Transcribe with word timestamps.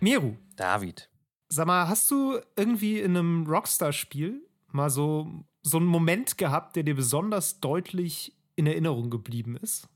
Meru, 0.00 0.36
David. 0.56 1.10
sag 1.48 1.66
mal, 1.66 1.88
hast 1.88 2.10
du 2.10 2.40
irgendwie 2.56 3.00
in 3.00 3.16
einem 3.16 3.46
Rockstar-Spiel 3.46 4.46
mal 4.68 4.88
so, 4.88 5.44
so 5.62 5.76
einen 5.76 5.86
Moment 5.86 6.38
gehabt, 6.38 6.76
der 6.76 6.84
dir 6.84 6.94
besonders 6.94 7.60
deutlich 7.60 8.34
in 8.56 8.66
Erinnerung 8.66 9.10
geblieben 9.10 9.56
ist? 9.56 9.88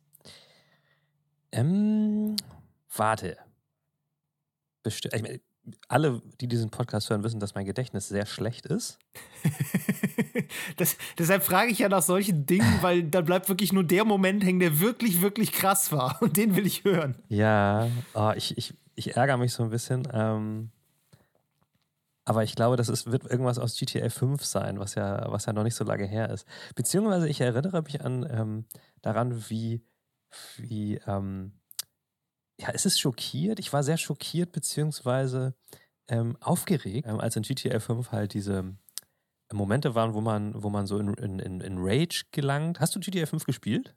Ähm, 1.52 2.36
warte. 2.94 3.38
Besti 4.82 5.08
ich 5.14 5.22
meine, 5.22 5.40
alle, 5.88 6.20
die 6.40 6.48
diesen 6.48 6.70
Podcast 6.70 7.08
hören, 7.08 7.24
wissen, 7.24 7.40
dass 7.40 7.54
mein 7.54 7.64
Gedächtnis 7.64 8.08
sehr 8.08 8.26
schlecht 8.26 8.66
ist. 8.66 8.98
das, 10.76 10.96
deshalb 11.16 11.42
frage 11.42 11.70
ich 11.70 11.78
ja 11.78 11.88
nach 11.88 12.02
solchen 12.02 12.44
Dingen, 12.44 12.78
weil 12.82 13.04
da 13.04 13.22
bleibt 13.22 13.48
wirklich 13.48 13.72
nur 13.72 13.84
der 13.84 14.04
Moment 14.04 14.44
hängen, 14.44 14.60
der 14.60 14.80
wirklich, 14.80 15.22
wirklich 15.22 15.52
krass 15.52 15.92
war. 15.92 16.20
Und 16.20 16.36
den 16.36 16.56
will 16.56 16.66
ich 16.66 16.84
hören. 16.84 17.16
Ja, 17.28 17.88
oh, 18.12 18.32
ich, 18.36 18.58
ich, 18.58 18.74
ich 18.94 19.16
ärgere 19.16 19.36
mich 19.36 19.52
so 19.52 19.62
ein 19.62 19.70
bisschen. 19.70 20.08
Ähm, 20.12 20.70
aber 22.24 22.42
ich 22.42 22.54
glaube, 22.54 22.76
das 22.76 22.88
ist, 22.88 23.10
wird 23.10 23.24
irgendwas 23.24 23.58
aus 23.58 23.76
GTA 23.76 24.08
5 24.08 24.44
sein, 24.44 24.78
was 24.78 24.94
ja, 24.94 25.30
was 25.30 25.44
ja 25.44 25.52
noch 25.52 25.62
nicht 25.62 25.74
so 25.74 25.84
lange 25.84 26.06
her 26.06 26.30
ist. 26.30 26.46
Beziehungsweise 26.74 27.28
ich 27.28 27.40
erinnere 27.40 27.82
mich 27.82 28.02
an 28.02 28.26
ähm, 28.30 28.64
daran, 29.02 29.50
wie, 29.50 29.84
wie 30.56 30.96
ähm, 31.06 31.52
ja, 32.58 32.70
es 32.72 32.98
schockiert. 32.98 33.58
Ich 33.58 33.72
war 33.72 33.82
sehr 33.82 33.98
schockiert, 33.98 34.52
beziehungsweise 34.52 35.54
ähm, 36.08 36.36
aufgeregt, 36.40 37.06
ähm, 37.06 37.20
als 37.20 37.36
in 37.36 37.42
GTA 37.42 37.80
5 37.80 38.12
halt 38.12 38.32
diese 38.32 38.74
Momente 39.52 39.94
waren, 39.94 40.14
wo 40.14 40.20
man, 40.20 40.62
wo 40.62 40.70
man 40.70 40.86
so 40.86 40.98
in, 40.98 41.14
in, 41.14 41.60
in 41.60 41.76
Rage 41.78 42.24
gelangt. 42.30 42.80
Hast 42.80 42.94
du 42.94 43.00
GTA 43.00 43.26
5 43.26 43.44
gespielt? 43.44 43.94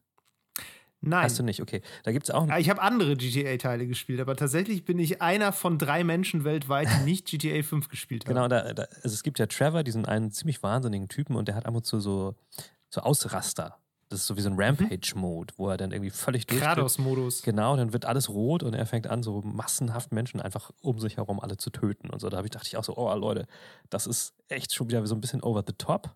Nein. 1.01 1.23
Hast 1.23 1.37
du 1.37 1.43
nicht, 1.43 1.61
okay. 1.61 1.81
Da 2.03 2.11
gibt 2.11 2.27
es 2.27 2.31
auch. 2.33 2.47
Ah, 2.49 2.57
Ich 2.57 2.69
habe 2.69 2.81
andere 2.81 3.15
GTA-Teile 3.15 3.85
gespielt, 3.87 4.19
aber 4.19 4.35
tatsächlich 4.35 4.83
bin 4.83 4.97
ich 4.97 5.21
einer 5.21 5.51
von 5.53 5.77
drei 5.77 6.03
Menschen 6.03 6.43
weltweit, 6.43 6.87
die 6.99 7.03
nicht 7.05 7.27
GTA 7.27 7.61
5 7.61 7.87
gespielt 7.87 8.25
haben. 8.25 8.33
Genau, 8.33 8.47
da, 8.47 8.73
da, 8.73 8.83
also 9.03 9.13
es 9.13 9.23
gibt 9.23 9.37
ja 9.39 9.45
Trevor, 9.45 9.83
diesen 9.83 10.05
einen 10.05 10.31
ziemlich 10.31 10.63
wahnsinnigen 10.63 11.07
Typen, 11.07 11.35
und 11.35 11.47
der 11.47 11.55
hat 11.55 11.65
ab 11.65 11.75
und 11.75 11.85
zu 11.85 11.99
so, 11.99 12.35
so 12.89 13.01
Ausraster. 13.01 13.77
Das 14.09 14.21
ist 14.21 14.27
so 14.27 14.37
wie 14.37 14.41
so 14.41 14.49
ein 14.49 14.55
Rampage-Mode, 14.57 15.53
wo 15.57 15.69
er 15.69 15.75
dann 15.75 15.91
irgendwie 15.91 16.11
völlig 16.11 16.47
durch. 16.47 16.61
Kratos-Modus. 16.61 17.41
Genau, 17.41 17.75
dann 17.75 17.91
wird 17.91 18.05
alles 18.05 18.29
rot 18.29 18.63
und 18.63 18.73
er 18.73 18.85
fängt 18.85 19.05
an, 19.07 19.21
so 19.21 19.41
massenhaft 19.41 20.13
Menschen 20.13 20.39
einfach 20.39 20.71
um 20.81 20.99
sich 20.99 21.17
herum 21.17 21.41
alle 21.41 21.57
zu 21.57 21.69
töten 21.71 22.09
und 22.09 22.21
so. 22.21 22.29
Da 22.29 22.37
habe 22.37 22.47
ich 22.47 22.51
dachte 22.51 22.67
ich 22.67 22.77
auch 22.77 22.85
so, 22.85 22.95
oh 22.95 23.13
Leute, 23.15 23.47
das 23.89 24.07
ist 24.07 24.33
echt 24.47 24.73
schon 24.73 24.87
wieder 24.87 25.05
so 25.05 25.13
ein 25.13 25.19
bisschen 25.21 25.43
over 25.43 25.61
the 25.67 25.73
top. 25.73 26.15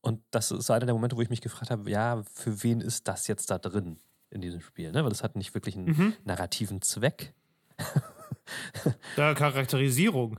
Und 0.00 0.20
das 0.30 0.50
ist 0.50 0.70
einer 0.70 0.86
der 0.86 0.94
Momente, 0.94 1.16
wo 1.16 1.22
ich 1.22 1.30
mich 1.30 1.40
gefragt 1.40 1.70
habe, 1.70 1.90
ja, 1.90 2.22
für 2.32 2.62
wen 2.62 2.80
ist 2.80 3.08
das 3.08 3.26
jetzt 3.26 3.50
da 3.50 3.58
drin 3.58 3.98
in 4.30 4.40
diesem 4.40 4.60
Spiel? 4.60 4.92
Ne? 4.92 5.02
Weil 5.02 5.10
das 5.10 5.22
hat 5.22 5.36
nicht 5.36 5.54
wirklich 5.54 5.76
einen 5.76 5.86
Mhm. 5.86 6.14
narrativen 6.24 6.80
Zweck. 6.82 7.32
Ja, 9.16 9.34
Charakterisierung. 9.34 10.38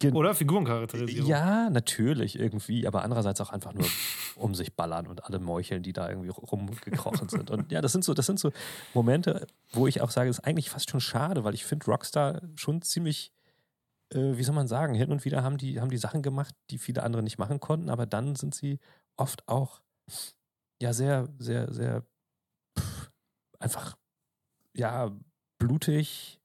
Gen- 0.00 0.14
Oder 0.14 0.34
Figurencharakterisierung. 0.34 1.28
Ja, 1.30 1.70
natürlich 1.70 2.38
irgendwie, 2.38 2.86
aber 2.86 3.04
andererseits 3.04 3.40
auch 3.40 3.50
einfach 3.50 3.72
nur 3.72 3.86
um 4.34 4.54
sich 4.54 4.74
ballern 4.74 5.06
und 5.06 5.24
alle 5.24 5.38
Meucheln, 5.38 5.82
die 5.82 5.92
da 5.92 6.08
irgendwie 6.10 6.28
rumgekrochen 6.30 7.28
sind. 7.28 7.50
Und 7.50 7.70
ja, 7.72 7.80
das 7.80 7.92
sind 7.92 8.04
so, 8.04 8.12
das 8.12 8.26
sind 8.26 8.38
so 8.40 8.52
Momente, 8.92 9.46
wo 9.72 9.86
ich 9.86 10.00
auch 10.02 10.10
sage, 10.10 10.28
es 10.28 10.38
ist 10.38 10.44
eigentlich 10.44 10.68
fast 10.70 10.90
schon 10.90 11.00
schade, 11.00 11.44
weil 11.44 11.54
ich 11.54 11.64
finde 11.64 11.86
Rockstar 11.86 12.42
schon 12.56 12.82
ziemlich, 12.82 13.32
äh, 14.14 14.36
wie 14.36 14.42
soll 14.42 14.54
man 14.54 14.68
sagen, 14.68 14.94
hin 14.94 15.10
und 15.10 15.24
wieder 15.24 15.42
haben 15.42 15.58
die, 15.58 15.80
haben 15.80 15.90
die 15.90 15.96
Sachen 15.98 16.22
gemacht, 16.22 16.54
die 16.70 16.78
viele 16.78 17.02
andere 17.02 17.22
nicht 17.22 17.38
machen 17.38 17.60
konnten, 17.60 17.90
aber 17.90 18.06
dann 18.06 18.36
sind 18.36 18.54
sie 18.54 18.78
oft 19.16 19.46
auch 19.48 19.82
ja 20.82 20.92
sehr, 20.92 21.28
sehr, 21.38 21.72
sehr 21.72 22.04
pff, 22.78 23.10
einfach 23.58 23.96
ja 24.76 25.10
blutig 25.58 26.40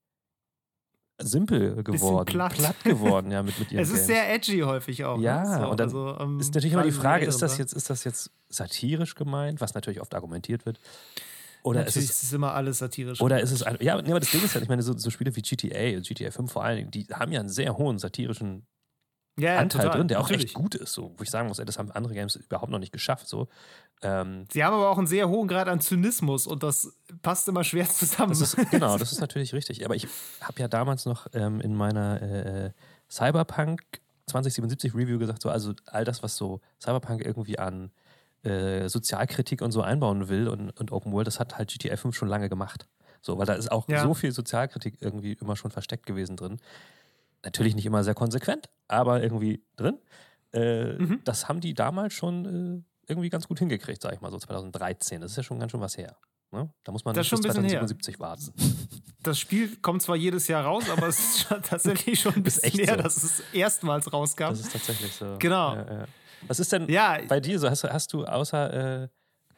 simpel 1.22 1.84
geworden, 1.84 2.25
platt. 2.25 2.84
geworden, 2.84 3.31
ja, 3.31 3.44
mit, 3.44 3.59
mit 3.59 3.72
ihren 3.72 3.81
Es 3.81 3.90
ist 3.90 3.96
Games. 3.96 4.07
sehr 4.07 4.34
edgy 4.34 4.59
häufig 4.62 5.03
auch. 5.03 5.19
Ja, 5.19 5.44
ne? 5.44 5.63
so, 5.63 5.69
und 5.69 5.80
dann 5.80 5.88
also, 5.88 6.18
ähm, 6.19 6.40
Ist 6.40 6.53
natürlich 6.53 6.74
immer 6.74 6.84
die 6.84 6.91
Frage, 6.91 7.25
ist 7.25 7.41
das 7.41 7.57
jetzt, 7.57 7.74
ist 7.74 7.90
das 7.90 8.03
jetzt 8.06 8.31
satirisch 8.47 9.16
gemeint, 9.16 9.59
was 9.59 9.74
natürlich 9.74 10.01
oft 10.01 10.16
argumentiert 10.16 10.66
wird? 10.66 10.80
Oder 11.64 11.86
ist 11.86 11.97
es, 11.97 12.24
ist 12.24 12.34
immer 12.34 12.53
alles 12.53 12.78
satirisch. 12.78 13.22
oder 13.22 13.42
ist 13.42 13.52
es 13.52 13.64
ein, 13.64 13.78
ja, 13.81 13.96
aber 13.96 14.20
das 14.20 14.31
Ding 14.31 14.44
ist 14.44 14.56
ja, 14.56 14.62
ich 14.62 14.70
meine, 14.70 14.81
so, 14.81 14.97
so 14.97 15.09
Spiele 15.09 15.36
wie 15.36 15.42
GTA 15.42 15.97
und 15.97 16.08
GTA 16.08 16.31
5 16.31 16.52
vor 16.52 16.64
allen 16.64 16.78
Dingen, 16.78 16.92
die 16.92 17.08
haben 17.14 17.31
ja 17.31 17.42
einen 17.42 17.50
sehr 17.50 17.78
hohen 17.78 18.00
satirischen 18.00 18.66
ja, 19.38 19.53
ja, 19.53 19.59
Anteil 19.59 19.84
total, 19.84 19.98
drin, 19.98 20.08
der 20.08 20.19
auch 20.19 20.24
natürlich. 20.24 20.46
echt 20.46 20.53
gut 20.53 20.75
ist, 20.75 20.94
so, 20.94 21.14
wo 21.18 21.24
ich 21.24 21.30
sagen 21.30 21.48
muss, 21.48 21.59
ey, 21.59 21.66
das 21.66 21.78
haben 21.78 21.92
andere 21.92 22.14
Games 22.14 22.36
überhaupt 22.36 22.72
noch 22.72 22.80
nicht 22.80 22.92
geschafft, 22.92 23.28
so. 23.28 23.48
Ähm, 24.02 24.46
Sie 24.52 24.64
haben 24.64 24.74
aber 24.74 24.90
auch 24.90 24.98
einen 24.98 25.08
sehr 25.08 25.30
hohen 25.30 25.48
Grad 25.48 25.68
an 25.68 25.81
Zynismus 25.81 26.48
und 26.48 26.64
das 26.64 26.94
passt 27.22 27.48
immer 27.48 27.64
schwer 27.64 27.86
zusammen. 27.90 28.30
Das 28.30 28.42
ist, 28.42 28.72
genau, 28.72 28.98
das 28.98 29.12
ist 29.12 29.19
natürlich 29.19 29.53
richtig. 29.53 29.86
Aber 29.86 29.96
ich 29.96 30.08
habe 30.42 30.59
ja 30.59 30.68
damals 30.68 31.06
noch 31.06 31.28
ähm, 31.34 31.59
in 31.62 31.75
meiner 31.75 32.22
äh, 32.22 32.72
Cyberpunk 33.09 33.81
2077 34.28 34.94
Review 34.94 35.19
gesagt, 35.19 35.42
so, 35.42 35.50
also 35.50 35.74
all 35.86 36.06
das, 36.06 36.24
was 36.24 36.36
so 36.36 36.62
Cyberpunk 36.81 37.25
irgendwie 37.25 37.59
an 37.59 37.92
äh, 38.44 38.88
Sozialkritik 38.90 39.62
und 39.62 39.72
so 39.72 39.82
einbauen 39.82 40.30
will 40.30 40.48
und, 40.48 40.72
und 40.80 40.92
Open 40.92 41.12
World, 41.12 41.28
das 41.28 41.40
hat 41.40 41.58
halt 41.58 41.70
GTA 41.70 41.98
5 41.98 42.16
schon 42.16 42.28
lange 42.28 42.50
gemacht. 42.50 42.88
So, 43.22 43.38
weil 43.38 43.46
da 43.46 43.54
ist 43.54 43.72
auch 43.72 43.88
Ja. 43.90 44.02
so 44.04 44.14
viel 44.14 44.32
Sozialkritik 44.32 44.98
irgendwie 45.02 45.34
immer 45.34 45.56
schon 45.56 45.72
versteckt 45.72 46.06
gewesen 46.06 46.38
drin. 46.38 46.58
Natürlich 47.44 47.76
nicht 47.76 47.86
immer 47.86 48.04
sehr 48.04 48.16
konsequent, 48.16 48.70
aber 48.88 49.22
irgendwie 49.24 49.64
drin. 49.76 49.98
Äh, 50.54 50.94
Mhm. 50.94 51.22
Das 51.26 51.48
haben 51.48 51.60
die 51.62 51.74
damals 51.74 52.14
schon 52.14 52.46
äh, 52.46 53.12
irgendwie 53.12 53.30
ganz 53.30 53.48
gut 53.48 53.60
hingekriegt, 53.60 54.02
sag 54.02 54.14
ich 54.14 54.22
mal, 54.22 54.32
so 54.32 54.38
2013. 54.40 55.22
Das 55.22 55.32
ist 55.32 55.38
ja 55.38 55.44
schon 55.44 55.60
ganz 55.60 55.72
schön 55.72 55.82
was 55.82 55.98
her. 55.98 56.16
Ne? 56.52 56.70
Da 56.84 56.92
muss 56.92 57.06
man 57.06 57.14
Das 57.14 57.26
bis 57.26 57.30
schon 57.30 57.40
ein 57.40 57.44
bisschen 57.44 57.64
her. 57.66 57.80
2077 57.86 58.20
warten. 58.20 58.54
das 59.24 59.38
Spiel 59.38 59.76
kommt 59.78 60.02
zwar 60.02 60.16
jedes 60.16 60.48
Jahr 60.48 60.64
raus, 60.66 60.90
aber 60.90 61.08
es 61.08 61.20
ist 61.20 61.48
tatsächlich 61.70 62.20
schon 62.20 62.34
ein 62.36 62.44
bisschen 62.44 62.72
her, 62.72 62.96
so. 62.96 63.04
dass 63.04 63.18
es 63.24 63.44
erstmals 63.54 64.12
rauskam. 64.12 64.46
Das 64.50 64.62
ist 64.62 64.72
tatsächlich 64.74 65.12
so. 65.14 65.36
Genau. 65.40 65.76
Ja, 65.76 65.94
ja. 66.00 66.06
Was 66.48 66.60
ist 66.60 66.72
denn 66.72 66.88
Ja, 66.90 67.18
bei 67.28 67.40
dir 67.40 67.60
so? 67.60 67.70
Hast, 67.70 67.84
du- 67.84 67.90
hast 67.94 68.14
du 68.14 68.26
außer 68.26 69.04
äh, 69.04 69.08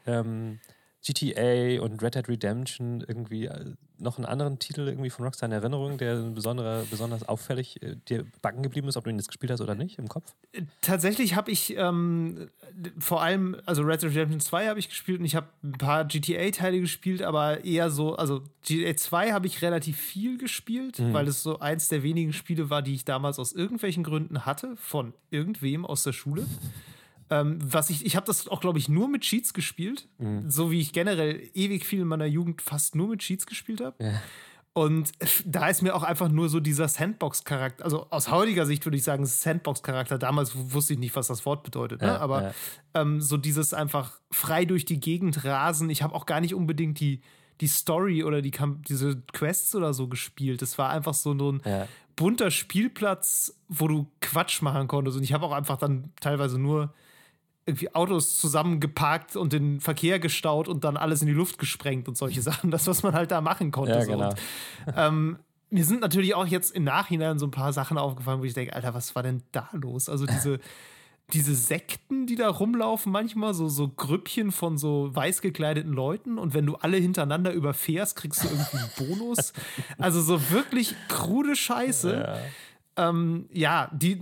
ähm, 0.07 0.59
GTA 1.03 1.81
und 1.81 2.01
Red 2.03 2.15
Dead 2.15 2.27
Redemption 2.29 3.03
irgendwie 3.07 3.45
äh, 3.45 3.73
noch 3.97 4.17
einen 4.17 4.25
anderen 4.25 4.59
Titel 4.59 4.81
irgendwie 4.87 5.09
von 5.09 5.25
Rockstar 5.25 5.47
in 5.47 5.53
Erinnerung, 5.53 5.97
der 5.97 6.15
ein 6.15 6.33
besonderer, 6.33 6.83
besonders 6.89 7.27
auffällig 7.27 7.81
äh, 7.81 7.95
dir 8.09 8.25
backen 8.41 8.61
geblieben 8.63 8.87
ist, 8.87 8.97
ob 8.97 9.03
du 9.03 9.09
ihn 9.09 9.17
jetzt 9.17 9.27
gespielt 9.27 9.51
hast 9.51 9.61
oder 9.61 9.75
nicht 9.75 9.97
im 9.99 10.07
Kopf? 10.07 10.33
tatsächlich 10.81 11.35
habe 11.35 11.49
ich 11.51 11.75
ähm, 11.77 12.49
vor 12.99 13.21
allem, 13.21 13.57
also 13.65 13.81
Red 13.83 14.01
Dead 14.03 14.11
Redemption 14.11 14.39
2 14.39 14.67
habe 14.67 14.79
ich 14.79 14.89
gespielt 14.89 15.19
und 15.19 15.25
ich 15.25 15.35
habe 15.35 15.47
ein 15.63 15.73
paar 15.73 16.05
GTA-Teile 16.05 16.79
gespielt, 16.79 17.21
aber 17.23 17.63
eher 17.65 17.89
so, 17.89 18.15
also 18.15 18.43
GTA 18.63 18.95
2 18.95 19.31
habe 19.31 19.47
ich 19.47 19.61
relativ 19.61 19.97
viel 19.97 20.37
gespielt, 20.37 20.99
Mhm. 20.99 21.13
weil 21.13 21.27
es 21.27 21.41
so 21.41 21.59
eins 21.59 21.87
der 21.89 22.03
wenigen 22.03 22.33
Spiele 22.33 22.69
war, 22.69 22.81
die 22.81 22.93
ich 22.93 23.05
damals 23.05 23.39
aus 23.39 23.53
irgendwelchen 23.53 24.03
Gründen 24.03 24.45
hatte, 24.45 24.75
von 24.77 25.13
irgendwem 25.31 25.85
aus 25.85 26.03
der 26.03 26.13
Schule. 26.13 26.45
Ähm, 27.31 27.57
was 27.63 27.89
ich, 27.89 28.05
ich 28.05 28.15
habe 28.15 28.25
das 28.25 28.47
auch, 28.47 28.59
glaube 28.59 28.77
ich, 28.77 28.89
nur 28.89 29.07
mit 29.07 29.21
Cheats 29.21 29.53
gespielt. 29.53 30.07
Mhm. 30.17 30.49
So 30.49 30.69
wie 30.69 30.81
ich 30.81 30.91
generell 30.93 31.49
ewig 31.53 31.85
viel 31.85 32.01
in 32.01 32.07
meiner 32.07 32.25
Jugend 32.25 32.61
fast 32.61 32.93
nur 32.93 33.07
mit 33.07 33.21
Cheats 33.21 33.45
gespielt 33.45 33.81
habe. 33.81 34.03
Ja. 34.03 34.21
Und 34.73 35.11
da 35.45 35.67
ist 35.67 35.81
mir 35.81 35.95
auch 35.95 36.03
einfach 36.03 36.29
nur 36.29 36.47
so 36.47 36.61
dieser 36.61 36.87
Sandbox-Charakter, 36.87 37.83
also 37.83 38.07
aus 38.09 38.31
heutiger 38.31 38.65
Sicht 38.65 38.85
würde 38.85 38.95
ich 38.97 39.03
sagen, 39.03 39.25
Sandbox-Charakter. 39.25 40.17
Damals 40.17 40.53
wusste 40.55 40.93
ich 40.93 40.99
nicht, 40.99 41.15
was 41.15 41.27
das 41.27 41.45
Wort 41.45 41.63
bedeutet, 41.63 42.01
ne? 42.01 42.07
Ja, 42.07 42.17
aber 42.19 42.41
ja. 42.43 42.53
ähm, 42.93 43.19
so 43.19 43.35
dieses 43.35 43.73
einfach 43.73 44.19
frei 44.31 44.63
durch 44.63 44.85
die 44.85 44.99
Gegend 44.99 45.43
rasen. 45.43 45.89
Ich 45.89 46.03
habe 46.03 46.15
auch 46.15 46.25
gar 46.25 46.39
nicht 46.39 46.53
unbedingt 46.55 47.01
die, 47.01 47.21
die 47.59 47.67
Story 47.67 48.23
oder 48.23 48.41
die, 48.41 48.51
diese 48.87 49.21
Quests 49.33 49.75
oder 49.75 49.93
so 49.93 50.07
gespielt. 50.07 50.61
Es 50.61 50.77
war 50.77 50.89
einfach 50.89 51.15
so 51.15 51.33
ein 51.33 51.61
Ja. 51.65 51.87
bunter 52.15 52.49
Spielplatz, 52.49 53.53
wo 53.67 53.89
du 53.89 54.07
Quatsch 54.21 54.61
machen 54.61 54.87
konntest. 54.87 55.17
Und 55.17 55.23
ich 55.23 55.33
habe 55.33 55.45
auch 55.45 55.51
einfach 55.51 55.77
dann 55.77 56.13
teilweise 56.21 56.57
nur 56.57 56.93
irgendwie 57.65 57.93
Autos 57.93 58.37
zusammengeparkt 58.37 59.35
und 59.35 59.53
den 59.53 59.79
Verkehr 59.79 60.19
gestaut 60.19 60.67
und 60.67 60.83
dann 60.83 60.97
alles 60.97 61.21
in 61.21 61.27
die 61.27 61.33
Luft 61.33 61.59
gesprengt 61.59 62.07
und 62.07 62.17
solche 62.17 62.41
Sachen. 62.43 62.71
Das, 62.71 62.87
was 62.87 63.03
man 63.03 63.13
halt 63.13 63.31
da 63.31 63.41
machen 63.41 63.71
konnte. 63.71 63.93
Ja, 63.93 64.01
so. 64.01 64.11
genau. 64.11 64.29
Und, 64.29 64.93
ähm, 64.95 65.39
mir 65.69 65.85
sind 65.85 66.01
natürlich 66.01 66.35
auch 66.35 66.45
jetzt 66.45 66.75
im 66.75 66.83
Nachhinein 66.83 67.39
so 67.39 67.47
ein 67.47 67.51
paar 67.51 67.71
Sachen 67.71 67.97
aufgefallen, 67.97 68.41
wo 68.41 68.43
ich 68.43 68.53
denke, 68.53 68.75
Alter, 68.75 68.93
was 68.93 69.15
war 69.15 69.23
denn 69.23 69.41
da 69.53 69.69
los? 69.71 70.09
Also 70.09 70.25
diese, 70.25 70.59
diese 71.33 71.55
Sekten, 71.55 72.27
die 72.27 72.35
da 72.35 72.49
rumlaufen, 72.49 73.11
manchmal 73.11 73.53
so, 73.53 73.69
so 73.69 73.87
Grüppchen 73.87 74.51
von 74.51 74.77
so 74.77 75.15
weiß 75.15 75.41
gekleideten 75.41 75.93
Leuten 75.93 76.37
und 76.37 76.53
wenn 76.53 76.65
du 76.65 76.75
alle 76.75 76.97
hintereinander 76.97 77.53
überfährst, 77.53 78.17
kriegst 78.17 78.43
du 78.43 78.49
irgendwie 78.49 78.77
einen 78.77 79.17
Bonus. 79.17 79.53
Also 79.97 80.21
so 80.21 80.51
wirklich 80.51 80.95
krude 81.07 81.55
Scheiße. 81.55 82.41
Ja. 82.97 83.09
Ähm, 83.09 83.45
ja, 83.53 83.89
die, 83.93 84.21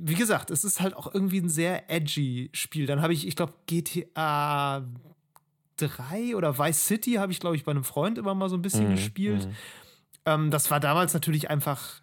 wie 0.00 0.14
gesagt, 0.14 0.50
es 0.50 0.64
ist 0.64 0.80
halt 0.80 0.94
auch 0.96 1.12
irgendwie 1.12 1.38
ein 1.40 1.48
sehr 1.48 1.90
edgy 1.90 2.50
Spiel. 2.52 2.86
Dann 2.86 3.02
habe 3.02 3.12
ich, 3.12 3.26
ich 3.26 3.36
glaube, 3.36 3.52
GTA 3.66 4.84
3 5.76 6.34
oder 6.36 6.58
Vice 6.58 6.86
City 6.86 7.14
habe 7.14 7.32
ich, 7.32 7.40
glaube 7.40 7.56
ich, 7.56 7.64
bei 7.64 7.70
einem 7.70 7.84
Freund 7.84 8.18
immer 8.18 8.34
mal 8.34 8.48
so 8.48 8.56
ein 8.56 8.62
bisschen 8.62 8.88
Mhm, 8.88 8.94
gespielt. 8.96 9.46
mhm. 9.46 9.52
Ähm, 10.26 10.50
das 10.50 10.70
war 10.70 10.80
damals 10.80 11.14
natürlich 11.14 11.48
einfach, 11.50 12.02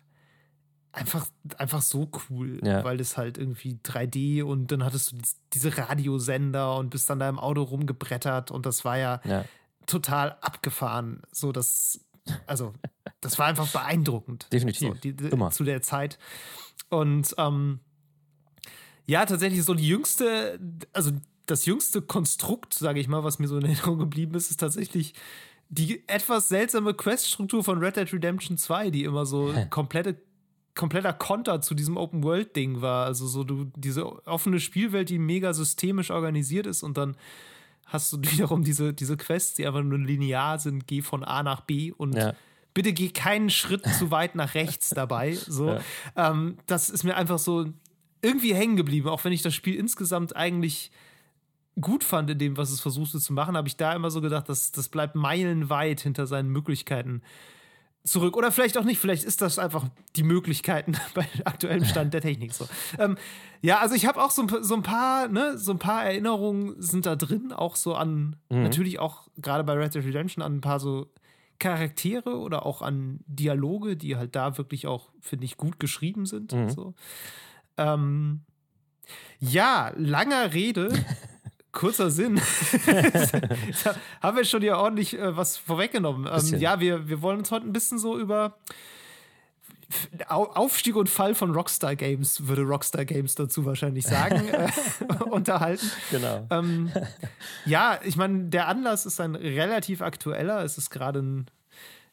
einfach, 0.94 1.28
einfach 1.58 1.82
so 1.82 2.10
cool, 2.30 2.62
Ja. 2.64 2.84
weil 2.84 2.98
das 2.98 3.18
halt 3.18 3.38
irgendwie 3.38 3.80
3D 3.84 4.42
und 4.44 4.72
dann 4.72 4.84
hattest 4.84 5.12
du 5.12 5.18
dies- 5.18 5.38
diese 5.54 5.78
Radiosender 5.78 6.78
und 6.78 6.90
bist 6.90 7.10
dann 7.10 7.20
da 7.20 7.28
im 7.28 7.38
Auto 7.38 7.64
rumgebrettert 7.64 8.50
und 8.52 8.66
das 8.66 8.86
war 8.86 8.98
ja 8.98 9.20
Ja. 9.26 9.44
total 9.88 10.38
abgefahren. 10.42 11.22
So 11.32 11.52
das, 11.52 12.00
also 12.48 12.74
das 13.20 13.38
war 13.38 13.48
einfach 13.48 13.68
beeindruckend. 13.68 14.48
Definitiv. 14.54 14.88
So, 14.88 14.94
die, 14.96 15.14
die, 15.16 15.26
Immer. 15.26 15.52
Zu 15.52 15.66
der 15.66 15.82
Zeit. 15.82 16.18
Und 16.90 17.34
ähm, 17.38 17.80
ja, 19.06 19.26
tatsächlich 19.26 19.64
so 19.64 19.74
die 19.74 19.88
jüngste, 19.88 20.60
also 20.94 21.12
das 21.46 21.66
jüngste 21.66 22.02
Konstrukt, 22.02 22.74
sage 22.74 23.00
ich 23.00 23.08
mal, 23.08 23.24
was 23.24 23.40
mir 23.40 23.48
so 23.48 23.58
in 23.58 23.66
Erinnerung 23.66 24.00
geblieben 24.00 24.34
ist, 24.36 24.50
ist 24.50 24.60
tatsächlich 24.60 25.14
die 25.70 26.04
etwas 26.08 26.48
seltsame 26.48 26.94
Quest-Struktur 26.94 27.64
von 27.64 27.80
Red 27.80 27.98
Dead 27.98 28.12
Redemption 28.14 28.58
2, 28.58 28.90
die 28.92 29.04
immer 29.04 29.26
so 29.26 29.54
komplette 29.70 30.18
kompletter 30.76 31.14
Konter 31.14 31.62
zu 31.62 31.74
diesem 31.74 31.96
Open 31.96 32.22
World 32.24 32.54
Ding 32.56 32.82
war, 32.82 33.06
also 33.06 33.28
so 33.28 33.46
du 33.46 33.72
diese 33.78 34.06
offene 34.28 34.60
Spielwelt, 34.60 35.10
die 35.10 35.20
mega 35.20 35.54
systemisch 35.54 36.12
organisiert 36.12 36.68
ist 36.68 36.84
und 36.84 36.98
dann 36.98 37.16
hast 37.86 38.12
du 38.12 38.18
wiederum 38.22 38.64
diese 38.64 38.94
diese 38.94 39.16
Quests, 39.16 39.54
die 39.54 39.66
einfach 39.66 39.82
nur 39.84 39.98
linear 39.98 40.60
sind, 40.60 40.86
geh 40.86 41.02
von 41.02 41.24
A 41.24 41.44
nach 41.44 41.62
B 41.62 41.94
und 41.94 42.16
Ja. 42.16 42.34
Bitte 42.76 42.94
geh 42.94 43.10
keinen 43.10 43.50
Schritt 43.50 43.84
zu 43.98 44.12
weit 44.12 44.36
nach 44.36 44.54
rechts 44.54 44.90
dabei, 44.92 45.34
so. 45.34 45.70
Ähm, 46.16 46.58
das 46.68 46.92
ist 46.92 47.04
mir 47.04 47.16
einfach 47.18 47.40
so 47.40 47.66
irgendwie 48.22 48.54
hängen 48.54 48.76
geblieben, 48.76 49.10
auch 49.10 49.24
wenn 49.26 49.34
ich 49.34 49.42
das 49.42 49.56
Spiel 49.56 49.74
insgesamt 49.76 50.36
eigentlich 50.36 50.92
gut 51.82 52.04
fand 52.04 52.30
in 52.30 52.38
dem, 52.40 52.56
was 52.58 52.70
es 52.72 52.80
versuchte 52.80 53.20
zu 53.20 53.34
machen, 53.34 53.58
habe 53.58 53.68
ich 53.68 53.76
da 53.76 53.94
immer 53.94 54.10
so 54.12 54.22
gedacht, 54.22 54.48
dass 54.48 54.72
das 54.72 54.88
bleibt 54.90 55.16
meilenweit 55.16 56.00
hinter 56.00 56.26
seinen 56.26 56.50
Möglichkeiten 56.50 57.22
zurück. 58.06 58.38
Oder 58.38 58.52
vielleicht 58.52 58.78
auch 58.78 58.84
nicht, 58.86 59.00
vielleicht 59.00 59.24
ist 59.26 59.42
das 59.42 59.60
einfach 59.60 59.84
die 60.16 60.24
Möglichkeiten 60.24 60.94
bei 61.14 61.28
aktuellem 61.44 61.84
Stand 61.86 62.14
der 62.14 62.22
Technik 62.22 62.54
so. 62.54 62.68
Ähm, 62.98 63.18
ja, 63.62 63.80
also 63.80 63.94
ich 63.96 64.06
habe 64.06 64.24
auch 64.24 64.32
so, 64.32 64.44
ein- 64.44 64.64
so 64.64 64.76
ein 64.76 64.84
paar, 64.84 65.28
ne, 65.28 65.58
so 65.58 65.72
ein 65.74 65.80
paar 65.80 66.06
Erinnerungen 66.06 66.82
sind 66.82 67.06
da 67.06 67.16
drin, 67.16 67.52
auch 67.52 67.76
so 67.76 67.94
an, 67.96 68.38
natürlich 68.64 69.00
auch 69.00 69.28
gerade 69.38 69.64
bei 69.64 69.74
Red 69.74 69.96
Dead 69.96 70.06
Redemption 70.06 70.44
an 70.44 70.56
ein 70.58 70.62
paar 70.62 70.80
so 70.80 71.12
Charaktere 71.60 72.38
oder 72.38 72.66
auch 72.66 72.82
an 72.82 73.20
Dialoge, 73.28 73.96
die 73.98 74.16
halt 74.16 74.36
da 74.36 74.58
wirklich 74.58 74.88
auch, 74.88 75.10
finde 75.22 75.46
ich, 75.46 75.58
gut 75.58 75.80
geschrieben 75.80 76.26
sind. 76.26 76.54
So. 76.72 76.94
Ähm, 77.78 78.42
ja, 79.40 79.92
langer 79.96 80.54
Rede, 80.54 80.92
kurzer 81.72 82.10
Sinn. 82.10 82.40
haben 84.22 84.38
wir 84.38 84.46
schon 84.46 84.62
hier 84.62 84.78
ordentlich 84.78 85.18
äh, 85.18 85.36
was 85.36 85.58
vorweggenommen. 85.58 86.28
Ähm, 86.32 86.60
ja, 86.60 86.80
wir, 86.80 87.08
wir 87.08 87.22
wollen 87.22 87.40
uns 87.40 87.52
heute 87.52 87.68
ein 87.68 87.74
bisschen 87.74 88.00
so 88.00 88.18
über 88.18 88.58
Aufstieg 90.28 90.96
und 90.96 91.10
Fall 91.10 91.36
von 91.36 91.52
Rockstar 91.54 91.96
Games, 91.96 92.48
würde 92.48 92.64
Rockstar 92.64 93.06
Games 93.06 93.36
dazu 93.36 93.66
wahrscheinlich 93.66 94.06
sagen, 94.06 94.48
äh, 94.50 95.24
unterhalten. 95.30 95.90
Genau. 96.12 96.48
Ähm, 96.50 96.92
ja, 97.66 98.00
ich 98.04 98.16
meine, 98.16 98.46
der 98.46 98.68
Anlass 98.68 99.06
ist 99.06 99.20
ein 99.20 99.36
relativ 99.36 100.02
aktueller. 100.02 100.64
Es 100.64 100.78
ist 100.78 100.90
gerade 100.90 101.22
ein, 101.22 101.46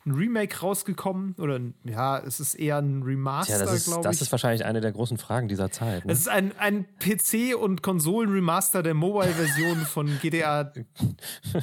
ein 0.04 0.12
Remake 0.12 0.58
rausgekommen. 0.60 1.34
Oder 1.38 1.58
ein, 1.58 1.74
ja, 1.84 2.18
es 2.18 2.40
ist 2.40 2.54
eher 2.54 2.78
ein 2.78 3.02
Remaster, 3.02 3.58
das 3.64 3.84
glaube 3.84 4.02
das 4.02 4.16
ich. 4.16 4.22
ist 4.22 4.32
wahrscheinlich 4.32 4.64
eine 4.64 4.80
der 4.80 4.92
großen 4.92 5.16
Fragen 5.16 5.46
dieser 5.48 5.70
Zeit. 5.70 6.04
Ne? 6.04 6.12
Es 6.12 6.20
ist 6.20 6.28
ein, 6.28 6.52
ein 6.58 6.86
PC- 7.00 7.54
und 7.54 7.82
Konsolen-Remaster 7.82 8.82
der 8.82 8.94
Mobile-Version 8.94 9.76
von 9.86 10.18
GTA 10.20 10.72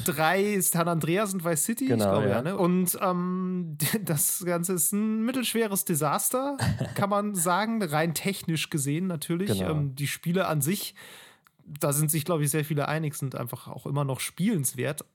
3 0.06 0.60
San 0.62 0.88
Andreas 0.88 1.34
und 1.34 1.44
Vice 1.44 1.64
City, 1.66 1.84
ich 1.86 1.90
Genau, 1.92 2.12
glaube 2.12 2.30
ja. 2.30 2.36
ja. 2.38 2.42
ne? 2.42 2.58
Und 2.58 2.98
ähm, 3.02 3.78
das 4.04 4.44
Ganze 4.46 4.74
ist 4.74 4.92
ein 4.94 5.24
mittelschweres 5.26 5.86
Desaster, 5.86 6.58
kann 6.96 7.10
man 7.10 7.36
sagen, 7.36 7.82
rein 7.84 8.14
technisch 8.14 8.70
gesehen 8.70 9.08
natürlich. 9.08 9.60
Genau. 9.60 9.72
Ähm, 9.72 9.96
die 9.96 10.08
Spiele 10.08 10.48
an 10.48 10.62
sich, 10.62 10.96
da 11.66 11.94
sind 11.94 12.10
sich, 12.10 12.26
glaube 12.26 12.44
ich, 12.44 12.50
sehr 12.52 12.66
viele 12.66 12.88
einig, 12.88 13.16
sind 13.16 13.36
einfach 13.36 13.68
auch 13.68 13.86
immer 13.86 14.06
noch 14.06 14.20
spielenswert. 14.20 15.06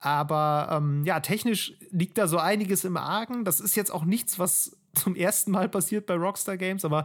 Aber 0.00 0.68
ähm, 0.72 1.04
ja, 1.04 1.20
technisch 1.20 1.74
liegt 1.90 2.16
da 2.18 2.26
so 2.26 2.38
einiges 2.38 2.84
im 2.84 2.96
Argen. 2.96 3.44
Das 3.44 3.60
ist 3.60 3.76
jetzt 3.76 3.90
auch 3.92 4.04
nichts, 4.04 4.38
was 4.38 4.76
zum 4.94 5.14
ersten 5.14 5.50
Mal 5.52 5.68
passiert 5.68 6.06
bei 6.06 6.14
Rockstar 6.14 6.56
Games, 6.56 6.84
aber 6.84 7.04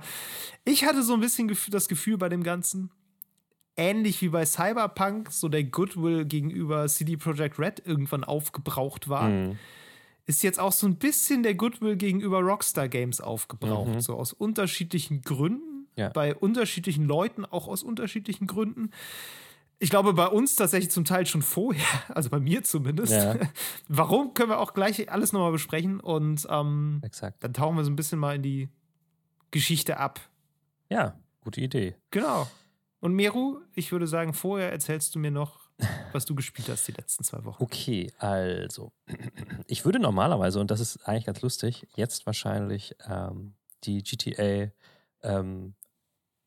ich 0.63 0.85
hatte 0.85 1.03
so 1.03 1.13
ein 1.13 1.19
bisschen 1.19 1.55
das 1.69 1.87
Gefühl 1.87 2.17
bei 2.17 2.29
dem 2.29 2.41
Ganzen, 2.41 2.89
ähnlich 3.75 4.21
wie 4.21 4.29
bei 4.29 4.45
Cyberpunk, 4.45 5.31
so 5.31 5.49
der 5.49 5.65
Goodwill 5.65 6.25
gegenüber 6.25 6.87
CD 6.87 7.17
Projekt 7.17 7.59
Red 7.59 7.83
irgendwann 7.85 8.23
aufgebraucht 8.23 9.07
war, 9.09 9.29
Mhm. 9.29 9.59
ist 10.25 10.41
jetzt 10.41 10.59
auch 10.59 10.71
so 10.71 10.87
ein 10.87 10.95
bisschen 10.95 11.43
der 11.43 11.53
Goodwill 11.55 11.95
gegenüber 11.97 12.39
Rockstar 12.39 12.87
Games 12.87 13.19
aufgebraucht. 13.21 14.01
So 14.01 14.15
aus 14.15 14.33
unterschiedlichen 14.33 15.21
Gründen, 15.21 15.87
Ja. 15.97 16.09
bei 16.09 16.33
unterschiedlichen 16.33 17.05
Leuten, 17.05 17.45
auch 17.45 17.67
aus 17.67 17.83
unterschiedlichen 17.83 18.47
Gründen. 18.47 18.89
Ich 19.79 19.89
glaube, 19.89 20.13
bei 20.13 20.27
uns 20.27 20.55
tatsächlich 20.55 20.91
zum 20.91 21.05
Teil 21.05 21.25
schon 21.25 21.41
vorher, 21.41 21.85
also 22.09 22.29
bei 22.29 22.39
mir 22.39 22.63
zumindest. 22.63 23.13
Ja. 23.13 23.35
Warum 23.87 24.33
können 24.33 24.49
wir 24.49 24.59
auch 24.59 24.73
gleich 24.73 25.11
alles 25.11 25.33
nochmal 25.33 25.51
besprechen 25.51 25.99
und 25.99 26.47
ähm, 26.49 27.01
Exakt. 27.03 27.43
dann 27.43 27.53
tauchen 27.53 27.77
wir 27.77 27.83
so 27.83 27.91
ein 27.91 27.95
bisschen 27.95 28.19
mal 28.19 28.35
in 28.35 28.43
die 28.43 28.69
Geschichte 29.51 29.97
ab. 29.97 30.19
Ja, 30.89 31.19
gute 31.41 31.61
Idee. 31.61 31.95
Genau. 32.11 32.47
Und 32.99 33.13
Meru, 33.13 33.59
ich 33.73 33.91
würde 33.91 34.07
sagen, 34.07 34.33
vorher 34.33 34.71
erzählst 34.71 35.13
du 35.15 35.19
mir 35.19 35.31
noch, 35.31 35.69
was 36.11 36.25
du 36.25 36.35
gespielt 36.35 36.69
hast 36.69 36.87
die 36.87 36.93
letzten 36.93 37.23
zwei 37.23 37.43
Wochen. 37.43 37.61
Okay, 37.63 38.11
also. 38.17 38.91
Ich 39.67 39.83
würde 39.83 39.99
normalerweise, 39.99 40.59
und 40.59 40.69
das 40.69 40.79
ist 40.79 41.07
eigentlich 41.07 41.25
ganz 41.25 41.41
lustig, 41.41 41.87
jetzt 41.95 42.25
wahrscheinlich 42.27 42.95
ähm, 43.07 43.55
die 43.83 44.03
GTA 44.03 44.71
ähm, 45.23 45.73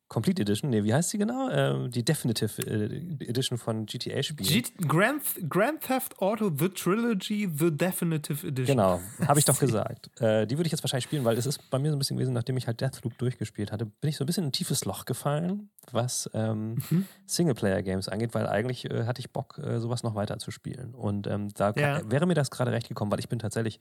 Complete 0.08 0.40
Edition, 0.40 0.70
nee, 0.70 0.84
wie 0.84 0.94
heißt 0.94 1.10
sie 1.10 1.18
genau? 1.18 1.50
Ähm, 1.50 1.90
die 1.90 2.02
Definitive 2.02 2.62
äh, 2.66 3.26
Edition 3.28 3.58
von 3.58 3.84
GTA 3.84 4.22
spielen. 4.22 4.48
G 4.48 4.62
Grand, 4.86 5.22
Grand 5.50 5.82
Theft 5.82 6.18
Auto 6.20 6.50
The 6.56 6.70
Trilogy 6.70 7.46
The 7.54 7.70
Definitive 7.70 8.46
Edition. 8.46 8.76
Genau, 8.76 9.02
habe 9.26 9.38
ich 9.38 9.44
doch 9.44 9.58
gesagt. 9.60 10.10
Äh, 10.20 10.46
die 10.46 10.56
würde 10.56 10.66
ich 10.66 10.72
jetzt 10.72 10.82
wahrscheinlich 10.82 11.04
spielen, 11.04 11.24
weil 11.26 11.36
es 11.36 11.44
ist 11.44 11.68
bei 11.68 11.78
mir 11.78 11.90
so 11.90 11.96
ein 11.96 11.98
bisschen 11.98 12.16
gewesen, 12.16 12.32
nachdem 12.32 12.56
ich 12.56 12.66
halt 12.66 12.80
Deathloop 12.80 13.18
durchgespielt 13.18 13.70
hatte, 13.70 13.84
bin 13.84 14.08
ich 14.08 14.16
so 14.16 14.24
ein 14.24 14.26
bisschen 14.26 14.44
in 14.44 14.48
ein 14.48 14.52
tiefes 14.52 14.86
Loch 14.86 15.04
gefallen, 15.04 15.68
was 15.92 16.30
ähm, 16.32 16.76
Mhm. 16.90 17.04
Singleplayer-Games 17.26 18.08
angeht, 18.08 18.34
weil 18.34 18.46
eigentlich 18.46 18.90
äh, 18.90 19.04
hatte 19.04 19.20
ich 19.20 19.30
Bock, 19.30 19.58
äh, 19.58 19.78
sowas 19.78 20.02
noch 20.02 20.14
weiter 20.14 20.38
zu 20.38 20.50
spielen. 20.50 20.94
Und 20.94 21.26
ähm, 21.26 21.48
da 21.54 21.72
Ja. 21.76 22.00
wäre 22.10 22.26
mir 22.26 22.34
das 22.34 22.50
gerade 22.50 22.72
recht 22.72 22.88
gekommen, 22.88 23.10
weil 23.12 23.20
ich 23.20 23.28
bin 23.28 23.38
tatsächlich 23.38 23.78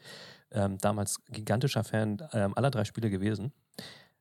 ähm, 0.52 0.78
damals 0.80 1.24
gigantischer 1.32 1.84
Fan 1.86 2.22
ähm, 2.34 2.54
aller 2.58 2.70
drei 2.70 2.84
Spiele 2.84 3.10
gewesen. 3.10 3.54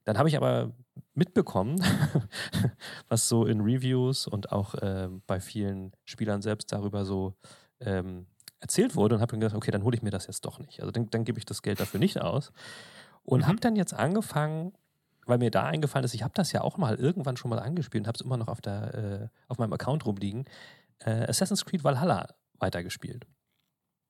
Dann 0.07 0.19
habe 0.19 0.29
ich 0.29 0.37
aber 0.37 0.73
mitbekommen, 1.15 1.77
was 3.09 3.29
so 3.29 3.45
in 3.45 3.61
Reviews 3.61 4.27
und 4.27 4.53
auch 4.53 4.75
ähm, 4.81 5.23
bei 5.27 5.41
vielen 5.41 5.93
Spielern 6.05 6.43
selbst 6.43 6.73
darüber 6.73 7.05
so 7.05 7.35
ähm, 7.81 8.27
erzählt 8.61 8.95
wurde 8.97 9.17
und 9.17 9.21
habe 9.21 9.33
dann 9.33 9.41
gedacht, 9.41 9.57
okay, 9.57 9.71
dann 9.71 9.83
hole 9.83 9.97
ich 9.97 10.03
mir 10.03 10.11
das 10.11 10.27
jetzt 10.27 10.45
doch 10.45 10.59
nicht. 10.61 10.81
Also 10.81 10.93
dann, 10.93 11.11
dann 11.11 11.25
gebe 11.25 11.39
ich 11.39 11.45
das 11.45 11.61
Geld 11.61 11.81
dafür 11.81 12.01
nicht 12.01 12.21
aus. 12.21 12.53
Und 13.25 13.41
Mhm. 13.41 13.47
habe 13.49 13.61
dann 13.61 13.77
jetzt 13.77 13.93
angefangen, 13.95 14.73
weil 15.27 15.39
mir 15.39 15.51
da 15.51 15.65
eingefallen 15.65 16.05
ist, 16.05 16.15
ich 16.15 16.23
habe 16.23 16.35
das 16.35 16.53
ja 16.53 16.61
auch 16.61 16.79
mal 16.79 16.95
irgendwann 16.95 17.37
schon 17.37 17.51
mal 17.51 17.59
angespielt 17.59 18.03
und 18.05 18.07
habe 18.09 18.17
es 18.17 18.23
immer 18.25 18.37
noch 18.37 18.49
auf, 18.49 18.61
der, 18.61 18.95
äh, 18.95 19.29
auf 19.49 19.59
meinem 19.59 19.73
Account 19.73 20.07
rumliegen, 20.07 20.45
äh, 21.01 21.27
Assassin's 21.29 21.65
Creed 21.65 21.83
Valhalla 21.83 22.29
weitergespielt. 22.61 23.27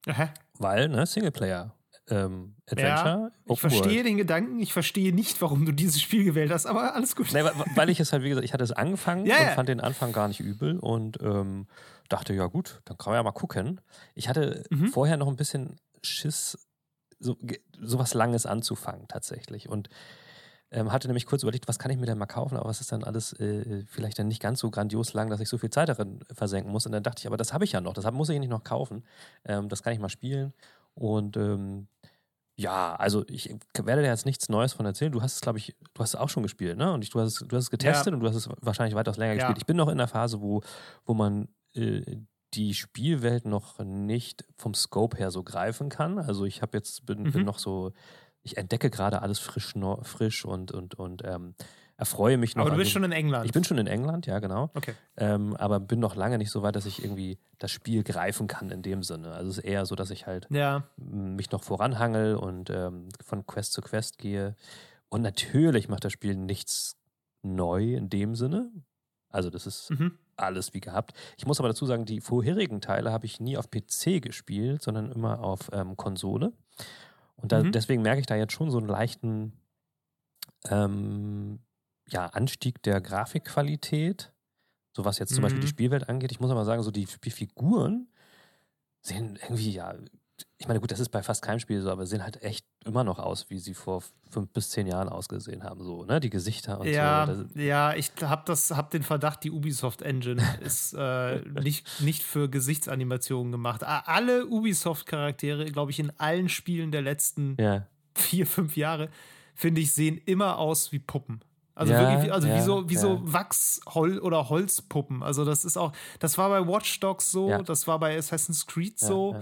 Aha. 0.07 0.29
Weil, 0.59 0.87
ne, 0.89 1.05
Singleplayer 1.07 1.73
ähm, 2.09 2.55
Adventure, 2.69 3.31
Ich 3.45 3.51
Open 3.51 3.69
verstehe 3.69 3.95
World. 3.95 4.05
den 4.05 4.17
Gedanken, 4.17 4.59
ich 4.59 4.73
verstehe 4.73 5.13
nicht, 5.13 5.41
warum 5.41 5.65
du 5.65 5.71
dieses 5.73 6.01
Spiel 6.01 6.23
gewählt 6.23 6.51
hast, 6.51 6.65
aber 6.65 6.95
alles 6.95 7.15
gut. 7.15 7.27
Nee, 7.33 7.43
weil, 7.43 7.53
weil 7.75 7.89
ich 7.89 7.99
es 7.99 8.13
halt, 8.13 8.23
wie 8.23 8.29
gesagt, 8.29 8.45
ich 8.45 8.53
hatte 8.53 8.63
es 8.63 8.71
angefangen 8.71 9.25
Ja, 9.25 9.37
und 9.37 9.43
ja. 9.47 9.49
fand 9.51 9.67
den 9.69 9.81
Anfang 9.81 10.11
gar 10.13 10.27
nicht 10.27 10.39
übel 10.39 10.79
und 10.79 11.19
ähm, 11.21 11.67
dachte, 12.09 12.33
ja 12.33 12.45
gut, 12.45 12.81
dann 12.85 12.97
kann 12.97 13.11
man 13.11 13.19
ja 13.19 13.23
mal 13.23 13.31
gucken. 13.31 13.81
Ich 14.15 14.29
hatte 14.29 14.63
Mhm. 14.69 14.87
vorher 14.87 15.17
noch 15.17 15.27
ein 15.27 15.35
bisschen 15.35 15.75
Schiss, 16.01 16.57
so, 17.19 17.35
sowas 17.81 18.13
Langes 18.13 18.45
anzufangen 18.45 19.07
tatsächlich 19.07 19.67
und 19.67 19.89
ähm, 20.69 20.91
hatte 20.91 21.07
nämlich 21.07 21.25
kurz 21.25 21.43
überlegt, 21.43 21.67
was 21.69 21.79
kann 21.79 21.91
ich 21.91 21.97
mir 21.97 22.05
denn 22.05 22.17
mal 22.17 22.25
kaufen, 22.25 22.57
aber 22.57 22.67
was 22.69 22.81
ist 22.81 22.91
dann 22.91 23.03
alles 23.05 23.31
äh, 23.39 23.83
vielleicht 23.87 24.19
dann 24.19 24.27
nicht 24.27 24.41
ganz 24.41 24.59
so 24.59 24.69
grandios 24.69 25.13
lang, 25.13 25.29
dass 25.29 25.39
ich 25.39 25.47
so 25.47 25.57
viel 25.57 25.69
Zeit 25.69 25.87
darin 25.87 26.19
versenken 26.33 26.71
muss. 26.71 26.85
Und 26.85 26.91
dann 26.91 27.03
dachte 27.03 27.21
ich, 27.21 27.27
aber 27.27 27.37
das 27.37 27.53
habe 27.53 27.63
ich 27.63 27.71
ja 27.71 27.79
noch, 27.81 27.93
das 27.93 28.03
hab, 28.05 28.13
muss 28.13 28.27
ich 28.29 28.37
nicht 28.39 28.49
noch 28.49 28.65
kaufen. 28.65 29.05
Ähm, 29.45 29.69
das 29.69 29.81
kann 29.81 29.93
ich 29.93 29.99
mal 29.99 30.09
spielen. 30.09 30.53
Und 30.93 31.37
ähm, 31.37 31.87
ja, 32.59 32.95
also 32.95 33.23
ich 33.27 33.53
werde 33.75 34.01
dir 34.01 34.07
jetzt 34.07 34.25
nichts 34.25 34.49
Neues 34.49 34.73
von 34.73 34.85
erzählen. 34.85 35.11
Du 35.11 35.21
hast 35.21 35.35
es, 35.35 35.41
glaube 35.41 35.59
ich, 35.59 35.75
du 35.93 36.01
hast 36.01 36.15
es 36.15 36.19
auch 36.19 36.29
schon 36.29 36.41
gespielt, 36.43 36.77
ne? 36.77 36.91
Und 36.91 37.03
ich, 37.03 37.11
du, 37.11 37.19
hast 37.19 37.41
es, 37.41 37.47
du 37.47 37.55
hast 37.55 37.65
es 37.65 37.69
getestet 37.71 38.07
Ja. 38.07 38.13
und 38.13 38.19
du 38.21 38.27
hast 38.27 38.35
es 38.35 38.49
wahrscheinlich 38.61 38.95
weitaus 38.95 39.17
länger 39.17 39.33
Ja. 39.33 39.37
gespielt. 39.39 39.59
Ich 39.59 39.65
bin 39.67 39.77
noch 39.77 39.89
in 39.89 39.97
der 39.99 40.07
Phase, 40.07 40.41
wo, 40.41 40.61
wo 41.05 41.13
man 41.13 41.49
äh, 41.75 42.17
die 42.55 42.73
Spielwelt 42.73 43.45
noch 43.45 43.77
nicht 43.79 44.43
vom 44.55 44.73
Scope 44.73 45.17
her 45.17 45.29
so 45.29 45.43
greifen 45.43 45.89
kann. 45.89 46.17
Also 46.17 46.45
ich 46.45 46.61
habe 46.63 46.75
jetzt, 46.77 47.05
bin, 47.05 47.29
bin 47.31 47.41
Mhm. 47.41 47.45
noch 47.45 47.59
so, 47.59 47.91
ich 48.41 48.57
entdecke 48.57 48.89
gerade 48.89 49.21
alles 49.21 49.37
frisch, 49.39 49.73
frisch 50.01 50.43
und, 50.45 50.71
und, 50.71 50.95
und 50.95 51.21
ähm, 51.25 51.53
erfreue 51.97 52.37
mich 52.37 52.55
noch. 52.55 52.61
aber 52.61 52.71
du 52.71 52.77
bist 52.77 52.91
schon 52.91 53.03
in 53.03 53.11
England. 53.11 53.45
ich 53.45 53.51
bin 53.51 53.63
schon 53.63 53.77
in 53.79 53.87
England, 53.87 54.25
ja, 54.27 54.39
genau. 54.39 54.69
okay. 54.75 54.93
Ähm, 55.17 55.55
aber 55.55 55.79
bin 55.79 55.99
noch 55.99 56.15
lange 56.15 56.37
nicht 56.37 56.51
so 56.51 56.61
weit, 56.61 56.75
dass 56.75 56.85
ich 56.85 57.03
irgendwie 57.03 57.39
das 57.57 57.71
Spiel 57.71 58.03
greifen 58.03 58.47
kann 58.47 58.69
in 58.69 58.81
dem 58.83 59.01
Sinne. 59.03 59.31
Also 59.33 59.49
es 59.49 59.57
ist 59.57 59.63
eher 59.63 59.85
so, 59.85 59.95
dass 59.95 60.11
ich 60.11 60.27
halt 60.27 60.47
Ja. 60.51 60.83
mich 60.97 61.51
noch 61.51 61.63
voranhangel 61.63 62.35
und 62.35 62.69
ähm, 62.69 63.09
von 63.25 63.45
Quest 63.47 63.73
zu 63.73 63.81
Quest 63.81 64.17
gehe. 64.19 64.55
Und 65.09 65.21
natürlich 65.23 65.89
macht 65.89 66.03
das 66.05 66.11
Spiel 66.13 66.35
nichts 66.35 66.95
neu 67.41 67.95
in 67.95 68.09
dem 68.09 68.35
Sinne. 68.35 68.69
Also 69.29 69.49
das 69.49 69.65
ist 69.65 69.89
Mhm. 69.89 70.17
alles 70.35 70.73
wie 70.73 70.79
gehabt. 70.81 71.13
Ich 71.37 71.45
muss 71.47 71.59
aber 71.59 71.69
dazu 71.69 71.85
sagen, 71.85 72.05
die 72.05 72.21
vorherigen 72.21 72.79
Teile 72.81 73.11
habe 73.11 73.25
ich 73.25 73.39
nie 73.39 73.57
auf 73.57 73.69
PC 73.71 74.21
gespielt, 74.21 74.81
sondern 74.83 75.11
immer 75.11 75.39
auf 75.43 75.69
ähm, 75.73 75.97
Konsole. 75.97 76.53
Und 77.37 77.51
da, 77.51 77.63
Mhm. 77.63 77.71
deswegen 77.71 78.01
merke 78.03 78.19
ich 78.19 78.25
da 78.27 78.35
jetzt 78.35 78.53
schon 78.53 78.69
so 78.71 78.77
einen 78.77 78.87
leichten 78.87 79.53
ähm, 80.69 81.59
ja, 82.09 82.27
Anstieg 82.27 82.81
der 82.83 83.01
Grafikqualität, 83.01 84.33
so 84.95 85.05
was 85.05 85.19
jetzt 85.19 85.33
zum 85.35 85.41
Beispiel 85.43 85.59
die 85.61 85.67
Mhm. 85.67 85.71
Spielwelt 85.71 86.09
angeht. 86.09 86.31
Ich 86.31 86.39
muss 86.39 86.51
aber 86.51 86.65
sagen, 86.65 86.83
so 86.83 86.91
die, 86.91 87.05
Figuren 87.31 88.07
sehen 89.01 89.37
irgendwie, 89.41 89.71
ja, 89.71 89.95
ich 90.59 90.67
meine, 90.67 90.79
gut, 90.79 90.91
das 90.91 90.99
ist 90.99 91.09
bei 91.09 91.23
fast 91.23 91.41
keinem 91.41 91.59
Spiel 91.59 91.81
so, 91.81 91.89
aber 91.89 92.05
sehen 92.05 92.23
halt 92.23 92.41
echt 92.43 92.65
immer 92.85 93.03
noch 93.03 93.19
aus, 93.19 93.49
wie 93.49 93.57
sie 93.57 93.73
vor 93.73 94.03
fünf 94.29 94.49
bis 94.51 94.69
zehn 94.69 94.85
Jahren 94.87 95.09
ausgesehen 95.09 95.63
haben, 95.63 95.83
so, 95.83 96.03
ne? 96.03 96.19
Die 96.19 96.29
Gesichter 96.29 96.79
und 96.79 96.87
ja, 96.87 97.27
so. 97.33 97.59
Ja, 97.59 97.95
ich 97.95 98.11
habe 98.21 98.43
das, 98.45 98.71
hab 98.71 98.91
den 98.91 99.03
Verdacht, 99.03 99.43
die 99.43 99.51
Ubisoft 99.51 100.01
Engine 100.01 100.41
ist 100.61 100.93
äh, 100.93 101.39
nicht, 101.61 102.01
nicht 102.01 102.23
für 102.23 102.49
Gesichtsanimationen 102.49 103.51
gemacht. 103.51 103.83
Alle 103.83 104.45
Ubisoft-Charaktere, 104.47 105.65
glaube 105.65 105.91
ich, 105.91 105.99
in 105.99 106.11
allen 106.19 106.49
Spielen 106.49 106.91
der 106.91 107.01
letzten 107.01 107.57
ja, 107.59 107.87
vier, 108.15 108.45
fünf 108.45 108.77
Jahre, 108.77 109.09
finde 109.55 109.81
ich, 109.81 109.93
sehen 109.93 110.17
immer 110.25 110.59
aus 110.59 110.91
wie 110.91 110.99
Puppen. 110.99 111.41
Also 111.77 111.93
Ja, 111.93 112.01
wirklich, 112.09 112.25
wie- 112.27 112.31
also 112.31 112.47
wie 112.47 112.51
ja, 112.51 112.61
so, 112.63 112.89
wie 112.89 112.95
so 112.97 113.13
ja. 113.15 113.19
Wachs 113.23 113.79
Hol 113.93 114.19
oder 114.19 114.49
Holzpuppen. 114.49 115.21
Also 115.23 115.45
das 115.45 115.63
ist 115.63 115.77
auch, 115.77 115.91
das 116.19 116.37
war 116.37 116.49
bei 116.49 116.67
Watch 116.67 116.99
Dogs 116.99 117.31
so, 117.31 117.61
das 117.63 117.87
war 117.87 117.99
bei 117.99 118.17
Assassin's 118.17 118.65
Creed 118.65 118.99
so. 118.99 119.35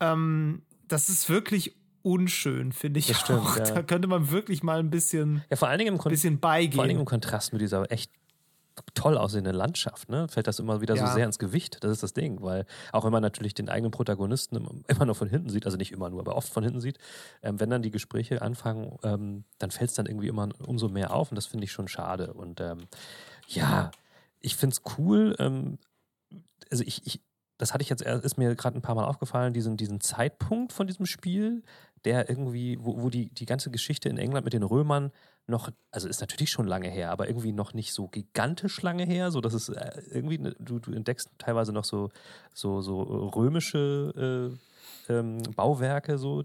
Ähm, 0.00 0.62
das 0.88 1.08
ist 1.08 1.28
wirklich 1.28 1.74
unschön, 2.02 2.72
finde 2.72 3.00
ich 3.00 3.08
Das 3.08 3.20
stimmt, 3.20 3.40
auch. 3.40 3.56
ja. 3.56 3.64
Da 3.64 3.82
könnte 3.82 4.06
man 4.06 4.30
wirklich 4.30 4.62
mal 4.62 4.78
ein 4.78 4.90
bisschen, 4.90 5.42
ja, 5.50 5.56
vor 5.56 5.68
allen 5.68 5.78
Dingen 5.78 5.94
im 5.94 5.98
Kon 5.98 6.10
bisschen 6.10 6.38
Vor 6.38 6.50
allem 6.50 6.70
beigehen. 6.70 6.98
im 7.00 7.04
Kontrast 7.04 7.52
mit 7.52 7.60
dieser 7.62 7.90
echt 7.90 8.12
toll 8.94 9.16
aussehenden 9.16 9.54
Landschaft, 9.54 10.08
ne? 10.08 10.28
Fällt 10.28 10.46
das 10.46 10.58
immer 10.58 10.80
wieder 10.80 10.94
Ja. 10.94 11.06
so 11.06 11.14
sehr 11.14 11.24
ins 11.26 11.38
Gewicht. 11.38 11.82
Das 11.82 11.90
ist 11.90 12.02
das 12.02 12.12
Ding, 12.12 12.42
weil 12.42 12.66
auch 12.92 13.04
wenn 13.04 13.12
man 13.12 13.22
natürlich 13.22 13.54
den 13.54 13.68
eigenen 13.68 13.90
Protagonisten 13.90 14.82
immer- 14.86 15.06
nur 15.06 15.14
von 15.14 15.28
hinten 15.28 15.48
sieht, 15.50 15.64
also 15.66 15.76
nicht 15.76 15.92
immer 15.92 16.10
nur, 16.10 16.20
aber 16.20 16.36
oft 16.36 16.52
von 16.52 16.62
hinten 16.64 16.80
sieht, 16.80 16.98
ähm, 17.42 17.58
wenn 17.60 17.70
dann 17.70 17.82
die 17.82 17.90
Gespräche 17.90 18.42
anfangen, 18.42 18.96
ähm, 19.02 19.44
dann 19.58 19.70
fällt 19.70 19.90
es 19.90 19.96
dann 19.96 20.06
irgendwie 20.06 20.28
immer 20.28 20.48
umso 20.66 20.88
mehr 20.88 21.12
auf 21.14 21.30
und 21.30 21.36
das 21.36 21.46
finde 21.46 21.64
ich 21.64 21.72
schon 21.72 21.88
schade. 21.88 22.34
Und 22.34 22.60
ähm, 22.60 22.86
ja, 23.48 23.90
ich 24.40 24.56
finde 24.56 24.74
es 24.74 24.98
cool. 24.98 25.34
Ähm, 25.38 25.78
also 26.70 26.82
ich, 26.84 27.06
ich, 27.06 27.20
das 27.58 27.72
hatte 27.72 27.82
ich 27.82 27.88
jetzt, 27.88 28.02
ist 28.02 28.36
mir 28.36 28.54
gerade 28.54 28.76
ein 28.78 28.82
paar 28.82 28.94
Mal 28.94 29.06
aufgefallen, 29.06 29.52
diesen, 29.54 29.76
diesen 29.76 30.00
Zeitpunkt 30.00 30.72
von 30.72 30.86
diesem 30.86 31.06
Spiel, 31.06 31.62
der 32.04 32.28
irgendwie, 32.28 32.78
wo, 32.80 33.00
wo 33.02 33.08
die, 33.10 33.30
die 33.30 33.46
ganze 33.46 33.70
Geschichte 33.70 34.08
in 34.08 34.18
England 34.18 34.44
mit 34.44 34.52
den 34.52 34.62
Römern 34.62 35.10
noch, 35.46 35.70
also 35.90 36.08
ist 36.08 36.20
natürlich 36.20 36.50
schon 36.50 36.66
lange 36.66 36.88
her, 36.88 37.10
aber 37.10 37.28
irgendwie 37.28 37.52
noch 37.52 37.72
nicht 37.72 37.92
so 37.92 38.08
gigantisch 38.08 38.82
lange 38.82 39.04
her, 39.04 39.30
so 39.30 39.40
dass 39.40 39.54
es 39.54 39.68
äh, 39.68 40.02
irgendwie, 40.10 40.38
ne, 40.38 40.56
du, 40.58 40.78
du 40.78 40.92
entdeckst 40.92 41.30
teilweise 41.38 41.72
noch 41.72 41.84
so, 41.84 42.10
so, 42.52 42.80
so 42.82 43.02
römische 43.02 44.56
äh, 45.08 45.12
ähm, 45.12 45.38
Bauwerke, 45.54 46.18
so, 46.18 46.44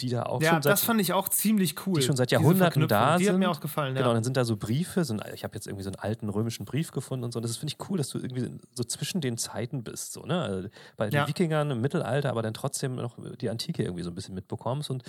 die 0.00 0.08
da 0.08 0.24
auch 0.24 0.42
ja, 0.42 0.50
schon 0.50 0.62
seit, 0.62 0.72
das 0.72 0.84
fand 0.84 1.00
ich 1.00 1.12
auch 1.12 1.28
ziemlich 1.28 1.86
cool. 1.86 1.94
die 2.00 2.02
schon 2.02 2.16
seit 2.16 2.30
Jahrhunderten 2.32 2.88
da 2.88 3.16
Verknüpfung. 3.16 3.18
Die 3.20 3.28
hat 3.30 3.38
mir 3.38 3.44
sind. 3.46 3.56
auch 3.56 3.60
gefallen, 3.60 3.94
Genau, 3.94 4.08
ja. 4.08 4.14
dann 4.14 4.24
sind 4.24 4.36
da 4.36 4.44
so 4.44 4.56
Briefe, 4.56 5.04
so 5.04 5.14
ein, 5.14 5.22
ich 5.34 5.44
habe 5.44 5.54
jetzt 5.54 5.66
irgendwie 5.66 5.84
so 5.84 5.90
einen 5.90 5.96
alten 6.00 6.28
römischen 6.28 6.64
Brief 6.64 6.90
gefunden 6.90 7.24
und 7.24 7.32
so. 7.32 7.38
Und 7.38 7.44
das 7.44 7.56
finde 7.56 7.74
ich 7.78 7.88
cool, 7.88 7.98
dass 7.98 8.08
du 8.08 8.18
irgendwie 8.18 8.50
so 8.74 8.82
zwischen 8.84 9.20
den 9.20 9.38
Zeiten 9.38 9.84
bist. 9.84 10.12
So, 10.12 10.22
ne? 10.22 10.42
Also 10.42 10.68
Bei 10.96 11.06
den 11.08 11.14
Ja. 11.14 11.28
Wikingern 11.28 11.70
im 11.70 11.80
Mittelalter, 11.80 12.30
aber 12.30 12.42
dann 12.42 12.54
trotzdem 12.54 12.96
noch 12.96 13.16
die 13.40 13.50
Antike 13.50 13.82
irgendwie 13.84 14.02
so 14.02 14.10
ein 14.10 14.14
bisschen 14.14 14.34
mitbekommst. 14.34 14.90
Und 14.90 15.04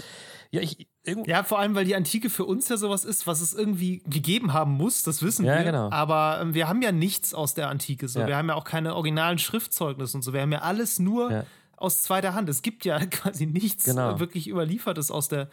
ja, 0.52 0.62
ich. 0.62 0.88
Ja, 1.26 1.44
vor 1.44 1.60
allem, 1.60 1.76
weil 1.76 1.86
die 1.86 1.96
Antike 1.96 2.30
für 2.32 2.46
uns 2.46 2.68
ja 2.68 2.78
sowas 2.78 3.06
ist, 3.06 3.28
was 3.28 3.40
es 3.42 3.54
irgendwie 3.54 4.00
gegeben 4.08 4.54
haben 4.54 4.72
muss, 4.72 5.04
das 5.04 5.22
wissen 5.22 5.46
Ja, 5.46 5.58
wir. 5.58 5.64
genau. 5.64 5.90
Aber 5.92 6.40
ähm, 6.42 6.54
wir 6.56 6.68
haben 6.68 6.82
ja 6.82 6.92
nichts 6.92 7.34
aus 7.36 7.54
der 7.54 7.70
Antike. 7.70 8.08
So. 8.08 8.26
Wir 8.26 8.36
haben 8.38 8.50
ja 8.50 8.56
auch 8.56 8.64
keine 8.64 8.96
originalen 8.96 9.38
Schriftzeugnisse 9.38 10.18
und 10.18 10.24
so. 10.24 10.34
Wir 10.34 10.42
haben 10.42 10.52
ja 10.52 10.60
alles 10.62 10.98
nur. 11.00 11.46
Aus 11.78 12.02
zweiter 12.04 12.34
Hand. 12.34 12.50
Es 12.50 12.62
gibt 12.62 12.86
ja 12.86 13.00
quasi 13.06 13.46
nichts 13.46 13.84
Genau. 13.86 14.20
wirklich 14.20 14.48
Überliefertes 14.50 15.12
aus 15.12 15.28
der 15.28 15.50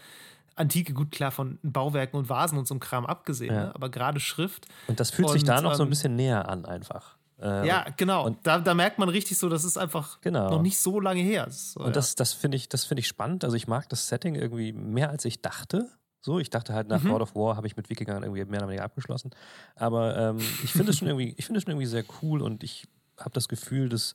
Antike. 0.54 0.92
Gut, 0.92 1.10
klar, 1.10 1.30
von 1.30 1.58
Bauwerken 1.62 2.18
und 2.18 2.28
Vasen 2.28 2.58
und 2.58 2.66
so 2.66 2.74
einem 2.74 2.80
Kram 2.80 3.06
abgesehen, 3.06 3.54
Ja. 3.54 3.64
ne? 3.66 3.74
aber 3.74 3.88
gerade 3.88 4.20
Schrift. 4.20 4.66
Und 4.86 5.00
das 5.00 5.10
fühlt 5.10 5.30
sich 5.30 5.42
Und, 5.42 5.48
da 5.48 5.60
noch 5.60 5.74
so 5.74 5.82
ein 5.82 5.86
ähm, 5.86 5.90
bisschen 5.90 6.14
näher 6.16 6.48
an, 6.48 6.64
einfach. 6.66 7.16
Äh, 7.40 7.66
Ja, 7.66 7.86
genau. 7.96 8.26
und- 8.26 8.38
da, 8.46 8.58
da 8.60 8.74
merkt 8.74 8.98
man 8.98 9.08
richtig 9.08 9.38
so, 9.38 9.48
das 9.48 9.64
ist 9.64 9.76
einfach 9.78 10.20
Genau. 10.20 10.50
noch 10.50 10.62
nicht 10.62 10.78
so 10.78 11.00
lange 11.00 11.22
her. 11.22 11.48
So, 11.50 11.80
Und 11.80 11.96
das, 11.96 12.14
das 12.14 12.32
finde 12.34 12.56
ich, 12.56 12.68
das 12.68 12.84
finde 12.84 13.00
ich 13.00 13.08
spannend. 13.08 13.44
Also 13.44 13.56
ich 13.56 13.66
mag 13.66 13.88
das 13.88 14.08
Setting 14.08 14.34
irgendwie 14.34 14.72
mehr 14.72 15.10
als 15.10 15.24
ich 15.24 15.40
dachte. 15.40 15.88
So, 16.20 16.38
ich 16.38 16.50
dachte 16.50 16.72
halt 16.74 16.86
nach 16.86 17.02
Mhm. 17.02 17.08
God 17.08 17.22
of 17.22 17.34
War 17.34 17.56
habe 17.56 17.66
ich 17.66 17.76
mit 17.76 17.90
Wikingern 17.90 18.22
irgendwie 18.22 18.44
mehr 18.44 18.60
oder 18.60 18.68
weniger 18.68 18.84
abgeschlossen. 18.84 19.30
Aber 19.74 20.16
ähm, 20.16 20.38
ich 20.62 20.70
finde 20.70 20.90
es 20.92 20.98
schon 20.98 21.08
irgendwie, 21.08 21.34
ich 21.36 21.44
finde 21.46 21.58
es 21.58 21.64
schon 21.64 21.72
irgendwie 21.72 21.86
sehr 21.88 22.04
cool 22.22 22.42
und 22.42 22.62
ich 22.62 22.86
habe 23.18 23.30
das 23.30 23.48
Gefühl, 23.48 23.88
dass 23.88 24.14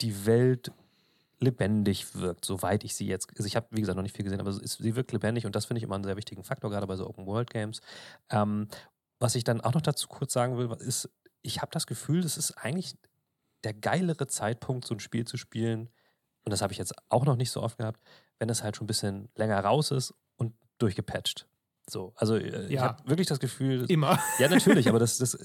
die 0.00 0.26
Welt 0.26 0.70
lebendig 1.40 2.14
wirkt, 2.14 2.44
soweit 2.44 2.84
ich 2.84 2.94
sie 2.94 3.06
jetzt. 3.06 3.28
Also 3.36 3.46
ich 3.46 3.56
habe, 3.56 3.66
wie 3.70 3.80
gesagt, 3.80 3.96
noch 3.96 4.02
nicht 4.02 4.16
viel 4.16 4.24
gesehen, 4.24 4.40
aber 4.40 4.52
sie 4.52 4.96
wirkt 4.96 5.12
lebendig 5.12 5.46
und 5.46 5.54
das 5.54 5.66
finde 5.66 5.78
ich 5.78 5.84
immer 5.84 5.94
einen 5.96 6.04
sehr 6.04 6.16
wichtigen 6.16 6.44
Faktor, 6.44 6.70
gerade 6.70 6.86
bei 6.86 6.96
so 6.96 7.06
Open 7.08 7.26
World 7.26 7.50
Games. 7.50 7.80
Ähm, 8.30 8.68
was 9.20 9.34
ich 9.34 9.44
dann 9.44 9.60
auch 9.60 9.74
noch 9.74 9.82
dazu 9.82 10.08
kurz 10.08 10.32
sagen 10.32 10.56
will, 10.58 10.70
ist, 10.80 11.08
ich 11.42 11.60
habe 11.60 11.70
das 11.72 11.86
Gefühl, 11.86 12.22
das 12.22 12.36
ist 12.36 12.52
eigentlich 12.52 12.96
der 13.64 13.74
geilere 13.74 14.26
Zeitpunkt, 14.26 14.86
so 14.86 14.94
ein 14.94 15.00
Spiel 15.00 15.24
zu 15.26 15.36
spielen, 15.36 15.88
und 16.44 16.50
das 16.50 16.60
habe 16.60 16.72
ich 16.72 16.78
jetzt 16.78 16.94
auch 17.08 17.24
noch 17.24 17.36
nicht 17.36 17.50
so 17.50 17.62
oft 17.62 17.78
gehabt, 17.78 18.00
wenn 18.38 18.50
es 18.50 18.62
halt 18.62 18.76
schon 18.76 18.84
ein 18.84 18.88
bisschen 18.88 19.30
länger 19.36 19.58
raus 19.60 19.90
ist 19.90 20.12
und 20.36 20.54
durchgepatcht. 20.78 21.46
So, 21.88 22.12
also 22.16 22.36
äh, 22.36 22.66
ich 22.66 22.72
Ja. 22.72 22.82
habe 22.82 23.08
wirklich 23.08 23.26
das 23.28 23.38
Gefühl, 23.40 23.80
dass, 23.80 23.88
immer. 23.90 24.18
ja 24.38 24.48
natürlich, 24.48 24.88
aber 24.88 24.98
das, 24.98 25.18
das 25.18 25.38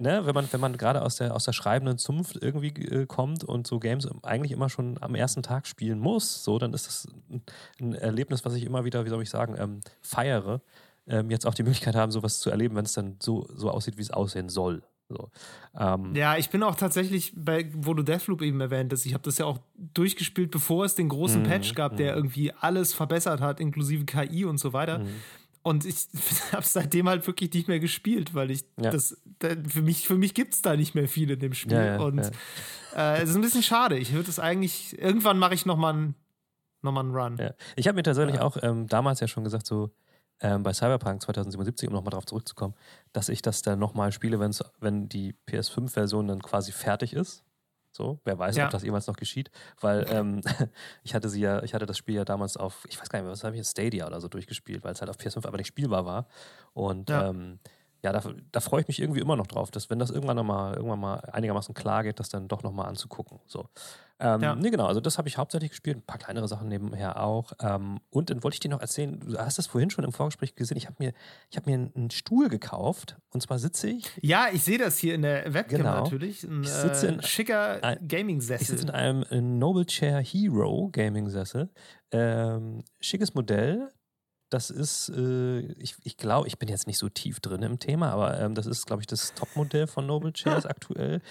ne, 0.00 0.26
wenn 0.26 0.34
man, 0.34 0.48
wenn 0.50 0.60
man 0.60 0.76
gerade 0.76 1.02
aus 1.02 1.16
der, 1.16 1.34
aus 1.34 1.44
der 1.44 1.52
schreibenden 1.52 1.98
Zunft 1.98 2.38
irgendwie 2.40 2.68
äh, 2.68 3.06
kommt 3.06 3.44
und 3.44 3.66
so 3.66 3.78
Games 3.78 4.08
eigentlich 4.22 4.52
immer 4.52 4.68
schon 4.68 4.96
am 5.00 5.14
ersten 5.14 5.42
Tag 5.42 5.66
spielen 5.66 5.98
muss, 6.00 6.42
so, 6.42 6.58
dann 6.58 6.72
ist 6.72 6.86
das 6.86 7.08
ein, 7.30 7.42
ein 7.80 7.94
Erlebnis, 7.94 8.44
was 8.44 8.54
ich 8.54 8.64
immer 8.64 8.84
wieder, 8.84 9.04
wie 9.04 9.10
soll 9.10 9.22
ich 9.22 9.30
sagen, 9.30 9.56
ähm, 9.58 9.80
feiere. 10.00 10.60
Ähm, 11.06 11.30
jetzt 11.30 11.46
auch 11.46 11.54
die 11.54 11.62
Möglichkeit 11.62 11.94
haben, 11.94 12.12
sowas 12.12 12.40
zu 12.40 12.50
erleben, 12.50 12.76
wenn 12.76 12.84
es 12.84 12.92
dann 12.92 13.16
so, 13.20 13.46
so 13.54 13.70
aussieht, 13.70 13.96
wie 13.96 14.02
es 14.02 14.10
aussehen 14.10 14.48
soll. 14.48 14.82
So. 15.08 15.28
Ähm, 15.76 16.14
Ja, 16.14 16.36
ich 16.36 16.50
bin 16.50 16.62
auch 16.62 16.76
tatsächlich, 16.76 17.32
bei, 17.34 17.68
wo 17.74 17.94
du 17.94 18.02
Deathloop 18.02 18.42
eben 18.42 18.60
erwähnt 18.60 18.92
hast, 18.92 19.04
ich 19.06 19.12
habe 19.12 19.24
das 19.24 19.38
ja 19.38 19.44
auch 19.44 19.58
durchgespielt, 19.76 20.50
bevor 20.50 20.84
es 20.84 20.94
den 20.94 21.08
großen 21.08 21.42
Mhm, 21.42 21.46
Patch 21.46 21.74
gab, 21.74 21.96
der 21.96 22.12
mhm. 22.12 22.18
irgendwie 22.18 22.52
alles 22.52 22.94
verbessert 22.94 23.40
hat, 23.40 23.60
inklusive 23.60 24.04
KI 24.04 24.44
und 24.44 24.58
so 24.58 24.72
weiter. 24.72 25.00
Und 25.62 25.84
ich 25.84 26.08
habe 26.52 26.64
seitdem 26.64 27.08
halt 27.08 27.26
wirklich 27.26 27.52
nicht 27.52 27.68
mehr 27.68 27.80
gespielt, 27.80 28.34
weil 28.34 28.50
ich 28.50 28.64
Ja. 28.80 28.90
das, 28.90 29.16
da, 29.38 29.48
für 29.68 29.82
mich, 29.82 30.06
für 30.06 30.16
mich 30.16 30.34
gibt 30.34 30.54
es 30.54 30.62
da 30.62 30.76
nicht 30.76 30.94
mehr 30.94 31.08
viel 31.08 31.30
in 31.30 31.38
dem 31.38 31.54
Spiel. 31.54 31.72
Ja, 31.72 31.84
ja, 31.96 32.00
und 32.00 32.18
äh, 32.94 33.22
es 33.22 33.30
ist 33.30 33.36
ein 33.36 33.42
bisschen 33.42 33.62
schade. 33.62 33.98
Ich 33.98 34.12
würde 34.12 34.30
es 34.30 34.38
eigentlich, 34.38 34.98
irgendwann 34.98 35.38
mache 35.38 35.54
ich 35.54 35.66
nochmal 35.66 35.94
einen 35.94 36.14
noch 36.82 36.92
mal 36.92 37.00
einen 37.00 37.14
Run. 37.14 37.36
Ich 37.76 37.86
habe 37.88 37.96
mir 37.96 38.02
tatsächlich 38.02 38.40
auch 38.40 38.56
ähm, 38.62 38.86
damals 38.86 39.20
ja 39.20 39.28
schon 39.28 39.44
gesagt, 39.44 39.66
so 39.66 39.90
ähm, 40.40 40.62
bei 40.62 40.72
Cyberpunk 40.72 41.20
2077, 41.22 41.88
um 41.88 41.94
nochmal 41.94 42.10
darauf 42.10 42.24
zurückzukommen, 42.24 42.74
dass 43.12 43.28
ich 43.28 43.42
das 43.42 43.62
dann 43.62 43.78
nochmal 43.78 44.12
spiele, 44.12 44.40
wenn's, 44.40 44.64
wenn 44.80 45.08
die 45.08 45.34
PS5-Version 45.46 46.28
dann 46.28 46.40
quasi 46.42 46.72
fertig 46.72 47.12
ist. 47.12 47.44
So, 47.92 48.20
wer 48.24 48.38
weiß, 48.38 48.56
Ja. 48.56 48.66
ob 48.66 48.70
das 48.70 48.82
jemals 48.84 49.06
noch 49.08 49.16
geschieht, 49.16 49.50
weil 49.80 50.06
ähm, 50.10 50.40
ich 51.02 51.14
hatte 51.14 51.28
sie 51.28 51.40
ja, 51.40 51.62
ich 51.62 51.74
hatte 51.74 51.86
das 51.86 51.98
Spiel 51.98 52.14
ja 52.16 52.24
damals 52.24 52.56
auf, 52.56 52.84
ich 52.88 53.00
weiß 53.00 53.08
gar 53.08 53.18
nicht 53.18 53.24
mehr, 53.24 53.32
was 53.32 53.42
habe 53.44 53.56
ich 53.56 53.66
Stadia 53.66 54.06
oder 54.06 54.20
so 54.20 54.28
durchgespielt, 54.28 54.84
weil 54.84 54.92
es 54.92 55.00
halt 55.00 55.10
auf 55.10 55.16
PS5 55.18 55.46
aber 55.46 55.56
nicht 55.58 55.66
spielbar 55.68 56.04
war. 56.06 56.28
Und 56.72 57.10
Ja. 57.10 57.28
ähm, 57.30 57.58
ja, 58.02 58.12
da, 58.12 58.22
da 58.52 58.60
freue 58.60 58.80
ich 58.80 58.88
mich 58.88 59.00
irgendwie 59.00 59.20
immer 59.20 59.36
noch 59.36 59.46
drauf, 59.46 59.70
dass 59.70 59.90
wenn 59.90 59.98
das 59.98 60.10
irgendwann 60.10 60.36
noch 60.36 60.44
mal, 60.44 60.74
irgendwann 60.74 61.00
mal 61.00 61.16
einigermaßen 61.32 61.74
klar 61.74 62.02
geht, 62.02 62.18
das 62.20 62.28
dann 62.30 62.48
doch 62.48 62.62
nochmal 62.62 62.86
anzugucken. 62.88 63.38
So. 63.46 63.66
Ähm, 64.18 64.40
Ja. 64.42 64.54
Nee, 64.54 64.70
genau, 64.70 64.86
also 64.86 65.00
das 65.00 65.18
habe 65.18 65.28
ich 65.28 65.36
hauptsächlich 65.38 65.70
gespielt, 65.70 65.98
ein 65.98 66.02
paar 66.02 66.18
kleinere 66.18 66.48
Sachen 66.48 66.68
nebenher 66.68 67.22
auch. 67.22 67.52
Ähm, 67.60 68.00
und 68.10 68.30
dann 68.30 68.42
wollte 68.42 68.54
ich 68.54 68.60
dir 68.60 68.68
noch 68.70 68.80
erzählen, 68.80 69.20
du 69.20 69.36
hast 69.38 69.58
das 69.58 69.66
vorhin 69.66 69.90
schon 69.90 70.04
im 70.04 70.12
Vorgespräch 70.12 70.54
gesehen, 70.54 70.76
ich 70.78 70.86
habe 70.86 70.96
mir, 70.98 71.12
ich 71.50 71.56
hab 71.56 71.66
mir 71.66 71.74
einen, 71.74 72.10
Stuhl 72.10 72.48
gekauft 72.48 73.16
und 73.30 73.42
zwar 73.42 73.58
sitze 73.58 73.88
ich, 73.90 74.10
Ja, 74.22 74.46
ich 74.52 74.62
sehe 74.64 74.78
das 74.78 74.98
hier 74.98 75.14
in 75.14 75.22
der 75.22 75.52
Webcam 75.52 75.78
Genau. 75.78 76.02
natürlich. 76.02 76.42
Ein 76.44 76.62
Ich 76.62 76.70
sitze 76.70 77.08
äh, 77.08 77.12
in 77.14 77.22
schicker 77.22 77.82
ein- 77.84 77.98
ich 78.02 78.08
Gaming-Sessel. 78.08 78.66
sitze 78.66 78.82
in 78.84 78.90
einem 78.90 79.22
äh, 79.30 79.40
Noble 79.40 79.84
Chair 79.86 80.20
Hero 80.20 80.88
Gaming 80.92 81.28
Sessel. 81.28 81.68
Ähm, 82.12 82.82
schickes 83.00 83.34
Modell. 83.34 83.88
Das 84.50 84.68
ist, 84.70 85.08
äh, 85.10 85.60
ich, 85.60 85.94
ich 86.02 86.16
glaube, 86.16 86.48
ich 86.48 86.58
bin 86.58 86.68
jetzt 86.68 86.86
nicht 86.86 86.98
so 86.98 87.08
tief 87.08 87.40
drin 87.40 87.62
im 87.62 87.78
Thema, 87.78 88.10
aber 88.10 88.38
ähm, 88.40 88.54
das 88.54 88.66
ist, 88.66 88.86
glaube 88.86 89.02
ich, 89.02 89.06
das 89.06 89.32
Topmodell 89.34 89.86
von 89.86 90.06
Noble 90.06 90.32
Chairs 90.32 90.66
aktuell. 90.66 91.22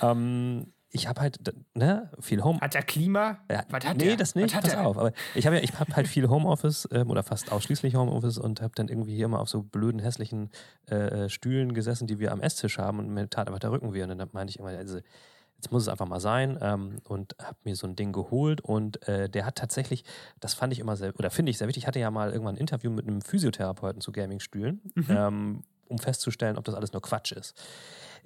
Ähm, 0.00 0.72
ich 0.94 1.08
habe 1.08 1.20
halt, 1.20 1.38
ne, 1.74 2.08
viel 2.20 2.42
Home, 2.44 2.60
Hat 2.60 2.76
er 2.76 2.82
Klima? 2.82 3.38
Ja, 3.50 3.64
Was 3.68 3.84
hat 3.84 3.96
nee, 3.96 4.04
der? 4.04 4.16
das 4.16 4.36
nicht. 4.36 4.54
Was 4.54 4.62
Pass 4.62 4.76
auf. 4.76 4.96
Aber 4.96 5.12
ich 5.34 5.44
habe 5.44 5.56
ja, 5.56 5.62
ich 5.62 5.78
habe 5.78 5.94
halt 5.96 6.06
viel 6.06 6.28
Homeoffice 6.28 6.88
ähm, 6.92 7.10
oder 7.10 7.24
fast 7.24 7.50
ausschließlich 7.50 7.96
Homeoffice 7.96 8.38
und 8.38 8.62
habe 8.62 8.74
dann 8.76 8.88
irgendwie 8.88 9.16
hier 9.16 9.24
immer 9.24 9.40
auf 9.40 9.48
so 9.48 9.62
blöden, 9.62 10.00
hässlichen 10.00 10.50
äh, 10.88 11.24
äh, 11.24 11.28
Stühlen 11.28 11.74
gesessen, 11.74 12.06
die 12.06 12.20
wir 12.20 12.30
am 12.30 12.40
Esstisch 12.40 12.78
haben 12.78 13.00
und 13.00 13.08
mir 13.08 13.28
tat 13.28 13.48
einfach 13.48 13.58
der 13.58 13.72
Rücken 13.72 13.92
weh. 13.92 14.04
Und 14.04 14.16
dann 14.16 14.28
meinte 14.32 14.52
ich 14.52 14.60
immer, 14.60 14.68
also, 14.68 15.00
jetzt 15.56 15.72
muss 15.72 15.82
es 15.82 15.88
einfach 15.88 16.06
mal 16.06 16.20
sein 16.20 16.58
ähm, 16.60 16.96
und 17.04 17.34
habe 17.42 17.56
mir 17.64 17.74
so 17.76 17.86
ein 17.86 17.96
Ding 17.96 18.12
geholt 18.12 18.60
und 18.60 19.06
äh, 19.08 19.28
der 19.28 19.46
hat 19.46 19.56
tatsächlich, 19.56 20.04
das 20.40 20.54
fand 20.54 20.72
ich 20.72 20.78
immer 20.78 20.96
sehr, 20.96 21.12
oder 21.18 21.30
finde 21.30 21.50
ich 21.50 21.58
sehr 21.58 21.68
wichtig, 21.68 21.84
ich 21.84 21.86
hatte 21.86 22.00
ja 22.00 22.10
mal 22.10 22.30
irgendwann 22.32 22.56
ein 22.56 22.58
Interview 22.60 22.90
mit 22.90 23.06
einem 23.06 23.20
Physiotherapeuten 23.22 24.00
zu 24.00 24.12
Gaming-Stühlen, 24.12 24.80
Mhm. 24.94 25.06
ähm, 25.08 25.62
um 25.88 25.98
festzustellen, 25.98 26.56
ob 26.56 26.64
das 26.64 26.74
alles 26.74 26.92
nur 26.92 27.02
Quatsch 27.02 27.32
ist. 27.32 27.54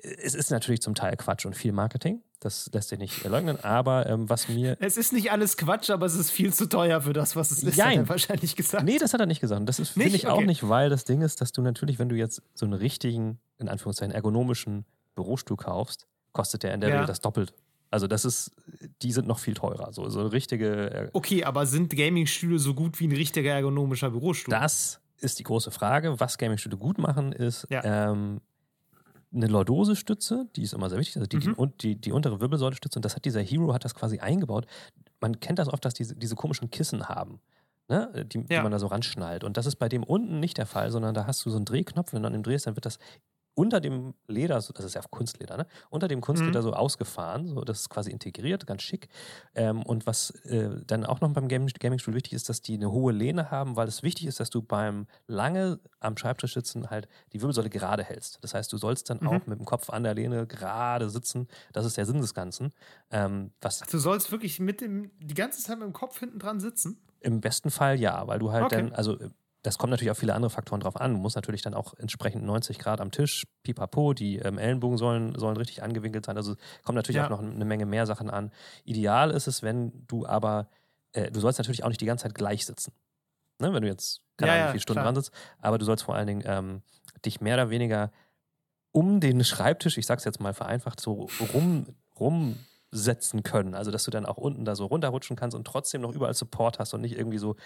Es 0.01 0.35
ist 0.37 0.51
natürlich 0.53 0.81
zum 0.81 0.95
Teil 0.95 1.17
Quatsch 1.17 1.45
und 1.45 1.57
viel 1.57 1.73
Marketing, 1.73 2.23
das 2.39 2.71
lässt 2.73 2.89
sich 2.91 3.01
nicht 3.01 3.25
leugnen, 3.25 3.59
aber 3.65 4.07
ähm, 4.07 4.31
was 4.31 4.49
mir. 4.49 4.77
Es 4.81 4.97
ist 4.97 5.13
nicht 5.13 5.33
alles 5.33 5.57
Quatsch, 5.57 5.91
aber 5.91 6.07
es 6.07 6.15
ist 6.15 6.31
viel 6.31 6.55
zu 6.55 6.69
teuer 6.69 7.01
für 7.03 7.13
das, 7.13 7.35
was 7.35 7.51
es 7.51 7.65
ist, 7.65 7.77
Jein. 7.77 7.91
hat 7.91 7.97
er 7.97 8.09
wahrscheinlich 8.11 8.55
gesagt. 8.55 8.85
Nee, 8.85 8.99
das 8.99 9.13
hat 9.13 9.19
er 9.21 9.27
nicht 9.27 9.41
gesagt. 9.41 9.69
Das 9.69 9.81
ist, 9.81 9.91
finde 9.91 10.11
ich 10.11 10.29
auch 10.29 10.37
Okay. 10.39 10.47
nicht, 10.47 10.69
weil 10.69 10.89
das 10.89 11.05
Ding 11.05 11.21
ist, 11.21 11.41
dass 11.41 11.51
du 11.51 11.63
natürlich, 11.63 11.99
wenn 11.99 12.09
du 12.09 12.15
jetzt 12.15 12.43
so 12.55 12.65
einen 12.65 12.75
richtigen, 12.75 13.41
in 13.59 13.69
Anführungszeichen, 13.69 14.15
ergonomischen 14.15 14.85
Bürostuhl 15.17 15.57
kaufst, 15.57 16.07
kostet 16.39 16.63
der 16.63 16.73
in 16.75 16.81
der 16.81 16.91
Ja. 16.91 16.95
Regel 16.97 17.07
das 17.09 17.21
Doppelte. 17.21 17.53
Also 17.91 18.07
das 18.07 18.25
ist, 18.25 18.53
die 19.03 19.13
sind 19.13 19.27
noch 19.27 19.39
viel 19.41 19.55
teurer. 19.55 19.93
So, 19.93 20.09
so 20.09 20.27
richtige, 20.27 20.91
äh, 20.91 21.11
Okay, 21.15 21.43
aber 21.45 21.67
sind 21.67 21.95
Gaming-Stühle 21.97 22.59
so 22.59 22.75
gut 22.75 23.01
wie 23.01 23.09
ein 23.09 23.13
richtiger 23.13 23.51
ergonomischer 23.53 24.11
Bürostuhl? 24.11 24.53
das 24.53 25.01
ist 25.21 25.39
die 25.41 25.43
große 25.43 25.71
Frage. 25.71 26.21
Was 26.21 26.39
Gaming-Stühle 26.39 26.77
gut 26.77 26.99
machen, 26.99 27.33
ist 27.33 27.67
Ja. 27.71 27.83
ähm, 28.13 28.41
eine 29.35 29.47
Lordose-Stütze, 29.47 30.47
die 30.57 30.63
ist 30.63 30.73
immer 30.75 30.89
sehr 30.89 30.99
wichtig, 30.99 31.17
also 31.17 31.27
die, 31.27 31.39
die, 31.39 31.49
Mhm. 31.49 31.55
und 31.55 31.83
die, 31.83 31.97
die 31.97 32.13
untere 32.13 32.41
Wirbelsäule-Stütze. 32.41 32.99
Und 32.99 33.05
das 33.05 33.17
hat 33.17 33.25
dieser 33.25 33.41
Hero, 33.43 33.75
hat 33.75 33.85
das 33.85 33.95
quasi 33.95 34.19
eingebaut. 34.21 34.67
Man 35.21 35.41
kennt 35.41 35.59
das 35.59 35.69
oft, 35.69 35.85
dass 35.85 35.95
diese, 35.95 36.15
diese 36.15 36.35
komischen 36.37 36.71
Kissen 36.71 37.09
haben. 37.09 37.41
Ne, 37.91 38.27
die, 38.31 38.45
die 38.45 38.53
Ja. 38.55 38.63
man 38.63 38.71
da 38.71 38.79
so 38.79 38.87
ranschnallt. 38.89 39.45
Und 39.45 39.57
das 39.57 39.65
ist 39.65 39.77
bei 39.77 39.89
dem 39.89 40.03
unten 40.05 40.41
nicht 40.41 40.59
der 40.59 40.67
Fall, 40.67 40.91
sondern 40.91 41.15
da 41.15 41.27
hast 41.27 41.45
du 41.47 41.49
so 41.51 41.57
einen 41.57 41.65
Drehknopf, 41.65 42.13
wenn 42.13 42.21
du 42.23 42.27
an 42.27 42.35
dem 42.35 42.43
drehst, 42.43 42.67
dann 42.67 42.77
wird 42.77 42.85
das 42.85 42.99
unter 43.59 43.81
dem 43.81 44.15
Leder, 44.29 44.55
das 44.55 44.71
ist 44.71 44.95
ja 44.95 45.03
Kunstleder, 45.11 45.57
ne? 45.57 45.67
Unter 45.91 46.07
dem 46.07 46.21
Kunstleder 46.21 46.61
Mhm. 46.61 46.65
so 46.65 46.73
ausgefahren, 46.75 47.49
so 47.49 47.63
das 47.63 47.81
ist 47.81 47.89
quasi 47.91 48.11
integriert, 48.13 48.67
ganz 48.67 48.83
schick. 48.83 49.09
Ähm, 49.57 49.83
und 49.83 50.07
was 50.07 50.31
äh, 50.45 50.71
dann 50.87 51.05
auch 51.05 51.21
noch 51.21 51.33
beim 51.33 51.49
Gaming- 51.49 51.73
Gaming-Stuhl 51.79 52.15
wichtig 52.15 52.35
ist, 52.35 52.49
dass 52.49 52.63
die 52.63 52.75
eine 52.75 52.93
hohe 52.93 53.13
Lehne 53.13 53.51
haben, 53.51 53.75
weil 53.77 53.89
es 53.89 54.03
wichtig 54.05 54.27
ist, 54.27 54.39
dass 54.39 54.51
du 54.51 54.63
beim 54.63 55.07
lange 55.27 55.81
am 56.01 56.17
Schreibtisch 56.17 56.55
sitzen 56.55 56.89
halt 56.89 57.09
die 57.33 57.41
Wirbelsäule 57.43 57.69
gerade 57.69 58.05
hältst. 58.05 58.39
Das 58.43 58.55
heißt, 58.55 58.73
du 58.73 58.79
sollst 58.79 59.11
dann 59.11 59.19
Mhm. 59.21 59.27
auch 59.29 59.47
mit 59.47 59.59
dem 59.59 59.65
Kopf 59.67 59.91
an 59.91 60.05
der 60.05 60.15
Lehne 60.15 60.47
gerade 60.47 61.11
sitzen. 61.11 61.49
Das 61.73 61.85
ist 61.85 61.97
der 61.97 62.07
Sinn 62.07 62.21
des 62.21 62.35
Ganzen. 62.35 62.73
Ähm, 63.11 63.51
was 63.61 63.81
Du 63.81 63.99
sollst 63.99 64.31
wirklich 64.31 64.61
mit 64.61 64.81
dem, 64.81 65.11
die 65.19 65.35
ganze 65.35 65.61
Zeit 65.63 65.79
mit 65.79 65.87
dem 65.87 65.93
Kopf 65.93 66.21
hinten 66.21 66.39
dran 66.39 66.61
sitzen? 66.61 67.03
im 67.21 67.41
besten 67.41 67.73
Fall 67.73 67.99
ja, 67.99 68.29
weil 68.29 68.39
du 68.39 68.53
halt 68.53 68.67
Okay. 68.67 68.77
dann, 68.83 68.93
also 68.93 69.19
äh, 69.19 69.31
das 69.63 69.77
kommt 69.79 69.91
natürlich 69.91 70.11
auf 70.11 70.19
viele 70.19 70.35
andere 70.35 70.51
Faktoren 70.51 70.81
drauf 70.81 71.01
an. 71.01 71.13
Du 71.15 71.19
musst 71.19 71.37
natürlich 71.37 71.63
dann 71.63 71.75
auch 71.75 71.95
entsprechend 71.95 72.45
90 72.45 72.79
Grad 72.79 73.01
am 73.01 73.11
Tisch, 73.11 73.45
pipapo, 73.65 74.15
die 74.15 74.37
ähm, 74.37 74.57
Ellenbogen 74.59 74.99
sollen, 74.99 75.35
sollen 75.39 75.57
richtig 75.57 75.83
angewinkelt 75.83 76.25
sein. 76.27 76.37
Also 76.37 76.55
kommt 76.85 76.97
natürlich 76.97 77.17
Ja. 77.17 77.27
auch 77.27 77.31
noch 77.31 77.41
eine 77.41 77.65
Menge 77.65 77.85
mehr 77.87 78.07
Sachen 78.07 78.31
an. 78.31 78.53
Ideal 78.85 79.31
ist 79.31 79.47
es, 79.49 79.63
wenn 79.63 80.07
du 80.07 80.27
aber, 80.27 80.69
äh, 81.13 81.31
du 81.31 81.41
sollst 81.41 81.59
natürlich 81.59 81.83
auch 81.85 81.89
nicht 81.89 82.01
die 82.01 82.07
ganze 82.07 82.23
Zeit 82.23 82.35
gleich 82.35 82.67
sitzen. 82.67 82.93
Ne? 83.59 83.73
Wenn 83.73 83.83
du 83.83 83.89
jetzt, 83.89 84.23
keine 84.37 84.53
Ja, 84.53 84.57
Ahnung, 84.57 84.69
wie 84.69 84.73
viele 84.73 84.83
Stunden 84.83 85.01
klar. 85.01 85.13
dran 85.13 85.17
sitzt, 85.17 85.33
aber 85.61 85.79
du 85.79 85.85
sollst 85.85 86.05
vor 86.05 86.15
allen 86.15 86.27
Dingen 86.29 86.43
ähm, 86.47 86.83
dich 87.25 87.41
mehr 87.41 87.55
oder 87.55 87.71
weniger 87.71 88.13
um 88.93 89.19
den 89.21 89.43
Schreibtisch, 89.45 89.99
ich 89.99 90.07
sag's 90.07 90.25
jetzt 90.25 90.41
mal 90.41 90.55
vereinfacht, 90.55 91.01
so 91.01 91.29
rum, 91.55 91.87
rumsetzen 92.93 93.43
können. 93.43 93.75
Also, 93.75 93.91
dass 93.91 94.05
du 94.05 94.11
dann 94.11 94.27
auch 94.27 94.37
unten 94.37 94.65
da 94.65 94.75
so 94.77 94.87
runterrutschen 94.87 95.37
kannst 95.37 95.57
und 95.57 95.67
trotzdem 95.67 96.01
noch 96.03 96.15
überall 96.15 96.35
Support 96.35 96.79
hast 96.79 96.95
und 96.95 97.01
nicht 97.01 97.17
irgendwie 97.17 97.39
so 97.39 97.57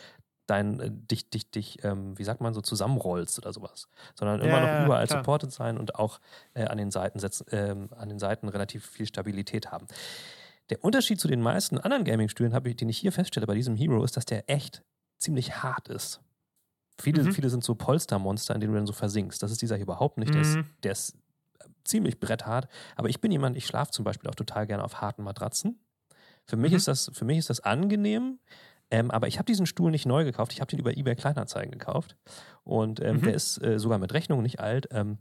dein, 0.47 0.81
äh, 0.81 0.91
dich, 0.91 1.31
dich, 1.31 1.51
dich, 1.51 1.85
ähm, 1.85 2.19
wie 2.19 2.25
sagt 2.25 2.41
man, 2.41 2.55
so 2.55 2.61
zusammenrollst 2.61 3.39
oder 3.39 3.53
sowas. 3.53 3.89
Sondern 4.15 4.41
immer 4.41 4.49
Ja, 4.49 4.61
noch 4.61 4.73
überall 4.73 5.07
klar. 5.07 5.21
supported 5.21 5.53
sein 5.53 5.79
und 5.79 5.95
auch 5.97 6.21
äh, 6.55 6.65
an, 6.65 6.79
den 6.79 6.91
Seiten 6.91 7.19
setzen, 7.21 7.47
ähm, 7.53 7.89
an 7.97 8.09
den 8.09 8.19
Seiten 8.19 8.49
relativ 8.49 8.87
viel 8.87 9.07
Stabilität 9.07 9.71
haben. 9.71 9.87
Der 10.71 10.85
Unterschied 10.85 11.21
zu 11.21 11.29
den 11.29 11.43
meisten 11.43 11.79
anderen 11.79 12.05
Gaming-Stühlen, 12.05 12.53
den 12.77 12.89
ich 12.89 12.99
hier 12.99 13.13
feststelle 13.13 13.47
bei 13.47 13.55
diesem 13.55 13.77
Hero, 13.77 14.03
ist, 14.05 14.17
dass 14.17 14.25
der 14.25 14.49
echt 14.51 14.83
ziemlich 15.19 15.63
hart 15.63 15.89
ist. 15.89 16.21
Viele, 17.01 17.25
Mhm. 17.25 17.33
viele 17.33 17.51
sind 17.51 17.65
so 17.65 17.75
Polstermonster, 17.75 18.55
in 18.55 18.61
denen 18.61 18.73
du 18.73 18.79
dann 18.79 18.87
so 18.87 18.93
versinkst. 18.93 19.43
Das 19.43 19.51
ist 19.51 19.63
dieser 19.63 19.77
hier 19.77 19.85
überhaupt 19.85 20.19
nicht. 20.19 20.35
Der, 20.35 20.43
ist, 20.43 20.57
Mhm. 20.57 20.67
der 20.83 20.93
ist 20.93 21.17
ziemlich 21.85 22.21
bretthart. 22.21 22.69
Aber 22.97 23.09
ich 23.09 23.21
bin 23.21 23.31
jemand, 23.33 23.57
ich 23.57 23.67
schlafe 23.67 23.91
zum 23.93 24.05
Beispiel 24.05 24.29
auch 24.31 24.35
total 24.35 24.67
gerne 24.67 24.85
auf 24.85 25.01
harten 25.01 25.23
Matratzen. 25.23 25.79
Für 26.45 26.57
mich, 26.57 26.73
Mhm. 26.73 26.77
ist, 26.77 26.89
das, 26.89 27.11
für 27.15 27.25
mich 27.25 27.39
ist 27.39 27.51
das 27.51 27.61
angenehm. 27.61 28.39
Ähm, 28.91 29.11
aber 29.11 29.27
ich 29.27 29.39
habe 29.39 29.47
diesen 29.47 29.65
Stuhl 29.67 29.91
nicht 29.91 30.05
neu 30.07 30.25
gekauft. 30.25 30.53
Ich 30.53 30.61
habe 30.61 30.69
den 30.71 30.79
über 30.81 30.97
eBay 30.97 31.15
Kleinanzeigen 31.17 31.71
gekauft. 31.71 32.17
Und 32.65 33.01
ähm, 33.01 33.17
Mhm. 33.17 33.23
der 33.23 33.35
ist 33.35 33.63
äh, 33.63 33.79
sogar 33.79 33.99
mit 33.99 34.13
Rechnung 34.13 34.43
nicht 34.43 34.61
alt. 34.61 34.89
Ähm, 34.91 35.19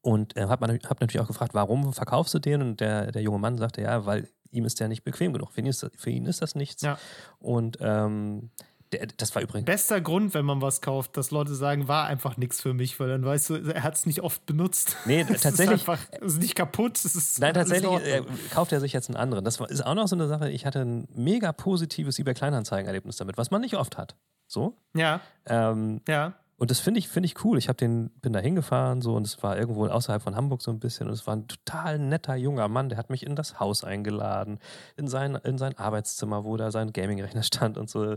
und 0.00 0.36
äh, 0.36 0.46
habe 0.46 0.66
hab 0.88 1.00
natürlich 1.00 1.20
auch 1.20 1.28
gefragt, 1.28 1.54
warum 1.54 1.92
verkaufst 1.92 2.34
du 2.34 2.38
den? 2.40 2.60
Und 2.62 2.80
der, 2.80 3.12
der 3.12 3.22
junge 3.22 3.38
Mann 3.38 3.56
sagte, 3.58 3.82
ja, 3.82 4.04
weil 4.04 4.28
ihm 4.50 4.64
ist 4.64 4.80
der 4.80 4.88
nicht 4.88 5.04
bequem 5.04 5.32
genug. 5.32 5.52
Für 5.52 5.60
ihn 5.60 5.66
ist, 5.66 5.82
das- 5.82 5.92
für 5.96 6.10
ihn 6.10 6.26
ist 6.26 6.42
das 6.42 6.54
nichts. 6.56 6.82
Ja. 6.82 6.98
Und 7.38 7.78
ähm, 7.80 8.50
der, 8.92 9.06
das 9.16 9.34
war 9.34 9.42
übrigens. 9.42 9.66
Bester 9.66 10.00
Grund, 10.00 10.34
wenn 10.34 10.44
man 10.44 10.60
was 10.60 10.80
kauft, 10.80 11.16
dass 11.16 11.30
Leute 11.30 11.54
sagen, 11.54 11.88
war 11.88 12.06
einfach 12.06 12.36
nichts 12.36 12.60
für 12.60 12.74
mich, 12.74 12.98
weil 13.00 13.08
dann 13.08 13.24
weißt 13.24 13.50
du, 13.50 13.54
er 13.56 13.82
hat 13.82 13.94
es 13.94 14.06
nicht 14.06 14.20
oft 14.20 14.44
benutzt. 14.46 14.96
Nee, 15.06 15.20
Es 15.28 15.40
tatsächlich. 15.42 15.82
Ist 15.82 15.88
einfach, 15.88 15.98
es 16.20 16.34
ist 16.34 16.40
nicht 16.42 16.54
kaputt. 16.54 17.04
Ist 17.04 17.40
Nein, 17.40 17.54
tatsächlich 17.54 17.84
äh, 18.06 18.20
Ordnung. 18.20 18.38
kauft 18.52 18.72
er 18.72 18.80
sich 18.80 18.92
jetzt 18.92 19.08
einen 19.08 19.16
anderen. 19.16 19.44
Das 19.44 19.58
ist 19.60 19.84
auch 19.84 19.94
noch 19.94 20.08
so 20.08 20.16
eine 20.16 20.28
Sache. 20.28 20.50
Ich 20.50 20.66
hatte 20.66 20.80
ein 20.80 21.08
mega 21.14 21.52
positives 21.52 22.18
eBay 22.18 22.34
Kleinanzeigen-Erlebnis 22.34 23.16
damit, 23.16 23.36
was 23.38 23.50
man 23.50 23.60
nicht 23.62 23.74
oft 23.76 23.96
hat. 23.98 24.14
So. 24.46 24.76
Ja, 24.94 25.20
Ähm, 25.46 26.02
ja. 26.06 26.34
Und 26.62 26.70
das 26.70 26.78
finde 26.78 27.00
ich, 27.00 27.08
finde 27.08 27.26
ich 27.26 27.44
cool. 27.44 27.58
Ich 27.58 27.66
habe 27.66 27.76
den, 27.76 28.10
bin 28.20 28.32
da 28.32 28.38
hingefahren 28.38 29.02
so 29.02 29.16
und 29.16 29.26
es 29.26 29.42
war 29.42 29.58
irgendwo 29.58 29.84
außerhalb 29.88 30.22
von 30.22 30.36
Hamburg 30.36 30.62
so 30.62 30.70
ein 30.70 30.78
bisschen 30.78 31.08
und 31.08 31.12
es 31.12 31.26
war 31.26 31.34
ein 31.34 31.48
total 31.48 31.98
netter 31.98 32.36
junger 32.36 32.68
Mann, 32.68 32.88
der 32.88 32.98
hat 32.98 33.10
mich 33.10 33.26
in 33.26 33.34
das 33.34 33.58
Haus 33.58 33.82
eingeladen, 33.82 34.60
in 34.96 35.08
sein, 35.08 35.34
in 35.34 35.58
sein 35.58 35.76
Arbeitszimmer, 35.76 36.44
wo 36.44 36.56
da 36.56 36.70
sein 36.70 36.92
Gaming-Rechner 36.92 37.42
stand 37.42 37.78
und 37.78 37.90
so. 37.90 38.14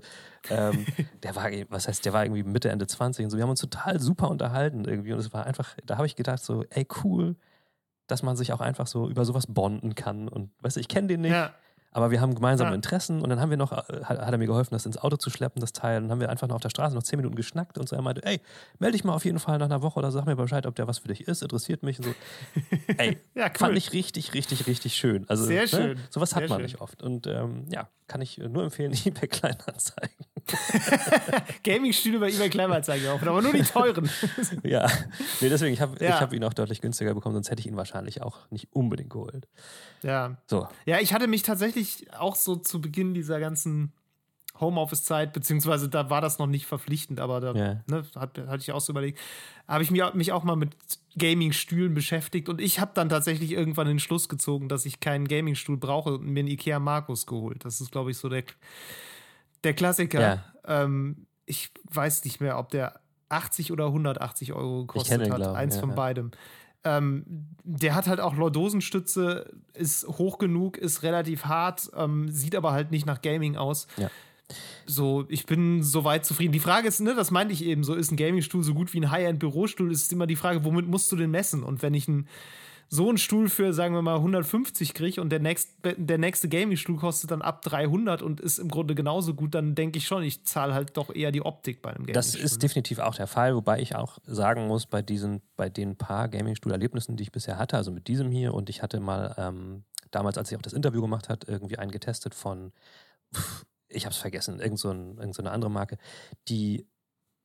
Ähm, 0.52 0.86
der 1.24 1.36
war, 1.36 1.50
was 1.70 1.88
heißt, 1.88 2.06
der 2.06 2.14
war 2.14 2.24
irgendwie 2.24 2.44
Mitte, 2.44 2.70
Ende 2.70 2.86
20 2.86 3.26
und 3.26 3.32
so. 3.32 3.38
Wir 3.38 3.42
haben 3.42 3.50
uns 3.50 3.62
total 3.62 4.00
super 4.00 4.30
unterhalten 4.30 4.86
irgendwie 4.86 5.14
und 5.14 5.18
es 5.18 5.34
war 5.34 5.48
einfach, 5.48 5.76
da 5.84 5.98
habe 5.98 6.06
ich 6.06 6.16
gedacht 6.16 6.44
so, 6.44 6.66
ey 6.70 6.88
cool, 7.04 7.38
dass 8.06 8.22
man 8.22 8.38
sich 8.38 8.54
auch 8.54 8.62
einfach 8.62 8.86
so 8.86 9.10
über 9.10 9.26
sowas 9.26 9.48
bonden 9.48 9.96
kann 9.96 10.28
und 10.28 10.52
weißt 10.62 10.76
du, 10.76 10.82
ich 10.82 10.88
kenne 10.88 11.08
den 11.08 11.22
nicht. 11.22 11.32
ja. 11.32 11.56
Aber 11.96 12.12
wir 12.12 12.20
haben 12.20 12.36
gemeinsame 12.36 12.72
Ja. 12.72 12.76
Interessen 12.76 13.22
und 13.22 13.30
dann 13.30 13.40
haben 13.40 13.50
wir 13.50 13.56
noch, 13.58 13.72
äh, 13.72 14.04
hat, 14.04 14.20
hat 14.20 14.30
er 14.32 14.38
mir 14.38 14.48
geholfen, 14.48 14.74
das 14.74 14.86
ins 14.86 14.98
Auto 14.98 15.16
zu 15.16 15.30
schleppen, 15.30 15.62
das 15.62 15.72
Teil. 15.72 15.96
Und 15.98 16.04
dann 16.04 16.12
haben 16.12 16.20
wir 16.20 16.30
einfach 16.30 16.46
noch 16.50 16.56
auf 16.56 16.62
der 16.62 16.70
Straße 16.70 16.94
noch 16.94 17.04
zehn 17.04 17.16
Minuten 17.16 17.36
geschnackt 17.36 17.78
und 17.78 17.88
so. 17.88 17.96
Er 17.96 18.02
meinte, 18.02 18.22
ey, 18.26 18.42
melde 18.80 18.98
dich 18.98 19.06
mal 19.06 19.14
auf 19.14 19.24
jeden 19.24 19.40
Fall 19.40 19.58
nach 19.60 19.68
einer 19.68 19.82
Woche 19.82 19.98
oder 20.00 20.12
sag 20.12 20.26
mir 20.26 20.36
Bescheid, 20.36 20.66
ob 20.66 20.76
der 20.76 20.90
was 20.90 20.98
für 21.00 21.08
dich 21.08 21.26
ist, 21.26 21.42
interessiert 21.42 21.84
mich. 21.84 22.00
Und 22.00 22.06
so. 22.08 22.14
Ey, 22.98 23.18
Ja, 23.34 23.46
cool. 23.46 23.52
fand 23.58 23.78
ich 23.78 23.94
richtig, 23.94 24.34
richtig, 24.34 24.68
richtig 24.68 24.98
schön. 24.98 25.24
Also, 25.30 25.46
Sehr 25.46 25.68
schön. 25.68 25.92
Ne? 25.92 25.96
Sowas 26.10 26.36
hat 26.36 26.42
Sehr 26.42 26.50
man 26.50 26.58
schön. 26.58 26.64
nicht 26.66 26.82
oft. 26.82 27.02
Und 27.02 27.28
ähm, 27.28 27.66
ja, 27.70 27.88
kann 28.08 28.20
ich 28.20 28.40
nur 28.40 28.64
empfehlen, 28.64 28.92
eBay 29.06 29.28
Kleinanzeigen. 29.30 30.26
Gaming-Stühle 31.64 32.20
bei 32.20 32.30
eBay 32.30 32.50
Kleinanzeigen 32.50 33.08
auch, 33.10 33.22
aber 33.22 33.42
nur 33.42 33.54
die 33.54 33.64
teuren. 33.64 34.10
ja, 34.64 34.88
nee, 35.42 35.50
deswegen, 35.50 35.74
ich 35.74 35.82
habe 35.82 35.96
Ja. 36.04 36.16
ich 36.16 36.22
hab 36.22 36.34
ihn 36.34 36.44
auch 36.44 36.54
deutlich 36.54 36.82
günstiger 36.82 37.14
bekommen, 37.14 37.36
sonst 37.36 37.50
hätte 37.50 37.60
ich 37.62 37.68
ihn 37.68 37.78
wahrscheinlich 37.78 38.22
auch 38.22 38.50
nicht 38.52 38.68
unbedingt 38.72 39.10
geholt. 39.10 39.48
ja. 40.04 40.38
So, 40.48 40.68
Ja, 40.86 41.00
ich 41.00 41.14
hatte 41.14 41.28
mich 41.28 41.44
tatsächlich 41.44 42.14
auch 42.18 42.36
so 42.36 42.56
zu 42.56 42.82
Beginn 42.82 43.14
dieser 43.14 43.40
ganzen 43.40 43.92
Homeoffice-Zeit, 44.60 45.34
beziehungsweise 45.34 45.90
da 45.90 46.10
war 46.10 46.22
das 46.22 46.40
noch 46.40 46.48
nicht 46.48 46.66
verpflichtend, 46.66 47.20
aber 47.20 47.42
da 47.42 47.54
Ja. 47.54 47.82
ne, 47.88 48.04
hat, 48.16 48.38
hatte 48.38 48.58
ich 48.62 48.72
auch 48.72 48.80
so 48.80 48.94
überlegt, 48.94 49.20
habe 49.68 49.84
ich 49.84 49.92
mir, 49.92 50.12
mich 50.16 50.32
auch 50.32 50.44
mal 50.46 50.56
mit 50.56 50.76
Gaming-Stühlen 51.18 51.94
beschäftigt 51.94 52.48
und 52.48 52.62
ich 52.62 52.80
habe 52.80 52.92
dann 52.94 53.10
tatsächlich 53.10 53.52
irgendwann 53.52 53.88
den 53.88 54.00
Schluss 54.00 54.30
gezogen, 54.30 54.70
dass 54.70 54.86
ich 54.86 55.00
keinen 55.02 55.28
Gaming-Stuhl 55.28 55.76
brauche 55.78 56.14
und 56.16 56.26
mir 56.28 56.40
einen 56.40 56.48
Ikea 56.50 56.80
Markus 56.80 57.26
geholt. 57.26 57.66
Das 57.66 57.82
ist, 57.82 57.92
glaube 57.92 58.12
ich, 58.12 58.18
so 58.18 58.30
der, 58.30 58.44
der 59.66 59.74
Klassiker. 59.74 60.22
Ja. 60.22 60.44
Ähm, 60.84 61.28
ich 61.46 61.72
weiß 61.92 62.24
nicht 62.24 62.40
mehr, 62.40 62.58
ob 62.58 62.70
der 62.70 63.00
80 63.30 63.72
oder 63.72 63.88
180 63.88 64.54
Euro 64.54 64.86
gekostet 64.86 65.20
hat. 65.20 65.26
glaub 65.28 65.40
ich, 65.40 65.58
Eins 65.58 65.76
ja, 65.76 65.82
von 65.82 65.96
beidem. 65.96 66.32
Ähm, 66.84 67.48
der 67.64 67.96
hat 67.96 68.08
halt 68.08 68.20
auch 68.20 68.36
Lordosenstütze, 68.36 69.52
ist 69.74 70.08
hoch 70.08 70.38
genug, 70.38 70.78
ist 70.78 71.02
relativ 71.02 71.46
hart, 71.46 71.90
ähm, 71.96 72.30
sieht 72.30 72.56
aber 72.56 72.72
halt 72.72 72.92
nicht 72.92 73.08
nach 73.08 73.22
Gaming 73.22 73.56
aus. 73.56 73.88
Ja. 73.98 74.10
So, 74.86 75.26
ich 75.30 75.48
bin 75.48 75.82
soweit 75.82 76.26
zufrieden. 76.26 76.52
Die 76.54 76.60
Frage 76.60 76.88
ist, 76.88 77.00
ne, 77.00 77.16
das 77.16 77.32
meinte 77.32 77.54
ich 77.54 77.64
eben, 77.66 77.84
so 77.84 77.96
ist 77.96 78.12
ein 78.12 78.18
Gaming-Stuhl 78.18 78.64
so 78.64 78.76
gut 78.76 78.94
wie 78.94 79.00
ein 79.00 79.10
High-End-Bürostuhl, 79.10 79.92
ist 79.92 80.14
immer 80.14 80.28
die 80.28 80.36
Frage, 80.36 80.64
womit 80.64 80.88
musst 80.88 81.12
du 81.12 81.16
den 81.16 81.32
messen? 81.32 81.64
Und 81.64 81.82
wenn 81.82 81.96
ich 81.96 82.08
einen, 82.08 82.28
so 82.90 83.10
einen 83.10 83.18
Stuhl 83.18 83.50
für, 83.50 83.74
sagen 83.74 83.94
wir 83.96 84.02
mal, 84.02 84.16
150 84.16 84.94
kriege 84.94 85.22
und 85.22 85.30
der, 85.30 85.40
nächst, 85.40 85.72
der 85.84 86.18
nächste 86.18 86.48
Gaming-Stuhl 86.48 86.98
kostet 86.98 87.32
dann 87.32 87.42
ab 87.42 87.62
300 87.64 88.22
und 88.22 88.40
ist 88.40 88.60
im 88.60 88.70
Grunde 88.70 88.96
genauso 88.96 89.34
gut, 89.34 89.56
dann 89.56 89.76
denke 89.76 89.98
ich 89.98 90.08
schon, 90.08 90.24
ich 90.24 90.46
zahle 90.46 90.74
halt 90.74 90.96
doch 90.98 91.14
eher 91.14 91.32
die 91.32 91.42
Optik 91.42 91.82
bei 91.82 91.90
einem 91.90 92.06
Gaming-Stuhl. 92.06 92.14
Das 92.14 92.36
ist 92.36 92.64
definitiv 92.64 93.00
auch 93.00 93.16
der 93.16 93.28
Fall, 93.28 93.56
wobei 93.56 93.80
ich 93.80 93.96
auch 93.96 94.20
sagen 94.26 94.68
muss, 94.68 94.86
bei 94.86 95.02
diesen, 95.02 95.42
bei 95.56 95.70
den 95.70 95.98
paar 95.98 96.30
Gaming-Stuhl-Erlebnissen, 96.30 97.16
die 97.16 97.24
ich 97.24 97.32
bisher 97.32 97.58
hatte, 97.58 97.78
also 97.78 97.92
mit 97.92 98.08
diesem 98.08 98.32
hier 98.32 98.54
und 98.54 98.70
ich 98.70 98.82
hatte 98.82 99.00
mal 99.00 99.34
ähm, 99.38 99.84
damals, 100.12 100.38
als 100.38 100.52
ich 100.52 100.58
auch 100.58 100.62
das 100.62 100.74
Interview 100.74 101.02
gemacht 101.02 101.30
hat, 101.30 101.48
irgendwie 101.48 101.78
einen 101.78 101.92
getestet 101.92 102.36
von, 102.36 102.72
pff, 103.34 103.66
ich 103.88 104.06
habe 104.06 104.14
es 104.14 104.18
vergessen, 104.18 104.60
irgend 104.60 104.80
so, 104.80 104.90
ein, 104.90 105.18
irgend 105.18 105.36
so 105.36 105.42
eine 105.42 105.52
andere 105.52 105.72
Marke. 105.72 105.98
Die 106.48 106.88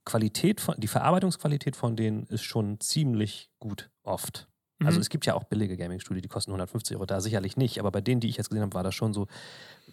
Qualität 0.04 0.60
von, 0.60 0.74
die 0.78 0.88
Verarbeitungsqualität 0.88 1.76
von 1.76 1.96
denen 1.96 2.26
ist 2.26 2.42
schon 2.42 2.80
ziemlich 2.80 3.50
gut 3.58 3.90
oft. 4.02 4.49
Also 4.86 5.00
es 5.00 5.10
gibt 5.10 5.26
ja 5.26 5.34
auch 5.34 5.44
billige 5.44 5.76
Gaming-Stühle, 5.76 6.20
die 6.20 6.28
kosten 6.28 6.50
150 6.50 6.96
Euro, 6.96 7.06
da 7.06 7.20
sicherlich 7.20 7.56
nicht. 7.56 7.78
Aber 7.78 7.90
bei 7.90 8.00
denen, 8.00 8.20
die 8.20 8.28
ich 8.28 8.36
jetzt 8.36 8.48
gesehen 8.48 8.62
habe, 8.62 8.74
war 8.74 8.82
das 8.82 8.94
schon 8.94 9.12
so, 9.12 9.26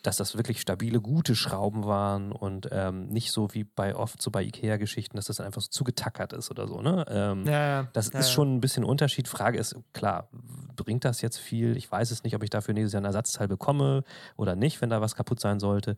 dass 0.04 0.18
das 0.18 0.38
wirklich 0.38 0.62
stabile, 0.62 1.02
gute 1.02 1.36
Schrauben 1.36 1.86
waren 1.86 2.32
und 2.32 2.70
ähm, 2.72 3.08
nicht 3.08 3.32
so 3.32 3.54
wie 3.54 3.64
bei 3.64 3.96
oft 3.96 4.22
so 4.22 4.32
bei 4.32 4.44
IKEA-Geschichten, 4.44 5.18
dass 5.18 5.26
das 5.26 5.40
einfach 5.40 5.62
so 5.62 5.70
zugetackert 5.70 6.34
ist 6.34 6.52
oder 6.52 6.68
so. 6.68 6.82
Ne? 6.82 7.06
Ähm, 7.10 7.46
Ja, 7.46 7.52
ja, 7.52 7.88
das 7.94 8.14
ja, 8.14 8.20
ist 8.20 8.32
schon 8.32 8.56
ein 8.56 8.62
bisschen 8.62 8.84
Unterschied. 8.84 9.28
Frage 9.28 9.58
ist, 9.58 9.76
klar, 9.94 10.30
bringt 10.76 11.04
das 11.04 11.22
jetzt 11.22 11.38
viel? 11.38 11.76
Ich 11.76 11.92
weiß 11.92 12.12
es 12.12 12.24
nicht, 12.24 12.36
ob 12.36 12.44
ich 12.44 12.50
dafür 12.50 12.74
nächstes 12.74 12.94
Jahr 12.94 13.02
ein 13.02 13.06
Ersatzteil 13.06 13.48
bekomme 13.48 14.04
oder 14.36 14.56
nicht, 14.56 14.82
wenn 14.82 14.90
da 14.90 15.02
was 15.02 15.16
kaputt 15.16 15.40
sein 15.40 15.60
sollte. 15.60 15.98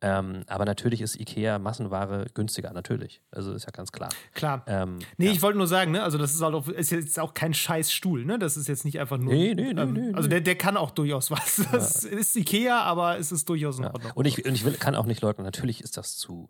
Ähm, 0.00 0.44
aber 0.46 0.64
natürlich 0.64 1.00
ist 1.00 1.18
IKEA 1.18 1.58
Massenware 1.58 2.26
günstiger, 2.32 2.72
natürlich. 2.72 3.20
Also 3.32 3.52
ist 3.52 3.64
ja 3.64 3.72
ganz 3.72 3.90
klar. 3.90 4.10
Klar. 4.32 4.62
Ähm, 4.68 5.00
Nee, 5.16 5.26
ja. 5.26 5.32
ich 5.32 5.42
wollte 5.42 5.58
nur 5.58 5.66
sagen, 5.66 5.90
ne, 5.90 6.02
also 6.04 6.18
das 6.18 6.34
ist 6.34 6.40
halt 6.40 6.54
auch, 6.54 6.68
ist 6.68 6.90
jetzt 6.90 7.18
auch 7.18 7.34
kein 7.34 7.52
scheiß 7.52 7.92
Stuhl, 7.92 8.24
ne? 8.24 8.38
Das 8.38 8.56
ist 8.56 8.68
jetzt 8.68 8.84
nicht 8.84 9.00
einfach 9.00 9.18
nur. 9.18 9.32
Nee, 9.32 9.54
nee, 9.56 9.72
nee, 9.72 9.80
ähm, 9.80 9.92
nee, 9.94 10.14
Also 10.14 10.28
der, 10.28 10.40
der 10.40 10.54
kann 10.54 10.76
auch 10.76 10.92
durchaus 10.92 11.30
was. 11.32 11.62
Das 11.72 12.04
ist 12.04 12.36
Ikea, 12.36 12.80
aber 12.82 13.18
es 13.18 13.32
ist 13.32 13.48
durchaus 13.48 13.78
in 13.78 13.84
Ja. 13.84 13.92
Ordnung. 13.94 14.12
Und 14.14 14.26
ich, 14.26 14.44
und 14.44 14.54
ich 14.54 14.64
will, 14.64 14.74
kann 14.74 14.94
auch 14.94 15.06
nicht 15.06 15.20
leugnen, 15.20 15.44
natürlich 15.44 15.82
ist 15.82 15.96
das 15.96 16.16
zu, 16.16 16.48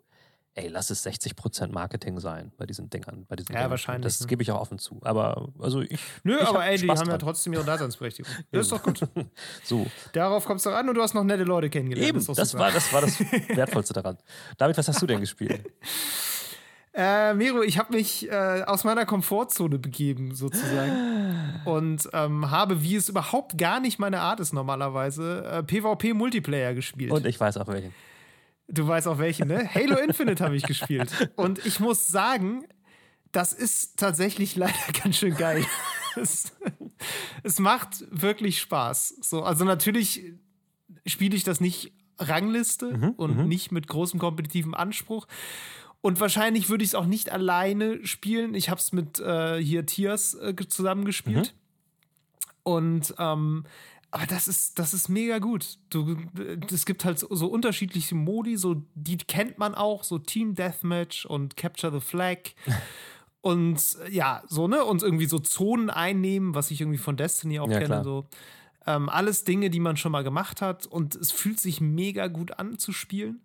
ey, 0.59 0.67
lass 0.67 0.89
es 0.89 1.05
60% 1.05 1.71
Marketing 1.71 2.19
sein 2.19 2.51
bei 2.57 2.65
diesen 2.65 2.89
Dingern. 2.89 3.25
Bei 3.27 3.35
diesen 3.35 3.51
Ja, 3.53 3.59
Dingern. 3.59 3.71
wahrscheinlich, 3.71 4.03
Das 4.03 4.21
ne? 4.21 4.27
gebe 4.27 4.43
ich 4.43 4.51
auch 4.51 4.59
offen 4.61 4.77
zu. 4.79 4.99
Aber 5.03 5.49
also 5.59 5.81
ich. 5.81 5.99
Nö, 6.23 6.35
ich 6.35 6.47
aber 6.47 6.59
hab 6.59 6.67
ey, 6.67 6.77
die 6.77 6.83
Spaß 6.85 7.01
haben 7.01 7.09
ja 7.09 7.17
trotzdem 7.17 7.53
ihre 7.53 7.63
Daseinsberechtigung. 7.63 8.31
Das 8.51 8.61
ist 8.65 8.71
doch 8.71 8.83
gut. 8.83 8.99
So, 9.63 9.87
Darauf 10.13 10.45
kommst 10.45 10.65
du 10.65 10.69
an 10.71 10.87
und 10.89 10.95
du 10.95 11.01
hast 11.01 11.13
noch 11.13 11.23
nette 11.23 11.43
Leute 11.43 11.69
kennengelernt. 11.69 12.09
eben, 12.09 12.25
das 12.25 12.49
super. 12.51 12.63
war, 12.63 12.71
das 12.71 12.91
war 12.93 13.01
das 13.01 13.19
Wertvollste 13.49 13.93
daran. 13.93 14.17
David, 14.57 14.77
was 14.77 14.87
hast 14.87 15.01
du 15.01 15.07
denn 15.07 15.19
gespielt? 15.19 15.63
Äh, 16.93 17.35
Miro, 17.35 17.61
ich 17.61 17.77
habe 17.77 17.93
mich 17.93 18.29
äh, 18.29 18.63
aus 18.65 18.83
meiner 18.83 19.05
Komfortzone 19.05 19.77
begeben, 19.77 20.33
sozusagen. 20.33 21.61
und 21.65 22.09
ähm, 22.13 22.49
habe, 22.49 22.81
wie 22.81 22.95
es 22.95 23.09
überhaupt 23.09 23.57
gar 23.57 23.79
nicht 23.79 23.99
meine 23.99 24.19
Art 24.21 24.39
ist 24.39 24.53
normalerweise, 24.53 25.43
äh, 25.45 25.63
PvP-Multiplayer 25.63 26.73
gespielt. 26.73 27.11
Und 27.11 27.25
ich 27.27 27.39
weiß 27.39 27.57
auch 27.57 27.67
welchen. 27.67 27.93
Du 28.71 28.87
weißt 28.87 29.07
auch 29.07 29.17
welchen, 29.17 29.47
ne? 29.47 29.67
Halo 29.73 29.97
Infinite 29.97 30.43
habe 30.43 30.55
ich 30.55 30.63
gespielt. 30.63 31.31
Und 31.35 31.65
ich 31.65 31.79
muss 31.79 32.07
sagen, 32.07 32.65
das 33.31 33.51
ist 33.53 33.97
tatsächlich 33.97 34.55
leider 34.55 34.73
ganz 35.03 35.17
schön 35.17 35.35
geil. 35.35 35.65
es, 36.15 36.51
es 37.43 37.59
macht 37.59 38.05
wirklich 38.11 38.59
Spaß. 38.61 39.15
So, 39.21 39.43
also 39.43 39.65
natürlich 39.65 40.23
spiele 41.05 41.35
ich 41.35 41.43
das 41.43 41.59
nicht 41.61 41.93
Rangliste 42.19 43.13
und 43.17 43.47
nicht 43.47 43.71
mit 43.71 43.87
großem 43.87 44.19
kompetitiven 44.19 44.73
Anspruch. 44.75 45.25
Und 46.01 46.19
wahrscheinlich 46.19 46.69
würde 46.69 46.83
ich 46.83 46.91
es 46.91 46.95
auch 46.95 47.05
nicht 47.05 47.31
alleine 47.31 48.05
spielen. 48.05 48.53
Ich 48.53 48.69
habe 48.69 48.79
es 48.79 48.91
mit 48.93 49.19
äh, 49.19 49.57
hier 49.61 49.85
Tiers 49.85 50.33
äh, 50.35 50.53
ge- 50.53 50.67
zusammengespielt. 50.67 51.53
Und 52.63 53.15
ähm, 53.17 53.65
aber 54.11 54.25
das 54.25 54.47
ist, 54.47 54.79
das 54.79 54.93
ist 54.93 55.07
mega 55.07 55.37
gut. 55.39 55.77
Du, 55.89 56.17
es 56.71 56.85
gibt 56.85 57.05
halt 57.05 57.19
so, 57.19 57.27
so 57.35 57.47
unterschiedliche 57.47 58.15
Modi, 58.15 58.57
so 58.57 58.83
die 58.95 59.17
kennt 59.17 59.57
man 59.59 59.75
auch, 59.75 60.03
so 60.03 60.17
Team 60.17 60.55
Deathmatch 60.55 61.25
und 61.25 61.55
Capture 61.57 61.93
the 61.93 61.99
Flag. 61.99 62.39
und 63.41 63.79
ja, 64.09 64.41
so, 64.47 64.67
ne? 64.67 64.83
Und 64.83 65.03
irgendwie 65.03 65.27
so 65.27 65.37
Zonen 65.39 65.89
einnehmen, 65.89 66.55
was 66.55 66.71
ich 66.71 66.81
irgendwie 66.81 66.97
von 66.97 67.17
Destiny 67.17 67.59
auch 67.59 67.67
Ja, 67.69 67.73
kenne. 67.79 67.85
klar. 67.85 68.03
So. 68.03 68.25
Ähm, 68.87 69.09
alles 69.09 69.43
Dinge, 69.43 69.69
die 69.69 69.79
man 69.79 69.95
schon 69.95 70.11
mal 70.11 70.23
gemacht 70.23 70.61
hat. 70.61 70.87
Und 70.87 71.15
es 71.15 71.31
fühlt 71.31 71.59
sich 71.59 71.79
mega 71.79 72.27
gut 72.27 72.57
an 72.57 72.79
zu 72.79 72.91
spielen. 72.91 73.41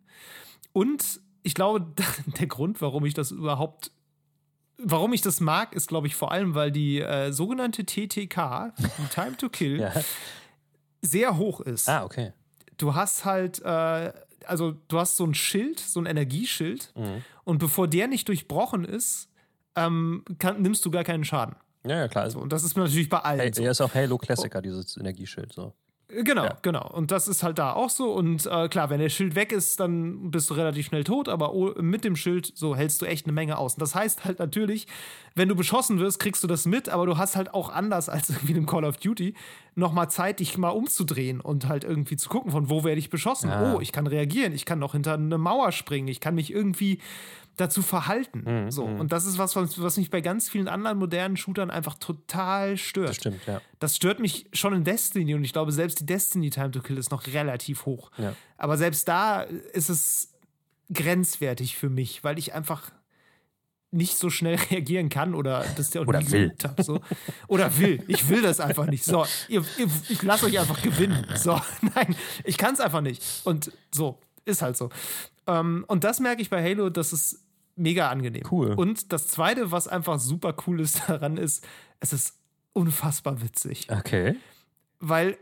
Und 0.72 1.20
ich 1.42 1.54
glaube, 1.54 1.92
der 2.38 2.46
Grund, 2.46 2.80
warum 2.80 3.04
ich 3.04 3.12
das 3.12 3.30
überhaupt, 3.32 3.90
warum 4.78 5.12
ich 5.12 5.20
das 5.20 5.40
mag, 5.40 5.74
ist, 5.74 5.88
glaube 5.88 6.06
ich, 6.06 6.14
vor 6.16 6.32
allem, 6.32 6.54
weil 6.54 6.72
die 6.72 7.00
äh, 7.00 7.32
sogenannte 7.32 7.84
TTK, 7.84 8.72
die 8.78 9.08
Time 9.14 9.36
to 9.36 9.50
Kill, 9.50 9.80
Ja. 9.80 9.92
Sehr 11.04 11.36
hoch 11.36 11.60
ist. 11.60 11.88
Ah, 11.88 12.04
okay. 12.04 12.32
Du 12.76 12.94
hast 12.94 13.24
halt, 13.24 13.60
äh, 13.62 14.12
also 14.46 14.72
du 14.88 14.98
hast 14.98 15.16
so 15.16 15.24
ein 15.24 15.34
Schild, 15.34 15.78
so 15.80 16.00
ein 16.00 16.06
Energieschild, 16.06 16.92
Mhm. 16.96 17.22
und 17.44 17.58
bevor 17.58 17.86
der 17.88 18.08
nicht 18.08 18.26
durchbrochen 18.28 18.84
ist, 18.84 19.28
ähm, 19.76 20.24
kann, 20.38 20.60
nimmst 20.62 20.84
du 20.84 20.90
gar 20.90 21.04
keinen 21.04 21.24
Schaden. 21.24 21.56
Ja, 21.86 21.96
ja, 21.98 22.08
klar. 22.08 22.30
So, 22.30 22.40
und 22.40 22.52
das 22.52 22.64
ist 22.64 22.76
natürlich 22.76 23.08
bei 23.08 23.18
allen 23.18 23.40
Hey, 23.40 23.52
so. 23.52 23.62
er 23.62 23.70
ist 23.72 23.80
auch 23.80 23.94
Halo 23.94 24.16
Klassiker, 24.18 24.62
dieses 24.62 24.96
Energieschild. 24.96 25.52
So. 25.52 25.74
Genau, 26.22 26.44
Ja. 26.44 26.56
genau. 26.62 26.88
Und 26.92 27.10
das 27.10 27.28
ist 27.28 27.42
halt 27.42 27.58
da 27.58 27.72
auch 27.72 27.90
so. 27.90 28.12
Und 28.12 28.46
äh, 28.46 28.68
klar, 28.68 28.90
wenn 28.90 29.00
der 29.00 29.08
Schild 29.08 29.34
weg 29.34 29.52
ist, 29.52 29.80
dann 29.80 30.30
bist 30.30 30.50
du 30.50 30.54
relativ 30.54 30.86
schnell 30.86 31.04
tot, 31.04 31.28
aber 31.28 31.52
mit 31.82 32.04
dem 32.04 32.16
Schild 32.16 32.52
so 32.54 32.76
hältst 32.76 33.02
du 33.02 33.06
echt 33.06 33.26
eine 33.26 33.32
Menge 33.32 33.58
aus. 33.58 33.74
Und 33.74 33.80
das 33.82 33.94
heißt 33.94 34.24
halt 34.24 34.38
natürlich, 34.38 34.86
wenn 35.34 35.48
du 35.48 35.54
beschossen 35.56 35.98
wirst, 35.98 36.20
kriegst 36.20 36.42
du 36.42 36.46
das 36.46 36.66
mit, 36.66 36.88
aber 36.88 37.06
du 37.06 37.16
hast 37.18 37.36
halt 37.36 37.52
auch 37.54 37.68
anders 37.70 38.08
als 38.08 38.28
irgendwie 38.30 38.52
in 38.52 38.58
einem 38.58 38.66
Call 38.66 38.84
of 38.84 38.98
Duty 38.98 39.34
nochmal 39.74 40.08
Zeit, 40.08 40.38
dich 40.40 40.56
mal 40.56 40.68
umzudrehen 40.68 41.40
und 41.40 41.66
halt 41.68 41.82
irgendwie 41.84 42.16
zu 42.16 42.28
gucken, 42.28 42.52
von 42.52 42.70
wo 42.70 42.84
werde 42.84 42.98
ich 43.00 43.10
beschossen. 43.10 43.50
Ja. 43.50 43.74
Oh, 43.74 43.80
ich 43.80 43.90
kann 43.90 44.06
reagieren, 44.06 44.52
ich 44.52 44.64
kann 44.66 44.78
noch 44.78 44.92
hinter 44.92 45.14
eine 45.14 45.36
Mauer 45.38 45.72
springen, 45.72 46.06
ich 46.08 46.20
kann 46.20 46.36
mich 46.36 46.52
irgendwie 46.52 47.00
dazu 47.56 47.82
verhalten. 47.82 48.44
Mhm, 48.44 48.70
so. 48.70 48.84
Und 48.84 49.12
das 49.12 49.26
ist 49.26 49.38
was, 49.38 49.56
was, 49.56 49.96
mich 49.96 50.10
bei 50.10 50.20
ganz 50.20 50.48
vielen 50.48 50.68
anderen 50.68 50.98
modernen 50.98 51.36
Shootern 51.36 51.70
einfach 51.70 51.94
total 51.94 52.76
stört. 52.76 53.10
Das 53.10 53.16
stimmt, 53.16 53.46
ja. 53.46 53.60
Das 53.78 53.96
stört 53.96 54.20
mich 54.20 54.46
schon 54.52 54.74
in 54.74 54.84
Destiny 54.84 55.34
und 55.34 55.44
ich 55.44 55.52
glaube, 55.52 55.72
selbst 55.72 56.00
die 56.00 56.06
Destiny 56.06 56.50
Time 56.50 56.70
to 56.70 56.80
Kill 56.80 56.98
ist 56.98 57.10
noch 57.10 57.26
relativ 57.26 57.86
hoch. 57.86 58.10
Ja. 58.18 58.34
Aber 58.56 58.76
selbst 58.76 59.08
da 59.08 59.42
ist 59.42 59.88
es 59.88 60.32
grenzwertig 60.92 61.76
für 61.76 61.90
mich, 61.90 62.24
weil 62.24 62.38
ich 62.38 62.54
einfach 62.54 62.90
nicht 63.94 64.18
so 64.18 64.28
schnell 64.28 64.56
reagieren 64.70 65.08
kann 65.08 65.34
oder 65.34 65.64
das 65.76 65.94
ja 65.94 66.02
auch 66.02 66.06
Oder 66.06 66.30
will. 66.30 66.52
hab, 66.62 66.82
so. 66.82 67.00
Oder 67.46 67.78
will. 67.78 68.02
Ich 68.08 68.28
will 68.28 68.42
das 68.42 68.60
einfach 68.60 68.86
nicht. 68.86 69.04
So, 69.04 69.24
ihr, 69.48 69.64
ihr, 69.78 69.86
ich 70.08 70.22
lasse 70.22 70.46
euch 70.46 70.58
einfach 70.58 70.82
gewinnen. 70.82 71.24
So, 71.36 71.60
nein, 71.94 72.16
ich 72.42 72.58
kann 72.58 72.74
es 72.74 72.80
einfach 72.80 73.00
nicht. 73.00 73.22
Und 73.44 73.70
so, 73.92 74.18
ist 74.44 74.62
halt 74.62 74.76
so. 74.76 74.90
Ähm, 75.46 75.84
und 75.88 76.04
das 76.04 76.20
merke 76.20 76.42
ich 76.42 76.50
bei 76.50 76.62
Halo, 76.62 76.90
das 76.90 77.12
ist 77.12 77.43
mega 77.76 78.08
angenehm. 78.10 78.42
Cool. 78.50 78.72
Und 78.74 79.12
das 79.12 79.28
Zweite, 79.28 79.70
was 79.70 79.88
einfach 79.88 80.18
super 80.20 80.54
cool 80.66 80.80
ist 80.80 81.02
daran, 81.08 81.36
ist, 81.36 81.66
es 82.00 82.12
ist 82.12 82.36
unfassbar 82.72 83.40
witzig 83.42 83.88
Okay. 83.90 84.36
weil 85.00 85.36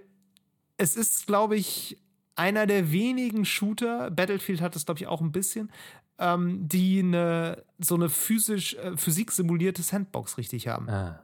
es 0.76 0.96
ist, 0.96 1.26
glaube 1.26 1.56
ich, 1.56 1.98
einer 2.34 2.66
der 2.66 2.90
wenigen 2.92 3.44
Shooter, 3.44 4.10
Battlefield 4.10 4.60
hat 4.60 4.74
das, 4.74 4.84
glaube 4.86 5.00
ich, 5.00 5.06
auch 5.06 5.20
ein 5.20 5.32
bisschen, 5.32 5.70
ähm, 6.18 6.66
die 6.68 6.98
eine, 7.00 7.62
so 7.78 7.94
eine 7.94 8.08
physisch, 8.08 8.74
äh, 8.74 8.96
physiksimulierte 8.96 9.82
Sandbox 9.82 10.38
richtig 10.38 10.68
haben, 10.68 10.88
Ah. 10.88 11.22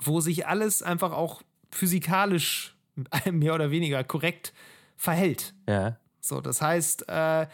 wo 0.00 0.20
sich 0.20 0.46
alles 0.46 0.82
einfach 0.82 1.12
auch 1.12 1.42
physikalisch 1.70 2.74
mehr 3.30 3.54
oder 3.54 3.70
weniger 3.70 4.02
korrekt 4.04 4.52
verhält. 4.96 5.54
Ja. 5.68 5.96
So, 6.20 6.40
das 6.40 6.60
heißt, 6.60 7.08
äh, 7.08 7.46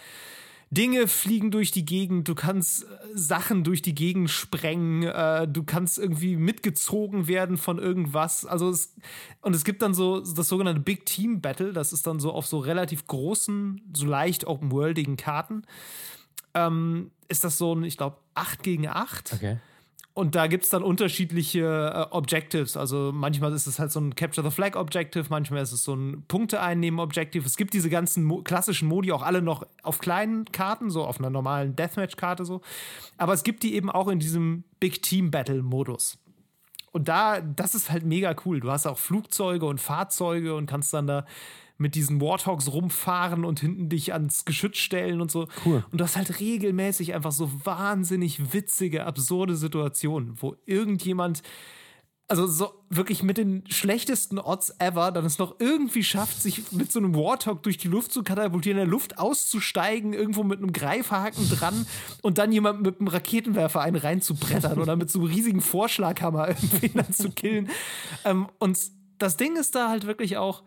Dinge 0.75 1.09
fliegen 1.09 1.51
durch 1.51 1.71
die 1.71 1.85
Gegend, 1.85 2.29
du 2.29 2.35
kannst 2.35 2.85
äh, 2.85 2.87
Sachen 3.15 3.65
durch 3.65 3.83
die 3.83 3.95
Gegend 3.95 4.31
sprengen, 4.31 5.05
äh, 5.05 5.49
du 5.49 5.63
kannst 5.63 5.99
irgendwie 5.99 6.37
mitgezogen 6.37 7.29
werden 7.29 7.57
von 7.57 7.79
irgendwas. 7.79 8.45
Also 8.45 8.71
es, 8.71 8.95
und 9.41 9.55
es 9.55 9.65
gibt 9.65 9.83
dann 9.83 9.95
so 9.95 10.21
das 10.21 10.49
sogenannte 10.49 10.81
Big 10.81 11.07
Team 11.07 11.41
Battle, 11.41 11.73
das 11.73 11.93
ist 11.93 12.07
dann 12.07 12.21
so 12.21 12.33
auf 12.33 12.47
so 12.47 12.59
relativ 12.59 13.07
großen, 13.07 13.81
so 13.95 14.07
leicht 14.07 14.47
open-worldigen 14.47 15.17
Karten. 15.17 15.63
Ähm, 16.55 17.11
ist 17.29 17.45
das 17.45 17.57
so 17.57 17.75
ein, 17.75 17.85
ich 17.85 17.97
glaube, 17.97 18.19
8 18.35 18.63
gegen 18.63 18.87
8. 18.87 19.33
Okay. 19.35 19.59
Und 20.16 20.37
da 20.37 20.46
gibt 20.46 20.62
es 20.62 20.70
dann 20.70 20.85
unterschiedliche 20.85 21.61
äh, 21.92 22.14
Objectives. 22.14 22.77
Also 22.77 23.11
manchmal 23.12 23.53
ist 23.53 23.66
es 23.66 23.81
halt 23.81 23.90
so 23.90 23.98
ein 23.98 24.14
Capture 24.14 24.48
the 24.48 24.55
Flag 24.55 24.77
Objective, 24.77 25.27
manchmal 25.29 25.62
ist 25.62 25.72
es 25.72 25.83
so 25.83 25.94
ein 25.94 26.24
Punkte 26.29 26.61
einnehmen 26.61 27.00
Objective. 27.00 27.44
Es 27.44 27.57
gibt 27.57 27.74
diese 27.74 27.90
ganzen 27.90 28.22
Mo 28.22 28.40
klassischen 28.42 28.87
Modi 28.87 29.11
auch 29.11 29.22
alle 29.22 29.42
noch 29.42 29.66
auf 29.83 29.98
kleinen 29.98 30.44
Karten, 30.46 30.88
so 30.88 31.05
auf 31.05 31.18
einer 31.18 31.31
normalen 31.31 31.74
Deathmatch-Karte 31.74 32.44
so. 32.44 32.61
Aber 33.18 33.33
es 33.33 33.42
gibt 33.42 33.64
die 33.64 33.74
eben 33.74 33.90
auch 33.90 34.07
in 34.07 34.20
diesem 34.20 34.62
Big 34.79 35.03
Team 35.03 35.33
Battle 35.33 35.64
Modus. 35.64 36.16
Und 36.92 37.09
da, 37.09 37.40
das 37.40 37.74
ist 37.74 37.90
halt 37.90 38.05
mega 38.05 38.37
cool. 38.44 38.61
Du 38.61 38.70
hast 38.70 38.87
auch 38.87 38.98
Flugzeuge 38.98 39.66
und 39.66 39.81
Fahrzeuge 39.81 40.55
und 40.55 40.66
kannst 40.66 40.94
dann 40.94 41.09
da 41.09 41.27
mit 41.77 41.95
diesen 41.95 42.21
Warthogs 42.21 42.73
rumfahren 42.73 43.45
und 43.45 43.61
hinten 43.61 43.89
dich 43.89 44.13
ans 44.13 44.45
Geschütz 44.45 44.79
stellen 44.79 45.21
und 45.21 45.31
so. 45.31 45.49
Cool. 45.65 45.85
Und 45.91 46.01
du 46.01 46.05
hast 46.05 46.17
halt 46.17 46.41
regelmäßig 46.41 47.15
einfach 47.15 47.33
so 47.33 47.51
wahnsinnig 47.65 48.53
witzige, 48.53 49.07
absurde 49.07 49.57
Situationen, 49.57 50.41
wo 50.41 50.55
irgendjemand, 50.67 51.43
also 52.29 52.47
so 52.47 52.73
wirklich 52.91 53.25
mit 53.25 53.39
den 53.39 53.65
schlechtesten 53.69 54.39
Odds 54.39 54.77
ever, 54.79 55.11
dann 55.11 55.27
es 55.27 55.39
noch 55.39 55.57
irgendwie 55.59 56.05
schafft, 56.05 56.41
sich 56.41 56.71
mit 56.71 56.93
so 56.93 57.01
einem 57.01 57.17
Warthog 57.17 57.65
durch 57.65 57.77
die 57.77 57.89
Luft 57.89 58.13
zu 58.13 58.23
katapultieren, 58.23 58.79
in 58.79 58.85
der 58.85 58.91
Luft 58.91 59.19
auszusteigen, 59.19 60.13
irgendwo 60.13 60.45
mit 60.45 60.61
einem 60.61 60.73
Greifhaken 60.73 61.51
dran 61.51 61.87
und 62.23 62.39
dann 62.39 62.53
jemand 62.53 62.83
mit 62.83 63.01
einem 63.01 63.09
Raketenwerfer 63.09 63.81
einen 63.81 63.97
reinzubrettern 63.97 64.79
oder 64.79 64.95
mit 64.95 65.11
so 65.11 65.19
einem 65.19 65.29
riesigen 65.29 65.61
Vorschlaghammer 65.61 66.49
irgendwie 66.51 66.91
dann 66.91 67.13
zu 67.13 67.31
killen. 67.31 67.69
Ähm, 68.25 68.49
und 68.61 68.79
das 69.19 69.37
Ding 69.37 69.57
ist 69.57 69.75
da 69.75 69.89
halt 69.89 70.07
wirklich 70.07 70.37
auch, 70.37 70.63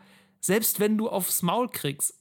selbst 0.48 0.80
wenn 0.80 0.98
du 0.98 1.10
aufs 1.10 1.42
Maul 1.42 1.68
kriegst, 1.68 2.14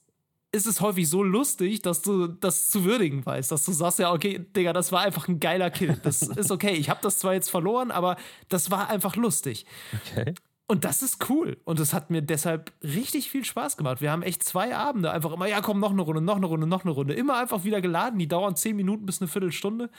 ist 0.51 0.67
es 0.67 0.81
häufig 0.81 1.09
so 1.09 1.23
lustig, 1.23 1.81
dass 1.81 2.01
du 2.01 2.27
das 2.27 2.69
zu 2.69 2.83
würdigen 2.83 3.25
weißt, 3.25 3.51
dass 3.51 3.63
du 3.63 3.71
sagst, 3.71 3.99
ja, 3.99 4.11
okay, 4.11 4.45
Digga, 4.55 4.73
das 4.73 4.91
war 4.91 5.01
einfach 5.01 5.29
ein 5.29 5.39
geiler 5.39 5.69
Kill. 5.69 5.97
Das 6.03 6.21
ist 6.41 6.51
okay. 6.51 6.73
Ich 6.73 6.89
habe 6.89 6.99
das 7.01 7.19
zwar 7.19 7.33
jetzt 7.33 7.49
verloren, 7.49 7.89
aber 7.89 8.17
das 8.49 8.69
war 8.69 8.89
einfach 8.89 9.15
lustig. 9.15 9.65
Okay. 9.93 10.35
Und 10.67 10.83
das 10.83 11.01
ist 11.01 11.29
cool. 11.29 11.57
Und 11.63 11.79
es 11.79 11.93
hat 11.93 12.09
mir 12.09 12.21
deshalb 12.21 12.73
richtig 12.83 13.29
viel 13.29 13.45
Spaß 13.45 13.77
gemacht. 13.77 14.01
Wir 14.01 14.11
haben 14.11 14.23
echt 14.23 14.43
zwei 14.43 14.75
Abende 14.75 15.11
einfach 15.11 15.31
immer, 15.31 15.47
ja, 15.47 15.61
komm, 15.61 15.79
noch 15.79 15.91
eine 15.91 16.01
Runde, 16.01 16.21
noch 16.21 16.35
eine 16.35 16.47
Runde, 16.47 16.67
noch 16.67 16.83
eine 16.83 16.91
Runde. 16.91 17.13
Immer 17.13 17.37
einfach 17.37 17.63
wieder 17.63 17.79
geladen. 17.79 18.19
Die 18.19 18.27
dauern 18.27 18.57
zehn 18.57 18.75
Minuten 18.75 19.05
bis 19.05 19.21
eine 19.21 19.29
Viertelstunde. 19.29 19.89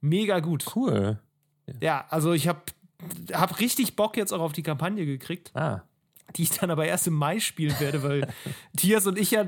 Mega 0.00 0.40
gut. 0.40 0.74
Cool. 0.74 1.20
Ja, 1.82 2.06
also 2.08 2.32
ich 2.32 2.48
habe 2.48 2.62
hab 3.32 3.60
richtig 3.60 3.94
Bock 3.94 4.16
jetzt 4.16 4.32
auch 4.32 4.40
auf 4.40 4.54
die 4.54 4.62
Kampagne 4.62 5.04
gekriegt. 5.04 5.54
Ah. 5.54 5.82
Die 6.36 6.42
ich 6.44 6.50
dann 6.50 6.70
aber 6.70 6.86
erst 6.86 7.06
im 7.06 7.14
Mai 7.14 7.40
spielen 7.40 7.78
werde, 7.80 8.02
weil 8.02 8.28
Tias 8.76 9.06
und 9.06 9.18
ich 9.18 9.30
ja 9.30 9.46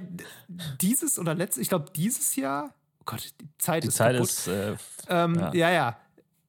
dieses 0.81 1.19
oder 1.19 1.35
letztes, 1.35 1.63
ich 1.63 1.69
glaube 1.69 1.87
dieses 1.95 2.37
Jahr, 2.37 2.75
oh 3.01 3.03
Gott, 3.07 3.33
die 3.41 3.49
Zeit 3.59 3.85
Die 3.85 3.89
ist 3.89 3.97
Zeit 3.97 4.15
kaputt. 4.15 4.29
ist. 4.31 4.49
Äh, 4.49 4.77
Ähm, 5.09 5.35
Ja. 5.37 5.53
ja. 5.55 5.71
ja, 5.71 5.97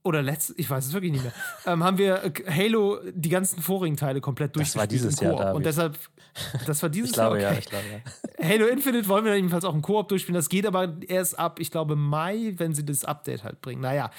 Oder 0.04 0.22
letztes, 0.22 0.56
ich 0.58 0.70
weiß 0.70 0.86
es 0.86 0.94
wirklich 0.94 1.12
nicht 1.12 1.24
mehr. 1.24 1.34
ähm, 1.66 1.84
haben 1.84 1.98
wir 1.98 2.24
äh, 2.24 2.32
Halo, 2.50 3.00
die 3.12 3.30
ganzen 3.30 3.62
vorigen 3.62 3.98
Teile 3.98 4.22
komplett 4.22 4.56
Das 4.56 4.74
durchgespielt. 4.74 4.82
war 4.82 4.88
dieses 4.88 5.20
Jahr. 5.20 5.36
David. 5.36 5.56
Und 5.56 5.66
deshalb, 5.66 5.98
das 6.68 6.82
war 6.84 6.90
dieses 6.98 7.10
ich 7.10 7.14
glaube, 7.16 7.42
Jahr. 7.42 7.54
ja, 7.54 7.58
Okay. 7.58 7.60
ich 7.60 7.70
glaube, 7.70 7.86
ja. 8.40 8.48
Halo 8.50 8.66
Infinite 8.68 9.08
wollen 9.08 9.24
wir 9.26 9.32
dann 9.32 9.38
jedenfalls 9.40 9.66
auch 9.66 9.74
im 9.74 9.82
Koop 9.82 10.08
durchspielen. 10.10 10.36
Das 10.36 10.50
geht 10.50 10.66
aber 10.66 10.94
erst 11.08 11.40
ab, 11.40 11.60
ich 11.60 11.72
glaube, 11.72 11.96
Mai, 11.96 12.54
wenn 12.58 12.74
sie 12.76 12.86
das 12.86 13.04
Update 13.06 13.44
halt 13.44 13.62
bringen. 13.62 13.82
Naja, 13.82 14.12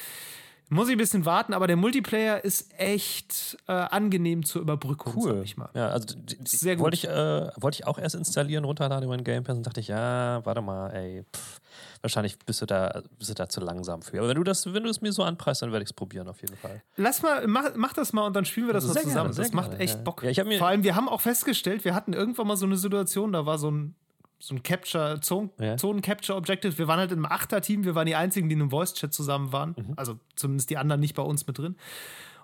muss 0.69 0.89
ich 0.89 0.95
ein 0.95 0.99
bisschen 0.99 1.25
warten, 1.25 1.55
aber 1.55 1.67
der 1.67 1.77
Multiplayer 1.77 2.45
ist 2.45 2.73
echt 2.79 3.57
äh, 3.69 3.73
angenehm 3.73 4.45
zur 4.45 4.63
Überbrückung, 4.63 5.13
Cool. 5.17 5.43
ich 5.45 5.57
mal. 5.57 5.69
Ja, 5.75 5.89
also 5.89 6.17
Sehr 6.45 6.77
gut. 6.77 6.85
wollte 6.85 6.97
ich, 6.97 7.05
äh, 7.09 7.51
wollte 7.61 7.77
ich 7.77 7.87
auch 7.87 7.99
erst 7.99 8.15
installieren, 8.17 8.65
runterladen 8.65 9.05
über 9.05 9.17
den 9.17 9.23
Game 9.25 9.45
Pass 9.45 9.57
und 9.57 9.67
dachte 9.67 9.81
ich, 9.81 9.89
ja, 9.89 10.45
warte 10.45 10.63
mal, 10.63 10.91
ey, 10.91 11.25
pff, 11.35 11.61
wahrscheinlich 12.03 12.39
bist 12.41 12.61
du 12.63 12.67
da, 12.67 13.03
bist 13.19 13.31
du 13.31 13.35
da 13.35 13.49
zu 13.49 13.61
langsam 13.61 14.03
für. 14.03 14.19
Aber 14.19 14.29
wenn 14.29 14.37
du 14.37 14.43
das, 14.45 14.67
wenn 14.73 14.83
du 14.83 14.89
es 14.91 15.01
mir 15.01 15.13
so 15.13 15.23
anpreist, 15.23 15.63
dann 15.63 15.71
werde 15.73 15.85
ich 15.85 15.91
es 15.91 15.95
probieren 15.95 16.27
auf 16.29 16.41
jeden 16.41 16.57
Fall. 16.57 16.83
Lass 16.97 17.23
mal, 17.23 17.47
mach, 17.47 17.71
mach 17.77 17.93
das 17.93 18.13
mal 18.13 18.27
und 18.27 18.35
dann 18.35 18.45
spielen 18.45 18.67
wir 18.67 18.75
das 18.75 18.85
Also 18.85 18.95
mal 18.95 19.03
zusammen. 19.03 19.31
gerne, 19.33 19.37
das 19.45 19.53
macht 19.53 19.71
gerne, 19.71 19.85
echt 19.85 19.95
ja. 19.97 20.03
Bock. 20.03 20.23
Ja, 20.25 20.31
ich 20.31 20.39
hab 20.41 20.47
mir- 20.47 20.59
Vor 20.59 20.67
allem, 20.67 20.83
wir 20.83 20.97
haben 20.97 21.09
auch 21.09 21.21
festgestellt, 21.21 21.85
wir 21.85 21.95
hatten 21.95 22.13
irgendwann 22.13 22.47
mal 22.49 22.57
so 22.57 22.67
eine 22.67 22.77
Situation, 22.77 23.33
da 23.33 23.47
war 23.47 23.59
so 23.59 23.71
ein, 23.71 23.95
so 24.39 24.55
ein 24.55 24.63
Capture, 24.63 25.21
Zone, 25.21 25.51
Ja. 25.59 25.77
Zonen-Capture-Objective. 25.77 26.77
Wir 26.79 26.89
waren 26.89 26.99
halt 26.99 27.13
im 27.13 27.25
Achter-Team, 27.25 27.85
wir 27.85 27.95
waren 27.95 28.07
die 28.07 28.15
einzigen, 28.17 28.49
die 28.49 28.55
in 28.55 28.61
einem 28.61 28.71
Voice-Chat 28.71 29.13
zusammen 29.13 29.53
waren. 29.53 29.75
Mhm. 29.79 29.93
Also 29.97 30.19
zumindest 30.37 30.71
die 30.71 30.77
anderen 30.79 31.01
nicht 31.01 31.15
bei 31.15 31.23
uns 31.23 31.47
mit 31.47 31.59
drin. 31.59 31.77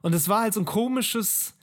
Und 0.01 0.15
es 0.15 0.29
war 0.29 0.43
halt 0.43 0.55
so 0.55 0.61
ein 0.61 0.67
komisches 0.67 1.55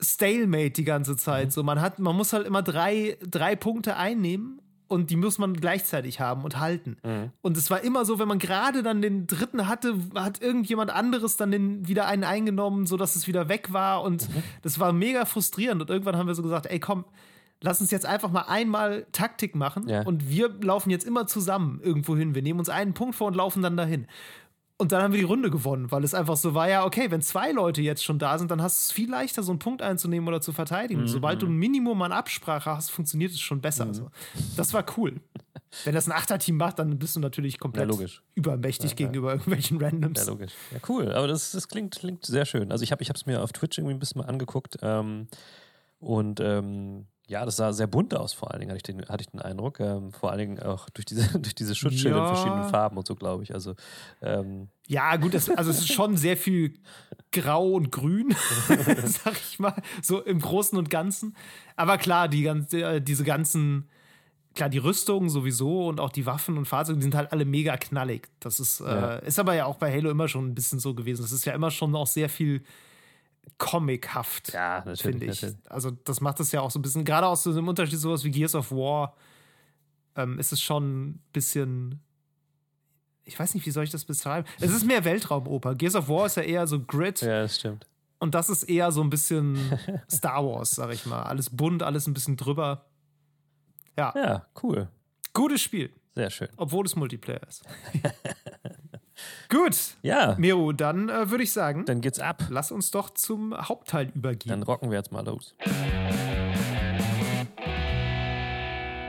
Stalemate 0.00 0.70
die 0.70 0.84
ganze 0.84 1.16
Zeit. 1.16 1.46
Mhm. 1.46 1.50
So, 1.50 1.62
man 1.62 1.80
hat, 1.80 1.98
man 1.98 2.16
muss 2.16 2.32
halt 2.32 2.46
immer 2.46 2.62
drei, 2.62 3.18
drei 3.28 3.56
Punkte 3.56 3.96
einnehmen 3.96 4.60
und 4.86 5.10
die 5.10 5.16
muss 5.16 5.38
man 5.38 5.54
gleichzeitig 5.54 6.20
haben 6.20 6.44
und 6.44 6.58
halten. 6.60 6.96
Mhm. 7.04 7.32
Und 7.42 7.56
es 7.56 7.68
war 7.70 7.82
immer 7.82 8.04
so, 8.04 8.18
wenn 8.18 8.28
man 8.28 8.38
gerade 8.38 8.82
dann 8.82 9.02
den 9.02 9.26
dritten 9.26 9.66
hatte, 9.68 9.96
hat 10.14 10.40
irgendjemand 10.40 10.90
anderes 10.90 11.36
dann 11.36 11.50
den 11.50 11.88
wieder 11.88 12.06
einen 12.06 12.24
eingenommen, 12.24 12.86
sodass 12.86 13.16
es 13.16 13.26
wieder 13.26 13.48
weg 13.48 13.72
war. 13.72 14.02
Und 14.02 14.28
Mhm. 14.28 14.42
das 14.62 14.78
war 14.78 14.92
mega 14.92 15.24
frustrierend. 15.24 15.82
Und 15.82 15.90
irgendwann 15.90 16.16
haben 16.16 16.28
wir 16.28 16.34
so 16.34 16.42
gesagt, 16.42 16.66
ey 16.66 16.78
komm, 16.78 17.04
lass 17.60 17.80
uns 17.80 17.90
jetzt 17.90 18.06
einfach 18.06 18.30
mal 18.30 18.42
einmal 18.42 19.06
Taktik 19.12 19.54
machen 19.54 19.88
Ja. 19.88 20.02
und 20.02 20.28
wir 20.28 20.48
laufen 20.62 20.90
jetzt 20.90 21.04
immer 21.04 21.26
zusammen 21.26 21.80
irgendwo 21.82 22.16
hin. 22.16 22.34
Wir 22.34 22.42
nehmen 22.42 22.58
uns 22.58 22.68
einen 22.68 22.94
Punkt 22.94 23.14
vor 23.16 23.26
und 23.28 23.34
laufen 23.34 23.62
dann 23.62 23.76
dahin. 23.76 24.06
Und 24.80 24.92
dann 24.92 25.02
haben 25.02 25.12
wir 25.12 25.18
die 25.18 25.24
Runde 25.24 25.50
gewonnen, 25.50 25.90
weil 25.90 26.04
es 26.04 26.14
einfach 26.14 26.36
so 26.36 26.54
war, 26.54 26.68
ja, 26.68 26.84
okay, 26.86 27.10
wenn 27.10 27.20
zwei 27.20 27.50
Leute 27.50 27.82
jetzt 27.82 28.04
schon 28.04 28.20
da 28.20 28.38
sind, 28.38 28.52
dann 28.52 28.62
hast 28.62 28.78
du 28.78 28.82
es 28.84 28.92
viel 28.92 29.10
leichter, 29.10 29.42
so 29.42 29.50
einen 29.50 29.58
Punkt 29.58 29.82
einzunehmen 29.82 30.28
oder 30.28 30.40
zu 30.40 30.52
verteidigen. 30.52 31.00
Mhm. 31.00 31.08
Sobald 31.08 31.42
du 31.42 31.46
ein 31.46 31.56
Minimum 31.56 32.00
an 32.02 32.12
Absprache 32.12 32.70
hast, 32.70 32.90
funktioniert 32.92 33.32
es 33.32 33.40
schon 33.40 33.60
besser. 33.60 33.92
So. 33.92 34.08
Das 34.56 34.72
war 34.74 34.84
cool. 34.96 35.16
Wenn 35.84 35.94
das 35.96 36.06
ein 36.06 36.12
Achterteam 36.12 36.56
macht, 36.58 36.78
dann 36.78 36.96
bist 36.96 37.16
du 37.16 37.20
natürlich 37.20 37.58
komplett 37.58 37.92
Ja, 37.92 38.06
übermächtig 38.36 38.94
gegenüber 38.94 39.32
irgendwelchen 39.32 39.82
Randoms. 39.82 40.20
Ja, 40.24 40.32
logisch. 40.32 40.52
Ja, 40.70 40.78
cool. 40.88 41.12
Aber 41.12 41.26
das, 41.26 41.50
das 41.50 41.66
klingt, 41.66 41.96
klingt 41.96 42.24
sehr 42.24 42.46
schön. 42.46 42.70
Also 42.70 42.84
ich 42.84 42.92
habe 42.92 43.02
es 43.04 43.26
mir 43.26 43.42
auf 43.42 43.50
Twitch 43.52 43.78
irgendwie 43.78 43.94
ein 43.94 43.98
bisschen 43.98 44.20
mal 44.20 44.28
angeguckt 44.28 44.78
ähm, 44.82 45.26
und 45.98 46.38
ähm, 46.38 47.06
ja, 47.28 47.44
das 47.44 47.56
sah 47.56 47.72
sehr 47.72 47.86
bunt 47.86 48.14
aus, 48.16 48.32
vor 48.32 48.50
allen 48.50 48.60
Dingen, 48.60 48.70
hatte 48.70 48.78
ich 48.78 48.82
den, 48.82 49.06
hatte 49.08 49.20
ich 49.22 49.28
den 49.28 49.40
Eindruck. 49.40 49.80
Ähm, 49.80 50.12
vor 50.12 50.30
allen 50.30 50.38
Dingen 50.38 50.60
auch 50.60 50.88
durch 50.90 51.04
diese, 51.04 51.22
durch 51.38 51.54
diese 51.54 51.74
Schutzschilde 51.74 52.16
Ja. 52.18 52.22
in 52.22 52.26
verschiedenen 52.26 52.64
Farben 52.64 52.96
und 52.96 53.06
so, 53.06 53.14
glaube 53.14 53.42
ich. 53.42 53.52
Also 53.54 53.74
ähm, 54.22 54.68
Ja, 54.86 55.14
gut, 55.16 55.34
das, 55.34 55.48
also 55.50 55.70
es 55.70 55.78
ist 55.80 55.92
schon 55.92 56.16
sehr 56.16 56.36
viel 56.36 56.74
grau 57.30 57.72
und 57.72 57.92
grün, 57.92 58.34
sag 59.04 59.34
ich 59.34 59.58
mal, 59.58 59.74
so 60.02 60.20
im 60.22 60.40
Großen 60.40 60.76
und 60.78 60.90
Ganzen. 60.90 61.36
Aber 61.76 61.98
klar, 61.98 62.28
die 62.28 62.42
ganze, 62.42 62.80
äh, 62.82 63.00
diese 63.02 63.24
ganzen, 63.24 63.88
klar, 64.54 64.70
die 64.70 64.78
Rüstungen 64.78 65.28
sowieso 65.28 65.86
und 65.88 66.00
auch 66.00 66.10
die 66.10 66.24
Waffen 66.26 66.56
und 66.56 66.64
Fahrzeuge, 66.66 66.98
die 66.98 67.02
sind 67.04 67.14
halt 67.14 67.30
alle 67.32 67.44
mega 67.44 67.76
knallig. 67.76 68.28
Das 68.40 68.58
ist, 68.58 68.80
Ja. 68.80 69.16
äh, 69.16 69.26
ist 69.26 69.38
aber 69.38 69.54
ja 69.54 69.66
auch 69.66 69.76
bei 69.76 69.92
Halo 69.94 70.08
immer 70.10 70.28
schon 70.28 70.46
ein 70.48 70.54
bisschen 70.54 70.78
so 70.78 70.94
gewesen. 70.94 71.20
Das 71.22 71.32
ist 71.32 71.44
ja 71.44 71.52
immer 71.52 71.70
schon 71.70 71.94
auch 71.94 72.06
sehr 72.06 72.28
viel 72.30 72.62
comichaft. 73.56 74.52
ja, 74.52 74.78
natürlich. 74.78 75.02
finde 75.02 75.26
ich. 75.26 75.42
natürlich. 75.42 75.70
Also, 75.70 75.90
das 75.90 76.20
macht 76.20 76.40
es 76.40 76.52
ja 76.52 76.60
auch 76.60 76.70
so 76.70 76.78
ein 76.78 76.82
bisschen, 76.82 77.04
gerade 77.04 77.26
aus 77.26 77.42
so 77.44 77.50
einem 77.50 77.68
Unterschied, 77.68 77.98
sowas 77.98 78.24
wie 78.24 78.30
Gears 78.30 78.54
of 78.54 78.70
War, 78.70 79.14
ähm, 80.16 80.38
ist 80.38 80.52
es 80.52 80.60
schon 80.60 81.08
ein 81.10 81.22
bisschen. 81.32 82.00
Ich 83.24 83.38
weiß 83.38 83.54
nicht, 83.54 83.66
wie 83.66 83.70
soll 83.70 83.84
ich 83.84 83.90
das 83.90 84.04
beschreiben? 84.04 84.46
Es 84.58 84.70
ist 84.72 84.84
mehr 84.86 85.04
Weltraumoper. 85.04 85.74
Gears 85.74 85.94
of 85.94 86.08
War 86.08 86.26
ist 86.26 86.36
ja 86.36 86.42
eher 86.42 86.66
so 86.66 86.80
Grid 86.80 87.20
Ja, 87.20 87.42
das 87.42 87.56
stimmt. 87.56 87.86
und 88.18 88.34
das 88.34 88.48
ist 88.48 88.62
eher 88.64 88.90
so 88.90 89.02
ein 89.02 89.10
bisschen 89.10 89.58
Star 90.10 90.44
Wars, 90.44 90.70
sag 90.70 90.92
ich 90.92 91.04
mal. 91.06 91.22
Alles 91.24 91.50
bunt, 91.50 91.82
alles 91.82 92.06
ein 92.06 92.14
bisschen 92.14 92.36
drüber. 92.36 92.86
Ja, 93.98 94.12
Ja, 94.16 94.46
cool. 94.62 94.88
gutes 95.34 95.60
Spiel, 95.60 95.90
Sehr 96.14 96.30
schön. 96.30 96.48
obwohl 96.56 96.86
es 96.86 96.96
Multiplayer 96.96 97.46
ist. 97.46 97.62
Gut, 99.48 99.76
Ja, 100.02 100.34
Miro, 100.38 100.72
dann 100.72 101.08
äh, 101.08 101.30
würde 101.30 101.44
ich 101.44 101.52
sagen, 101.52 101.84
dann 101.84 102.00
geht's 102.00 102.18
ab. 102.20 102.44
lass 102.50 102.70
uns 102.72 102.90
doch 102.90 103.10
zum 103.10 103.54
Hauptteil 103.56 104.10
übergehen. 104.14 104.50
Dann 104.50 104.62
rocken 104.62 104.90
wir 104.90 104.98
jetzt 104.98 105.12
mal 105.12 105.24
los. 105.24 105.54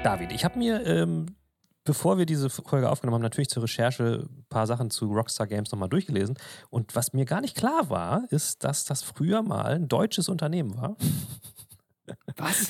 David, 0.03 0.31
ich 0.31 0.45
habe 0.45 0.57
mir, 0.57 0.85
ähm, 0.85 1.35
bevor 1.83 2.17
wir 2.17 2.25
diese 2.25 2.49
Folge 2.49 2.89
aufgenommen 2.89 3.15
haben, 3.15 3.21
natürlich 3.21 3.49
zur 3.49 3.63
Recherche 3.63 4.27
ein 4.29 4.45
paar 4.49 4.65
Sachen 4.65 4.89
zu 4.89 5.11
Rockstar 5.11 5.47
Games 5.47 5.71
nochmal 5.71 5.89
durchgelesen. 5.89 6.37
Und 6.69 6.95
was 6.95 7.13
mir 7.13 7.25
gar 7.25 7.41
nicht 7.41 7.55
klar 7.57 7.89
war, 7.89 8.23
ist, 8.29 8.63
dass 8.63 8.85
das 8.85 9.03
früher 9.03 9.41
mal 9.41 9.65
ein 9.75 9.87
deutsches 9.89 10.29
Unternehmen 10.29 10.75
war. 10.77 10.95
Was? 12.37 12.69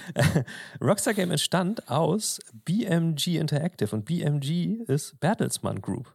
Rockstar 0.80 1.14
Game 1.14 1.30
entstand 1.30 1.88
aus 1.88 2.40
BMG 2.64 3.38
Interactive 3.38 3.94
und 3.94 4.04
BMG 4.04 4.82
ist 4.88 5.18
Bertelsmann 5.20 5.80
Group. 5.80 6.12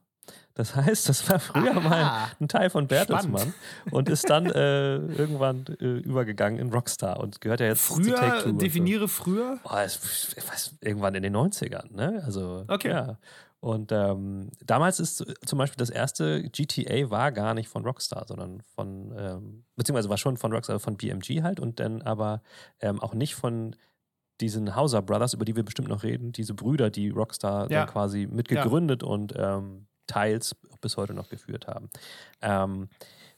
Das 0.57 0.75
heißt, 0.75 1.07
das 1.07 1.29
war 1.29 1.39
früher 1.39 1.71
Aha. 1.77 1.79
mal 1.79 2.27
ein 2.39 2.47
Teil 2.47 2.69
von 2.71 2.87
Bertelsmann 2.87 3.53
und 3.91 4.09
ist 4.09 4.27
dann 4.29 4.47
äh, 4.47 4.95
irgendwann 4.97 5.65
äh, 5.79 5.85
übergegangen 5.99 6.59
in 6.59 6.71
Rockstar 6.73 7.19
und 7.19 7.39
gehört 7.41 7.59
ja 7.59 7.67
jetzt 7.67 7.85
zu 7.87 8.01
Take-Two 8.01 8.17
Früher, 8.17 8.41
so. 8.41 8.51
definiere 8.53 9.07
früher. 9.07 9.59
Oh, 9.63 9.75
es, 9.77 10.35
was, 10.49 10.73
irgendwann 10.81 11.13
in 11.15 11.23
den 11.23 11.35
90ern, 11.35 11.95
ne? 11.95 12.23
Also, 12.25 12.65
Okay. 12.67 12.89
ja. 12.89 13.17
Und 13.59 13.91
ähm, 13.91 14.51
damals 14.65 14.99
ist 14.99 15.25
zum 15.45 15.57
Beispiel 15.57 15.77
das 15.77 15.89
erste 15.89 16.43
GTA 16.49 17.09
war 17.09 17.31
gar 17.31 17.53
nicht 17.55 17.69
von 17.69 17.83
Rockstar, 17.85 18.25
sondern 18.27 18.61
von, 18.75 19.13
ähm, 19.17 19.63
beziehungsweise 19.75 20.09
war 20.09 20.17
schon 20.17 20.37
von 20.37 20.53
Rockstar, 20.53 20.79
von 20.79 20.95
BMG 20.95 21.41
halt 21.41 21.59
und 21.59 21.79
dann 21.79 22.01
aber 22.03 22.41
ähm, 22.81 22.99
auch 22.99 23.13
nicht 23.15 23.33
von 23.35 23.75
diesen 24.41 24.75
Hauser 24.75 25.01
Brothers, 25.01 25.33
über 25.33 25.43
die 25.45 25.55
wir 25.55 25.63
bestimmt 25.65 25.87
noch 25.87 26.03
reden, 26.03 26.31
diese 26.31 26.53
Brüder, 26.53 26.91
die 26.91 27.09
Rockstar 27.09 27.69
Ja. 27.71 27.79
dann 27.79 27.89
quasi 27.89 28.27
mitgegründet 28.27 29.01
und 29.01 29.33
ähm, 29.35 29.87
teils 30.07 30.55
bis 30.81 30.97
heute 30.97 31.13
noch 31.13 31.29
geführt 31.29 31.67
haben. 31.67 31.89
Ähm, 32.41 32.89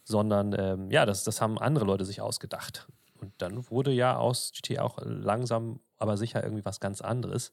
sondern 0.04 0.56
ähm, 0.58 0.92
ja, 0.92 1.06
das, 1.06 1.24
das 1.24 1.42
haben 1.42 1.60
andere 1.60 1.86
Leute 1.86 2.06
sich 2.06 2.22
ausgedacht. 2.22 2.88
Und 3.20 3.34
dann 3.40 3.70
wurde 3.70 3.92
ja 3.92 4.18
aus 4.18 4.52
GTA 4.54 4.84
auch 4.84 4.98
langsam, 5.04 5.82
aber 5.98 6.18
sicher 6.18 6.44
irgendwie 6.44 6.66
was 6.66 6.80
ganz 6.80 7.02
anderes. 7.02 7.52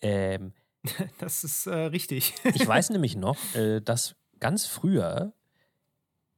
Ähm, 0.00 0.52
Das 1.18 1.44
ist 1.44 1.66
äh, 1.66 1.74
richtig. 1.74 2.34
ich 2.44 2.66
weiß 2.66 2.90
nämlich 2.90 3.16
noch, 3.16 3.36
äh, 3.54 3.80
dass 3.80 4.14
ganz 4.40 4.66
früher 4.66 5.32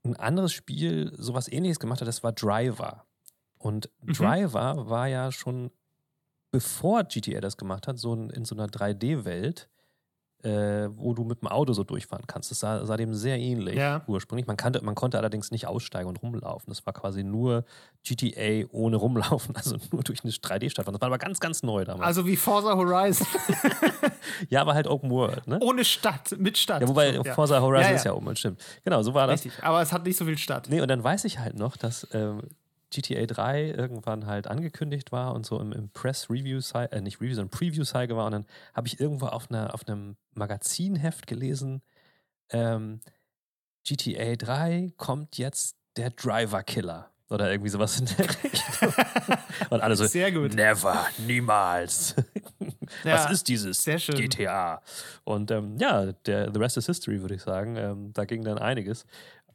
ein 0.04 0.16
anderes 0.16 0.52
Spiel 0.52 1.12
sowas 1.16 1.48
ähnliches 1.50 1.78
gemacht 1.80 2.00
hat, 2.00 2.08
das 2.08 2.22
war 2.22 2.32
Driver. 2.32 3.04
Und 3.58 3.90
Mhm. 4.02 4.12
Driver 4.12 4.88
war 4.88 5.06
ja 5.08 5.32
schon, 5.32 5.70
bevor 6.50 7.04
GTA 7.04 7.40
das 7.40 7.56
gemacht 7.56 7.86
hat, 7.88 7.98
so 7.98 8.14
ein, 8.14 8.30
in 8.30 8.44
so 8.44 8.54
einer 8.54 8.68
3D-Welt, 8.68 9.68
äh, 10.44 10.88
wo 10.96 11.14
du 11.14 11.24
mit 11.24 11.42
dem 11.42 11.48
Auto 11.48 11.72
so 11.72 11.82
durchfahren 11.84 12.24
kannst. 12.26 12.50
Das 12.50 12.60
sah, 12.60 12.86
sah 12.86 12.96
dem 12.96 13.12
sehr 13.14 13.38
ähnlich 13.38 13.74
Ja. 13.76 14.02
ursprünglich. 14.06 14.46
Man, 14.46 14.56
kannte, 14.56 14.84
man 14.84 14.94
konnte 14.94 15.18
allerdings 15.18 15.50
nicht 15.50 15.66
aussteigen 15.66 16.08
und 16.08 16.22
rumlaufen. 16.22 16.66
Das 16.68 16.86
war 16.86 16.92
quasi 16.92 17.24
nur 17.24 17.64
GTA 18.04 18.66
ohne 18.70 18.96
rumlaufen, 18.96 19.56
also 19.56 19.76
nur 19.90 20.02
durch 20.04 20.22
eine 20.22 20.32
3D-Stadt. 20.32 20.86
Das 20.86 20.94
war 20.94 21.02
aber 21.02 21.18
ganz, 21.18 21.40
ganz 21.40 21.62
neu 21.62 21.84
damals. 21.84 22.06
Also 22.06 22.24
wie 22.26 22.36
Forza 22.36 22.76
Horizon. 22.76 23.26
ja, 24.48 24.60
aber 24.60 24.74
halt 24.74 24.86
Open 24.86 25.10
World, 25.10 25.46
ne? 25.46 25.58
Ohne 25.60 25.84
Stadt, 25.84 26.34
mit 26.38 26.56
Stadt. 26.56 26.82
Ja, 26.82 26.88
wobei 26.88 27.14
ja. 27.14 27.34
Forza 27.34 27.60
Horizon 27.60 27.82
Ja, 27.84 27.90
ja. 27.90 27.96
ist 27.96 28.04
ja 28.04 28.12
um, 28.12 28.34
stimmt. 28.36 28.60
Genau, 28.84 29.02
so 29.02 29.14
war 29.14 29.26
das. 29.26 29.44
Richtig, 29.44 29.64
aber 29.64 29.82
es 29.82 29.92
hat 29.92 30.04
nicht 30.04 30.16
so 30.16 30.24
viel 30.24 30.38
Stadt. 30.38 30.68
Nee, 30.70 30.80
und 30.80 30.88
dann 30.88 31.02
weiß 31.02 31.24
ich 31.24 31.38
halt 31.38 31.56
noch, 31.58 31.76
dass 31.76 32.06
ähm, 32.12 32.42
GTA 32.90 33.26
3 33.26 33.70
irgendwann 33.70 34.26
halt 34.26 34.46
angekündigt 34.46 35.12
war 35.12 35.34
und 35.34 35.44
so 35.44 35.60
im, 35.60 35.72
im 35.72 35.90
Press-Review, 35.90 36.60
äh, 36.74 37.00
nicht 37.00 37.20
Review, 37.20 37.34
sondern 37.34 37.50
Preview-Cycle 37.50 38.16
war. 38.16 38.26
Und 38.26 38.32
dann 38.32 38.46
habe 38.74 38.86
ich 38.88 38.98
irgendwo 38.98 39.26
auf, 39.26 39.50
einer, 39.50 39.74
auf 39.74 39.86
einem 39.86 40.16
Magazinheft 40.34 41.26
gelesen, 41.26 41.82
ähm, 42.50 43.00
GTA 43.84 44.36
3 44.36 44.92
kommt 44.96 45.38
jetzt 45.38 45.76
der 45.96 46.10
Driver-Killer. 46.10 47.10
Oder 47.30 47.50
irgendwie 47.50 47.68
sowas 47.68 48.00
in 48.00 48.06
der 48.06 48.26
Richtung. 48.42 48.94
Und 49.70 49.82
alle 49.82 49.96
so, 49.96 50.06
Sehr 50.06 50.32
gut. 50.32 50.54
never, 50.54 51.06
niemals. 51.18 52.14
Ja, 53.04 53.14
Was 53.14 53.30
ist 53.30 53.48
dieses 53.48 53.82
sehr 53.82 53.98
schön. 53.98 54.14
GTA? 54.14 54.80
Und 55.24 55.50
ähm, 55.50 55.76
ja, 55.78 56.12
der, 56.12 56.50
the 56.52 56.58
rest 56.58 56.78
is 56.78 56.86
history, 56.86 57.20
würde 57.20 57.34
ich 57.34 57.42
sagen. 57.42 57.76
Ähm, 57.76 58.12
da 58.14 58.24
ging 58.24 58.42
dann 58.44 58.56
einiges. 58.58 59.04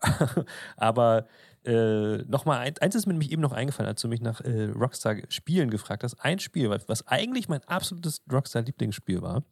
Aber 0.77 1.25
äh, 1.65 2.17
nochmal, 2.27 2.59
ein, 2.59 2.77
eins 2.79 2.95
ist 2.95 3.05
mir 3.05 3.13
nämlich 3.13 3.31
eben 3.31 3.41
noch 3.41 3.53
eingefallen, 3.53 3.87
als 3.89 4.01
du 4.01 4.07
mich 4.07 4.21
nach 4.21 4.41
äh, 4.41 4.65
Rockstar-Spielen 4.65 5.69
gefragt 5.69 6.03
hast. 6.03 6.15
Ein 6.19 6.39
Spiel, 6.39 6.69
was, 6.69 7.07
eigentlich 7.07 7.47
mein 7.49 7.63
absolutes 7.65 8.21
Rockstar-Lieblingsspiel 8.31 9.21
war. 9.21 9.43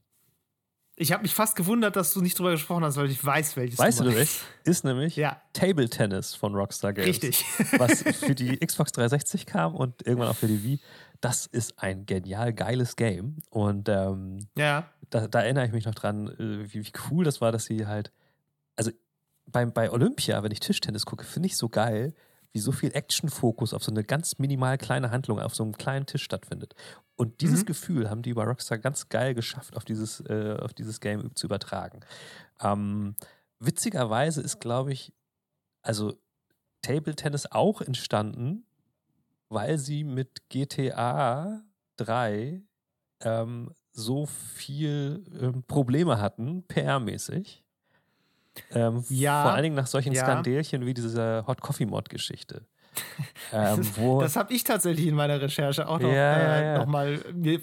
Ich 0.98 1.12
habe 1.14 1.24
mich 1.24 1.34
fast 1.34 1.56
gewundert, 1.56 1.96
dass 1.96 2.14
du 2.14 2.22
nicht 2.22 2.38
drüber 2.38 2.52
gesprochen 2.52 2.84
hast, 2.84 2.98
weil 2.98 3.10
ich 3.10 3.24
weiß, 3.26 3.56
welches 3.56 3.80
Weißt 3.80 4.00
du 4.02 4.04
meinst. 4.04 4.18
welches? 4.18 4.42
Ist 4.66 4.84
nämlich 4.84 5.16
Ja. 5.16 5.42
Table 5.54 5.90
Tennis 5.90 6.36
von 6.36 6.54
Rockstar 6.54 6.94
Games. 6.94 7.08
Richtig. 7.08 7.44
Was 7.80 8.04
für 8.04 8.36
die 8.36 8.58
Xbox 8.58 8.92
360 8.92 9.46
kam 9.46 9.74
und 9.74 10.06
irgendwann 10.06 10.28
auch 10.30 10.36
für 10.36 10.48
die 10.48 10.62
Wii. 10.64 10.80
Das 11.22 11.48
ist 11.48 11.80
ein 11.82 12.06
genial 12.06 12.54
geiles 12.54 12.98
Game. 12.98 13.38
Und 13.50 13.90
ähm, 13.90 14.48
Ja. 14.58 14.90
da, 15.10 15.28
da 15.28 15.42
erinnere 15.42 15.66
ich 15.66 15.72
mich 15.72 15.86
noch 15.86 15.96
dran, 15.96 16.28
äh, 16.28 16.72
wie, 16.74 16.86
wie 16.86 16.92
cool 17.10 17.24
das 17.24 17.42
war, 17.42 17.52
dass 17.52 17.66
sie 17.66 17.88
halt. 17.88 18.12
Also 18.76 18.92
bei, 19.52 19.66
bei 19.66 19.92
Olympia, 19.92 20.44
wenn 20.44 20.52
ich 20.52 20.60
Tischtennis 20.60 21.06
gucke, 21.06 21.26
finde 21.26 21.48
ich 21.48 21.58
so 21.58 21.70
geil, 21.70 22.14
wie 22.54 22.60
so 22.60 22.72
viel 22.72 22.92
Action-Fokus 22.94 23.74
auf 23.74 23.84
so 23.84 23.92
eine 23.92 24.04
ganz 24.04 24.38
minimal 24.38 24.78
kleine 24.78 25.12
Handlung 25.12 25.40
auf 25.40 25.56
so 25.56 25.64
einem 25.64 25.78
kleinen 25.78 26.06
Tisch 26.06 26.24
stattfindet. 26.24 26.74
Und 27.16 27.40
dieses 27.42 27.62
Mhm. 27.62 27.66
Gefühl 27.66 28.10
haben 28.10 28.24
die 28.24 28.34
bei 28.34 28.44
Rockstar 28.44 28.78
ganz 28.78 29.08
geil 29.10 29.34
geschafft, 29.34 29.78
auf 29.78 29.86
dieses, 29.86 30.20
äh, 30.22 30.58
auf 30.60 30.74
dieses 30.74 31.00
Game 31.00 31.34
zu 31.36 31.48
übertragen. 31.48 32.02
Ähm, 32.62 33.16
witzigerweise 33.60 34.42
ist, 34.42 34.60
glaube 34.60 34.92
ich, 34.92 35.14
also 35.82 36.14
Table 36.82 37.16
Tennis 37.16 37.46
auch 37.52 37.82
entstanden, 37.82 38.66
weil 39.50 39.78
sie 39.78 40.04
mit 40.04 40.50
GTA 40.50 41.62
3 41.98 42.62
ähm, 43.22 43.72
so 43.94 44.26
viel 44.26 45.24
ähm, 45.40 45.64
Probleme 45.64 46.20
hatten, 46.20 46.64
PR-mäßig. 46.68 47.61
Ähm, 48.74 49.04
Ja, 49.10 49.44
vor 49.44 49.52
allen 49.54 49.64
Dingen 49.64 49.76
nach 49.76 49.88
solchen 49.88 50.14
ja. 50.14 50.24
Skandelchen 50.24 50.86
wie 50.86 50.94
dieser 50.94 51.46
Hot 51.48 51.62
Coffee 51.62 51.86
Mod-Geschichte. 51.86 52.66
ähm, 53.54 53.88
wo, 53.96 54.20
Das 54.20 54.36
habe 54.36 54.54
ich 54.54 54.66
tatsächlich 54.66 55.08
in 55.08 55.16
meiner 55.16 55.40
Recherche 55.40 55.88
auch 55.88 55.98
noch, 55.98 56.10
Ja, 56.12 56.36
äh, 56.58 56.66
ja. 56.74 56.78
noch 56.80 56.88
mal 56.88 57.20
mir 57.34 57.54
äh, 57.56 57.62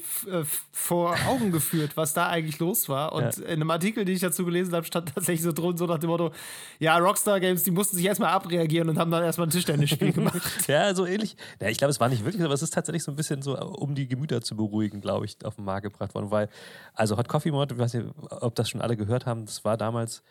vor 0.72 1.14
Augen 1.26 1.52
geführt, 1.52 1.98
was 1.98 2.14
da 2.14 2.28
eigentlich 2.28 2.58
los 2.60 2.88
war. 2.88 3.12
Und 3.12 3.36
Ja. 3.36 3.44
in 3.44 3.60
einem 3.60 3.70
Artikel, 3.70 4.06
den 4.06 4.14
ich 4.14 4.22
dazu 4.22 4.46
gelesen 4.46 4.72
habe, 4.74 4.86
stand 4.86 5.12
tatsächlich 5.14 5.42
so 5.42 5.52
drin, 5.52 5.76
so 5.76 5.84
nach 5.84 5.98
dem 5.98 6.08
Motto, 6.08 6.32
ja, 6.78 6.96
Rockstar 6.96 7.40
Games, 7.40 7.62
die 7.62 7.70
mussten 7.70 7.96
sich 7.96 8.06
erstmal 8.06 8.30
abreagieren 8.30 8.88
und 8.88 8.98
haben 8.98 9.10
dann 9.10 9.22
erstmal 9.22 9.48
ein 9.48 9.50
Tischtennisspiel 9.50 10.12
gemacht. 10.14 10.66
ja, 10.66 10.94
so 10.94 11.04
ähnlich. 11.04 11.36
Ja, 11.60 11.68
ich 11.68 11.76
glaube, 11.76 11.90
es 11.90 12.00
war 12.00 12.08
nicht 12.08 12.24
wirklich, 12.24 12.42
aber 12.42 12.54
es 12.54 12.62
ist 12.62 12.72
tatsächlich 12.72 13.02
so 13.04 13.12
ein 13.12 13.16
bisschen 13.16 13.42
so, 13.42 13.58
um 13.58 13.94
die 13.94 14.08
Gemüter 14.08 14.40
zu 14.40 14.56
beruhigen, 14.56 15.02
glaube 15.02 15.26
ich, 15.26 15.36
auf 15.44 15.56
den 15.56 15.64
Markt 15.66 15.82
gebracht 15.82 16.14
worden. 16.14 16.30
Weil, 16.30 16.48
also 16.94 17.18
Hot 17.18 17.28
Coffee 17.28 17.50
Mod, 17.50 17.70
ich 17.70 17.76
weiß 17.78 17.92
nicht, 17.92 18.06
ob 18.30 18.54
das 18.54 18.70
schon 18.70 18.80
alle 18.80 18.96
gehört 18.96 19.26
haben, 19.26 19.44
das 19.44 19.62
war 19.62 19.76
damals, 19.76 20.22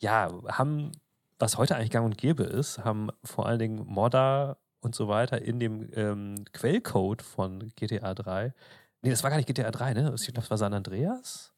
ja, 0.00 0.30
haben, 0.48 0.92
was 1.38 1.58
heute 1.58 1.76
eigentlich 1.76 1.90
gang 1.90 2.04
und 2.04 2.18
gäbe 2.18 2.44
ist, 2.44 2.78
haben 2.84 3.10
vor 3.24 3.46
allen 3.46 3.58
Dingen 3.58 3.86
Modder 3.86 4.58
und 4.80 4.94
so 4.94 5.08
weiter 5.08 5.42
in 5.42 5.58
dem 5.58 5.88
ähm, 5.94 6.44
Quellcode 6.52 7.22
von 7.22 7.72
GTA 7.76 8.14
3. 8.14 8.54
Nee, 9.02 9.10
das 9.10 9.22
war 9.22 9.30
gar 9.30 9.36
nicht 9.36 9.46
GTA 9.46 9.70
3, 9.70 9.94
ne? 9.94 10.14
Ich 10.14 10.24
glaube, 10.24 10.40
das 10.40 10.50
war 10.50 10.58
San 10.58 10.72
Andreas. 10.72 11.52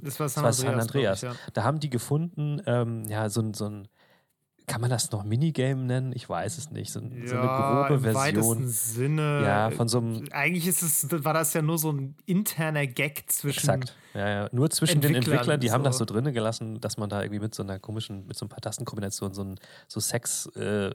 Das 0.00 0.20
war 0.20 0.28
San 0.28 0.44
war 0.44 0.50
Andreas. 0.50 0.60
San 0.60 0.80
Andreas. 0.80 1.22
Ich, 1.22 1.52
Da 1.52 1.64
haben 1.64 1.80
die 1.80 1.90
gefunden, 1.90 2.62
ähm, 2.66 3.04
ja, 3.08 3.28
so 3.28 3.40
ein, 3.40 3.54
so 3.54 3.66
ein, 3.66 3.88
kann 4.66 4.80
man 4.80 4.90
das 4.90 5.10
noch 5.10 5.24
Minigame 5.24 5.82
nennen? 5.82 6.12
Ich 6.14 6.28
weiß 6.28 6.58
es 6.58 6.70
nicht. 6.70 6.92
So, 6.92 7.00
ja. 7.00 7.26
so 7.26 7.36
eine 7.36 7.88
grobe 7.88 8.08
im 8.08 8.14
weitesten 8.14 8.34
Version. 8.34 8.68
Sinne. 8.68 9.42
Ja, 9.44 9.70
von 9.70 9.88
so 9.88 9.98
einem 9.98 10.24
Eigentlich 10.30 10.66
ist 10.66 10.82
es, 10.82 11.24
war 11.24 11.34
das 11.34 11.52
ja 11.54 11.62
nur 11.62 11.78
so 11.78 11.92
ein 11.92 12.16
interner 12.26 12.86
Gag 12.86 13.24
zwischen. 13.26 13.58
Exakt. 13.58 13.96
Ja, 14.14 14.28
ja. 14.28 14.48
Nur 14.52 14.70
zwischen 14.70 15.00
den 15.00 15.14
Entwicklern 15.14 15.38
Entwicklern, 15.38 15.60
die 15.60 15.72
haben 15.72 15.84
das 15.84 15.98
so. 15.98 16.04
so 16.06 16.12
drinne 16.12 16.32
gelassen, 16.32 16.80
dass 16.80 16.96
man 16.96 17.08
da 17.08 17.22
irgendwie 17.22 17.40
mit 17.40 17.54
so 17.54 17.62
einer 17.62 17.78
komischen, 17.78 18.26
mit 18.26 18.36
so 18.36 18.46
ein 18.46 18.48
paar 18.48 18.60
Tastenkombinationen 18.60 19.34
so, 19.34 19.42
ein, 19.42 19.54
so 19.88 20.00
Sex 20.00 20.46
äh, 20.56 20.90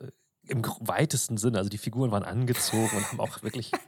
im 0.47 0.63
weitesten 0.81 1.37
Sinne. 1.37 1.57
Also 1.57 1.69
die 1.69 1.77
Figuren 1.77 2.11
waren 2.11 2.23
angezogen 2.23 2.95
und 2.95 3.07
haben 3.11 3.19
auch 3.19 3.43
wirklich. 3.43 3.71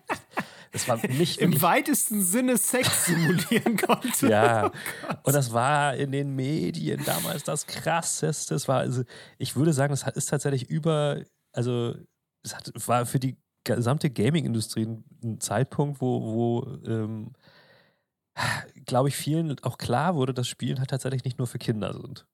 Das 0.71 0.87
war 0.87 0.97
nicht 1.07 1.39
Im 1.39 1.63
weitesten 1.63 2.21
Sinne 2.21 2.55
Sex 2.55 3.05
simulieren 3.05 3.75
konnte. 3.75 4.29
Ja, 4.29 4.67
Oh 4.67 5.15
und 5.23 5.33
das 5.33 5.51
war 5.51 5.95
in 5.95 6.11
den 6.11 6.35
Medien 6.35 7.03
damals 7.05 7.43
das 7.43 7.65
krasseste. 7.65 8.53
Es 8.53 8.67
war, 8.67 8.77
also, 8.77 9.01
ich 9.39 9.55
würde 9.55 9.73
sagen, 9.73 9.91
es 9.93 10.03
ist 10.03 10.27
tatsächlich 10.27 10.69
über, 10.69 11.23
also 11.53 11.95
es 12.43 12.55
hat, 12.55 12.71
war 12.87 13.07
für 13.07 13.19
die 13.19 13.37
gesamte 13.63 14.11
Gaming-Industrie 14.11 14.85
ein, 14.85 15.03
ein 15.23 15.39
Zeitpunkt, 15.39 16.01
wo, 16.01 16.21
wo 16.21 16.77
ähm, 16.85 17.33
glaube 18.85 19.09
ich, 19.09 19.15
vielen 19.15 19.57
auch 19.63 19.77
klar 19.77 20.15
wurde, 20.15 20.33
dass 20.33 20.47
Spielen 20.47 20.79
halt 20.79 20.89
tatsächlich 20.89 21.23
nicht 21.23 21.37
nur 21.37 21.47
für 21.47 21.57
Kinder 21.57 21.93
sind. 21.93 22.27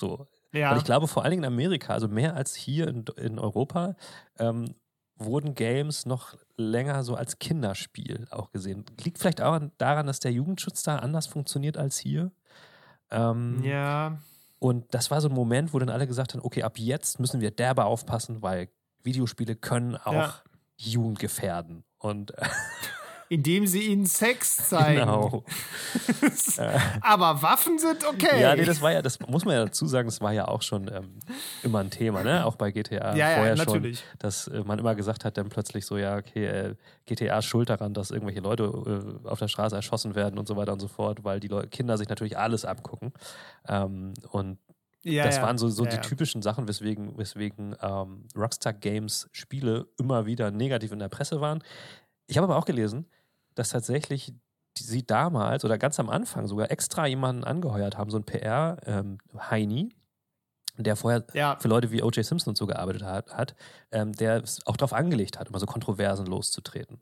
So. 0.00 0.26
Ja. 0.52 0.70
Weil 0.70 0.78
ich 0.78 0.84
glaube, 0.84 1.06
vor 1.08 1.22
allen 1.22 1.30
Dingen 1.30 1.44
in 1.44 1.52
Amerika, 1.52 1.92
also 1.92 2.08
mehr 2.08 2.34
als 2.34 2.54
hier 2.54 2.88
in, 2.88 3.04
in 3.16 3.38
Europa, 3.38 3.94
ähm, 4.38 4.74
wurden 5.16 5.54
Games 5.54 6.06
noch 6.06 6.34
länger 6.56 7.04
so 7.04 7.14
als 7.14 7.38
Kinderspiel 7.38 8.26
auch 8.30 8.50
gesehen. 8.52 8.84
Liegt 9.04 9.18
vielleicht 9.18 9.40
auch 9.42 9.52
an- 9.52 9.70
daran, 9.78 10.06
dass 10.06 10.18
der 10.18 10.32
Jugendschutz 10.32 10.82
da 10.82 10.96
anders 10.96 11.26
funktioniert 11.26 11.76
als 11.76 11.98
hier. 11.98 12.32
Ähm, 13.10 13.62
ja. 13.62 14.18
Und 14.58 14.92
das 14.94 15.10
war 15.10 15.20
so 15.20 15.28
ein 15.28 15.34
Moment, 15.34 15.72
wo 15.72 15.78
dann 15.78 15.88
alle 15.90 16.06
gesagt 16.06 16.34
haben, 16.34 16.42
okay, 16.42 16.62
ab 16.62 16.78
jetzt 16.78 17.20
müssen 17.20 17.40
wir 17.40 17.50
derbe 17.50 17.84
aufpassen, 17.84 18.42
weil 18.42 18.68
Videospiele 19.02 19.56
können 19.56 19.96
auch 19.96 20.12
Ja. 20.12 20.34
Jugend 20.76 21.18
gefährden. 21.18 21.84
Und 21.98 22.32
Indem 23.32 23.68
sie 23.68 23.82
ihnen 23.84 24.06
Sex 24.06 24.56
zeigen. 24.56 25.02
genau. 25.02 25.44
Aber 27.00 27.40
Waffen 27.40 27.78
sind 27.78 28.04
okay. 28.04 28.40
Ja, 28.40 28.56
nee, 28.56 28.64
das 28.64 28.82
war 28.82 28.90
ja, 28.90 29.02
das 29.02 29.20
muss 29.20 29.44
man 29.44 29.54
ja 29.54 29.66
dazu 29.66 29.86
sagen, 29.86 30.08
das 30.08 30.20
war 30.20 30.32
ja 30.32 30.48
auch 30.48 30.62
schon 30.62 30.88
ähm, 30.88 31.20
immer 31.62 31.78
ein 31.78 31.90
Thema, 31.90 32.24
ne? 32.24 32.44
Auch 32.44 32.56
bei 32.56 32.72
GTA 32.72 33.14
Ja, 33.14 33.30
ja, 33.30 33.36
vorher 33.36 33.54
natürlich. 33.54 34.00
schon, 34.00 34.08
dass 34.18 34.48
äh, 34.48 34.64
man 34.64 34.80
immer 34.80 34.96
gesagt 34.96 35.24
hat, 35.24 35.38
dann 35.38 35.48
plötzlich 35.48 35.86
so, 35.86 35.96
ja, 35.96 36.16
okay, 36.16 36.44
äh, 36.44 36.74
GTA 37.06 37.38
ist 37.38 37.44
schuld 37.44 37.70
daran, 37.70 37.94
dass 37.94 38.10
irgendwelche 38.10 38.40
Leute 38.40 38.64
äh, 38.64 39.28
auf 39.28 39.38
der 39.38 39.46
Straße 39.46 39.76
erschossen 39.76 40.16
werden 40.16 40.36
und 40.36 40.48
so 40.48 40.56
weiter 40.56 40.72
und 40.72 40.80
so 40.80 40.88
fort, 40.88 41.22
weil 41.22 41.38
die 41.38 41.46
Leu 41.46 41.62
Kinder 41.70 41.96
sich 41.98 42.08
natürlich 42.08 42.36
alles 42.36 42.64
abgucken. 42.64 43.12
Ähm, 43.68 44.12
und 44.32 44.58
ja, 45.04 45.22
das 45.22 45.36
ja. 45.36 45.42
waren 45.42 45.56
so, 45.56 45.68
so 45.68 45.84
ja, 45.84 45.90
die 45.90 45.96
ja. 45.96 46.02
typischen 46.02 46.42
Sachen, 46.42 46.66
weswegen, 46.66 47.16
weswegen 47.16 47.76
ähm, 47.80 48.24
Rockstar 48.36 48.72
Games 48.72 49.28
Spiele 49.30 49.86
immer 50.00 50.26
wieder 50.26 50.50
negativ 50.50 50.90
in 50.90 50.98
der 50.98 51.08
Presse 51.08 51.40
waren. 51.40 51.62
Ich 52.26 52.36
habe 52.36 52.46
aber 52.46 52.56
auch 52.56 52.64
gelesen, 52.64 53.06
dass 53.54 53.70
tatsächlich 53.70 54.32
sie 54.78 55.04
damals 55.04 55.64
oder 55.64 55.78
ganz 55.78 55.98
am 56.00 56.08
Anfang 56.08 56.46
sogar 56.46 56.70
extra 56.70 57.06
jemanden 57.06 57.44
angeheuert 57.44 57.98
haben, 57.98 58.10
so 58.10 58.18
ein 58.18 58.24
PR, 58.24 58.78
ähm, 58.86 59.18
Heini, 59.50 59.94
der 60.78 60.96
vorher 60.96 61.24
Ja, 61.34 61.56
für 61.60 61.68
Leute 61.68 61.90
wie 61.90 62.02
O.J. 62.02 62.24
Simpson 62.24 62.52
und 62.52 62.56
so 62.56 62.66
gearbeitet 62.66 63.02
hat, 63.02 63.34
hat 63.34 63.54
ähm, 63.92 64.12
der 64.12 64.42
es 64.42 64.64
auch 64.66 64.76
darauf 64.76 64.92
angelegt 64.92 65.38
hat, 65.38 65.48
immer 65.48 65.58
so 65.58 65.66
Kontroversen 65.66 66.26
loszutreten. 66.26 67.00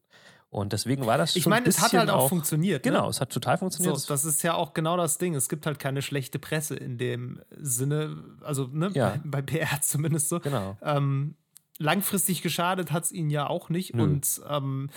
Und 0.50 0.72
deswegen 0.72 1.04
war 1.04 1.18
das 1.18 1.32
schon 1.32 1.40
ich 1.40 1.46
meine, 1.46 1.66
ein 1.66 1.68
es 1.68 1.80
hat 1.80 1.92
halt 1.92 2.08
auch, 2.08 2.30
funktioniert. 2.30 2.82
Ne? 2.84 2.90
Genau, 2.90 3.08
es 3.10 3.20
hat 3.20 3.30
total 3.30 3.58
funktioniert. 3.58 3.98
So, 3.98 4.08
das 4.08 4.24
ist 4.24 4.42
ja 4.42 4.54
auch 4.54 4.72
genau 4.72 4.96
das 4.96 5.18
Ding. 5.18 5.34
Es 5.34 5.48
gibt 5.50 5.66
halt 5.66 5.78
keine 5.78 6.00
schlechte 6.00 6.38
Presse 6.38 6.74
in 6.74 6.96
dem 6.96 7.42
Sinne, 7.50 8.16
also 8.40 8.66
ne, 8.72 8.90
Ja. 8.94 9.20
bei, 9.24 9.42
bei 9.42 9.42
PR 9.42 9.80
zumindest 9.82 10.30
so. 10.30 10.40
genau. 10.40 10.78
Ähm, 10.82 11.36
langfristig 11.78 12.40
geschadet 12.40 12.92
hat 12.92 13.04
es 13.04 13.12
ihnen 13.12 13.28
ja 13.28 13.46
auch 13.46 13.68
nicht. 13.68 13.94
Nö. 13.94 14.02
Und 14.02 14.40
ähm, 14.48 14.88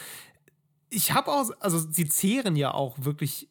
ich 0.91 1.13
habe 1.13 1.31
auch, 1.31 1.49
also 1.59 1.79
sie 1.79 2.07
zehren 2.07 2.55
ja 2.55 2.73
auch 2.73 2.97
wirklich 2.99 3.49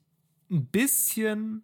ein 0.51 0.67
bisschen. 0.67 1.63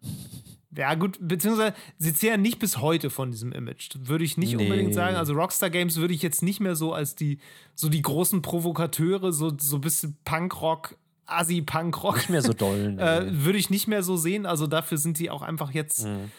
Ja, 0.76 0.94
gut, 0.94 1.18
beziehungsweise 1.20 1.74
sie 1.98 2.12
zehren 2.12 2.42
nicht 2.42 2.58
bis 2.58 2.78
heute 2.78 3.08
von 3.10 3.30
diesem 3.30 3.52
Image. 3.52 3.90
Würde 4.00 4.24
ich 4.24 4.36
nicht 4.36 4.56
Nee. 4.56 4.64
unbedingt 4.64 4.92
sagen. 4.94 5.16
Also 5.16 5.32
Rockstar 5.34 5.70
Games 5.70 5.96
würde 5.96 6.12
ich 6.12 6.20
jetzt 6.22 6.42
nicht 6.42 6.60
mehr 6.60 6.76
so 6.76 6.92
als 6.92 7.14
die, 7.14 7.38
so 7.74 7.88
die 7.88 8.02
großen 8.02 8.42
Provokateure, 8.42 9.32
so, 9.32 9.52
so 9.58 9.76
ein 9.76 9.80
bisschen 9.80 10.18
Punkrock, 10.24 10.96
Assi-Punkrock 11.26 12.16
Nicht 12.16 12.30
mehr 12.30 12.42
so 12.42 12.52
doll. 12.52 12.92
nee. 12.96 13.02
äh, 13.02 13.44
würde 13.44 13.58
ich 13.58 13.70
nicht 13.70 13.86
mehr 13.88 14.02
so 14.02 14.16
sehen. 14.16 14.44
Also 14.44 14.66
dafür 14.66 14.98
sind 14.98 15.18
die 15.18 15.30
auch 15.30 15.42
einfach 15.42 15.72
jetzt 15.72 16.04
Mhm. 16.04 16.30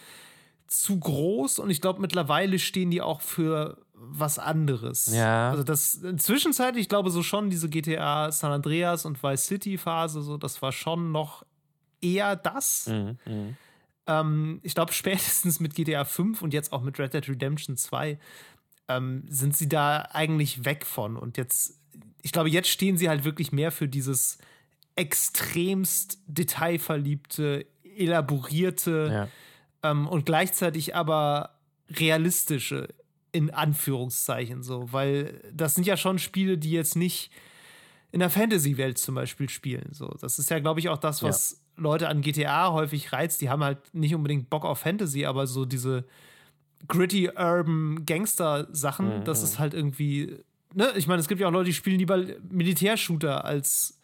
zu 0.68 1.00
groß 1.00 1.60
und 1.60 1.70
ich 1.72 1.82
glaube, 1.82 2.00
mittlerweile 2.02 2.60
stehen 2.60 2.92
die 2.92 3.02
auch 3.02 3.22
für 3.22 3.78
was 4.00 4.40
anderes. 4.40 5.08
Ja. 5.08 5.52
Also 5.52 5.64
das 5.64 6.00
zwischenzeitlich, 6.18 6.84
ich 6.84 6.90
glaube 6.90 7.10
so 7.10 7.24
schon 7.24 7.50
diese 7.50 7.70
GTA 7.70 8.32
San 8.32 8.52
Andreas 8.52 9.06
und 9.06 9.22
Vice 9.22 9.46
City 9.46 9.78
Phase, 9.78 10.22
so 10.22 10.38
das 10.38 10.62
war 10.62 10.72
schon 10.72 11.12
noch 11.12 11.44
eher 12.02 12.36
das. 12.36 12.88
Mhm, 12.88 13.18
mhm. 13.26 13.58
Ähm, 14.06 14.60
ich 14.64 14.76
glaube, 14.76 14.94
spätestens 14.94 15.60
mit 15.60 15.76
GTA 15.76 16.06
5 16.06 16.42
und 16.42 16.54
jetzt 16.54 16.72
auch 16.72 16.82
mit 16.82 17.00
Red 17.00 17.14
Dead 17.14 17.28
Redemption 17.28 17.76
2 17.76 18.20
ähm, 18.88 19.24
sind 19.28 19.58
sie 19.58 19.68
da 19.68 20.08
eigentlich 20.12 20.64
weg 20.64 20.86
von. 20.86 21.18
Und 21.18 21.38
jetzt, 21.38 21.80
ich 22.22 22.32
glaube, 22.32 22.50
jetzt 22.50 22.70
stehen 22.70 22.98
sie 22.98 23.10
halt 23.10 23.24
wirklich 23.24 23.52
mehr 23.52 23.72
für 23.72 23.88
dieses 23.88 24.38
extremst 24.96 26.20
detailverliebte, 26.28 27.66
elaborierte 27.84 29.10
Ja. 29.84 29.92
ähm, 29.92 30.08
und 30.08 30.26
gleichzeitig 30.26 30.96
aber 30.96 31.56
realistische 31.90 32.90
in 33.38 33.52
Anführungszeichen 33.52 34.64
so, 34.64 34.92
weil 34.92 35.42
das 35.54 35.76
sind 35.76 35.86
ja 35.86 35.96
schon 35.96 36.18
Spiele, 36.18 36.58
die 36.58 36.72
jetzt 36.72 36.96
nicht 36.96 37.32
in 38.12 38.20
der 38.20 38.30
Fantasy-Welt 38.30 38.98
zum 38.98 39.16
Beispiel 39.16 39.48
spielen. 39.48 39.90
So, 39.92 40.08
das 40.20 40.40
ist 40.40 40.50
ja, 40.50 40.60
glaube 40.60 40.80
ich, 40.80 40.90
auch 40.90 40.98
das, 40.98 41.22
was 41.22 41.52
ja. 41.52 41.84
Leute 41.84 42.10
an 42.10 42.22
GTA 42.22 42.72
häufig 42.72 43.14
reizt. 43.14 43.42
Die 43.42 43.50
haben 43.50 43.64
halt 43.64 43.94
nicht 43.94 44.16
unbedingt 44.16 44.50
Bock 44.50 44.66
auf 44.66 44.80
Fantasy, 44.80 45.26
aber 45.26 45.46
so 45.46 45.66
diese 45.66 46.06
gritty 46.88 47.30
urban 47.30 48.06
Gangster-Sachen, 48.06 49.20
mhm. 49.20 49.24
das 49.24 49.44
ist 49.44 49.60
halt 49.60 49.74
irgendwie. 49.74 50.38
Ne? 50.74 50.92
Ich 50.96 51.08
meine, 51.08 51.20
es 51.20 51.28
gibt 51.28 51.40
ja 51.40 51.48
auch 51.48 51.52
Leute, 51.52 51.66
die 51.66 51.74
spielen 51.74 52.00
lieber 52.00 52.26
Militärshooter 52.50 53.46
als 53.46 53.97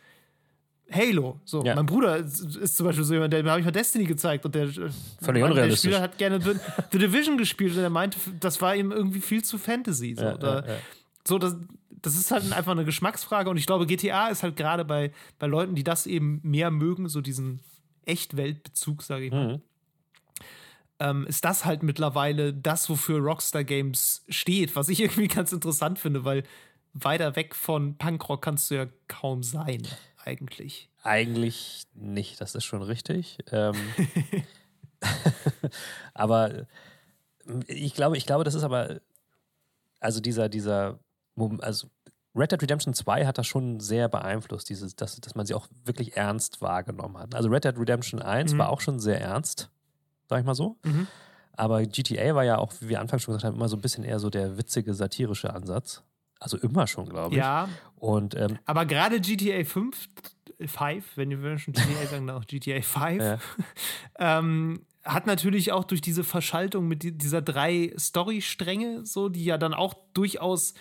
Halo. 0.91 1.39
So, 1.45 1.63
ja. 1.63 1.75
mein 1.75 1.85
Bruder 1.85 2.17
ist, 2.17 2.55
ist, 2.55 2.77
zum 2.77 2.85
Beispiel 2.85 3.03
so 3.03 3.13
jemand, 3.13 3.33
der 3.33 3.43
habe 3.43 3.59
ich 3.59 3.65
mal 3.65 3.71
Destiny 3.71 4.05
gezeigt 4.05 4.45
und 4.45 4.53
der, 4.53 4.67
Völlig 5.21 5.43
unrealistisch. 5.43 5.67
der 5.67 5.75
Spieler 5.75 6.01
hat 6.01 6.17
gerne 6.17 6.41
The 6.41 6.97
Division 6.97 7.37
gespielt 7.37 7.75
und 7.75 7.81
er 7.81 7.89
meinte, 7.89 8.17
das 8.39 8.61
war 8.61 8.75
ihm 8.75 8.91
irgendwie 8.91 9.21
viel 9.21 9.43
zu 9.43 9.57
Fantasy. 9.57 10.15
So, 10.15 10.23
ja, 10.23 10.35
oder, 10.35 10.67
ja, 10.67 10.75
so 11.25 11.39
das, 11.39 11.55
das 11.89 12.15
ist 12.15 12.31
halt 12.31 12.51
einfach 12.51 12.73
eine 12.73 12.85
Geschmacksfrage 12.85 13.49
und 13.49 13.57
ich 13.57 13.65
glaube, 13.65 13.87
GTA 13.87 14.27
ist 14.27 14.43
halt 14.43 14.55
gerade 14.55 14.83
bei, 14.85 15.11
bei 15.39 15.47
Leuten, 15.47 15.73
die 15.73 15.83
das 15.83 16.05
eben 16.05 16.41
mehr 16.43 16.69
mögen, 16.69 17.07
so 17.07 17.21
diesen 17.21 17.61
Echtweltbezug, 18.05 19.03
sage 19.03 19.25
ich 19.25 19.31
mal. 19.31 19.57
Mhm. 19.57 19.61
Ähm, 20.99 21.25
ist 21.27 21.43
das 21.43 21.65
halt 21.65 21.81
mittlerweile 21.81 22.53
das, 22.53 22.89
wofür 22.89 23.19
Rockstar 23.19 23.63
Games 23.63 24.25
steht, 24.29 24.75
was 24.75 24.89
ich 24.89 24.99
irgendwie 25.01 25.27
ganz 25.27 25.53
interessant 25.53 25.97
finde, 25.97 26.25
weil 26.25 26.43
weiter 26.93 27.35
weg 27.35 27.55
von 27.55 27.97
Punkrock 27.97 28.43
kannst 28.43 28.69
du 28.69 28.75
ja 28.75 28.85
kaum 29.07 29.41
sein 29.41 29.81
eigentlich? 30.25 30.89
Eigentlich 31.03 31.83
nicht, 31.93 32.39
das 32.41 32.55
ist 32.55 32.65
schon 32.65 32.81
richtig. 32.81 33.37
Ähm, 33.51 33.75
aber 36.13 36.65
ich 37.67 37.93
glaube, 37.93 38.17
ich 38.17 38.25
glaube, 38.25 38.43
das 38.43 38.55
ist 38.55 38.63
aber, 38.63 39.01
also 39.99 40.19
dieser, 40.19 40.49
dieser, 40.49 40.99
also 41.59 41.87
Red 42.35 42.51
Dead 42.51 42.61
Redemption 42.61 42.93
2 42.93 43.25
hat 43.25 43.37
das 43.37 43.45
schon 43.45 43.79
sehr 43.79 44.09
beeinflusst, 44.09 44.69
dieses, 44.69 44.95
dass, 44.95 45.19
dass 45.21 45.35
man 45.35 45.45
sie 45.45 45.53
auch 45.53 45.67
wirklich 45.85 46.17
ernst 46.17 46.61
wahrgenommen 46.61 47.17
hat. 47.17 47.35
Also 47.35 47.49
Red 47.49 47.65
Dead 47.65 47.77
Redemption 47.77 48.21
1 48.21 48.53
mhm. 48.53 48.57
war 48.57 48.69
auch 48.69 48.81
schon 48.81 48.99
sehr 48.99 49.21
ernst, 49.21 49.69
sag 50.27 50.39
ich 50.39 50.45
mal 50.45 50.55
so. 50.55 50.77
Mhm. 50.83 51.07
Aber 51.55 51.83
GTA 51.83 52.33
war 52.33 52.43
ja 52.43 52.57
auch, 52.57 52.73
wie 52.79 52.89
wir 52.89 52.99
anfangs 52.99 53.21
schon 53.21 53.33
gesagt 53.33 53.45
haben, 53.45 53.55
immer 53.55 53.69
so 53.69 53.77
ein 53.77 53.81
bisschen 53.81 54.03
eher 54.03 54.17
so 54.17 54.31
der 54.31 54.57
witzige, 54.57 54.95
satirische 54.95 55.53
Ansatz. 55.53 56.01
Also 56.39 56.57
immer 56.57 56.87
schon, 56.87 57.07
glaube 57.07 57.35
ich. 57.35 57.39
Ja. 57.39 57.69
Und, 57.95 58.35
ähm, 58.35 58.59
aber 58.65 58.85
gerade 58.85 59.21
GTA 59.21 59.63
5, 59.63 60.07
5, 60.65 61.17
wenn 61.17 61.41
wir 61.41 61.57
schon 61.57 61.73
GTA 61.73 62.05
sagen, 62.09 62.27
dann 62.27 62.37
auch 62.37 62.45
GTA 62.45 62.81
5, 62.81 63.21
ja. 63.21 63.37
ähm, 64.39 64.81
hat 65.03 65.27
natürlich 65.27 65.71
auch 65.71 65.83
durch 65.83 66.01
diese 66.01 66.23
Verschaltung 66.23 66.87
mit 66.87 67.21
dieser 67.21 67.41
drei 67.41 67.93
Story-Stränge, 67.97 69.05
so, 69.05 69.29
die 69.29 69.45
ja 69.45 69.57
dann 69.57 69.73
auch 69.73 69.93
durchaus 70.13 70.73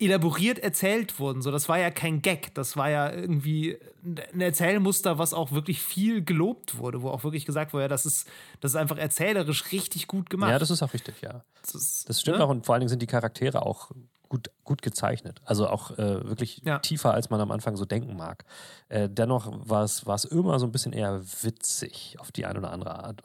elaboriert 0.00 0.58
erzählt 0.58 1.18
wurden. 1.18 1.42
So, 1.42 1.50
das 1.50 1.68
war 1.68 1.78
ja 1.78 1.90
kein 1.90 2.22
Gag, 2.22 2.54
das 2.54 2.76
war 2.76 2.88
ja 2.88 3.12
irgendwie 3.12 3.78
ein 4.02 4.40
Erzählmuster, 4.40 5.18
was 5.18 5.34
auch 5.34 5.52
wirklich 5.52 5.82
viel 5.82 6.24
gelobt 6.24 6.78
wurde, 6.78 7.02
wo 7.02 7.10
auch 7.10 7.22
wirklich 7.22 7.44
gesagt 7.44 7.74
wurde, 7.74 7.82
ja, 7.82 7.88
das 7.88 8.06
ist, 8.06 8.26
das 8.60 8.72
ist 8.72 8.76
einfach 8.76 8.96
erzählerisch 8.96 9.72
richtig 9.72 10.06
gut 10.06 10.30
gemacht. 10.30 10.50
Ja, 10.50 10.58
das 10.58 10.70
ist 10.70 10.82
auch 10.82 10.94
richtig, 10.94 11.20
ja. 11.20 11.44
Das, 11.60 11.74
ist, 11.74 12.08
das 12.08 12.20
stimmt 12.22 12.38
ne? 12.38 12.44
auch 12.44 12.48
und 12.48 12.64
vor 12.64 12.74
allen 12.74 12.80
Dingen 12.80 12.88
sind 12.88 13.02
die 13.02 13.06
Charaktere 13.06 13.60
auch 13.60 13.90
gut, 14.30 14.50
gut 14.64 14.80
gezeichnet. 14.80 15.42
Also 15.44 15.68
auch 15.68 15.90
äh, 15.98 16.26
wirklich 16.26 16.62
ja. 16.64 16.78
tiefer, 16.78 17.12
als 17.12 17.28
man 17.28 17.40
am 17.40 17.50
Anfang 17.50 17.76
so 17.76 17.84
denken 17.84 18.16
mag. 18.16 18.46
Äh, 18.88 19.10
dennoch 19.10 19.52
war 19.68 19.84
es 19.84 20.24
immer 20.24 20.58
so 20.58 20.66
ein 20.66 20.72
bisschen 20.72 20.94
eher 20.94 21.20
witzig 21.42 22.16
auf 22.18 22.32
die 22.32 22.46
eine 22.46 22.60
oder 22.60 22.72
andere 22.72 23.04
Art. 23.04 23.22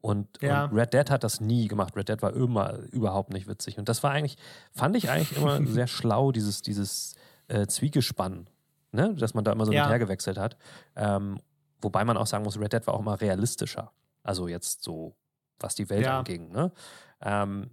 Und, 0.00 0.40
ja. 0.40 0.64
und, 0.64 0.74
Red 0.74 0.94
Dead 0.94 1.10
hat 1.10 1.22
das 1.22 1.40
nie 1.40 1.68
gemacht. 1.68 1.94
Red 1.94 2.08
Dead 2.08 2.22
war 2.22 2.32
immer 2.32 2.78
überhaupt 2.90 3.32
nicht 3.32 3.46
witzig. 3.46 3.78
Und 3.78 3.88
das 3.88 4.02
war 4.02 4.10
eigentlich, 4.10 4.36
fand 4.72 4.96
ich 4.96 5.10
eigentlich 5.10 5.36
immer 5.36 5.64
sehr 5.66 5.86
schlau, 5.86 6.32
dieses, 6.32 6.62
dieses 6.62 7.14
äh, 7.48 7.66
Zwiegespann, 7.66 8.48
ne? 8.90 9.14
dass 9.14 9.34
man 9.34 9.44
da 9.44 9.52
immer 9.52 9.66
so 9.66 9.72
ja. 9.72 9.88
hinterher 9.88 10.42
hat. 10.42 10.56
Ähm, 10.96 11.40
wobei 11.82 12.04
man 12.04 12.16
auch 12.16 12.26
sagen 12.26 12.42
muss, 12.42 12.58
Red 12.58 12.72
Dead 12.72 12.86
war 12.86 12.94
auch 12.94 13.00
immer 13.00 13.20
realistischer. 13.20 13.92
Also 14.22 14.48
jetzt 14.48 14.82
so, 14.82 15.14
was 15.60 15.74
die 15.74 15.90
Welt 15.90 16.06
ja. 16.06 16.20
anging. 16.20 16.50
Ne? 16.52 16.72
Ähm, 17.20 17.70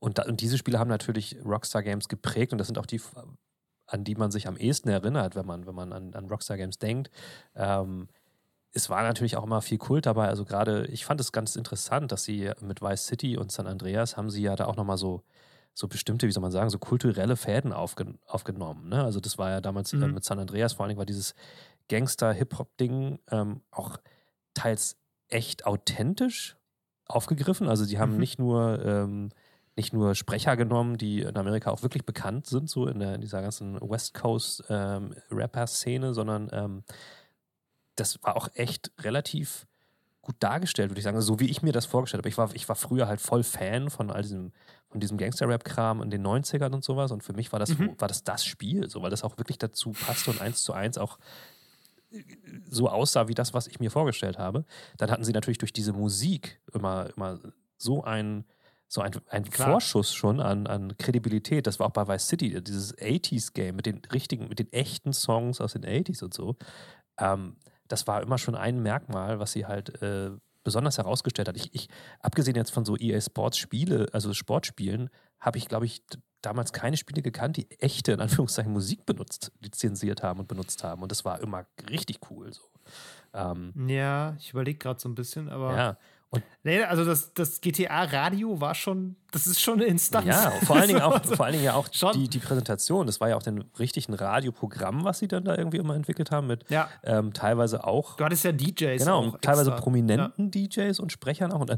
und, 0.00 0.18
da, 0.18 0.24
und 0.24 0.40
diese 0.40 0.58
Spiele 0.58 0.78
haben 0.78 0.88
natürlich 0.88 1.36
Rockstar 1.44 1.82
Games 1.82 2.08
geprägt 2.08 2.52
und 2.52 2.58
das 2.58 2.66
sind 2.66 2.78
auch 2.78 2.86
die, 2.86 3.00
an 3.86 4.02
die 4.02 4.14
man 4.14 4.30
sich 4.30 4.48
am 4.48 4.56
ehesten 4.56 4.88
erinnert, 4.88 5.36
wenn 5.36 5.46
man, 5.46 5.66
wenn 5.66 5.74
man 5.74 5.92
an, 5.92 6.14
an 6.14 6.26
Rockstar 6.26 6.56
Games 6.56 6.78
denkt. 6.78 7.10
Ähm, 7.54 8.08
es 8.72 8.88
war 8.88 9.02
natürlich 9.02 9.36
auch 9.36 9.44
immer 9.44 9.62
viel 9.62 9.78
Kult 9.78 10.06
dabei. 10.06 10.28
Also 10.28 10.44
gerade, 10.44 10.86
ich 10.86 11.04
fand 11.04 11.20
es 11.20 11.32
ganz 11.32 11.54
interessant, 11.54 12.12
dass 12.12 12.24
sie 12.24 12.50
mit 12.60 12.80
Vice 12.80 13.06
City 13.06 13.36
und 13.36 13.52
San 13.52 13.66
Andreas 13.66 14.16
haben 14.16 14.30
sie 14.30 14.42
ja 14.42 14.56
da 14.56 14.66
auch 14.66 14.76
nochmal 14.76 14.96
so, 14.96 15.22
so 15.74 15.86
bestimmte, 15.86 16.26
wie 16.26 16.32
soll 16.32 16.42
man 16.42 16.52
sagen, 16.52 16.70
so 16.70 16.78
kulturelle 16.78 17.36
Fäden 17.36 17.72
aufgen 17.72 18.18
aufgenommen. 18.26 18.88
Ne? 18.88 19.04
Also 19.04 19.20
das 19.20 19.38
war 19.38 19.50
ja 19.50 19.60
damals 19.60 19.92
äh, 19.92 19.96
mhm. 19.96 20.02
äh, 20.02 20.08
mit 20.08 20.24
San 20.24 20.38
Andreas 20.38 20.72
vor 20.72 20.84
allen 20.84 20.90
Dingen 20.90 20.98
war 20.98 21.06
dieses 21.06 21.34
Gangster-Hip-Hop-Ding 21.88 23.18
ähm, 23.30 23.60
auch 23.70 23.98
teils 24.54 24.96
echt 25.28 25.66
authentisch 25.66 26.56
aufgegriffen. 27.06 27.68
Also 27.68 27.84
die 27.84 27.98
haben 27.98 28.14
mhm. 28.14 28.20
nicht 28.20 28.38
nur 28.38 28.84
ähm, 28.84 29.30
nicht 29.80 29.94
nur 29.94 30.14
Sprecher 30.14 30.58
genommen, 30.58 30.98
die 30.98 31.22
in 31.22 31.36
Amerika 31.38 31.70
auch 31.70 31.82
wirklich 31.82 32.04
bekannt 32.04 32.46
sind, 32.46 32.68
so 32.68 32.86
in, 32.86 32.98
der, 32.98 33.14
in 33.14 33.22
dieser 33.22 33.40
ganzen 33.40 33.80
West 33.80 34.12
Coast 34.12 34.62
ähm, 34.68 35.14
Rapper-Szene, 35.30 36.12
sondern 36.12 36.50
ähm, 36.52 36.84
das 37.96 38.22
war 38.22 38.36
auch 38.36 38.48
echt 38.52 38.92
relativ 39.00 39.66
gut 40.20 40.36
dargestellt, 40.40 40.90
würde 40.90 40.98
ich 40.98 41.04
sagen. 41.04 41.16
Also, 41.16 41.32
so 41.32 41.40
wie 41.40 41.50
ich 41.50 41.62
mir 41.62 41.72
das 41.72 41.86
vorgestellt 41.86 42.20
habe. 42.20 42.28
Ich 42.28 42.36
war, 42.36 42.54
ich 42.54 42.68
war 42.68 42.76
früher 42.76 43.08
halt 43.08 43.22
voll 43.22 43.42
Fan 43.42 43.88
von 43.88 44.10
all 44.10 44.20
diesem, 44.20 44.52
von 44.90 45.00
diesem 45.00 45.16
Gangster-Rap-Kram 45.16 46.02
in 46.02 46.10
den 46.10 46.26
90ern 46.26 46.74
und 46.74 46.84
sowas. 46.84 47.10
Und 47.10 47.24
für 47.24 47.32
mich 47.32 47.50
war 47.50 47.58
das, 47.58 47.78
mhm. 47.78 47.98
war 47.98 48.08
das 48.08 48.22
das 48.22 48.44
Spiel, 48.44 48.90
so, 48.90 49.00
weil 49.00 49.10
das 49.10 49.24
auch 49.24 49.38
wirklich 49.38 49.56
dazu 49.56 49.92
passte 49.92 50.30
und 50.30 50.42
eins 50.42 50.62
zu 50.62 50.74
eins 50.74 50.98
auch 50.98 51.18
so 52.68 52.90
aussah 52.90 53.28
wie 53.28 53.34
das, 53.34 53.54
was 53.54 53.66
ich 53.66 53.80
mir 53.80 53.90
vorgestellt 53.90 54.38
habe. 54.38 54.66
Dann 54.98 55.10
hatten 55.10 55.24
sie 55.24 55.32
natürlich 55.32 55.58
durch 55.58 55.72
diese 55.72 55.94
Musik 55.94 56.60
immer, 56.74 57.08
immer 57.16 57.38
so 57.78 58.04
ein, 58.04 58.44
so 58.92 59.02
ein, 59.02 59.12
ein 59.28 59.44
Vorschuss 59.44 60.12
schon 60.12 60.40
an, 60.40 60.66
an 60.66 60.96
Kredibilität. 60.98 61.68
Das 61.68 61.78
war 61.78 61.86
auch 61.86 61.92
bei 61.92 62.08
Vice 62.08 62.26
City, 62.26 62.60
dieses 62.60 62.98
80s-Game 62.98 63.76
mit 63.76 63.86
den 63.86 64.02
richtigen, 64.12 64.48
mit 64.48 64.58
den 64.58 64.72
echten 64.72 65.12
Songs 65.12 65.60
aus 65.60 65.74
den 65.74 65.84
80s 65.84 66.24
und 66.24 66.34
so. 66.34 66.56
Ähm, 67.16 67.56
das 67.86 68.08
war 68.08 68.20
immer 68.20 68.36
schon 68.36 68.56
ein 68.56 68.82
Merkmal, 68.82 69.38
was 69.38 69.52
sie 69.52 69.66
halt 69.66 70.02
äh, 70.02 70.32
besonders 70.64 70.98
herausgestellt 70.98 71.46
hat. 71.46 71.56
Ich, 71.56 71.72
ich, 71.72 71.88
abgesehen 72.18 72.56
jetzt 72.56 72.72
von 72.72 72.84
so 72.84 72.96
EA 72.96 73.20
Sports 73.20 73.58
Spiele, 73.58 74.08
also 74.12 74.34
Sportspielen, 74.34 75.08
habe 75.38 75.58
ich, 75.58 75.68
glaube 75.68 75.86
ich, 75.86 76.02
damals 76.42 76.72
keine 76.72 76.96
Spiele 76.96 77.22
gekannt, 77.22 77.58
die 77.58 77.70
echte, 77.78 78.10
in 78.10 78.20
Anführungszeichen, 78.20 78.72
Musik 78.72 79.06
benutzt, 79.06 79.52
lizenziert 79.60 80.24
haben 80.24 80.40
und 80.40 80.48
benutzt 80.48 80.82
haben. 80.82 81.02
Und 81.02 81.12
das 81.12 81.24
war 81.24 81.40
immer 81.40 81.64
richtig 81.88 82.18
cool 82.28 82.52
so. 82.52 82.62
Ähm, 83.34 83.72
ja, 83.88 84.34
ich 84.40 84.50
überlege 84.50 84.78
gerade 84.78 84.98
so 84.98 85.08
ein 85.08 85.14
bisschen, 85.14 85.48
aber. 85.48 85.76
Ja, 85.76 85.98
und 86.32 86.44
nee, 86.62 86.82
also 86.84 87.04
das, 87.04 87.34
das 87.34 87.60
GTA-Radio 87.60 88.60
war 88.60 88.76
schon, 88.76 89.16
das 89.32 89.48
ist 89.48 89.60
schon 89.60 89.80
eine 89.80 89.86
Instanz. 89.86 90.26
Ja, 90.26 90.52
vor 90.62 90.76
allen 90.76 90.86
Dingen 90.86 91.02
auch, 91.02 91.24
vor 91.24 91.44
allen 91.44 91.54
Dingen 91.54 91.64
ja 91.64 91.74
auch 91.74 91.88
die, 91.88 92.28
die 92.28 92.38
Präsentation. 92.38 93.06
Das 93.06 93.20
war 93.20 93.30
ja 93.30 93.36
auch 93.36 93.44
ein 93.46 93.64
richtigen 93.80 94.14
Radioprogramm, 94.14 95.02
was 95.02 95.18
sie 95.18 95.26
dann 95.26 95.44
da 95.44 95.56
irgendwie 95.56 95.78
immer 95.78 95.96
entwickelt 95.96 96.30
haben, 96.30 96.46
mit 96.46 96.70
ja. 96.70 96.88
ähm, 97.02 97.32
teilweise 97.32 97.82
auch. 97.84 98.16
Du 98.16 98.24
hattest 98.24 98.44
ja 98.44 98.52
DJs. 98.52 99.02
Genau, 99.02 99.32
teilweise 99.40 99.70
extra. 99.70 99.82
prominenten 99.82 100.52
ja. 100.54 100.66
DJs 100.68 101.00
und 101.00 101.10
Sprechern 101.10 101.50
auch. 101.50 101.62
Und 101.62 101.76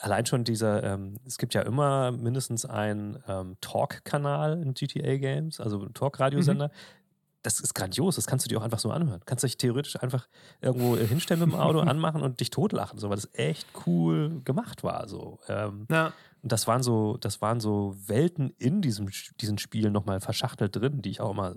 allein 0.00 0.24
schon 0.24 0.44
dieser, 0.44 0.84
ähm, 0.84 1.16
es 1.26 1.36
gibt 1.36 1.54
ja 1.54 1.62
immer 1.62 2.12
mindestens 2.12 2.64
einen 2.66 3.18
ähm, 3.26 3.56
Talk-Kanal 3.60 4.62
in 4.62 4.74
GTA-Games, 4.74 5.60
also 5.60 5.80
einen 5.80 5.94
Talk-Radiosender. 5.94 6.68
Mhm 6.68 6.99
das 7.42 7.60
ist 7.60 7.74
grandios, 7.74 8.16
das 8.16 8.26
kannst 8.26 8.44
du 8.44 8.48
dir 8.48 8.58
auch 8.58 8.64
einfach 8.64 8.78
so 8.78 8.90
anhören. 8.90 9.20
Kannst 9.24 9.44
du 9.44 9.46
dich 9.46 9.56
theoretisch 9.56 10.00
einfach 10.02 10.28
irgendwo 10.60 10.96
hinstellen 10.96 11.40
mit 11.40 11.52
dem 11.52 11.58
Auto, 11.58 11.80
anmachen 11.80 12.22
und 12.22 12.40
dich 12.40 12.50
totlachen, 12.50 12.98
so, 12.98 13.08
weil 13.08 13.16
das 13.16 13.30
echt 13.32 13.66
cool 13.86 14.40
gemacht 14.44 14.82
war. 14.82 15.08
So. 15.08 15.38
Ähm, 15.48 15.86
ja. 15.90 16.12
Und 16.42 16.52
das 16.52 16.66
waren 16.66 16.82
so, 16.82 17.16
das 17.18 17.40
waren 17.40 17.60
so 17.60 17.96
Welten 18.06 18.50
in 18.58 18.82
diesem, 18.82 19.10
diesen 19.40 19.58
Spielen 19.58 19.92
nochmal 19.92 20.20
verschachtelt 20.20 20.76
drin, 20.76 21.02
die 21.02 21.10
ich 21.10 21.20
auch 21.20 21.30
immer 21.30 21.56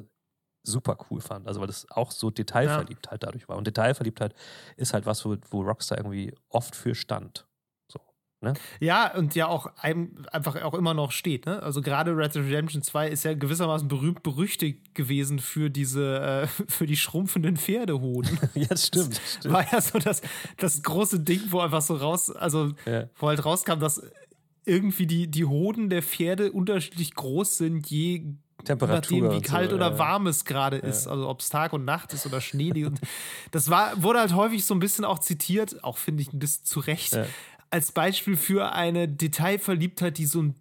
super 0.64 0.98
cool 1.10 1.22
fand. 1.22 1.48
Also 1.48 1.60
weil 1.60 1.68
das 1.68 1.90
auch 1.92 2.12
so 2.12 2.30
Detailverliebt 2.30 3.06
ja. 3.06 3.12
halt 3.12 3.24
dadurch 3.24 3.48
war. 3.50 3.58
Und 3.58 3.68
Detailverliebtheit 3.68 4.34
ist 4.78 4.94
halt 4.94 5.06
was, 5.06 5.26
wo, 5.26 5.36
wo 5.50 5.62
Rockstar 5.62 5.98
irgendwie 5.98 6.34
oft 6.50 6.76
für 6.76 6.96
stand. 6.96 7.46
Ne? 8.44 8.54
Ja, 8.82 9.16
und 9.16 9.36
ja 9.36 9.48
auch 9.48 9.72
einfach 9.78 10.62
auch 10.64 10.74
immer 10.74 10.94
noch 10.94 11.12
steht. 11.12 11.46
Ne? 11.46 11.64
Also 11.64 11.82
gerade 11.82 12.16
Red 12.16 12.36
Dead 12.36 12.44
Redemption 12.44 12.82
2 12.82 13.08
ist 13.08 13.24
ja 13.24 13.34
gewissermaßen 13.34 13.88
berühmt 13.88 14.22
berüchtigt 14.22 14.94
gewesen 14.94 15.40
für 15.40 15.70
diese, 15.70 16.20
äh, 16.20 16.48
für 16.68 16.86
die 16.86 16.98
schrumpfenden 16.98 17.56
Pferdehoden. 17.56 18.38
ja, 18.54 18.68
das 18.68 18.88
stimmt, 18.88 19.18
das 19.18 19.34
stimmt. 19.40 19.54
War 19.54 19.72
ja 19.72 19.80
so 19.80 19.98
das, 19.98 20.22
das 20.58 20.84
große 20.84 21.22
Ding, 21.22 21.42
wo 21.50 21.60
einfach 21.62 21.82
so 21.82 21.96
raus, 21.96 22.30
also 22.32 22.74
ja. 22.86 23.06
wo 23.16 23.30
halt 23.30 23.46
rauskam, 23.46 23.80
dass 23.80 24.02
irgendwie 24.66 25.08
die, 25.08 25.28
die 25.28 25.46
Hoden 25.46 25.90
der 25.90 26.04
Pferde 26.04 26.52
unterschiedlich 26.52 27.16
groß 27.16 27.58
sind, 27.58 27.90
je 27.90 28.26
Temperatur 28.64 29.20
nachdem, 29.20 29.32
wie 29.32 29.42
kalt 29.42 29.72
so, 29.72 29.76
oder 29.76 29.92
ja. 29.92 30.00
warm 30.00 30.28
es 30.28 30.46
gerade 30.46 30.78
ja. 30.78 30.84
ist. 30.84 31.08
Also 31.08 31.28
ob 31.28 31.42
es 31.42 31.50
Tag 31.50 31.74
und 31.74 31.84
Nacht 31.84 32.14
ist 32.14 32.26
oder 32.26 32.40
Schnee. 32.40 32.86
und 32.86 33.00
das 33.52 33.70
war, 33.70 34.02
wurde 34.02 34.20
halt 34.20 34.34
häufig 34.34 34.64
so 34.66 34.74
ein 34.74 34.80
bisschen 34.80 35.04
auch 35.04 35.20
zitiert, 35.20 35.84
auch 35.84 35.98
finde 35.98 36.22
ich 36.22 36.32
ein 36.32 36.40
bisschen 36.40 36.66
zu 36.66 36.80
Recht, 36.80 37.14
ja 37.14 37.26
als 37.74 37.92
Beispiel 37.92 38.38
für 38.38 38.72
eine 38.74 39.08
Detailverliebtheit, 39.08 40.18
die 40.18 40.26
so 40.28 40.42
ein 40.42 40.56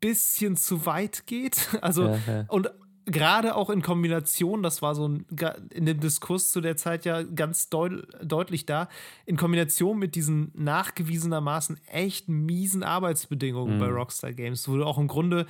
bisschen 0.00 0.56
zu 0.56 0.84
weit 0.84 1.26
geht. 1.26 1.56
Also, 1.80 2.08
Ja, 2.08 2.18
ja. 2.26 2.44
und 2.48 2.68
gerade 3.06 3.54
auch 3.54 3.70
in 3.70 3.82
Kombination, 3.82 4.64
das 4.64 4.82
war 4.82 4.96
so 4.96 5.06
ein, 5.08 5.26
in 5.70 5.86
dem 5.86 6.00
Diskurs 6.00 6.50
zu 6.50 6.60
der 6.60 6.76
Zeit 6.76 7.04
ja 7.04 7.22
ganz 7.22 7.68
deut, 7.70 8.08
deutlich 8.20 8.66
da, 8.66 8.88
in 9.26 9.36
Kombination 9.36 9.96
mit 9.98 10.16
diesen 10.16 10.50
nachgewiesenermaßen 10.54 11.78
echt 11.86 12.28
miesen 12.28 12.82
Arbeitsbedingungen 12.82 13.76
Mhm. 13.76 13.80
bei 13.80 13.86
Rockstar 13.88 14.32
Games, 14.32 14.68
wo 14.68 14.76
du 14.76 14.84
auch 14.84 14.98
im 14.98 15.06
Grunde 15.08 15.46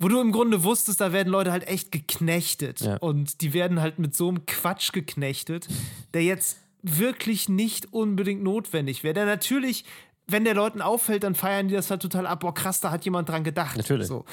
wo 0.00 0.08
du 0.08 0.20
im 0.20 0.32
Grunde 0.32 0.64
wusstest, 0.64 1.00
da 1.00 1.12
werden 1.12 1.28
Leute 1.30 1.52
halt 1.52 1.68
echt 1.68 1.92
geknechtet. 1.92 2.80
Ja. 2.80 2.96
Und 2.96 3.40
die 3.42 3.52
werden 3.54 3.80
halt 3.80 4.00
mit 4.00 4.16
so 4.16 4.28
einem 4.28 4.44
Quatsch 4.44 4.90
geknechtet, 4.92 5.68
der 6.14 6.24
jetzt 6.24 6.58
wirklich 6.82 7.48
nicht 7.48 7.92
unbedingt 7.92 8.42
notwendig 8.42 9.04
wäre. 9.04 9.14
Der 9.14 9.24
natürlich, 9.24 9.84
wenn 10.26 10.44
der 10.44 10.54
Leuten 10.54 10.80
auffällt, 10.80 11.22
dann 11.24 11.34
feiern 11.34 11.68
die 11.68 11.74
das 11.74 11.90
halt 11.90 12.02
total 12.02 12.26
ab. 12.26 12.40
Boah, 12.40 12.54
krass, 12.54 12.80
da 12.80 12.90
hat 12.90 13.04
jemand 13.04 13.28
dran 13.28 13.44
gedacht. 13.44 13.76
Natürlich. 13.76 14.06
So. 14.06 14.24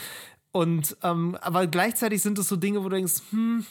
Und 0.52 0.98
ähm, 1.04 1.38
aber 1.42 1.68
gleichzeitig 1.68 2.22
sind 2.22 2.38
es 2.38 2.48
so 2.48 2.56
Dinge, 2.56 2.80
wo 2.84 2.89
du 2.89 2.96
denkst, 2.96 3.22
hm, 3.32 3.66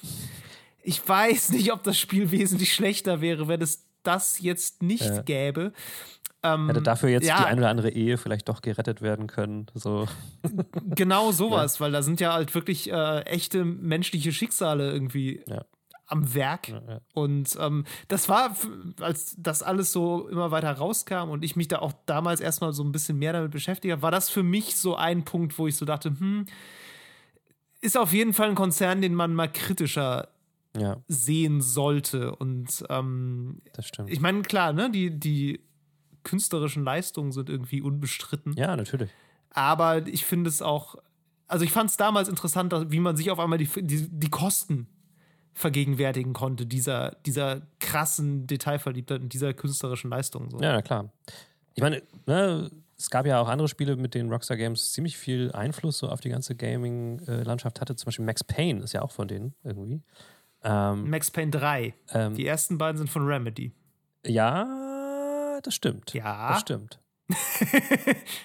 ich 0.82 1.06
weiß 1.06 1.50
nicht, 1.50 1.72
ob 1.72 1.82
das 1.82 1.98
Spiel 1.98 2.30
wesentlich 2.30 2.72
schlechter 2.72 3.20
wäre, 3.20 3.48
wenn 3.48 3.60
es 3.60 3.84
das 4.02 4.40
jetzt 4.40 4.82
nicht 4.82 5.04
Ja. 5.04 5.22
gäbe. 5.22 5.72
Ähm, 6.42 6.68
Hätte 6.68 6.80
dafür 6.80 7.10
jetzt 7.10 7.26
ja. 7.26 7.36
die 7.38 7.44
ein 7.44 7.58
oder 7.58 7.68
andere 7.68 7.90
Ehe 7.90 8.16
vielleicht 8.16 8.48
doch 8.48 8.62
gerettet 8.62 9.02
werden 9.02 9.26
können. 9.26 9.66
So. 9.74 10.06
Genau 10.86 11.32
sowas, 11.32 11.80
weil 11.80 11.92
da 11.92 12.02
sind 12.02 12.18
ja 12.18 12.32
halt 12.32 12.54
wirklich 12.54 12.90
äh, 12.90 13.20
echte 13.26 13.62
menschliche 13.66 14.32
Schicksale 14.32 14.90
irgendwie 14.90 15.42
Ja. 15.46 15.66
Am 16.10 16.34
Werk. 16.34 16.68
Ja, 16.68 16.82
ja. 16.86 17.00
Und 17.14 17.56
ähm, 17.60 17.84
das 18.08 18.28
war, 18.28 18.56
als 19.00 19.34
das 19.38 19.62
alles 19.62 19.92
so 19.92 20.28
immer 20.28 20.50
weiter 20.50 20.72
rauskam 20.72 21.30
und 21.30 21.44
ich 21.44 21.56
mich 21.56 21.68
da 21.68 21.78
auch 21.78 21.92
damals 22.06 22.40
erstmal 22.40 22.72
so 22.72 22.82
ein 22.82 22.92
bisschen 22.92 23.18
mehr 23.18 23.32
damit 23.32 23.52
beschäftigt 23.52 23.92
habe, 23.92 24.02
war 24.02 24.10
das 24.10 24.28
für 24.28 24.42
mich 24.42 24.76
so 24.76 24.96
ein 24.96 25.24
Punkt, 25.24 25.58
wo 25.58 25.66
ich 25.66 25.76
so 25.76 25.84
dachte, 25.84 26.10
hm, 26.10 26.46
ist 27.80 27.96
auf 27.96 28.12
jeden 28.12 28.34
Fall 28.34 28.48
ein 28.48 28.54
Konzern, 28.54 29.00
den 29.00 29.14
man 29.14 29.34
mal 29.34 29.50
kritischer 29.50 30.28
ja, 30.76 30.98
sehen 31.08 31.60
sollte. 31.60 32.34
Und 32.36 32.84
ähm, 32.88 33.62
das 33.72 33.86
stimmt. 33.86 34.10
ich 34.10 34.20
meine, 34.20 34.42
klar, 34.42 34.72
ne, 34.72 34.90
die, 34.90 35.18
die 35.18 35.60
künstlerischen 36.22 36.84
Leistungen 36.84 37.32
sind 37.32 37.48
irgendwie 37.48 37.80
unbestritten. 37.80 38.54
ja, 38.56 38.76
natürlich. 38.76 39.10
Aber 39.52 40.06
ich 40.06 40.24
finde 40.26 40.48
es 40.48 40.62
auch, 40.62 40.94
also 41.48 41.64
ich 41.64 41.72
fand 41.72 41.90
es 41.90 41.96
damals 41.96 42.28
interessant, 42.28 42.72
wie 42.92 43.00
man 43.00 43.16
sich 43.16 43.32
auf 43.32 43.40
einmal 43.40 43.58
die, 43.58 43.68
die, 43.82 44.08
die 44.08 44.30
Kosten 44.30 44.86
vergegenwärtigen 45.60 46.32
konnte, 46.32 46.66
dieser, 46.66 47.16
dieser 47.26 47.62
krassen 47.78 48.46
Detailverliebtheit 48.46 49.20
und 49.20 49.32
dieser 49.32 49.54
künstlerischen 49.54 50.10
Leistung. 50.10 50.50
So. 50.50 50.58
Ja, 50.60 50.72
na 50.72 50.82
klar. 50.82 51.10
Ich 51.74 51.82
meine, 51.82 52.02
ne, 52.26 52.70
es 52.96 53.10
gab 53.10 53.26
ja 53.26 53.40
auch 53.40 53.48
andere 53.48 53.68
Spiele, 53.68 53.96
mit 53.96 54.14
denen 54.14 54.30
Rockstar 54.30 54.56
Games 54.56 54.92
ziemlich 54.92 55.16
viel 55.16 55.52
Einfluss 55.52 55.98
so 55.98 56.08
auf 56.08 56.20
die 56.20 56.28
ganze 56.28 56.54
Gaming-Landschaft 56.56 57.80
hatte. 57.80 57.96
Zum 57.96 58.06
Beispiel 58.06 58.24
Max 58.24 58.42
Payne 58.44 58.82
ist 58.82 58.92
ja 58.92 59.02
auch 59.02 59.10
von 59.12 59.28
denen 59.28 59.54
irgendwie. 59.64 60.02
Ähm, 60.62 61.08
Max 61.08 61.30
Payne 61.30 61.50
3. 61.50 61.94
ähm, 62.12 62.34
Die 62.34 62.46
ersten 62.46 62.76
beiden 62.76 62.98
sind 62.98 63.08
von 63.08 63.26
Remedy. 63.26 63.72
ja, 64.26 65.60
das 65.62 65.74
stimmt. 65.74 66.12
Ja. 66.14 66.50
Das 66.50 66.60
stimmt. 66.60 66.98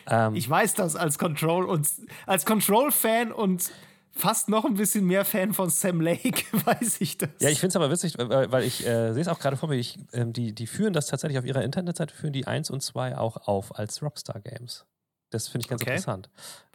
ähm, 0.07 0.35
Ich 0.35 0.49
weiß 0.49 0.73
das 0.75 0.95
als 0.95 1.17
Control 1.17 1.65
und 1.65 1.87
als 2.25 2.45
Control-Fan 2.45 3.31
und 3.31 3.71
fast 4.15 4.49
noch 4.49 4.65
ein 4.65 4.75
bisschen 4.75 5.05
mehr 5.05 5.25
Fan 5.25 5.53
von 5.53 5.69
Sam 5.69 6.01
Lake, 6.01 6.43
weiß 6.65 7.01
ich 7.01 7.17
das. 7.17 7.29
Ja, 7.39 7.49
ich 7.49 7.59
finde 7.59 7.69
es 7.69 7.75
aber 7.75 7.91
witzig, 7.91 8.17
weil, 8.17 8.51
weil 8.51 8.63
ich 8.63 8.85
äh, 8.85 9.13
sehe 9.13 9.21
es 9.21 9.27
auch 9.27 9.39
gerade 9.39 9.57
vor 9.57 9.69
mir, 9.69 9.75
ich, 9.75 9.97
ähm, 10.13 10.33
die, 10.33 10.53
die 10.53 10.67
führen 10.67 10.93
das 10.93 11.07
tatsächlich 11.07 11.37
auf 11.37 11.45
ihrer 11.45 11.63
Internetseite, 11.63 12.13
führen 12.15 12.33
die 12.33 12.47
1 12.47 12.69
und 12.69 12.81
2 12.81 13.17
auch 13.17 13.47
auf 13.47 13.77
als 13.77 14.01
Rockstar 14.01 14.39
Games. 14.41 14.85
Das 15.31 15.47
finde 15.47 15.65
ich 15.65 15.69
ganz 15.69 15.81
Okay. 15.81 15.91
interessant. 15.91 16.29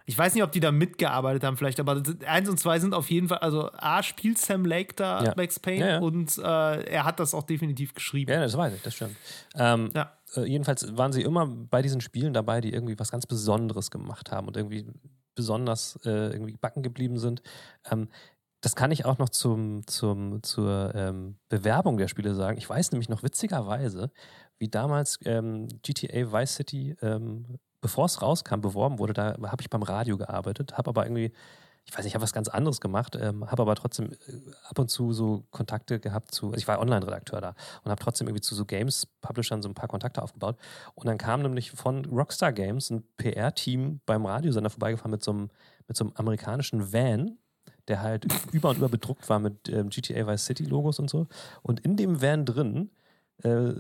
Ich 0.07 0.19
weiß 0.19 0.35
nicht, 0.35 0.43
ob 0.43 0.51
die 0.51 0.59
da 0.61 0.73
mitgearbeitet 0.73 1.45
haben, 1.45 1.57
vielleicht, 1.57 1.79
aber 1.79 2.03
eins 2.27 2.49
und 2.49 2.59
zwei 2.59 2.81
sind 2.81 2.95
auf 2.95 3.11
jeden 3.11 3.29
Fall, 3.29 3.39
also 3.39 3.71
A 3.75 4.03
spielt 4.03 4.39
Sam 4.39 4.65
Lake 4.65 4.95
da 4.97 5.23
Ja. 5.23 5.35
Max 5.37 5.61
Payne 5.61 5.81
Ja, 5.87 5.89
ja. 5.93 5.99
und 6.01 6.37
äh, 6.37 6.83
er 6.91 7.05
hat 7.05 7.21
das 7.21 7.33
auch 7.33 7.45
definitiv 7.45 7.95
geschrieben. 7.95 8.33
Ja, 8.33 8.41
das 8.41 8.57
weiß 8.57 8.75
ich, 8.75 8.83
das 8.83 8.95
stimmt. 8.95 9.17
Ähm, 9.55 9.91
Ja. 9.95 10.19
äh, 10.35 10.45
jedenfalls 10.47 10.97
waren 10.97 11.13
sie 11.13 11.23
immer 11.23 11.47
bei 11.47 11.81
diesen 11.81 12.01
Spielen 12.01 12.33
dabei, 12.33 12.61
die 12.61 12.73
irgendwie 12.73 12.99
was 12.99 13.13
ganz 13.13 13.27
Besonderes 13.27 13.91
gemacht 13.93 14.33
haben 14.33 14.49
und 14.49 14.57
irgendwie 14.57 14.87
besonders 15.35 15.99
äh, 16.05 16.33
irgendwie 16.33 16.57
backen 16.57 16.83
geblieben 16.83 17.19
sind. 17.19 17.43
Ähm, 17.91 18.09
das 18.61 18.77
kann 18.77 18.91
ich 18.91 19.07
auch 19.07 19.19
noch 19.19 19.31
zum, 19.31 19.87
zum, 19.87 20.43
zur 20.43 20.95
ähm, 20.95 21.37
Bewerbung 21.49 21.97
der 21.97 22.09
Spiele 22.09 22.35
sagen. 22.35 22.59
Ich 22.59 22.69
weiß 22.69 22.93
nämlich 22.93 23.09
noch 23.09 23.23
witzigerweise, 23.23 24.11
wie 24.59 24.69
damals 24.69 25.19
ähm, 25.25 25.69
GTA 25.83 26.33
Vice 26.33 26.57
City, 26.57 26.97
ähm, 27.01 27.59
bevor 27.81 28.05
es 28.05 28.21
rauskam, 28.21 28.61
beworben 28.61 28.99
wurde. 28.99 29.15
Da 29.15 29.37
habe 29.43 29.63
ich 29.63 29.71
beim 29.71 29.83
Radio 29.83 30.19
gearbeitet, 30.19 30.77
habe 30.77 30.91
aber 30.91 31.07
irgendwie, 31.07 31.33
ich 31.85 31.93
weiß 31.93 32.05
nicht, 32.05 32.13
ich 32.13 32.15
habe 32.15 32.23
was 32.23 32.33
ganz 32.33 32.49
anderes 32.49 32.81
gemacht, 32.81 33.17
ähm, 33.21 33.51
habe 33.51 33.63
aber 33.63 33.75
trotzdem 33.75 34.13
äh, 34.13 34.17
ab 34.69 34.79
und 34.79 34.91
zu 34.91 35.13
so 35.13 35.45
Kontakte 35.51 35.99
gehabt 35.99 36.33
zu, 36.33 36.47
also 36.47 36.57
ich 36.57 36.69
war 36.69 36.81
Online-Redakteur 36.81 37.41
da 37.41 37.55
und 37.83 37.91
habe 37.91 38.03
trotzdem 38.03 38.29
irgendwie 38.29 38.43
zu 38.43 38.55
so 38.55 38.65
Games-Publishern 38.65 39.63
so 39.63 39.69
ein 39.69 39.75
paar 39.75 39.89
Kontakte 39.89 40.23
aufgebaut. 40.23 40.57
Und 40.95 41.07
dann 41.07 41.19
kam 41.19 41.43
nämlich 41.43 41.73
von 41.73 42.05
Rockstar 42.05 42.53
Games 42.53 42.91
ein 42.91 43.05
PR-Team 43.17 44.01
beim 44.07 44.27
Radiosender 44.27 44.71
vorbeigefahren 44.71 45.11
mit 45.11 45.25
so 45.25 45.33
einem, 45.33 45.51
mit 45.89 45.97
so 45.97 46.05
einem 46.05 46.13
amerikanischen 46.17 46.93
Van, 46.93 47.39
der 47.89 48.03
halt 48.03 48.27
über 48.53 48.71
und 48.71 48.79
über 48.79 48.89
bedruckt 48.89 49.29
war 49.29 49.39
mit 49.39 49.69
ähm, 49.69 49.91
GTA 49.91 50.27
Vice 50.27 50.45
City 50.45 50.65
Logos 50.65 50.99
und 50.99 51.11
so. 51.11 51.27
Und 51.63 51.81
in 51.81 51.97
dem 51.97 52.23
Van 52.23 52.45
drin 52.45 52.91
äh, 53.43 53.73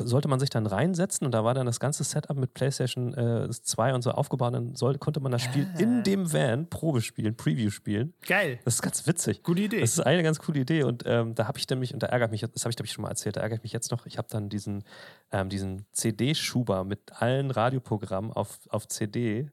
sollte 0.00 0.28
man 0.28 0.38
sich 0.40 0.50
dann 0.50 0.66
reinsetzen 0.66 1.24
und 1.26 1.32
da 1.32 1.44
war 1.44 1.54
dann 1.54 1.66
das 1.66 1.80
ganze 1.80 2.04
Setup 2.04 2.36
mit 2.36 2.54
PlayStation 2.54 3.14
äh, 3.14 3.48
2 3.50 3.94
und 3.94 4.02
so 4.02 4.10
aufgebaut. 4.12 4.54
Dann 4.54 4.74
soll, 4.74 4.96
konnte 4.98 5.20
man 5.20 5.32
das 5.32 5.42
Spiel 5.42 5.66
in 5.78 6.02
dem 6.04 6.32
Van 6.32 6.68
Probe 6.68 7.00
spielen, 7.00 7.36
Preview 7.36 7.70
spielen. 7.70 8.14
Geil. 8.26 8.58
Das 8.64 8.74
ist 8.76 8.82
ganz 8.82 9.06
witzig. 9.06 9.42
Gute 9.42 9.62
Idee. 9.62 9.80
Das 9.80 9.90
ist 9.90 10.00
eine 10.00 10.22
ganz 10.22 10.38
coole 10.38 10.60
Idee 10.60 10.84
und 10.84 11.02
ähm, 11.06 11.34
da 11.34 11.48
habe 11.48 11.58
ich 11.58 11.68
nämlich, 11.68 11.94
und 11.94 12.02
da 12.02 12.06
ärgert 12.08 12.30
mich, 12.30 12.40
das 12.42 12.64
habe 12.64 12.70
ich 12.70 12.76
glaube 12.76 12.86
ich 12.86 12.92
schon 12.92 13.02
mal 13.02 13.08
erzählt, 13.08 13.36
da 13.36 13.40
ärgert 13.40 13.62
mich 13.62 13.72
jetzt 13.72 13.90
noch, 13.90 14.06
ich 14.06 14.18
habe 14.18 14.28
dann 14.30 14.48
diesen, 14.48 14.84
ähm, 15.32 15.48
diesen 15.48 15.84
CD-Schuber 15.92 16.84
mit 16.84 17.00
allen 17.20 17.50
Radioprogrammen 17.50 18.32
auf, 18.32 18.58
auf 18.70 18.86
CD 18.88 19.50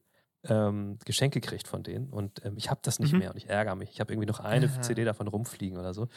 ähm, 0.47 0.99
Geschenke 1.05 1.41
gekriegt 1.41 1.67
von 1.67 1.81
denen 1.81 2.09
und 2.11 2.45
ähm, 2.45 2.53
ich 2.57 2.69
habe 2.69 2.79
das 2.83 2.99
nicht 2.99 3.13
Mhm. 3.13 3.19
mehr 3.19 3.31
und 3.31 3.37
ich 3.37 3.49
ärgere 3.49 3.75
mich. 3.75 3.89
Ich 3.91 3.99
habe 3.99 4.13
irgendwie 4.13 4.27
noch 4.27 4.39
eine 4.41 4.67
Aha. 4.67 4.81
CD 4.81 5.03
davon 5.03 5.27
rumfliegen 5.27 5.77
oder 5.79 5.93
so 5.93 6.07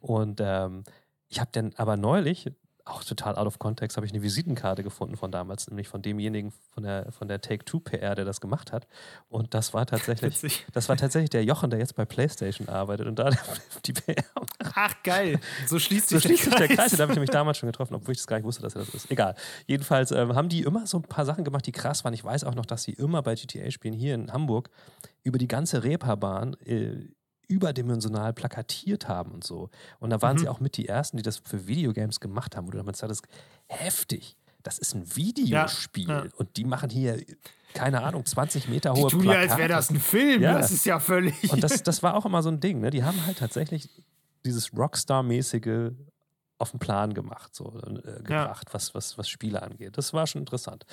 und 0.00 0.40
ähm, 0.42 0.82
ich 1.28 1.40
habe 1.40 1.50
dann 1.52 1.72
aber 1.76 1.96
neulich, 1.96 2.50
auch 2.86 3.04
total 3.04 3.36
out 3.36 3.46
of 3.46 3.58
context, 3.58 3.96
habe 3.96 4.06
ich 4.06 4.12
eine 4.12 4.22
Visitenkarte 4.22 4.82
gefunden 4.82 5.16
von 5.16 5.30
damals, 5.30 5.68
nämlich 5.68 5.88
von 5.88 6.02
demjenigen 6.02 6.52
von 6.72 6.84
der, 6.84 7.12
von 7.12 7.28
der 7.28 7.40
Take-Two-PR, 7.40 8.14
der 8.14 8.24
das 8.24 8.40
gemacht 8.40 8.72
hat 8.72 8.86
und 9.28 9.54
das 9.54 9.74
war 9.74 9.86
tatsächlich 9.86 10.34
Witzig. 10.42 10.66
das 10.72 10.88
war 10.88 10.96
tatsächlich 10.96 11.30
der 11.30 11.44
Jochen, 11.44 11.70
der 11.70 11.78
jetzt 11.78 11.96
bei 11.96 12.04
PlayStation 12.04 12.68
arbeitet 12.68 13.06
und 13.06 13.18
da 13.18 13.30
die 13.84 13.92
PR 13.92 14.24
Ach, 14.74 14.94
geil. 15.02 15.40
So 15.66 15.78
schließt 15.78 16.08
so 16.08 16.16
sich 16.16 16.24
schließt 16.24 16.44
sich 16.44 16.54
der 16.54 16.68
Kreis. 16.68 16.76
Kreis. 16.76 16.92
Da 16.92 17.02
habe 17.02 17.12
ich 17.12 17.18
mich 17.18 17.30
damals 17.30 17.58
schon 17.58 17.68
getroffen, 17.68 17.94
obwohl 17.94 18.12
ich 18.12 18.18
das 18.18 18.26
gar 18.26 18.36
nicht 18.36 18.44
wusste, 18.44 18.62
dass 18.62 18.74
er 18.74 18.84
das 18.84 18.94
ist. 18.94 19.10
Egal. 19.10 19.34
Jedenfalls 19.66 20.10
ähm, 20.10 20.34
haben 20.34 20.48
die 20.48 20.62
immer 20.62 20.86
so 20.86 20.98
ein 20.98 21.02
paar 21.02 21.24
Sachen 21.24 21.44
gemacht, 21.44 21.66
die 21.66 21.72
krass 21.72 22.04
waren. 22.04 22.12
Ich 22.12 22.22
weiß 22.22 22.44
auch 22.44 22.54
noch, 22.54 22.66
dass 22.66 22.82
sie 22.82 22.92
immer 22.92 23.22
bei 23.22 23.34
GTA-Spielen 23.34 23.94
hier 23.94 24.14
in 24.14 24.32
Hamburg 24.32 24.70
über 25.22 25.38
die 25.38 25.48
ganze 25.48 25.82
Reeperbahn 25.82 26.56
äh, 26.64 27.08
überdimensional 27.48 28.32
plakatiert 28.32 29.08
haben 29.08 29.32
und 29.32 29.44
so. 29.44 29.70
Und 30.00 30.10
da 30.10 30.20
waren 30.22 30.36
Mhm. 30.36 30.40
sie 30.40 30.48
auch 30.48 30.60
mit 30.60 30.76
die 30.76 30.88
Ersten, 30.88 31.16
die 31.16 31.22
das 31.22 31.38
für 31.38 31.66
Videogames 31.66 32.20
gemacht 32.20 32.56
haben, 32.56 32.66
wo 32.66 32.70
du 32.72 32.78
damals 32.78 32.98
sagtest, 32.98 33.26
heftig, 33.66 34.36
das 34.62 34.78
ist 34.78 34.94
ein 34.94 35.16
Videospiel. 35.16 36.08
Ja, 36.08 36.24
ja. 36.24 36.30
Und 36.36 36.56
die 36.56 36.64
machen 36.64 36.90
hier, 36.90 37.22
keine 37.74 38.02
Ahnung, 38.02 38.24
20 38.26 38.68
Meter 38.68 38.94
Die 38.94 39.00
hohe 39.02 39.10
tun 39.10 39.24
ja, 39.24 39.32
als 39.32 39.38
Plakate. 39.46 39.58
wäre 39.60 39.68
das 39.68 39.90
ein 39.90 40.00
Film. 40.00 40.42
Ja. 40.42 40.58
Das 40.58 40.70
ist 40.72 40.84
ja 40.86 40.98
völlig. 40.98 41.52
Und 41.52 41.62
das, 41.62 41.82
das 41.82 42.02
war 42.02 42.14
auch 42.14 42.26
immer 42.26 42.42
so 42.42 42.48
ein 42.48 42.58
Ding. 42.60 42.80
Ne? 42.80 42.90
Die 42.90 43.04
haben 43.04 43.24
halt 43.26 43.38
tatsächlich 43.38 43.88
dieses 44.44 44.72
Rockstar-mäßige 44.72 45.92
auf 46.58 46.70
den 46.70 46.80
Plan 46.80 47.12
gemacht, 47.14 47.54
so 47.54 47.78
äh, 47.86 48.22
gebracht, 48.22 48.68
was, 48.72 48.94
was, 48.94 49.18
was 49.18 49.28
Spiele 49.28 49.62
angeht. 49.62 49.98
Das 49.98 50.12
war 50.14 50.26
schon 50.26 50.40
interessant. 50.40 50.84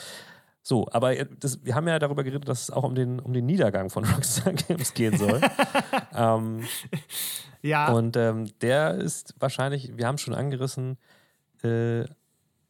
So, 0.65 0.87
aber 0.91 1.17
äh, 1.17 1.27
das, 1.39 1.63
wir 1.63 1.75
haben 1.75 1.87
ja 1.87 1.99
darüber 1.99 2.23
geredet, 2.23 2.47
dass 2.47 2.63
es 2.63 2.71
auch 2.71 2.83
um 2.83 2.95
den, 2.95 3.19
um 3.19 3.33
den 3.33 3.45
Niedergang 3.45 3.89
von 3.89 4.05
Rockstar 4.09 4.53
Games 4.53 4.93
gehen 4.93 5.17
soll. 5.17 5.41
ähm, 6.15 6.63
ja, 7.61 7.91
und 7.91 8.15
ähm, 8.17 8.49
der 8.61 8.95
ist 8.95 9.35
wahrscheinlich, 9.39 9.97
wir 9.97 10.07
haben 10.07 10.17
schon 10.17 10.33
angerissen, 10.33 10.97
äh, 11.63 12.05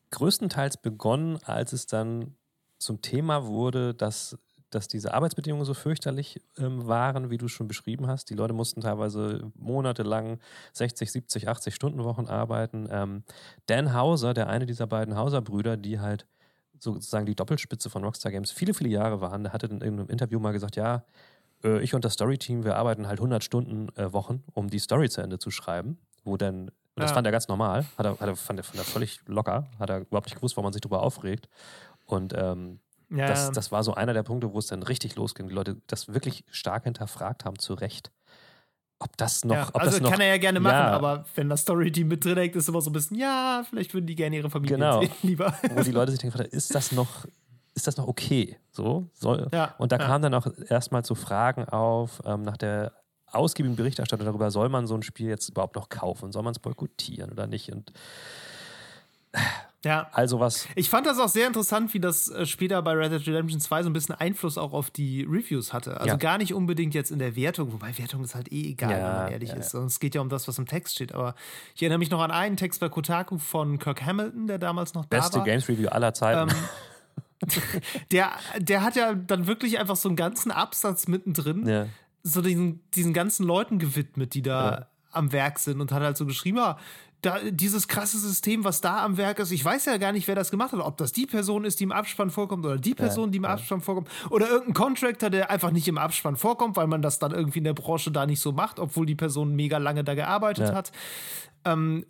größtenteils 0.10 0.78
begonnen, 0.78 1.38
als 1.44 1.74
es 1.74 1.86
dann 1.86 2.36
zum 2.80 3.02
Thema 3.02 3.46
wurde, 3.46 3.94
dass, 3.94 4.38
dass 4.70 4.88
diese 4.88 5.14
Arbeitsbedingungen 5.14 5.66
so 5.66 5.74
fürchterlich 5.74 6.41
ähm, 6.58 6.88
waren, 6.88 7.30
wie 7.30 7.38
du 7.38 7.48
schon 7.48 7.68
beschrieben 7.68 8.08
hast. 8.08 8.30
Die 8.30 8.36
Leute 8.36 8.54
mussten 8.54 8.82
teilweise 8.82 9.52
monatelang 9.56 10.39
60, 10.74 11.12
70, 11.12 11.48
80 11.48 11.74
Stunden 11.74 12.04
Wochen 12.04 12.26
arbeiten. 12.26 12.88
Ähm, 12.91 13.24
Dan 13.68 13.94
Hauser, 13.94 14.34
der 14.34 14.50
eine 14.50 14.66
dieser 14.66 14.88
beiden 14.88 15.16
Hauser-Brüder, 15.16 15.78
die 15.78 16.00
halt 16.00 16.28
sozusagen 16.84 17.26
die 17.26 17.36
Doppelspitze 17.36 17.90
von 17.90 18.04
Rockstar 18.04 18.32
Games 18.32 18.52
viele, 18.52 18.74
viele 18.74 18.90
Jahre 18.90 19.22
waren, 19.22 19.44
der 19.44 19.54
hatte 19.54 19.68
in 19.68 19.82
irgendeinem 19.82 20.10
Interview 20.10 20.40
mal 20.40 20.52
gesagt, 20.54 20.76
ja, 20.76 21.04
äh, 21.64 21.82
ich 21.82 21.94
und 21.96 22.06
das 22.06 22.14
Story-Team, 22.14 22.64
wir 22.66 22.76
arbeiten 22.76 23.08
halt 23.08 23.20
100 23.20 23.44
Stunden 23.44 23.90
äh, 23.98 24.14
Wochen, 24.14 24.44
um 24.54 24.70
die 24.70 24.80
Story 24.80 25.10
zu 25.10 25.22
Ende 25.22 25.40
zu 25.40 25.52
schreiben, 25.52 25.98
wo 26.24 26.38
dann, 26.38 26.70
und 26.70 27.02
das 27.02 27.12
Ja. 27.12 27.16
fand 27.16 27.28
er 27.28 27.32
ganz 27.32 27.48
normal, 27.48 27.86
hat 27.98 28.06
er, 28.06 28.12
hat 28.14 28.22
er, 28.28 28.36
fand, 28.36 28.60
er, 28.60 28.64
fand 28.64 28.80
er 28.80 28.86
völlig 28.86 29.22
locker, 29.26 29.68
hat 29.80 29.90
er 29.90 30.02
überhaupt 30.02 30.28
nicht 30.28 30.36
gewusst, 30.36 30.56
warum 30.58 30.66
man 30.66 30.74
sich 30.74 30.82
darüber 30.82 31.02
aufregt. 31.02 31.48
Und 32.06 32.34
ähm, 32.38 32.80
Ja, 33.10 33.28
das, 33.28 33.52
das 33.52 33.72
war 33.72 33.84
so 33.84 33.94
einer 33.94 34.14
der 34.14 34.24
Punkte, 34.24 34.54
wo 34.54 34.60
es 34.60 34.68
dann 34.68 34.84
richtig 34.84 35.16
losging. 35.16 35.48
Die 35.48 35.54
Leute 35.54 35.78
das 35.88 36.14
wirklich 36.14 36.44
stark 36.52 36.84
hinterfragt 36.84 37.46
haben, 37.46 37.58
zu 37.60 37.74
Recht. 37.76 38.12
Ob 39.04 39.18
das 39.18 39.43
noch. 39.45 39.56
ja, 39.56 39.68
ob 39.74 39.82
also 39.82 39.91
das 39.91 40.01
noch, 40.01 40.12
kann 40.12 40.22
er 40.22 40.28
ja 40.28 40.38
gerne 40.38 40.60
machen, 40.60 40.74
Ja. 40.76 40.91
aber 40.91 41.26
wenn 41.36 41.49
das 41.49 41.62
Story-Team 41.62 42.08
mit 42.08 42.24
drin 42.24 42.38
hängt, 42.38 42.56
ist 42.56 42.68
immer 42.70 42.82
so 42.82 42.89
ein 42.89 42.93
bisschen, 42.93 43.18
ja, 43.18 43.64
vielleicht 43.70 43.93
würden 43.93 44.08
die 44.08 44.16
gerne 44.16 44.36
ihre 44.38 44.49
Familie 44.49 44.78
Genau. 44.78 45.01
sehen, 45.01 45.12
lieber. 45.24 45.54
wo 45.74 45.82
die 45.82 45.91
Leute 45.91 46.12
sich 46.12 46.20
denken, 46.22 46.39
ist 46.41 46.74
das 46.74 46.91
noch, 46.93 47.26
ist 47.76 47.86
das 47.88 47.97
noch 47.97 48.08
okay? 48.08 48.58
So, 48.72 49.10
soll, 49.14 49.49
Ja, 49.54 49.76
und 49.78 49.91
da 49.91 49.97
ja. 49.97 50.06
kam 50.06 50.22
dann 50.22 50.34
auch 50.34 50.47
erstmal 50.70 51.04
zu 51.04 51.16
Fragen 51.16 51.66
auf, 51.66 52.22
ähm, 52.26 52.43
nach 52.43 52.58
der 52.58 52.93
ausgiebigen 53.28 53.76
Berichterstattung 53.76 54.26
darüber, 54.28 54.51
soll 54.51 54.70
man 54.70 54.86
so 54.88 54.95
ein 54.95 55.04
Spiel 55.04 55.28
jetzt 55.28 55.49
überhaupt 55.49 55.76
noch 55.76 55.89
kaufen? 55.89 56.32
Soll 56.32 56.43
man 56.43 56.51
es 56.51 56.60
boykottieren 56.60 57.32
oder 57.32 57.47
nicht? 57.47 57.72
Und 57.74 57.91
Ja. 59.86 60.08
also 60.14 60.40
was, 60.40 60.68
Ich 60.76 60.90
fand 60.90 61.06
das 61.06 61.20
auch 61.20 61.28
sehr 61.28 61.46
interessant, 61.46 61.94
wie 61.94 62.00
das 62.00 62.30
äh, 62.30 62.46
später 62.46 62.82
bei 62.82 62.94
Red 62.94 63.12
Dead 63.12 63.28
Redemption 63.28 63.60
2 63.60 63.84
so 63.84 63.90
ein 63.90 63.94
bisschen 63.94 64.16
Einfluss 64.16 64.58
auch 64.58 64.72
auf 64.74 64.90
die 64.92 65.24
Reviews 65.24 65.74
hatte. 65.74 65.98
Also 65.98 66.08
Ja. 66.08 66.16
gar 66.16 66.38
nicht 66.38 66.54
unbedingt 66.54 66.94
jetzt 66.94 67.12
in 67.12 67.20
der 67.20 67.36
Wertung, 67.36 67.74
wobei 67.74 67.98
Wertung 67.98 68.24
ist 68.24 68.34
halt 68.34 68.52
eh 68.52 68.70
egal, 68.72 68.92
Ja, 68.92 68.98
wenn 68.98 69.24
man 69.24 69.32
ehrlich 69.34 69.50
ja, 69.50 69.56
ist. 69.56 69.72
Sondern 69.72 69.88
es 69.88 70.00
geht 70.00 70.16
ja 70.16 70.22
um 70.22 70.30
das, 70.30 70.48
was 70.48 70.58
im 70.58 70.66
Text 70.68 70.96
steht. 70.96 71.14
Aber 71.14 71.36
ich 71.76 71.82
erinnere 71.82 72.00
mich 72.00 72.10
noch 72.10 72.22
an 72.22 72.32
einen 72.32 72.56
Text 72.56 72.80
bei 72.80 72.88
Kotaku 72.90 73.38
von 73.38 73.78
Kirk 73.78 74.06
Hamilton, 74.06 74.48
der 74.48 74.58
damals 74.58 74.94
noch 74.94 75.06
beste 75.06 75.32
da 75.32 75.38
war. 75.40 75.46
Games 75.46 75.68
Review 75.68 75.90
aller 75.90 76.14
Zeiten. 76.14 76.50
Ähm, 76.50 77.50
der, 78.12 78.32
der 78.58 78.84
hat 78.84 78.96
ja 78.96 79.14
dann 79.14 79.48
wirklich 79.48 79.80
einfach 79.80 79.96
so 79.98 80.08
einen 80.08 80.16
ganzen 80.16 80.52
Absatz 80.52 81.08
mittendrin, 81.08 81.90
so 82.24 82.42
diesen, 82.42 82.82
diesen 82.92 83.14
ganzen 83.14 83.46
Leuten 83.46 83.80
gewidmet, 83.80 84.34
die 84.34 84.42
da 84.42 84.88
am 85.12 85.32
Werk 85.32 85.60
sind 85.60 85.82
und 85.82 85.92
hat 85.92 86.02
halt 86.02 86.18
so 86.18 86.26
geschrieben, 86.26 86.58
ja, 86.58 86.78
da, 87.24 87.39
dieses 87.49 87.88
krasse 87.88 88.19
System, 88.19 88.63
was 88.63 88.82
da 88.82 89.03
am 89.03 89.17
Werk 89.17 89.39
ist, 89.39 89.49
ich 89.51 89.63
weiß 89.65 89.86
ja 89.86 89.97
gar 89.97 90.11
nicht, 90.11 90.28
wer 90.28 90.36
das 90.36 90.51
gemacht 90.51 90.71
hat, 90.74 90.80
ob 90.82 90.97
das 90.97 91.11
die 91.11 91.26
Person 91.26 91.65
ist, 91.65 91.80
die 91.80 91.86
im 91.86 91.91
Abspann 91.91 92.30
vorkommt 92.30 92.65
oder 92.65 92.78
die 92.78 92.93
Person, 92.93 93.32
die 93.32 93.38
im 93.38 93.45
Abspann 93.45 93.82
vorkommt 93.82 94.09
oder 94.30 94.47
irgendein 94.49 94.74
Contractor, 94.76 95.30
der 95.30 95.49
einfach 95.49 95.71
nicht 95.71 95.88
im 95.88 95.97
Abspann 95.97 96.36
vorkommt, 96.36 96.76
weil 96.76 96.88
man 96.88 97.01
das 97.01 97.17
dann 97.19 97.32
irgendwie 97.32 97.59
in 97.59 97.63
der 97.65 97.74
Branche 97.74 98.11
da 98.11 98.26
nicht 98.26 98.39
so 98.41 98.51
macht, 98.51 98.80
obwohl 98.80 99.05
die 99.05 99.15
Person 99.15 99.55
mega 99.55 99.78
lange 99.80 100.03
da 100.03 100.13
gearbeitet 100.15 100.67
Ja. 100.69 100.76
hat. 100.76 100.91
Ähm, 101.65 102.05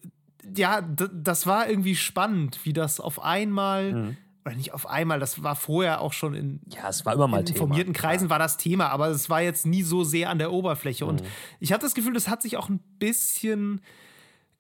ja, 0.56 0.82
das 0.82 1.48
war 1.48 1.70
irgendwie 1.70 1.96
spannend, 1.96 2.60
wie 2.64 2.74
das 2.74 3.00
auf 3.00 3.24
einmal, 3.24 3.94
Mhm. 3.94 4.18
oder 4.46 4.56
nicht 4.56 4.74
auf 4.74 4.90
einmal, 4.90 5.20
das 5.20 5.42
war 5.44 5.56
vorher 5.56 6.02
auch 6.02 6.12
schon 6.12 6.34
in 6.34 6.60
ja, 6.76 6.90
es 6.90 7.06
war 7.06 7.14
immer 7.14 7.28
mal 7.28 7.40
in 7.40 7.46
Thema. 7.46 7.56
informierten 7.60 7.94
Kreisen 7.94 8.30
war 8.30 8.40
das 8.40 8.58
Thema, 8.58 8.90
aber 8.90 9.08
es 9.08 9.30
war 9.30 9.42
jetzt 9.42 9.66
nie 9.66 9.84
so 9.84 10.04
sehr 10.04 10.30
an 10.30 10.40
der 10.40 10.52
Oberfläche. 10.52 11.06
Und 11.06 11.22
Mhm. 11.22 11.28
ich 11.62 11.72
hatte 11.72 11.86
das 11.86 11.94
Gefühl, 11.94 12.14
das 12.14 12.28
hat 12.28 12.42
sich 12.42 12.58
auch 12.58 12.68
ein 12.68 12.80
bisschen 13.00 13.80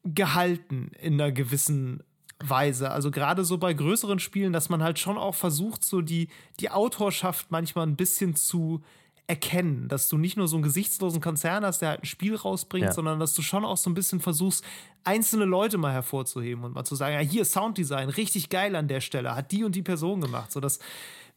gehalten 0.03 0.91
in 0.99 1.13
einer 1.13 1.31
gewissen 1.31 2.03
Weise. 2.39 2.91
Also 2.91 3.09
gerade 3.11 3.45
so 3.45 3.57
bei 3.57 3.73
größeren 3.73 4.19
Spielen, 4.19 4.51
dass 4.53 4.69
man 4.69 4.83
halt 4.83 4.99
schon 4.99 5.17
auch 5.17 5.35
versucht, 5.35 5.85
so 5.85 6.01
die, 6.01 6.27
die 6.59 6.69
Autorschaft 6.69 7.51
manchmal 7.51 7.87
ein 7.87 7.95
bisschen 7.95 8.35
zu 8.35 8.81
erkennen, 9.27 9.87
dass 9.87 10.09
du 10.09 10.17
nicht 10.17 10.35
nur 10.35 10.49
so 10.49 10.57
einen 10.57 10.63
gesichtslosen 10.63 11.21
Konzern 11.21 11.65
hast, 11.65 11.79
der 11.81 11.89
halt 11.89 12.01
ein 12.03 12.05
Spiel 12.05 12.35
rausbringt, 12.35 12.87
Ja. 12.87 12.91
sondern 12.91 13.21
dass 13.21 13.33
du 13.33 13.41
schon 13.41 13.63
auch 13.63 13.77
so 13.77 13.89
ein 13.89 13.93
bisschen 13.93 14.19
versuchst, 14.19 14.65
einzelne 15.05 15.45
Leute 15.45 15.77
mal 15.77 15.93
hervorzuheben 15.93 16.65
und 16.65 16.75
mal 16.75 16.83
zu 16.83 16.95
sagen, 16.95 17.13
ja, 17.15 17.21
hier 17.21 17.45
Sounddesign, 17.45 18.09
richtig 18.09 18.49
geil 18.49 18.75
an 18.75 18.89
der 18.89 18.99
Stelle, 18.99 19.33
hat 19.33 19.53
die 19.53 19.63
und 19.63 19.75
die 19.75 19.81
Person 19.81 20.19
gemacht. 20.19 20.51
So, 20.51 20.59
das 20.59 20.79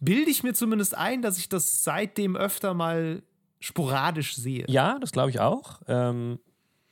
bilde 0.01 0.29
ich 0.31 0.43
mir 0.43 0.53
zumindest 0.53 0.97
ein, 0.97 1.23
dass 1.23 1.39
ich 1.39 1.49
das 1.49 1.85
seitdem 1.85 2.35
öfter 2.37 2.75
mal 2.75 3.23
sporadisch 3.61 4.35
sehe. 4.35 4.65
Ja, 4.69 4.99
das 4.99 5.13
glaube 5.13 5.31
ich 5.31 5.39
auch. 5.39 5.81
Ähm, 5.87 6.41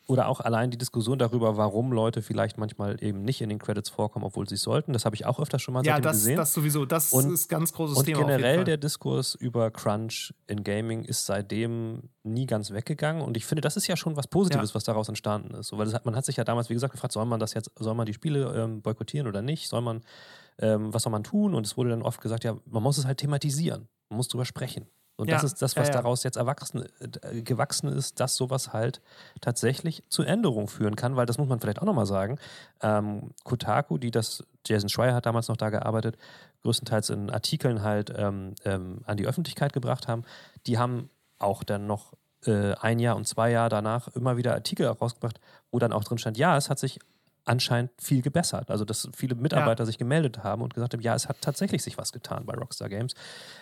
oder 0.06 0.28
auch 0.28 0.40
allein 0.40 0.70
die 0.70 0.76
Diskussion 0.76 1.18
darüber, 1.18 1.56
warum 1.56 1.90
Leute 1.92 2.20
vielleicht 2.20 2.58
manchmal 2.58 3.02
eben 3.02 3.22
nicht 3.22 3.40
in 3.40 3.48
den 3.48 3.58
Credits 3.58 3.88
vorkommen, 3.88 4.24
obwohl 4.26 4.46
sie 4.48 4.56
es 4.56 4.62
sollten. 4.62 4.92
Das 4.92 5.04
habe 5.06 5.16
ich 5.16 5.24
auch 5.24 5.40
öfter 5.40 5.58
schon 5.58 5.72
mal 5.72 5.84
Ja, 5.84 5.92
seitdem 5.94 6.02
das, 6.04 6.16
gesehen. 6.18 6.36
das 6.36 6.52
sowieso. 6.52 6.84
Das 6.84 7.12
Und- 7.12 7.32
ist 7.32 7.46
ein 7.46 7.48
ganz 7.48 7.72
großes 7.72 7.96
Und 7.96 8.04
Thema. 8.04 8.18
jeden 8.18 8.28
generell 8.28 8.64
der 8.64 8.76
Diskurs 8.76 9.34
über 9.34 9.70
Crunch 9.70 10.34
in 10.46 10.62
Gaming 10.62 11.04
ist 11.04 11.24
seitdem 11.24 12.10
nie 12.22 12.44
ganz 12.46 12.70
weggegangen. 12.70 13.22
Und 13.22 13.36
ich 13.38 13.46
finde, 13.46 13.62
das 13.62 13.76
ist 13.78 13.86
ja 13.86 13.96
schon 13.96 14.16
was 14.16 14.26
Positives, 14.26 14.70
Ja. 14.70 14.74
was 14.74 14.84
daraus 14.84 15.08
entstanden 15.08 15.54
ist. 15.54 15.68
So, 15.68 15.78
weil 15.78 15.90
hat, 15.92 16.04
man 16.04 16.14
hat 16.16 16.24
sich 16.26 16.36
ja 16.36 16.44
damals, 16.44 16.68
wie 16.68 16.74
gesagt, 16.74 16.92
gefragt, 16.92 17.12
soll 17.12 17.24
man 17.24 17.40
das 17.40 17.54
jetzt, 17.54 17.70
soll 17.78 17.94
man 17.94 18.04
die 18.04 18.14
Spiele 18.14 18.52
ähm, 18.54 18.82
boykottieren 18.82 19.26
oder 19.26 19.40
nicht? 19.40 19.68
Soll 19.68 19.80
man, 19.80 20.02
ähm, 20.58 20.92
was 20.92 21.02
soll 21.04 21.12
man 21.12 21.24
tun? 21.24 21.54
Und 21.54 21.66
es 21.66 21.76
wurde 21.78 21.90
dann 21.90 22.02
oft 22.02 22.20
gesagt, 22.20 22.44
ja, 22.44 22.56
man 22.66 22.82
muss 22.82 22.98
es 22.98 23.06
halt 23.06 23.18
thematisieren. 23.18 23.88
Man 24.10 24.18
muss 24.18 24.28
drüber 24.28 24.44
sprechen. 24.44 24.86
Und 25.16 25.28
Ja. 25.28 25.36
das 25.36 25.44
ist 25.44 25.62
das, 25.62 25.76
was 25.76 25.88
Ja, 25.88 25.94
ja. 25.94 26.00
daraus 26.02 26.24
jetzt 26.24 26.36
erwachsen, 26.36 26.84
äh, 27.22 27.42
gewachsen 27.42 27.88
ist, 27.88 28.18
dass 28.20 28.34
sowas 28.34 28.72
halt 28.72 29.00
tatsächlich 29.40 30.02
zu 30.08 30.22
Änderungen 30.22 30.66
führen 30.68 30.96
kann, 30.96 31.14
weil 31.16 31.26
das 31.26 31.38
muss 31.38 31.48
man 31.48 31.60
vielleicht 31.60 31.80
auch 31.80 31.84
nochmal 31.86 32.06
sagen. 32.06 32.38
Ähm, 32.82 33.30
Kotaku, 33.44 33.98
die 33.98 34.10
das, 34.10 34.42
Jason 34.66 34.88
Schreier 34.88 35.14
hat 35.14 35.26
damals 35.26 35.48
noch 35.48 35.56
da 35.56 35.70
gearbeitet, 35.70 36.16
größtenteils 36.62 37.10
in 37.10 37.30
Artikeln 37.30 37.82
halt 37.82 38.12
ähm, 38.16 38.54
ähm, 38.64 39.02
an 39.04 39.16
die 39.16 39.26
Öffentlichkeit 39.26 39.72
gebracht 39.72 40.08
haben, 40.08 40.24
die 40.66 40.78
haben 40.78 41.10
auch 41.38 41.62
dann 41.62 41.86
noch 41.86 42.14
äh, 42.46 42.74
ein 42.74 42.98
Jahr 42.98 43.16
und 43.16 43.28
zwei 43.28 43.50
Jahre 43.50 43.68
danach 43.68 44.08
immer 44.08 44.36
wieder 44.36 44.54
Artikel 44.54 44.86
rausgebracht, 44.86 45.38
wo 45.70 45.78
dann 45.78 45.92
auch 45.92 46.04
drin 46.04 46.18
stand, 46.18 46.38
ja, 46.38 46.56
es 46.56 46.70
hat 46.70 46.78
sich 46.78 46.98
anscheinend 47.46 47.90
viel 48.00 48.22
gebessert. 48.22 48.70
Also, 48.70 48.84
dass 48.84 49.08
viele 49.14 49.34
Mitarbeiter 49.34 49.84
sich 49.86 49.98
gemeldet 49.98 50.42
haben 50.44 50.62
und 50.62 50.74
gesagt 50.74 50.94
haben, 50.94 51.00
ja, 51.02 51.14
es 51.14 51.28
hat 51.28 51.40
tatsächlich 51.40 51.82
sich 51.82 51.98
was 51.98 52.12
getan 52.12 52.46
bei 52.46 52.54
Rockstar 52.54 52.88
Games. 52.88 53.14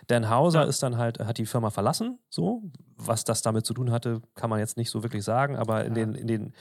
Dan 0.06 0.28
Hauser 0.30 0.62
Ja. 0.62 0.68
ist 0.68 0.82
dann 0.82 0.98
halt, 0.98 1.18
hat 1.20 1.38
die 1.38 1.46
Firma 1.46 1.70
verlassen, 1.70 2.18
so. 2.30 2.62
Was 2.96 3.24
das 3.24 3.42
damit 3.42 3.66
zu 3.66 3.74
tun 3.74 3.90
hatte, 3.90 4.22
kann 4.36 4.50
man 4.50 4.60
jetzt 4.60 4.76
nicht 4.76 4.90
so 4.90 5.02
wirklich 5.02 5.24
sagen, 5.24 5.56
aber 5.56 5.84
in 5.84 5.96
Ja. 5.96 6.04
den, 6.06 6.14
in 6.14 6.26
den 6.26 6.52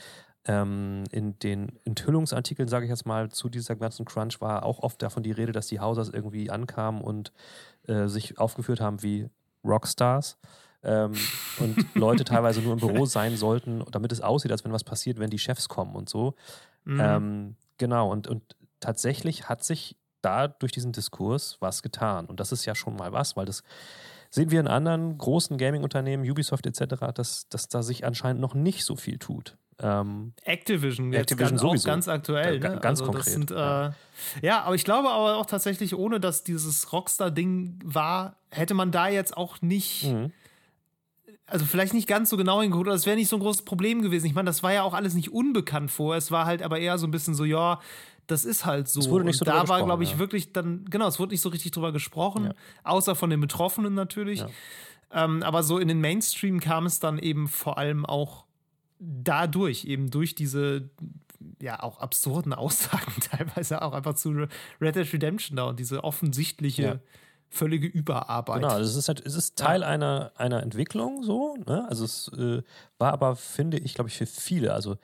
ähm, 0.44 1.04
in 1.12 1.38
den 1.38 1.78
Enthüllungsartikeln, 1.84 2.66
sage 2.68 2.84
ich 2.86 2.90
jetzt 2.90 3.06
mal, 3.06 3.28
zu 3.30 3.48
dieser 3.48 3.76
ganzen 3.76 4.04
Crunch 4.04 4.40
war 4.40 4.64
auch 4.64 4.80
oft 4.80 5.00
davon 5.00 5.22
die 5.22 5.30
Rede, 5.30 5.52
dass 5.52 5.68
die 5.68 5.78
Hausers 5.78 6.08
irgendwie 6.08 6.50
ankamen 6.50 7.00
und 7.00 7.32
äh, 7.86 8.08
sich 8.08 8.38
aufgeführt 8.40 8.80
haben 8.80 9.04
wie 9.04 9.28
Rockstars 9.64 10.38
ähm, 10.82 11.12
und 11.60 11.76
Leute 11.94 12.24
teilweise 12.24 12.60
nur 12.60 12.72
im 12.72 12.80
Büro 12.80 13.06
sein 13.06 13.36
sollten, 13.36 13.84
damit 13.92 14.10
es 14.10 14.20
aussieht, 14.20 14.50
als 14.50 14.64
wenn 14.64 14.72
was 14.72 14.82
passiert, 14.82 15.20
wenn 15.20 15.30
die 15.30 15.38
Chefs 15.38 15.68
kommen 15.68 15.94
und 15.94 16.08
so. 16.08 16.34
Mhm. 16.84 17.00
Ähm, 17.00 17.56
genau, 17.78 18.10
und, 18.10 18.26
und 18.28 18.42
tatsächlich 18.80 19.48
hat 19.48 19.64
sich 19.64 19.96
da 20.20 20.48
durch 20.48 20.72
diesen 20.72 20.92
Diskurs 20.92 21.56
was 21.60 21.82
getan. 21.82 22.26
Und 22.26 22.38
das 22.40 22.52
ist 22.52 22.64
ja 22.64 22.74
schon 22.74 22.96
mal 22.96 23.12
was, 23.12 23.36
weil 23.36 23.44
das 23.46 23.62
sehen 24.30 24.50
wir 24.50 24.60
in 24.60 24.68
anderen 24.68 25.18
großen 25.18 25.58
Gaming-Unternehmen, 25.58 26.28
Ubisoft 26.28 26.66
etc., 26.66 27.12
dass, 27.14 27.48
dass 27.48 27.68
da 27.68 27.82
sich 27.82 28.04
anscheinend 28.06 28.40
noch 28.40 28.54
nicht 28.54 28.84
so 28.84 28.96
viel 28.96 29.18
tut. 29.18 29.56
Ähm, 29.78 30.32
Activision, 30.44 31.12
jetzt 31.12 31.32
Activision 31.32 31.50
ganz, 31.50 31.60
sowieso. 31.60 31.88
auch 31.88 31.92
ganz 31.92 32.08
aktuell. 32.08 32.46
Ja, 32.46 32.68
Ne? 32.68 32.74
ga- 32.76 32.80
ganz 32.80 33.00
also 33.00 33.10
konkret, 33.12 33.32
Sind, 33.32 33.50
äh, 33.50 33.54
ja. 33.54 33.94
ja. 34.42 34.62
aber 34.62 34.74
ich 34.76 34.84
glaube 34.84 35.10
aber 35.10 35.36
auch 35.36 35.46
tatsächlich, 35.46 35.94
ohne 35.96 36.20
dass 36.20 36.44
dieses 36.44 36.92
Rockstar-Ding 36.92 37.80
war, 37.84 38.36
hätte 38.50 38.74
man 38.74 38.92
da 38.92 39.08
jetzt 39.08 39.36
auch 39.36 39.60
nicht, 39.60 40.04
mhm. 40.04 40.32
Also 41.52 41.66
vielleicht 41.66 41.92
nicht 41.92 42.08
ganz 42.08 42.30
so 42.30 42.36
genau 42.38 42.62
hingeguckt, 42.62 42.88
oder 42.88 42.96
es 42.96 43.04
wäre 43.04 43.16
nicht 43.16 43.28
so 43.28 43.36
ein 43.36 43.42
großes 43.42 43.62
Problem 43.66 44.00
gewesen. 44.00 44.26
Ich 44.26 44.34
meine, 44.34 44.46
das 44.46 44.62
war 44.62 44.72
ja 44.72 44.82
auch 44.82 44.94
alles 44.94 45.14
nicht 45.14 45.30
unbekannt 45.32 45.90
vor. 45.90 46.16
Es 46.16 46.30
war 46.30 46.46
halt 46.46 46.62
aber 46.62 46.78
eher 46.78 46.96
so 46.96 47.06
ein 47.06 47.10
bisschen 47.10 47.34
so, 47.34 47.44
ja, 47.44 47.78
das 48.26 48.44
ist 48.46 48.64
halt 48.64 48.88
so. 48.88 49.00
Es 49.00 49.10
wurde 49.10 49.24
nicht 49.26 49.34
Und 49.34 49.38
so 49.40 49.44
da 49.44 49.58
drüber 49.60 49.68
war, 49.68 49.84
glaube 49.84 50.02
ich, 50.02 50.12
ja. 50.12 50.18
wirklich 50.18 50.52
dann, 50.54 50.86
genau, 50.88 51.06
es 51.08 51.18
wurde 51.18 51.32
nicht 51.32 51.42
so 51.42 51.50
richtig 51.50 51.72
drüber 51.72 51.92
gesprochen, 51.92 52.46
Ja. 52.46 52.54
außer 52.84 53.14
von 53.14 53.28
den 53.28 53.40
Betroffenen 53.40 53.92
natürlich. 53.94 54.40
Ja. 54.40 54.48
Ähm, 55.12 55.42
aber 55.42 55.62
so 55.62 55.78
in 55.78 55.88
den 55.88 56.00
Mainstream 56.00 56.58
kam 56.58 56.86
es 56.86 56.98
dann 57.00 57.18
eben 57.18 57.48
vor 57.48 57.76
allem 57.76 58.06
auch 58.06 58.46
dadurch, 58.98 59.84
eben 59.84 60.10
durch 60.10 60.34
diese 60.34 60.88
ja 61.60 61.82
auch 61.82 61.98
absurden 61.98 62.52
Aussagen 62.54 63.12
teilweise 63.20 63.82
auch 63.82 63.92
einfach 63.92 64.14
zu 64.14 64.30
Red 64.80 64.96
Dead 64.96 65.12
Redemption 65.12 65.56
da 65.56 65.64
und 65.64 65.78
diese 65.78 66.02
offensichtliche. 66.02 67.00
Völlige 67.52 67.86
Überarbeit. 67.86 68.62
Genau, 68.62 68.78
es 68.78 68.96
ist 68.96 69.08
halt, 69.08 69.24
es 69.24 69.34
ist 69.34 69.56
Teil 69.56 69.82
einer, 69.82 70.32
einer 70.36 70.62
Entwicklung 70.62 71.22
so, 71.22 71.56
ne? 71.66 71.86
Also 71.88 72.04
es 72.04 72.28
äh, 72.36 72.62
war 72.98 73.12
aber, 73.12 73.36
finde 73.36 73.78
ich, 73.78 73.94
glaube 73.94 74.08
ich, 74.08 74.16
für 74.16 74.26
viele, 74.26 74.74
also 74.74 74.96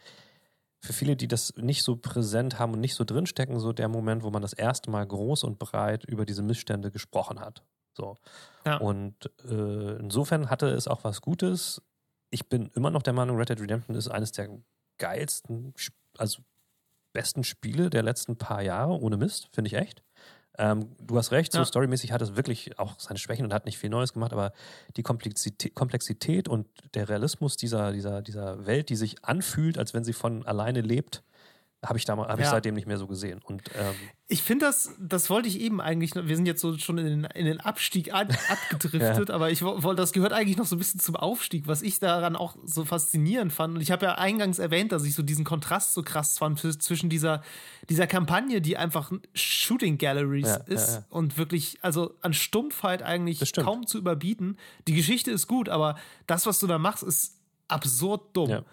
für 0.81 0.93
viele, 0.93 1.17
die 1.17 1.29
das 1.29 1.55
nicht 1.57 1.83
so 1.83 1.97
präsent 1.97 2.59
haben 2.59 2.73
und 2.73 2.81
nicht 2.81 2.95
so 2.95 3.05
drinstecken, 3.05 3.59
so 3.59 3.73
der 3.73 3.89
Moment, 3.89 4.23
wo 4.23 4.31
man 4.31 4.43
das 4.43 4.53
erste 4.53 4.91
Mal 4.91 5.07
groß 5.07 5.45
und 5.45 5.59
breit 5.59 6.05
über 6.05 6.25
diese 6.25 6.43
Missstände 6.43 6.91
gesprochen 6.91 7.41
hat. 7.41 7.63
So. 7.97 8.17
Ja. 8.65 8.77
Und 8.77 9.31
äh, 9.45 9.97
insofern 9.97 10.51
hatte 10.51 10.69
es 10.69 10.87
auch 10.87 11.03
was 11.03 11.21
Gutes. 11.21 11.83
Ich 12.31 12.49
bin 12.49 12.71
immer 12.75 12.91
noch 12.91 13.03
der 13.03 13.13
Meinung, 13.13 13.37
Red 13.37 13.49
Dead 13.49 13.61
Redemption 13.61 13.97
ist 13.97 14.09
eines 14.09 14.33
der 14.33 14.49
geilsten, 14.99 15.75
also 16.17 16.43
besten 17.13 17.43
Spiele 17.43 17.91
der 17.91 18.03
letzten 18.03 18.37
paar 18.37 18.63
Jahre, 18.63 19.01
ohne 19.01 19.17
Mist, 19.17 19.49
finde 19.53 19.69
ich 19.69 19.75
echt. 19.75 20.05
Ähm, 20.59 20.89
du 21.01 21.17
hast 21.17 21.31
recht, 21.31 21.53
so 21.53 21.59
Ja. 21.59 21.65
storymäßig 21.65 22.11
hat 22.13 22.21
es 22.21 22.35
wirklich 22.37 22.79
auch 22.79 22.99
seine 22.99 23.19
Schwächen 23.19 23.45
und 23.45 23.55
hat 23.55 23.65
nicht 23.65 23.79
viel 23.79 23.91
Neues 23.91 24.13
gemacht, 24.13 24.33
aber 24.33 24.53
die 24.97 25.03
Komplexität, 25.05 25.75
Komplexität 25.75 26.49
und 26.49 26.67
der 26.95 27.09
Realismus 27.09 27.57
dieser, 27.57 27.93
dieser, 27.93 28.23
dieser 28.23 28.67
Welt, 28.67 28.89
die 28.89 28.97
sich 28.97 29.25
anfühlt, 29.25 29.79
als 29.79 29.95
wenn 29.95 30.03
sie 30.05 30.13
von 30.13 30.45
alleine 30.47 30.81
lebt, 30.81 31.23
habe 31.87 31.97
ich, 31.97 32.05
damals, 32.05 32.29
hab 32.29 32.39
ich 32.41 32.45
Ja. 32.45 32.51
seitdem 32.51 32.75
nicht 32.75 32.89
mehr 32.89 32.99
so 32.99 33.07
gesehen. 33.07 33.41
Und 33.45 33.63
ähm, 33.77 33.95
Ich 34.27 34.43
finde 34.43 34.67
das, 34.67 34.91
das 34.99 35.31
wollte 35.31 35.47
ich 35.49 35.61
eben 35.61 35.81
eigentlich, 35.81 36.13
wir 36.15 36.35
sind 36.37 36.47
jetzt 36.47 36.61
so 36.61 36.77
schon 36.77 36.99
in 36.99 37.07
den, 37.07 37.25
in 37.25 37.47
den 37.47 37.61
Abstieg 37.61 38.13
an, 38.13 38.29
abgedriftet, 38.51 39.31
aber 39.31 39.51
ich 39.53 39.63
wollte, 39.63 39.95
das 39.95 40.13
gehört 40.13 40.33
eigentlich 40.33 40.57
noch 40.57 40.67
so 40.67 40.75
ein 40.75 40.81
bisschen 40.81 40.99
zum 40.99 41.15
Aufstieg, 41.15 41.69
was 41.69 41.83
ich 41.83 42.01
daran 42.01 42.35
auch 42.35 42.57
so 42.65 42.85
faszinierend 42.85 43.53
fand. 43.53 43.77
Und 43.77 43.81
ich 43.81 43.93
habe 43.93 44.07
ja 44.07 44.15
eingangs 44.17 44.59
erwähnt, 44.59 44.91
dass 44.91 45.05
ich 45.05 45.15
so 45.15 45.23
diesen 45.23 45.45
Kontrast 45.45 45.95
so 45.95 46.03
krass 46.03 46.37
fand 46.39 46.59
zwischen 46.59 47.11
dieser, 47.11 47.43
dieser 47.89 48.09
Kampagne, 48.09 48.61
die 48.61 48.77
einfach 48.77 49.13
Shooting 49.35 49.99
Galleries 49.99 50.49
Ja, 50.49 50.57
ist 50.67 50.89
ja, 50.89 50.95
ja. 50.97 51.05
und 51.11 51.39
wirklich, 51.39 51.79
also 51.83 52.13
an 52.23 52.33
Stumpfheit 52.35 53.05
eigentlich 53.05 53.53
kaum 53.55 53.87
zu 53.87 53.99
überbieten. 53.99 54.59
Die 54.89 54.95
Geschichte 54.95 55.31
ist 55.31 55.47
gut, 55.47 55.69
aber 55.69 55.97
das, 56.27 56.45
was 56.45 56.59
du 56.59 56.67
da 56.67 56.79
machst, 56.79 57.05
ist 57.05 57.37
absurd 57.69 58.23
dumm. 58.37 58.65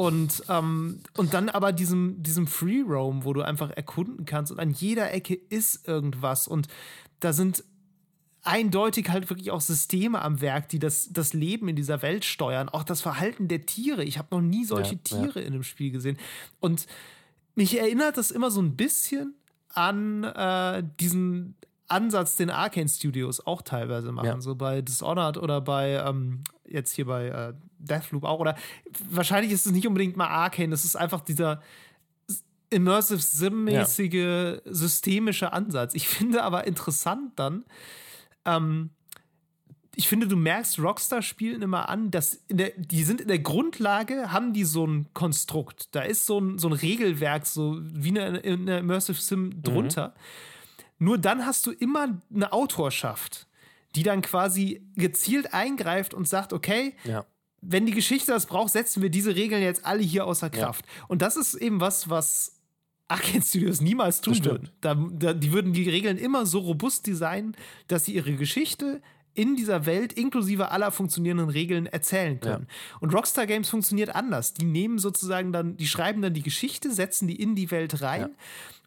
Ja. 0.00 0.06
Und, 0.06 0.42
ähm, 0.48 1.00
und 1.16 1.34
dann 1.34 1.48
aber 1.48 1.72
diesem, 1.72 2.22
diesem 2.22 2.46
Free 2.46 2.82
Roam, 2.82 3.24
wo 3.24 3.32
du 3.32 3.42
einfach 3.42 3.70
erkunden 3.70 4.24
kannst 4.24 4.50
und 4.52 4.58
an 4.58 4.70
jeder 4.70 5.12
Ecke 5.12 5.34
ist 5.34 5.86
irgendwas 5.86 6.48
und 6.48 6.68
da 7.20 7.32
sind 7.32 7.64
eindeutig 8.42 9.10
halt 9.10 9.28
wirklich 9.28 9.50
auch 9.50 9.60
Systeme 9.60 10.22
am 10.22 10.40
Werk, 10.40 10.68
die 10.68 10.78
das, 10.78 11.12
das 11.12 11.34
Leben 11.34 11.68
in 11.68 11.76
dieser 11.76 12.02
Welt 12.02 12.24
steuern. 12.24 12.68
Auch 12.68 12.84
das 12.84 13.02
Verhalten 13.02 13.48
der 13.48 13.66
Tiere. 13.66 14.04
Ich 14.04 14.18
habe 14.18 14.34
noch 14.34 14.40
nie 14.40 14.64
solche 14.64 14.94
Ja, 14.94 15.00
ja. 15.10 15.22
Tiere 15.26 15.40
in 15.40 15.52
einem 15.52 15.62
Spiel 15.62 15.90
gesehen. 15.90 16.16
Und 16.58 16.86
mich 17.54 17.78
erinnert 17.78 18.16
das 18.16 18.30
immer 18.30 18.50
so 18.50 18.62
ein 18.62 18.76
bisschen 18.76 19.34
an 19.74 20.24
äh, 20.24 20.82
diesen 20.98 21.54
Ansatz, 21.88 22.36
den 22.36 22.50
Arcane 22.50 22.88
Studios 22.88 23.44
auch 23.46 23.62
teilweise 23.62 24.12
machen. 24.12 24.26
Ja. 24.26 24.40
So 24.40 24.54
bei 24.54 24.80
Dishonored 24.80 25.36
oder 25.36 25.60
bei, 25.60 26.02
ähm, 26.06 26.44
jetzt 26.66 26.92
hier 26.92 27.06
bei 27.06 27.26
äh, 27.26 27.52
Deathloop 27.80 28.24
auch. 28.24 28.40
Oder 28.40 28.56
wahrscheinlich 29.10 29.52
ist 29.52 29.66
es 29.66 29.72
nicht 29.72 29.86
unbedingt 29.86 30.16
mal 30.16 30.28
Arcane, 30.28 30.70
das 30.70 30.84
ist 30.84 30.96
einfach 30.96 31.20
dieser 31.20 31.62
Immersive 32.70 33.20
Sim-mäßige 33.20 34.60
systemische 34.64 35.52
Ansatz. 35.52 35.94
Ich 35.94 36.06
finde 36.08 36.42
aber 36.44 36.66
interessant 36.66 37.32
dann, 37.36 37.64
ähm, 38.44 38.90
ich 39.96 40.08
finde, 40.08 40.28
du 40.28 40.36
merkst 40.36 40.78
Rockstar 40.78 41.20
spielen 41.20 41.62
immer 41.62 41.88
an, 41.88 42.10
dass 42.10 42.40
der, 42.48 42.70
die 42.76 43.02
sind 43.02 43.20
in 43.20 43.28
der 43.28 43.40
Grundlage, 43.40 44.32
haben 44.32 44.52
die 44.52 44.64
so 44.64 44.86
ein 44.86 45.08
Konstrukt. 45.14 45.94
Da 45.94 46.02
ist 46.02 46.26
so 46.26 46.40
ein, 46.40 46.58
so 46.58 46.68
ein 46.68 46.72
Regelwerk, 46.72 47.44
so 47.44 47.78
wie 47.82 48.08
eine, 48.10 48.38
in 48.38 48.62
einer 48.62 48.78
Immersive 48.78 49.20
Sim 49.20 49.62
drunter. 49.62 50.14
Nur 50.98 51.18
dann 51.18 51.44
hast 51.44 51.66
du 51.66 51.72
immer 51.72 52.20
eine 52.32 52.52
Autorschaft, 52.52 53.48
die 53.96 54.02
dann 54.02 54.22
quasi 54.22 54.86
gezielt 54.94 55.52
eingreift 55.52 56.14
und 56.14 56.28
sagt, 56.28 56.52
okay, 56.52 56.94
ja. 57.04 57.26
Wenn 57.62 57.86
die 57.86 57.92
Geschichte 57.92 58.32
das 58.32 58.46
braucht, 58.46 58.72
setzen 58.72 59.02
wir 59.02 59.10
diese 59.10 59.34
Regeln 59.36 59.62
jetzt 59.62 59.84
alle 59.84 60.02
hier 60.02 60.26
außer 60.26 60.50
Kraft. 60.50 60.84
Und 61.08 61.22
das 61.22 61.36
ist 61.36 61.54
eben 61.54 61.80
was, 61.80 62.08
was 62.08 62.56
Arcane 63.08 63.42
Studios 63.42 63.80
niemals 63.80 64.20
tun 64.20 64.42
würden. 64.44 64.70
Da, 64.80 64.94
da, 64.94 65.32
die 65.34 65.52
würden 65.52 65.72
die 65.72 65.88
Regeln 65.88 66.16
immer 66.16 66.46
so 66.46 66.60
robust 66.60 67.06
designen, 67.06 67.56
dass 67.88 68.04
sie 68.04 68.14
ihre 68.14 68.34
Geschichte 68.34 69.02
in 69.34 69.56
dieser 69.56 69.86
Welt 69.86 70.12
inklusive 70.12 70.70
aller 70.70 70.90
funktionierenden 70.90 71.50
Regeln 71.50 71.86
erzählen 71.86 72.40
können. 72.40 72.66
Und 73.00 73.14
Rockstar 73.14 73.46
Games 73.46 73.68
funktioniert 73.68 74.14
anders. 74.14 74.54
Die 74.54 74.64
nehmen 74.64 74.98
sozusagen 74.98 75.52
dann, 75.52 75.76
die 75.76 75.86
schreiben 75.86 76.20
dann 76.22 76.34
die 76.34 76.42
Geschichte, 76.42 76.92
setzen 76.92 77.28
die 77.28 77.36
in 77.40 77.54
die 77.54 77.70
Welt 77.70 78.00
rein 78.02 78.20
Ja. 78.22 78.30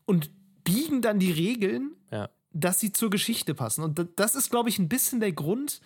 und 0.06 0.30
biegen 0.64 1.02
dann 1.02 1.20
die 1.20 1.32
Regeln 1.32 1.92
Ja. 2.12 2.30
dass 2.52 2.80
sie 2.80 2.92
zur 2.92 3.10
Geschichte 3.10 3.54
passen. 3.56 3.84
Und 3.84 4.00
da- 4.00 4.06
das 4.16 4.36
ist, 4.36 4.50
glaube 4.52 4.70
ich, 4.70 4.80
ein 4.80 4.90
bisschen 4.90 5.20
der 5.20 5.32
Grund, 5.32 5.82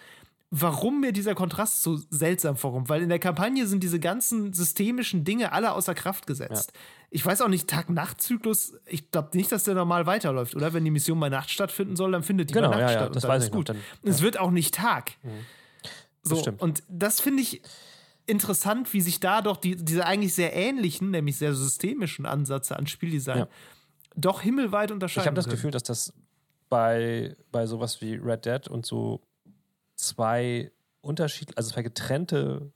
warum 0.50 1.02
mir 1.02 1.12
dieser 1.12 1.36
Kontrast 1.36 1.84
so 1.84 1.98
seltsam 2.10 2.56
vorkommt. 2.56 2.88
Weil 2.90 3.02
in 3.02 3.10
der 3.10 3.20
Kampagne 3.20 3.68
sind 3.68 3.84
diese 3.84 4.00
ganzen 4.00 4.54
systemischen 4.54 5.24
Dinge 5.26 5.52
alle 5.52 5.74
außer 5.74 5.94
Kraft 5.94 6.26
gesetzt. 6.28 6.72
Ich 7.10 7.26
weiß 7.26 7.42
auch 7.42 7.48
nicht, 7.50 7.70
Tag-Nacht-Zyklus, 7.70 8.74
ich 8.86 9.12
glaube 9.12 9.36
nicht, 9.36 9.52
dass 9.52 9.66
der 9.66 9.76
normal 9.76 10.06
weiterläuft, 10.06 10.56
oder? 10.56 10.74
Wenn 10.74 10.86
die 10.86 10.92
Mission 10.92 11.20
bei 11.20 11.30
Nacht 11.30 11.50
stattfinden 11.50 11.96
soll, 11.96 12.12
dann 12.14 12.24
findet 12.24 12.50
die 12.50 12.54
Genau, 12.54 12.70
bei 12.70 12.78
Nacht 12.78 12.82
ja, 12.82 12.88
ja, 12.92 12.98
statt. 13.00 13.08
und 13.08 13.16
das 13.18 13.28
weiß 13.28 13.44
ist 13.44 13.48
ich 13.50 13.54
gut. 13.54 13.70
Dann- 13.70 13.78
Es 14.04 14.22
wird 14.22 14.40
auch 14.40 14.52
nicht 14.52 14.74
Tag. 14.76 15.12
So, 16.24 16.36
stimmt. 16.38 16.62
und 16.62 16.84
das 16.90 17.22
finde 17.22 17.42
ich 17.44 17.62
interessant, 18.26 18.94
wie 18.94 19.00
sich 19.02 19.20
da 19.22 19.42
doch 19.42 19.56
die, 19.58 19.76
diese 19.78 20.06
eigentlich 20.06 20.34
sehr 20.34 20.54
ähnlichen, 20.54 21.12
nämlich 21.12 21.38
sehr 21.38 21.54
systemischen 21.54 22.26
Ansätze 22.26 22.76
an 22.78 22.86
Spieldesign 22.88 23.38
Ja. 23.40 23.48
doch 24.16 24.42
himmelweit 24.42 24.92
unterscheiden. 24.92 25.24
Ich 25.24 25.28
habe 25.28 25.36
das. 25.36 25.48
Gefühl, 25.48 25.72
dass 25.72 25.84
das 25.84 26.14
bei, 26.70 27.36
bei 27.54 27.66
sowas 27.66 28.02
wie 28.02 28.16
Red 28.16 28.46
Dead 28.46 28.68
und 28.68 28.86
so 28.86 29.22
zwei 29.98 30.72
Unterschied, 31.02 31.58
also 31.58 31.72
zwei 31.72 31.82
getrennte 31.84 32.72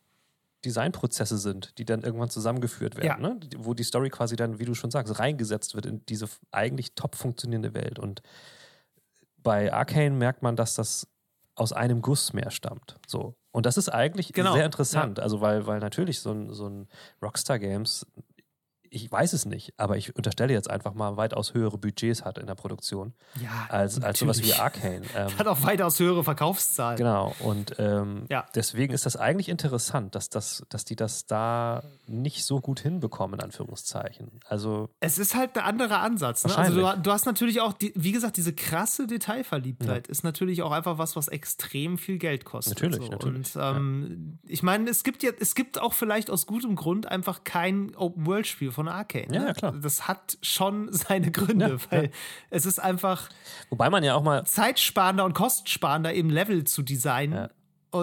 Designprozesse 0.66 1.38
sind, 1.38 1.78
die 1.80 1.86
dann 1.86 2.02
irgendwann 2.04 2.30
zusammengeführt 2.30 2.96
werden, 2.96 3.06
Ja. 3.08 3.18
ne? 3.18 3.40
Wo 3.58 3.74
die 3.74 3.84
Story 3.84 4.10
quasi 4.10 4.36
dann, 4.36 4.60
wie 4.60 4.66
du 4.66 4.76
schon 4.76 4.92
sagst, 4.92 5.18
reingesetzt 5.18 5.74
wird 5.74 5.86
in 5.88 6.06
diese 6.06 6.28
eigentlich 6.52 6.94
top 6.94 7.16
funktionierende 7.16 7.74
Welt. 7.74 7.98
Und 7.98 8.22
bei 9.38 9.74
Arcane 9.74 10.16
merkt 10.16 10.44
man, 10.44 10.56
dass 10.56 10.76
das 10.76 11.08
aus 11.56 11.74
einem 11.74 12.02
Guss 12.02 12.34
mehr 12.34 12.52
stammt. 12.52 12.98
So. 13.08 13.36
Und 13.52 13.66
das 13.66 13.76
ist 13.78 13.90
eigentlich 13.90 14.32
Genau, 14.34 14.54
sehr 14.54 14.66
interessant. 14.66 15.20
Also, 15.20 15.42
weil, 15.42 15.66
weil 15.68 15.80
natürlich 15.80 16.20
so 16.20 16.32
ein, 16.32 16.54
so 16.54 16.68
ein 16.70 16.88
Rockstar 17.22 17.60
Games, 17.60 18.06
ich 18.94 19.10
weiß 19.10 19.32
es 19.32 19.46
nicht, 19.46 19.74
aber 19.78 19.96
ich 19.96 20.16
unterstelle 20.18 20.52
jetzt 20.54 20.70
einfach 20.70 20.94
mal 20.94 21.16
weitaus 21.16 21.54
höhere 21.54 21.78
Budgets 21.78 22.26
hat 22.26 22.38
in 22.38 22.46
der 22.46 22.56
Produktion 22.56 23.14
Ja, 23.42 23.68
als, 23.70 24.02
als 24.04 24.20
sowas 24.20 24.44
wie. 24.44 24.54
Arcane. 24.54 25.02
Ähm, 25.16 25.38
Hat 25.38 25.48
auch 25.48 25.64
weitaus 25.64 26.00
höhere 26.00 26.24
Verkaufszahlen. 26.24 26.98
Genau, 26.98 27.34
und 27.40 27.76
ähm, 27.80 28.26
Ja. 28.30 28.46
deswegen 28.56 28.94
ist 28.94 29.06
das 29.06 29.16
eigentlich 29.18 29.50
interessant, 29.50 30.16
dass, 30.16 30.30
das, 30.30 30.64
dass 30.70 30.86
die 30.86 30.96
das 30.96 31.26
da 31.26 31.84
nicht 32.08 32.44
so 32.46 32.60
gut 32.60 32.80
hinbekommen, 32.82 33.40
in 33.40 33.44
Anführungszeichen. 33.44 34.40
Also, 34.46 34.90
Es 35.00 35.18
ist 35.18 35.36
halt 35.36 35.58
ein 35.58 35.64
anderer 35.64 36.02
Ansatz. 36.02 36.46
Ne? 36.46 36.58
Also 36.58 36.82
du, 36.82 37.00
du 37.02 37.12
hast 37.12 37.26
natürlich 37.26 37.62
auch, 37.62 37.74
die, 37.74 37.94
wie 37.96 38.12
gesagt, 38.12 38.38
diese 38.38 38.54
krasse 38.54 39.08
Detailverliebtheit 39.08 40.08
ist 40.08 40.24
natürlich 40.24 40.62
auch 40.64 40.72
einfach 40.72 40.98
was, 40.98 41.16
was 41.16 41.28
extrem 41.30 41.98
viel 41.98 42.18
Geld 42.18 42.44
kostet. 42.46 42.76
Natürlich, 42.82 43.06
so. 43.06 43.12
natürlich, 43.12 43.56
Und 43.56 43.62
ähm, 43.62 44.40
ich 44.44 44.64
meine, 44.64 44.90
es 44.90 45.04
gibt 45.04 45.24
ja, 45.24 45.32
es 45.40 45.56
gibt 45.56 45.80
auch 45.80 45.94
vielleicht 45.94 46.30
aus 46.30 46.46
gutem 46.46 46.76
Grund 46.76 47.08
einfach 47.08 47.44
kein 47.44 47.96
Open-World-Spiel 47.96 48.72
von 48.72 48.81
Arcane. 48.88 49.34
Ja, 49.34 49.42
ne? 49.42 49.48
ja, 49.48 49.54
klar. 49.54 49.74
Das 49.82 50.08
hat 50.08 50.38
schon 50.42 50.90
seine 50.92 51.32
Gründe, 51.32 51.78
Ja, 51.82 51.92
weil 51.92 52.06
ja. 52.06 52.10
es 52.50 52.66
ist 52.66 52.80
einfach 52.80 53.30
wobei 53.70 53.90
man 53.90 54.04
ja 54.04 54.16
auch 54.16 54.24
mal, 54.24 54.46
zeitsparender 54.46 55.26
und 55.26 55.34
kostensparender, 55.34 56.14
eben 56.14 56.30
Level 56.30 56.64
zu 56.64 56.84
designen. 56.84 57.34
Ja. 57.34 57.50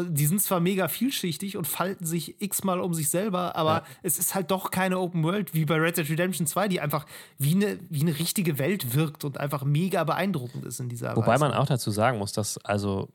Die 0.03 0.26
sind 0.26 0.43
zwar 0.43 0.61
mega 0.61 0.87
vielschichtig 0.87 1.57
und 1.57 1.66
falten 1.66 2.05
sich 2.05 2.43
x-mal 2.43 2.79
um 2.79 2.93
sich 2.93 3.09
selber, 3.09 3.57
aber 3.57 3.85
es 4.03 4.18
ist 4.18 4.35
halt 4.35 4.51
doch 4.51 4.70
keine 4.70 4.99
Open 4.99 5.22
World 5.22 5.55
wie 5.55 5.64
bei 5.64 5.76
Red 5.76 5.97
Dead 5.97 6.11
Redemption 6.11 6.47
2, 6.47 6.68
die 6.68 6.81
einfach 6.83 7.07
wie 7.39 7.55
eine, 7.55 7.79
wie 7.89 8.03
eine 8.03 8.18
richtige 8.18 8.59
Welt 8.59 8.95
wirkt 8.95 9.24
und 9.24 9.39
einfach 9.39 9.64
mega 9.64 10.05
beeindruckend 10.05 10.66
ist 10.66 10.79
in 10.79 10.91
dieser 10.91 11.16
wobei 11.16 11.29
Weise. 11.29 11.45
man 11.45 11.55
auch 11.55 11.64
dazu 11.64 11.91
sagen 11.91 12.18
muss, 12.18 12.33
dass 12.33 12.59
also 12.59 13.09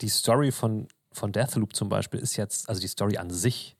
die 0.00 0.08
Story 0.08 0.52
von, 0.52 0.86
von 1.12 1.32
Deathloop 1.32 1.74
zum 1.74 1.88
Beispiel 1.88 2.20
ist 2.20 2.36
jetzt, 2.36 2.68
also 2.68 2.80
die 2.80 2.88
Story 2.88 3.16
an 3.16 3.30
sich, 3.30 3.75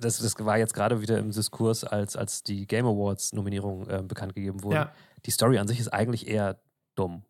das, 0.00 0.18
das 0.18 0.34
war 0.38 0.58
jetzt 0.58 0.74
gerade 0.74 1.00
wieder 1.00 1.18
im 1.18 1.30
Diskurs, 1.30 1.84
als, 1.84 2.16
als 2.16 2.42
die 2.42 2.66
Game 2.66 2.86
Awards 2.86 3.32
Nominierung 3.32 3.88
äh, 3.88 4.02
bekannt 4.02 4.34
gegeben 4.34 4.62
wurde. 4.62 4.76
Ja. 4.76 4.92
Die 5.24 5.30
Story 5.30 5.58
an 5.58 5.68
sich 5.68 5.80
ist 5.80 5.88
eigentlich 5.88 6.28
eher 6.28 6.58
dumm. 6.94 7.22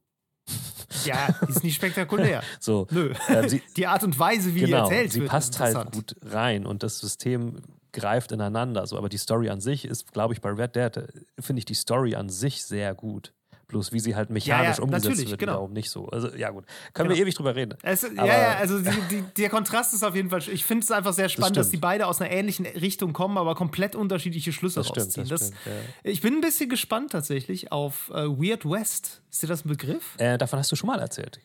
Ja, 1.05 1.29
ist 1.49 1.65
nicht 1.65 1.75
spektakulär. 1.75 2.43
So, 2.61 2.87
Nö. 2.91 3.13
ähm, 3.29 3.49
sie, 3.49 3.63
Die 3.77 3.87
Art 3.87 4.05
und 4.05 4.19
Weise, 4.19 4.55
wie 4.55 4.61
genau, 4.61 4.89
die 4.89 4.95
erzählt 4.95 5.13
sie 5.13 5.21
wird, 5.21 5.31
passt 5.31 5.59
halt 5.59 5.93
gut 5.93 6.17
rein 6.23 6.67
und 6.67 6.83
das 6.83 6.99
System 6.99 7.63
greift 7.93 8.33
ineinander. 8.33 8.87
So, 8.87 8.97
aber 8.97 9.09
die 9.09 9.19
Story 9.19 9.49
an 9.49 9.61
sich 9.61 9.85
ist, 9.85 10.13
glaube 10.13 10.35
ich, 10.35 10.41
bei 10.41 10.51
Red 10.51 10.77
Dead 10.77 10.97
äh, 10.97 11.07
finde 11.41 11.61
ich 11.61 11.65
die 11.65 11.75
Story 11.75 12.15
an 12.15 12.29
sich 12.29 12.65
sehr 12.65 12.95
gut. 12.95 13.33
Bloß 13.69 13.93
wie 13.93 13.99
sie 13.99 14.15
halt 14.15 14.31
mechanisch 14.31 14.69
Ja, 14.69 14.75
ja, 14.77 14.83
umgesetzt 14.83 15.19
wird, 15.29 15.39
genau. 15.41 15.53
wiederum 15.55 15.73
nicht 15.73 15.91
so. 15.91 16.07
Also 16.09 16.29
ja 16.37 16.51
gut, 16.51 16.65
können 16.95 17.09
Genau. 17.09 17.17
wir 17.17 17.23
ewig 17.23 17.35
drüber 17.35 17.57
reden. 17.57 17.77
Es, 17.83 18.03
ja, 18.03 18.25
ja, 18.25 18.57
also 18.59 18.79
die, 18.79 18.91
die, 19.11 19.23
der 19.39 19.49
Kontrast 19.51 19.93
ist 19.93 20.05
auf 20.05 20.15
jeden 20.15 20.31
Fall. 20.31 20.41
Ich 20.49 20.65
finde 20.65 20.85
es 20.85 20.91
einfach 20.93 21.13
sehr 21.13 21.29
spannend, 21.29 21.57
dass 21.57 21.67
stimmt. 21.67 21.83
die 21.83 21.87
beide 21.87 22.07
aus 22.07 22.21
einer 22.21 22.31
ähnlichen 22.31 22.65
Richtung 22.65 23.13
kommen, 23.13 23.37
aber 23.39 23.57
komplett 23.57 23.97
unterschiedliche 23.97 24.53
Schlüsse 24.53 24.77
Das 24.81 24.87
stimmt, 24.89 25.07
rausziehen. 25.07 25.29
das 25.29 25.47
stimmt. 25.49 25.57
Ich 26.05 26.21
bin 26.21 26.35
ein 26.35 26.41
bisschen 26.43 26.69
gespannt 26.71 27.11
tatsächlich 27.11 27.73
auf 27.73 28.09
äh, 28.11 28.29
Weird 28.29 28.65
West. 28.65 29.23
Ist 29.33 29.43
dir 29.43 29.49
das 29.49 29.65
ein 29.65 29.69
Begriff? 29.69 30.15
Äh, 30.19 30.39
davon 30.39 30.61
hast 30.61 30.71
du 30.71 30.77
schon 30.77 30.87
mal 30.87 31.01
erzählt. 31.01 31.41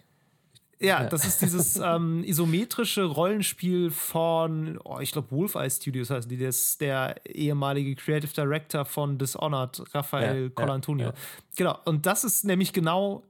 Ja, 0.81 1.05
das 1.05 1.25
ist 1.25 1.41
dieses 1.41 1.75
ähm, 1.83 2.23
isometrische 2.23 3.03
Rollenspiel 3.05 3.91
von, 3.91 4.79
oh, 4.83 4.99
ich 4.99 5.11
glaube, 5.11 5.31
Wolfeye 5.31 5.69
Studios 5.69 6.09
heißen 6.09 6.29
die. 6.29 6.37
Das 6.37 6.57
ist 6.57 6.81
der 6.81 7.15
ehemalige 7.27 7.95
Creative 7.95 8.33
Director 8.33 8.85
von 8.85 9.17
Dishonored, 9.17 9.83
Raphael 9.93 10.35
Ja, 10.35 10.41
ja, 10.43 10.49
Colantonio. 10.49 11.07
ja. 11.07 11.13
Genau. 11.55 11.77
Und 11.85 12.05
das 12.05 12.23
ist 12.23 12.45
nämlich 12.45 12.73
genau 12.73 13.23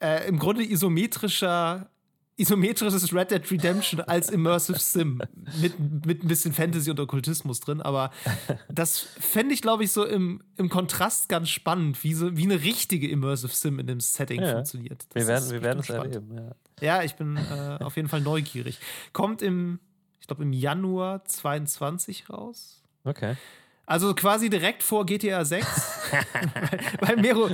äh, 0.00 0.28
im 0.28 0.38
Grunde 0.38 0.62
isometrischer. 0.62 1.88
Isometrisches 2.38 3.14
Red 3.14 3.30
Dead 3.30 3.50
Redemption 3.50 4.02
als 4.02 4.28
Immersive 4.28 4.78
Sim 4.78 5.22
mit, 5.62 6.04
mit 6.04 6.22
ein 6.22 6.28
bisschen 6.28 6.52
Fantasy 6.52 6.90
und 6.90 7.00
Okkultismus 7.00 7.60
drin, 7.60 7.80
aber 7.80 8.10
das 8.70 8.98
fände 8.98 9.54
ich, 9.54 9.62
glaube 9.62 9.84
ich, 9.84 9.92
so 9.92 10.04
im, 10.04 10.42
im 10.58 10.68
Kontrast 10.68 11.30
ganz 11.30 11.48
spannend, 11.48 12.04
wie, 12.04 12.12
so, 12.12 12.36
wie 12.36 12.42
eine 12.42 12.62
richtige 12.62 13.08
Immersive 13.08 13.54
Sim 13.54 13.78
in 13.78 13.86
dem 13.86 14.00
Setting 14.00 14.42
Ja. 14.42 14.52
funktioniert. 14.52 15.06
Das 15.14 15.22
Wir 15.22 15.26
werden, 15.28 15.44
ist 15.44 15.50
wir 15.52 15.62
werden 15.62 15.78
es 15.78 15.88
erleben. 15.88 16.34
Ja. 16.34 16.50
Ja, 16.80 17.02
ich 17.02 17.14
bin 17.14 17.36
äh, 17.36 17.82
auf 17.82 17.96
jeden 17.96 18.08
Fall 18.08 18.20
neugierig. 18.20 18.78
Kommt 19.12 19.40
im, 19.42 19.80
ich 20.20 20.26
glaube, 20.26 20.42
im 20.42 20.52
Januar 20.52 21.24
22 21.24 22.28
raus. 22.30 22.82
Okay. 23.04 23.36
Also 23.86 24.14
quasi 24.14 24.50
direkt 24.50 24.82
vor 24.82 25.06
GTA 25.06 25.44
6. 25.44 25.66
weil, 27.00 27.16
Mero, 27.16 27.50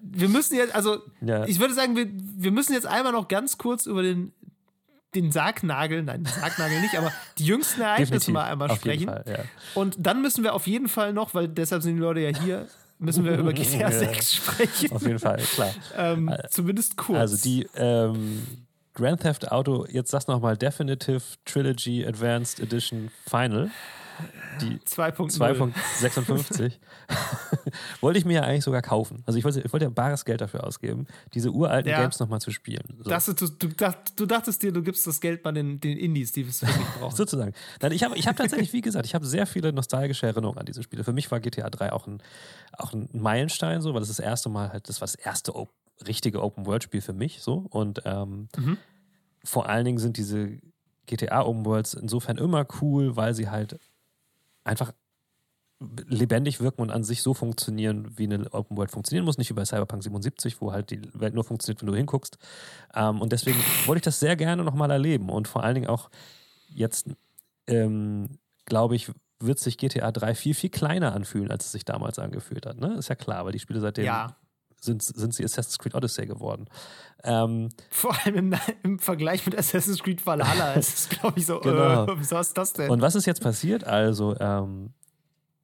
wir 0.00 0.28
müssen 0.28 0.56
jetzt, 0.56 0.74
also 0.74 1.02
Ja. 1.20 1.44
ich 1.44 1.60
würde 1.60 1.74
sagen, 1.74 1.96
wir, 1.96 2.08
wir 2.10 2.50
müssen 2.50 2.72
jetzt 2.72 2.86
einmal 2.86 3.12
noch 3.12 3.28
ganz 3.28 3.58
kurz 3.58 3.86
über 3.86 4.02
den, 4.02 4.32
den 5.14 5.30
Sargnagel, 5.30 6.02
nein, 6.02 6.24
den 6.24 6.32
Sargnagel 6.32 6.80
nicht, 6.80 6.96
aber 6.96 7.12
die 7.38 7.44
jüngsten 7.44 7.82
Ereignisse 7.82 8.12
Definitiv. 8.12 8.34
mal 8.34 8.44
einmal 8.44 8.70
Auf 8.70 8.78
sprechen. 8.78 9.00
jeden 9.00 9.12
Fall, 9.12 9.24
ja. 9.28 9.44
Und 9.74 9.96
dann 9.98 10.22
müssen 10.22 10.42
wir 10.44 10.54
auf 10.54 10.66
jeden 10.66 10.88
Fall 10.88 11.12
noch, 11.12 11.34
weil 11.34 11.46
deshalb 11.46 11.82
sind 11.82 11.96
die 11.96 12.00
Leute 12.00 12.20
ja 12.20 12.30
hier, 12.40 12.66
müssen 13.00 13.24
wir 13.24 13.36
über 13.36 13.52
GTA 13.54 13.78
Ja. 13.78 13.90
6 13.90 14.34
sprechen. 14.34 14.92
Auf 14.92 15.02
jeden 15.02 15.18
Fall, 15.18 15.38
klar. 15.38 15.74
Ähm, 15.96 16.32
zumindest 16.50 16.96
kurz. 16.96 17.18
Also 17.18 17.36
die 17.36 17.66
ähm, 17.76 18.42
Grand 18.94 19.20
Theft 19.22 19.50
Auto, 19.50 19.86
jetzt 19.90 20.10
sag's 20.10 20.26
nochmal, 20.26 20.56
Definitive 20.56 21.22
Trilogy 21.44 22.04
Advanced 22.06 22.60
Edition 22.60 23.10
Final. 23.28 23.70
Die 24.60 24.78
2.0. 24.80 25.38
2.56. 26.00 26.72
wollte 28.00 28.18
ich 28.18 28.24
mir 28.24 28.34
ja 28.34 28.42
eigentlich 28.42 28.64
sogar 28.64 28.82
kaufen. 28.82 29.22
Also 29.26 29.38
ich 29.38 29.44
wollte, 29.44 29.60
ich 29.60 29.72
wollte 29.72 29.84
ja 29.86 29.90
bares 29.90 30.24
Geld 30.24 30.40
dafür 30.40 30.64
ausgeben, 30.64 31.06
diese 31.34 31.50
uralten 31.50 31.90
Ja. 31.90 32.00
Games 32.00 32.18
nochmal 32.20 32.40
zu 32.40 32.50
spielen. 32.50 32.98
So. 33.02 33.10
Das, 33.10 33.26
du, 33.26 33.32
du, 33.34 33.68
dacht- 33.68 34.18
du 34.18 34.26
dachtest 34.26 34.62
dir, 34.62 34.72
du 34.72 34.82
gibst 34.82 35.06
das 35.06 35.20
Geld 35.20 35.44
mal 35.44 35.52
den, 35.52 35.80
den 35.80 35.96
Indies, 35.98 36.32
die 36.32 36.42
es 36.42 36.62
wirklich 36.62 36.86
brauchen. 37.00 37.16
Sozusagen. 37.16 37.52
Nein, 37.80 37.92
ich 37.92 38.04
habe 38.04 38.16
ich 38.16 38.26
hab 38.28 38.36
tatsächlich, 38.36 38.72
wie 38.72 38.80
gesagt, 38.80 39.06
ich 39.06 39.14
habe 39.14 39.24
sehr 39.26 39.46
viele 39.46 39.72
nostalgische 39.72 40.26
Erinnerungen 40.26 40.58
an 40.58 40.66
diese 40.66 40.82
Spiele. 40.82 41.04
Für 41.04 41.12
mich 41.12 41.30
war 41.30 41.40
GTA 41.40 41.70
3 41.70 41.92
auch 41.92 42.06
ein, 42.06 42.22
auch 42.76 42.92
ein 42.92 43.08
Meilenstein, 43.12 43.80
so, 43.80 43.92
weil 43.94 44.00
das 44.00 44.08
das 44.08 44.18
erste 44.18 44.48
Mal 44.48 44.70
halt, 44.72 44.88
das 44.88 45.00
war 45.00 45.06
das 45.06 45.14
erste 45.14 45.54
op 45.54 45.70
richtige 46.06 46.42
Open-World-Spiel 46.42 47.02
für 47.02 47.12
mich, 47.12 47.42
so. 47.42 47.66
Und 47.70 48.02
ähm, 48.06 48.48
Mhm. 48.56 48.78
vor 49.44 49.68
allen 49.68 49.84
Dingen 49.84 49.98
sind 49.98 50.16
diese 50.16 50.58
GTA 51.06 51.42
Open 51.42 51.66
Worlds 51.66 51.92
insofern 51.94 52.38
immer 52.38 52.66
cool, 52.80 53.16
weil 53.16 53.34
sie 53.34 53.50
halt 53.50 53.78
einfach 54.64 54.92
lebendig 56.08 56.60
wirken 56.60 56.82
und 56.82 56.90
an 56.90 57.04
sich 57.04 57.22
so 57.22 57.32
funktionieren, 57.32 58.12
wie 58.16 58.24
eine 58.24 58.52
Open 58.52 58.76
World 58.76 58.90
funktionieren 58.90 59.24
muss. 59.24 59.38
Nicht 59.38 59.48
wie 59.48 59.54
bei 59.54 59.64
Cyberpunk 59.64 60.02
77, 60.02 60.60
wo 60.60 60.72
halt 60.72 60.90
die 60.90 61.00
Welt 61.14 61.34
nur 61.34 61.44
funktioniert, 61.44 61.80
wenn 61.80 61.86
du 61.86 61.94
hinguckst. 61.94 62.36
Ähm, 62.94 63.20
und 63.20 63.32
deswegen 63.32 63.58
wollte 63.86 63.98
ich 63.98 64.04
das 64.04 64.20
sehr 64.20 64.36
gerne 64.36 64.62
nochmal 64.62 64.90
erleben. 64.90 65.30
Und 65.30 65.48
vor 65.48 65.64
allen 65.64 65.74
Dingen 65.74 65.88
auch 65.88 66.10
jetzt, 66.68 67.08
ähm, 67.66 68.28
glaube 68.66 68.94
ich, 68.94 69.10
wird 69.38 69.58
sich 69.58 69.78
GTA 69.78 70.12
3 70.12 70.34
viel, 70.34 70.54
viel 70.54 70.68
kleiner 70.68 71.14
anfühlen, 71.14 71.50
als 71.50 71.64
es 71.64 71.72
sich 71.72 71.86
damals 71.86 72.18
angefühlt 72.18 72.66
hat. 72.66 72.78
Ne? 72.78 72.94
Ist 72.94 73.08
ja 73.08 73.14
klar, 73.14 73.46
weil 73.46 73.52
die 73.52 73.58
Spiele 73.58 73.80
seitdem 73.80 74.04
Ja, 74.04 74.36
sind, 74.80 75.02
sind 75.02 75.34
sie 75.34 75.44
Assassin's 75.44 75.78
Creed 75.78 75.94
Odyssey 75.94 76.26
geworden. 76.26 76.66
Ähm, 77.22 77.68
vor 77.90 78.14
allem 78.24 78.34
im, 78.36 78.54
im 78.82 78.98
Vergleich 78.98 79.44
mit 79.46 79.56
Assassin's 79.56 80.02
Creed 80.02 80.24
Valhalla 80.26 80.72
ist 80.74 80.98
es, 80.98 81.08
glaube 81.08 81.38
ich, 81.38 81.46
so, 81.46 81.60
Genau. 81.60 82.04
äh, 82.04 82.18
wieso 82.18 82.38
ist 82.38 82.56
das 82.56 82.72
denn? 82.72 82.90
Und 82.90 83.00
was 83.02 83.14
ist 83.14 83.26
jetzt 83.26 83.42
passiert? 83.42 83.84
Also, 83.84 84.36
ähm, 84.40 84.92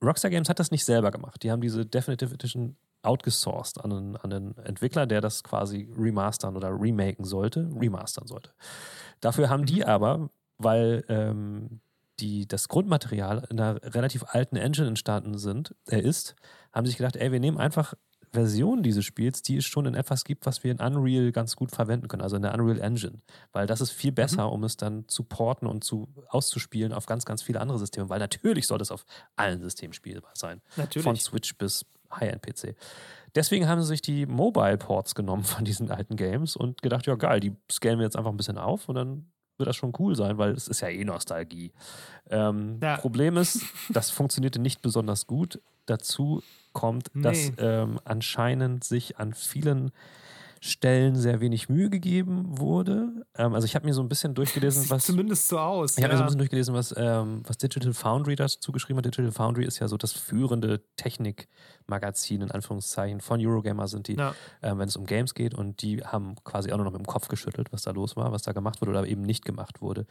Rockstar 0.04 0.30
Games 0.30 0.48
hat 0.48 0.58
das 0.58 0.70
nicht 0.70 0.84
selber 0.84 1.10
gemacht. 1.10 1.42
Die 1.42 1.50
haben 1.50 1.60
diese 1.62 1.86
Definitive 1.86 2.34
Edition 2.34 2.76
outgesourced 3.02 3.82
an 3.82 3.92
einen, 3.92 4.16
an 4.16 4.32
einen 4.32 4.58
Entwickler, 4.58 5.06
der 5.06 5.20
das 5.20 5.42
quasi 5.42 5.88
remastern 5.96 6.56
oder 6.56 6.68
remaken 6.70 7.24
sollte, 7.24 7.70
remastern 7.80 8.26
sollte. 8.26 8.50
Dafür 9.20 9.48
haben 9.48 9.64
die 9.64 9.84
aber, 9.84 10.28
weil 10.58 11.04
ähm, 11.08 11.80
die, 12.20 12.46
das 12.46 12.68
Grundmaterial 12.68 13.46
in 13.50 13.60
einer 13.60 13.82
relativ 13.94 14.24
alten 14.28 14.56
Engine 14.56 14.88
entstanden 14.88 15.38
sind, 15.38 15.74
äh, 15.88 16.00
ist, 16.00 16.34
haben 16.72 16.86
sich 16.86 16.96
gedacht, 16.96 17.16
ey, 17.16 17.32
wir 17.32 17.40
nehmen 17.40 17.58
einfach 17.58 17.94
Versionen 18.36 18.82
dieses 18.82 19.04
Spiels, 19.04 19.42
die 19.42 19.56
es 19.56 19.64
schon 19.64 19.86
in 19.86 19.94
etwas 19.94 20.24
gibt, 20.24 20.46
was 20.46 20.62
wir 20.62 20.70
in 20.70 20.78
Unreal 20.78 21.32
ganz 21.32 21.56
gut 21.56 21.72
verwenden 21.72 22.06
können, 22.06 22.22
also 22.22 22.36
in 22.36 22.42
der 22.42 22.54
Unreal 22.54 22.80
Engine. 22.80 23.20
Weil 23.52 23.66
das 23.66 23.80
ist 23.80 23.90
viel 23.90 24.12
besser, 24.12 24.52
um 24.52 24.62
es 24.62 24.76
dann 24.76 25.08
zu 25.08 25.24
porten 25.24 25.66
und 25.66 25.82
zu 25.82 26.08
auszuspielen 26.28 26.92
auf 26.92 27.06
ganz, 27.06 27.24
ganz 27.24 27.42
viele 27.42 27.60
andere 27.60 27.78
Systeme. 27.78 28.08
Weil 28.08 28.20
natürlich 28.20 28.66
soll 28.66 28.80
es 28.80 28.92
auf 28.92 29.04
allen 29.34 29.60
Systemen 29.60 29.92
spielbar 29.94 30.32
sein. 30.34 30.60
Natürlich. 30.76 31.04
Von 31.04 31.16
Switch 31.16 31.56
bis 31.56 31.84
High-End-PC. 32.14 32.76
Deswegen 33.34 33.68
haben 33.68 33.80
sie 33.82 33.88
sich 33.88 34.02
die 34.02 34.26
Mobile-Ports 34.26 35.14
genommen 35.14 35.44
von 35.44 35.64
diesen 35.64 35.90
alten 35.90 36.16
Games 36.16 36.56
und 36.56 36.82
gedacht, 36.82 37.06
ja 37.06 37.16
geil, 37.16 37.40
die 37.40 37.54
scalen 37.70 37.98
wir 37.98 38.04
jetzt 38.04 38.16
einfach 38.16 38.30
ein 38.30 38.36
bisschen 38.36 38.58
auf 38.58 38.88
und 38.88 38.94
dann 38.94 39.26
wird 39.58 39.68
das 39.68 39.76
schon 39.76 39.92
cool 39.98 40.14
sein, 40.16 40.38
weil 40.38 40.52
es 40.52 40.68
ist 40.68 40.80
ja 40.80 40.88
eh 40.88 41.04
Nostalgie. 41.04 41.72
Ähm, 42.30 42.78
Ja. 42.82 42.96
Problem 42.98 43.36
ist, 43.36 43.62
das 43.90 44.10
funktionierte 44.10 44.58
nicht 44.58 44.82
besonders 44.82 45.26
gut. 45.26 45.60
Dazu 45.86 46.42
kommt, 46.76 47.08
dass 47.14 47.36
Nee. 47.36 47.52
ähm, 47.58 47.98
anscheinend 48.04 48.84
sich 48.84 49.18
an 49.18 49.32
vielen 49.34 49.90
Stellen 50.60 51.14
sehr 51.16 51.40
wenig 51.40 51.68
Mühe 51.68 51.90
gegeben 51.90 52.58
wurde. 52.58 53.08
Ähm, 53.36 53.54
also 53.54 53.66
ich 53.66 53.74
habe 53.76 53.86
mir 53.86 53.92
so 53.94 54.02
ein 54.02 54.08
bisschen 54.08 54.34
durchgelesen, 54.40 54.82
Sieht 54.82 54.90
was 54.90 55.04
zumindest 55.06 55.48
so 55.48 55.58
aus. 55.58 55.96
ich 55.96 56.02
habe 56.04 56.12
mir 56.14 56.18
so 56.18 56.22
ein 56.24 56.26
bisschen 56.26 56.38
durchgelesen, 56.38 56.74
was, 56.74 56.94
ähm, 56.96 57.42
was 57.46 57.58
Digital 57.58 57.92
Foundry 57.92 58.34
dazu 58.36 58.72
geschrieben 58.72 58.98
hat. 58.98 59.04
Digital 59.04 59.30
Foundry 59.32 59.64
ist 59.64 59.78
ja 59.78 59.86
so 59.88 59.96
das 59.96 60.12
führende 60.12 60.80
Technikmagazin, 60.96 62.40
in 62.42 62.50
Anführungszeichen, 62.50 63.20
von 63.20 63.44
Eurogamer 63.44 63.86
sind 63.88 64.08
die, 64.08 64.14
Ja. 64.16 64.34
ähm, 64.62 64.78
wenn 64.78 64.88
es 64.88 64.96
um 64.96 65.06
Games 65.06 65.34
geht. 65.34 65.54
Und 65.54 65.82
die 65.82 66.02
haben 66.04 66.34
quasi 66.44 66.72
auch 66.72 66.76
nur 66.76 66.84
noch 66.86 66.92
mit 66.92 67.00
dem 67.02 67.06
Kopf 67.06 67.28
geschüttelt, 67.28 67.68
was 67.72 67.82
da 67.82 67.90
los 67.92 68.16
war, 68.16 68.32
was 68.32 68.42
da 68.42 68.52
gemacht 68.52 68.80
wurde 68.80 68.90
oder 68.92 69.06
eben 69.06 69.22
nicht 69.22 69.44
gemacht 69.44 69.80
wurde. 69.82 70.06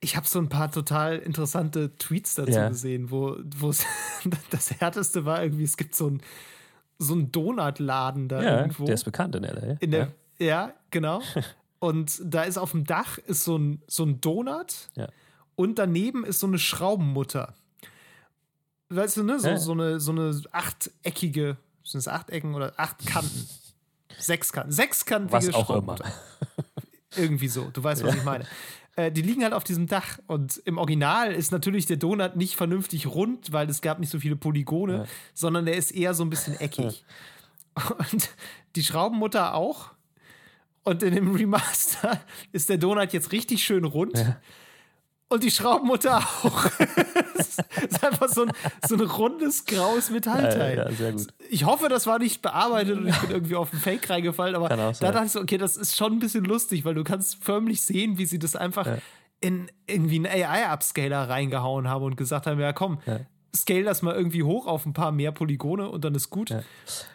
Ich 0.00 0.16
habe 0.16 0.26
so 0.26 0.38
ein 0.38 0.48
paar 0.48 0.70
total 0.72 1.18
interessante 1.18 1.96
Tweets 1.98 2.34
dazu 2.34 2.52
Ja. 2.52 2.68
gesehen, 2.68 3.10
wo 3.10 3.36
das 4.50 4.70
härteste 4.80 5.24
war 5.24 5.42
irgendwie, 5.42 5.64
es 5.64 5.76
gibt 5.76 5.94
so 5.94 6.06
einen 6.06 6.22
so 6.98 7.14
Donutladen 7.20 8.28
da 8.28 8.42
Ja, 8.42 8.60
irgendwo. 8.60 8.84
der 8.84 8.94
ist 8.94 9.04
bekannt 9.04 9.34
in 9.36 9.42
LA. 9.44 9.76
in 9.80 9.90
der, 9.90 10.12
ja. 10.38 10.72
genau. 10.90 11.22
Und 11.78 12.20
da 12.24 12.42
ist 12.42 12.58
auf 12.58 12.72
dem 12.72 12.84
Dach 12.84 13.16
ist 13.18 13.44
so 13.44 13.56
ein, 13.56 13.80
so 13.86 14.04
ein 14.04 14.20
Donut 14.20 14.88
Ja. 14.96 15.08
und 15.56 15.78
daneben 15.78 16.24
ist 16.26 16.38
so 16.40 16.46
eine 16.46 16.58
Schraubenmutter. 16.58 17.54
Weißt 18.90 19.16
du, 19.16 19.22
ne? 19.22 19.40
So, 19.40 19.48
Ja. 19.48 19.56
so, 19.56 19.72
eine, 19.72 19.98
so 19.98 20.12
eine 20.12 20.38
achteckige, 20.52 21.56
sind 21.82 22.00
es 22.00 22.08
Achtecken 22.08 22.54
oder 22.54 22.74
acht 22.76 23.06
Kanten? 23.06 23.48
Sechskanten. 24.18 24.72
Sechskantige 24.72 25.32
Was 25.32 25.54
auch 25.54 25.66
Schraubenmutter. 25.68 26.04
Irgendwie 27.16 27.48
so, 27.48 27.70
du 27.72 27.82
weißt, 27.82 28.04
was 28.04 28.14
ich 28.14 28.24
meine. 28.24 28.44
Äh, 29.00 29.10
die 29.12 29.22
liegen 29.22 29.42
halt 29.42 29.52
auf 29.54 29.64
diesem 29.64 29.86
Dach 29.86 30.18
und 30.26 30.60
im 30.64 30.76
Original 30.78 31.32
ist 31.32 31.52
natürlich 31.52 31.86
der 31.86 31.96
Donut 31.96 32.36
nicht 32.36 32.54
vernünftig 32.56 33.06
rund, 33.06 33.52
weil 33.52 33.68
es 33.70 33.80
gab 33.80 33.98
nicht 33.98 34.10
so 34.10 34.18
viele 34.20 34.36
Polygone, 34.36 34.94
Ja. 34.98 35.04
sondern 35.32 35.64
der 35.64 35.76
ist 35.76 35.90
eher 35.92 36.12
so 36.14 36.22
ein 36.24 36.30
bisschen 36.30 36.58
eckig. 36.60 37.04
Und 38.12 38.30
die 38.76 38.82
Schraubenmutter 38.82 39.54
auch. 39.54 39.90
Und 40.82 41.02
in 41.02 41.14
dem 41.14 41.34
Remaster 41.34 42.20
ist 42.52 42.68
der 42.68 42.78
Donut 42.78 43.12
jetzt 43.12 43.32
richtig 43.32 43.64
schön 43.64 43.84
rund. 43.84 44.18
Und 45.30 45.42
die 45.44 45.50
Schraubenmutter 45.50 46.18
auch. 46.18 46.66
Es 47.40 47.56
ist 47.92 48.04
einfach 48.04 48.28
so 48.28 48.42
ein, 48.42 48.52
so 48.86 48.96
ein 48.96 49.00
rundes, 49.00 49.64
graues 49.64 50.10
Metallteil. 50.10 50.76
Ja, 50.76 50.88
ja, 50.90 50.92
sehr 50.94 51.12
gut. 51.12 51.28
Ich 51.48 51.64
hoffe, 51.64 51.88
das 51.88 52.06
war 52.06 52.18
nicht 52.18 52.42
bearbeitet 52.42 52.98
und 52.98 53.08
ich 53.08 53.16
bin 53.18 53.30
irgendwie 53.30 53.56
auf 53.56 53.72
einen 53.72 53.80
Fake 53.80 54.10
reingefallen, 54.10 54.54
aber 54.54 54.68
da 54.68 54.92
dachte 54.92 55.24
ich 55.26 55.32
so, 55.32 55.40
okay, 55.40 55.56
das 55.56 55.76
ist 55.78 55.96
schon 55.96 56.12
ein 56.12 56.18
bisschen 56.18 56.44
lustig, 56.44 56.84
weil 56.84 56.94
du 56.94 57.02
kannst 57.02 57.42
förmlich 57.42 57.80
sehen, 57.82 58.18
wie 58.18 58.26
sie 58.26 58.38
das 58.38 58.56
einfach 58.56 58.86
Ja. 58.86 58.98
in 59.40 59.70
irgendwie 59.86 60.16
einen 60.16 60.26
AI-Upscaler 60.26 61.28
reingehauen 61.30 61.88
haben 61.88 62.04
und 62.04 62.16
gesagt 62.16 62.46
haben, 62.46 62.60
ja 62.60 62.72
komm, 62.74 62.98
Ja. 63.06 63.20
scale 63.56 63.84
das 63.84 64.02
mal 64.02 64.14
irgendwie 64.14 64.42
hoch 64.42 64.66
auf 64.66 64.84
ein 64.84 64.92
paar 64.92 65.10
mehr 65.12 65.32
Polygone 65.32 65.88
und 65.88 66.04
dann 66.04 66.14
ist 66.14 66.28
gut. 66.28 66.50
Ja. 66.50 66.62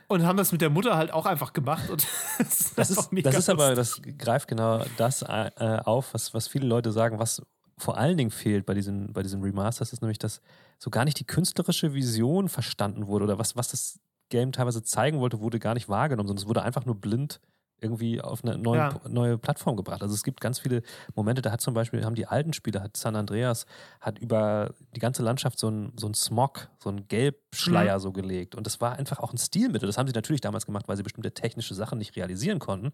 Und 0.07 0.25
haben 0.25 0.37
das 0.37 0.51
mit 0.51 0.61
der 0.61 0.69
Mutter 0.71 0.97
halt 0.97 1.13
auch 1.13 1.27
einfach 1.27 1.53
gemacht. 1.53 1.89
Und 1.89 2.07
das 2.39 2.49
ist, 2.59 2.77
Das 2.77 2.89
ist, 2.89 3.09
das 3.23 3.35
ist 3.35 3.49
aber, 3.49 3.75
das 3.75 4.01
greift 4.17 4.47
genau 4.47 4.83
das 4.97 5.21
äh, 5.21 5.51
auf, 5.85 6.13
was, 6.15 6.33
was 6.33 6.47
viele 6.47 6.65
Leute 6.67 6.91
sagen, 6.91 7.19
was 7.19 7.41
vor 7.77 7.97
allen 7.97 8.17
Dingen 8.17 8.31
fehlt 8.31 8.65
bei 8.65 8.73
diesen, 8.73 9.13
bei 9.13 9.23
diesen 9.23 9.41
Remasters, 9.41 9.93
ist 9.93 10.01
nämlich, 10.01 10.19
dass 10.19 10.41
so 10.79 10.89
gar 10.89 11.05
nicht 11.05 11.19
die 11.19 11.25
künstlerische 11.27 11.93
Vision 11.93 12.49
verstanden 12.49 13.07
wurde 13.07 13.25
oder 13.25 13.39
was, 13.39 13.55
was 13.55 13.69
das 13.69 13.99
Game 14.29 14.51
teilweise 14.51 14.83
zeigen 14.83 15.19
wollte, 15.19 15.39
wurde 15.39 15.59
gar 15.59 15.73
nicht 15.73 15.89
wahrgenommen, 15.89 16.27
sondern 16.27 16.43
es 16.43 16.47
wurde 16.47 16.63
einfach 16.63 16.85
nur 16.85 16.95
blind 16.95 17.39
irgendwie 17.81 18.21
auf 18.21 18.43
eine 18.43 18.57
neue, 18.57 18.79
Ja. 18.79 19.01
neue 19.07 19.37
Plattform 19.37 19.75
gebracht. 19.75 20.01
Also 20.01 20.13
es 20.13 20.23
gibt 20.23 20.41
ganz 20.41 20.59
viele 20.59 20.81
Momente, 21.13 21.41
da 21.41 21.51
hat 21.51 21.61
zum 21.61 21.73
Beispiel, 21.73 22.03
haben 22.05 22.15
die 22.15 22.25
alten 22.27 22.53
Spiele, 22.53 22.81
hat 22.81 22.97
San 22.97 23.15
Andreas, 23.15 23.65
hat 24.01 24.17
über 24.19 24.73
die 24.95 24.99
ganze 24.99 25.23
Landschaft 25.23 25.59
so 25.59 25.69
ein, 25.69 25.93
so 25.99 26.07
ein 26.07 26.13
Smog, 26.13 26.69
so 26.79 26.89
ein 26.89 26.95
Mhm. 26.95 27.07
Gelbschleier 27.07 27.99
so 27.99 28.11
gelegt. 28.11 28.55
Und 28.55 28.65
das 28.65 28.81
war 28.81 28.97
einfach 28.97 29.19
auch 29.19 29.31
ein 29.33 29.37
Stilmittel. 29.37 29.87
Das 29.87 29.97
haben 29.97 30.07
sie 30.07 30.13
natürlich 30.13 30.41
damals 30.41 30.65
gemacht, 30.65 30.87
weil 30.87 30.97
sie 30.97 31.03
bestimmte 31.03 31.33
technische 31.33 31.73
Sachen 31.75 31.97
nicht 31.97 32.15
realisieren 32.15 32.59
konnten. 32.59 32.91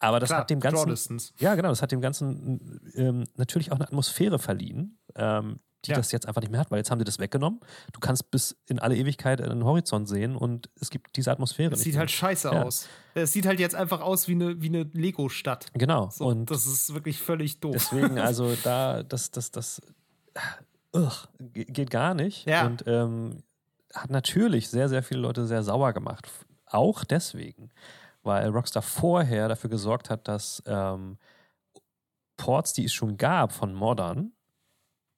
Aber 0.00 0.20
das 0.20 0.28
Klar, 0.30 0.40
hat 0.40 0.50
dem 0.50 0.60
Ganzen. 0.60 1.18
Ja, 1.38 1.54
genau, 1.54 1.68
das 1.68 1.82
hat 1.82 1.92
dem 1.92 2.00
Ganzen 2.00 2.90
ähm, 2.94 3.24
natürlich 3.36 3.70
auch 3.72 3.76
eine 3.76 3.84
Atmosphäre 3.86 4.38
verliehen, 4.38 4.98
ähm, 5.14 5.60
die 5.86 5.90
Ja. 5.90 5.96
das 5.96 6.12
jetzt 6.12 6.26
einfach 6.26 6.40
nicht 6.40 6.50
mehr 6.50 6.60
hat, 6.60 6.70
weil 6.70 6.78
jetzt 6.78 6.90
haben 6.90 6.98
sie 6.98 7.04
das 7.04 7.18
weggenommen. 7.18 7.60
Du 7.92 8.00
kannst 8.00 8.30
bis 8.30 8.56
in 8.66 8.78
alle 8.78 8.96
Ewigkeit 8.96 9.40
einen 9.40 9.64
Horizont 9.64 10.08
sehen 10.08 10.36
und 10.36 10.70
es 10.80 10.90
gibt 10.90 11.16
diese 11.16 11.30
Atmosphäre 11.30 11.72
Es 11.74 11.80
sieht 11.80 11.92
mehr. 11.94 12.00
halt 12.00 12.10
scheiße 12.10 12.48
Ja. 12.52 12.62
aus. 12.62 12.88
Es 13.14 13.32
sieht 13.32 13.46
halt 13.46 13.60
jetzt 13.60 13.74
einfach 13.74 14.00
aus 14.00 14.26
wie 14.28 14.32
eine, 14.32 14.60
wie 14.60 14.68
eine 14.68 14.82
Lego-Stadt. 14.82 15.66
Genau. 15.74 16.10
So, 16.10 16.26
und 16.26 16.50
das 16.50 16.66
ist 16.66 16.92
wirklich 16.94 17.20
völlig 17.20 17.60
doof. 17.60 17.74
deswegen, 17.74 18.18
also 18.18 18.54
da, 18.64 19.02
das, 19.02 19.30
das, 19.30 19.50
das 19.50 19.80
ugh, 20.92 21.12
ge- 21.38 21.64
geht 21.66 21.90
gar 21.90 22.14
nicht. 22.14 22.46
Ja. 22.48 22.66
Und 22.66 22.84
ähm, 22.86 23.42
hat 23.94 24.10
natürlich 24.10 24.68
sehr, 24.68 24.88
sehr 24.88 25.02
viele 25.02 25.20
Leute 25.20 25.46
sehr 25.46 25.62
sauer 25.62 25.92
gemacht. 25.92 26.28
Auch 26.66 27.04
deswegen, 27.04 27.70
weil 28.22 28.48
Rockstar 28.48 28.82
vorher 28.82 29.48
dafür 29.48 29.70
gesorgt 29.70 30.10
hat, 30.10 30.26
dass 30.26 30.62
ähm, 30.66 31.18
Ports, 32.36 32.72
die 32.72 32.84
es 32.86 32.92
schon 32.92 33.16
gab 33.16 33.52
von 33.52 33.74
Modern, 33.74 34.32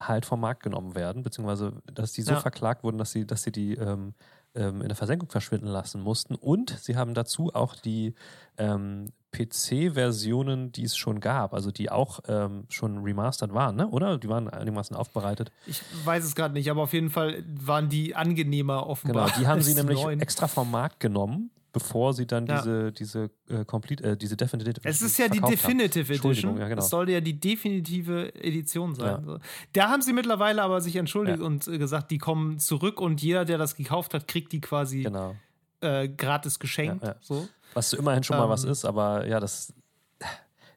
halt 0.01 0.27
vom 0.27 0.41
Markt 0.41 0.63
genommen 0.63 0.95
werden, 0.95 1.23
beziehungsweise 1.23 1.73
dass 1.93 2.13
die 2.13 2.23
so 2.23 2.33
Ja. 2.33 2.41
verklagt 2.41 2.85
wurden, 2.85 2.99
dass 2.99 3.13
sie, 3.13 3.27
dass 3.27 3.43
sie 3.43 3.53
die 3.53 3.75
ähm, 3.75 4.15
ähm, 4.55 4.81
in 4.83 4.89
der 4.89 4.97
Versenkung 4.97 5.29
verschwinden 5.31 5.69
lassen 5.69 6.01
mussten. 6.01 6.35
Und 6.35 6.71
sie 6.81 6.97
haben 6.97 7.15
dazu 7.15 7.55
auch 7.55 7.75
die 7.77 8.15
ähm, 8.59 9.11
PC-Versionen, 9.33 10.73
die 10.73 10.85
es 10.85 10.97
schon 10.97 11.21
gab, 11.21 11.53
also 11.53 11.71
die 11.71 11.91
auch 11.91 12.21
ähm, 12.27 12.65
schon 12.69 13.03
remastered 13.03 13.53
waren, 13.53 13.77
ne? 13.77 13.89
oder? 13.89 14.19
Die 14.19 14.29
waren 14.29 14.49
einigermaßen 14.49 14.97
aufbereitet. 14.97 15.53
Ich 15.67 15.83
weiß 16.05 16.25
es 16.25 16.35
gerade 16.35 16.55
nicht, 16.55 16.71
aber 16.71 16.83
auf 16.83 16.93
jeden 16.93 17.11
Fall 17.11 17.45
waren 17.47 17.89
die 17.89 18.15
angenehmer 18.15 18.87
offenbar. 18.87 19.27
Genau, 19.27 19.39
die 19.39 19.47
haben 19.47 19.61
sie 19.61 19.75
nämlich 19.75 20.03
neuen. 20.03 20.21
extra 20.21 20.49
vom 20.49 20.71
Markt 20.71 21.01
genommen, 21.01 21.51
bevor 21.79 22.15
sie 22.15 22.27
dann 22.27 22.47
Ja. 22.47 22.57
diese, 22.63 22.91
diese 22.93 23.31
äh, 23.51 23.65
Complete, 23.67 24.03
äh, 24.03 24.17
diese 24.17 24.35
Definitive 24.35 24.81
Es 24.83 25.03
ist 25.03 25.19
ja 25.19 25.29
die 25.29 25.43
haben. 25.43 25.51
Definitive 25.51 26.11
Entschuldigung, 26.15 26.31
Edition. 26.53 26.59
ja, 26.59 26.69
genau. 26.69 26.81
Es 26.83 26.89
sollte 26.89 27.13
ja 27.13 27.21
die 27.21 27.39
definitive 27.39 28.35
Edition 28.35 28.95
sein. 28.95 29.27
Ja. 29.29 29.39
Da 29.75 29.91
haben 29.91 30.01
sie 30.01 30.15
mittlerweile 30.15 30.63
aber 30.63 30.81
sich 30.81 30.97
entschuldigt 30.97 31.41
und 31.41 31.69
äh, 31.69 31.77
gesagt, 31.77 32.11
die 32.11 32.17
kommen 32.19 32.59
zurück 32.59 32.99
und 33.01 33.21
jeder, 33.21 33.45
der 33.45 33.59
das 33.59 33.77
gekauft 33.77 34.15
hat, 34.15 34.27
kriegt 34.27 34.53
die 34.53 34.63
quasi 34.63 35.03
Genau. 35.03 35.35
äh, 35.83 36.09
gratis 36.09 36.59
geschenkt. 36.59 37.05
So. 37.21 37.47
Was 37.75 37.93
immerhin 37.93 38.23
schon 38.23 38.39
mal 38.39 38.49
was 38.49 38.65
Ähm. 38.65 38.71
ist, 38.71 38.87
aber 38.87 39.27
ja, 39.27 39.39
das 39.39 39.75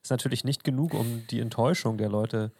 ist 0.03 0.09
natürlich 0.11 0.43
nicht 0.43 0.65
genug, 0.65 0.93
um 0.93 1.23
die 1.29 1.39
Enttäuschung 1.39 1.97
der 1.97 2.09
Leute 2.09 2.51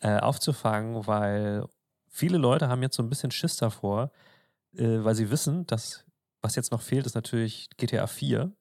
äh, 0.00 0.16
aufzufangen, 0.18 1.06
weil 1.08 1.64
viele 2.08 2.38
Leute 2.38 2.68
haben 2.68 2.82
jetzt 2.82 2.94
so 2.96 3.02
ein 3.02 3.08
bisschen 3.08 3.32
Schiss 3.32 3.56
davor, 3.56 4.12
äh, 4.76 4.84
weil 5.02 5.16
sie 5.16 5.30
wissen, 5.32 5.66
dass 5.66 6.04
was 6.42 6.56
jetzt 6.56 6.72
noch 6.72 6.82
fehlt, 6.82 7.06
ist 7.06 7.14
natürlich 7.14 7.68
GTA 7.76 8.06
4. 8.06 8.52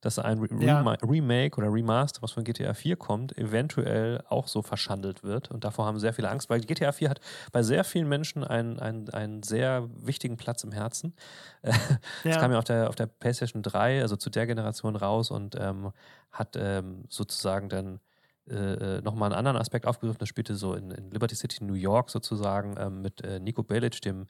Dass 0.00 0.20
ein 0.20 0.38
Re 0.38 0.48
Ja. 0.58 0.84
Rema 0.84 0.94
Remake 1.02 1.58
oder 1.58 1.72
Remaster, 1.72 2.22
was 2.22 2.30
von 2.32 2.44
GTA 2.44 2.74
4 2.74 2.96
kommt, 2.96 3.36
eventuell 3.36 4.22
auch 4.28 4.46
so 4.48 4.62
verschandelt 4.62 5.24
wird. 5.24 5.50
Und 5.50 5.64
davor 5.64 5.86
haben 5.86 5.98
sehr 5.98 6.14
viele 6.14 6.30
Angst, 6.30 6.48
weil 6.50 6.60
GTA 6.60 6.92
4 6.92 7.10
hat 7.10 7.20
bei 7.52 7.64
sehr 7.64 7.82
vielen 7.84 8.08
Menschen 8.08 8.44
einen, 8.44 8.78
einen, 8.78 9.10
einen 9.10 9.42
sehr 9.42 9.88
wichtigen 9.94 10.36
Platz 10.36 10.62
im 10.64 10.72
Herzen. 10.72 11.16
Es 12.30 12.38
Ja. 12.38 12.38
kam 12.38 12.52
ja 12.52 12.58
auf 12.58 12.64
der, 12.64 12.88
auf 12.88 12.94
der 12.96 13.06
PlayStation 13.06 13.62
3, 13.62 14.02
also 14.02 14.16
zu 14.16 14.30
der 14.30 14.46
Generation 14.46 14.96
raus 14.96 15.30
und 15.30 15.56
ähm, 15.58 15.92
hat 16.30 16.56
ähm, 16.56 17.04
sozusagen 17.08 17.68
dann 17.68 18.00
äh, 18.48 19.00
nochmal 19.02 19.30
einen 19.30 19.38
anderen 19.38 19.56
Aspekt 19.58 19.86
aufgegriffen. 19.86 20.20
Das 20.20 20.28
spielte 20.28 20.54
so 20.56 20.74
in, 20.74 20.90
in 20.90 21.10
Liberty 21.10 21.34
City, 21.34 21.62
New 21.64 21.74
York 21.74 22.10
sozusagen, 22.10 22.76
ähm, 22.78 23.02
mit 23.02 23.20
äh, 23.22 23.40
Nico 23.40 23.62
Bellic, 23.62 24.00
dem 24.02 24.26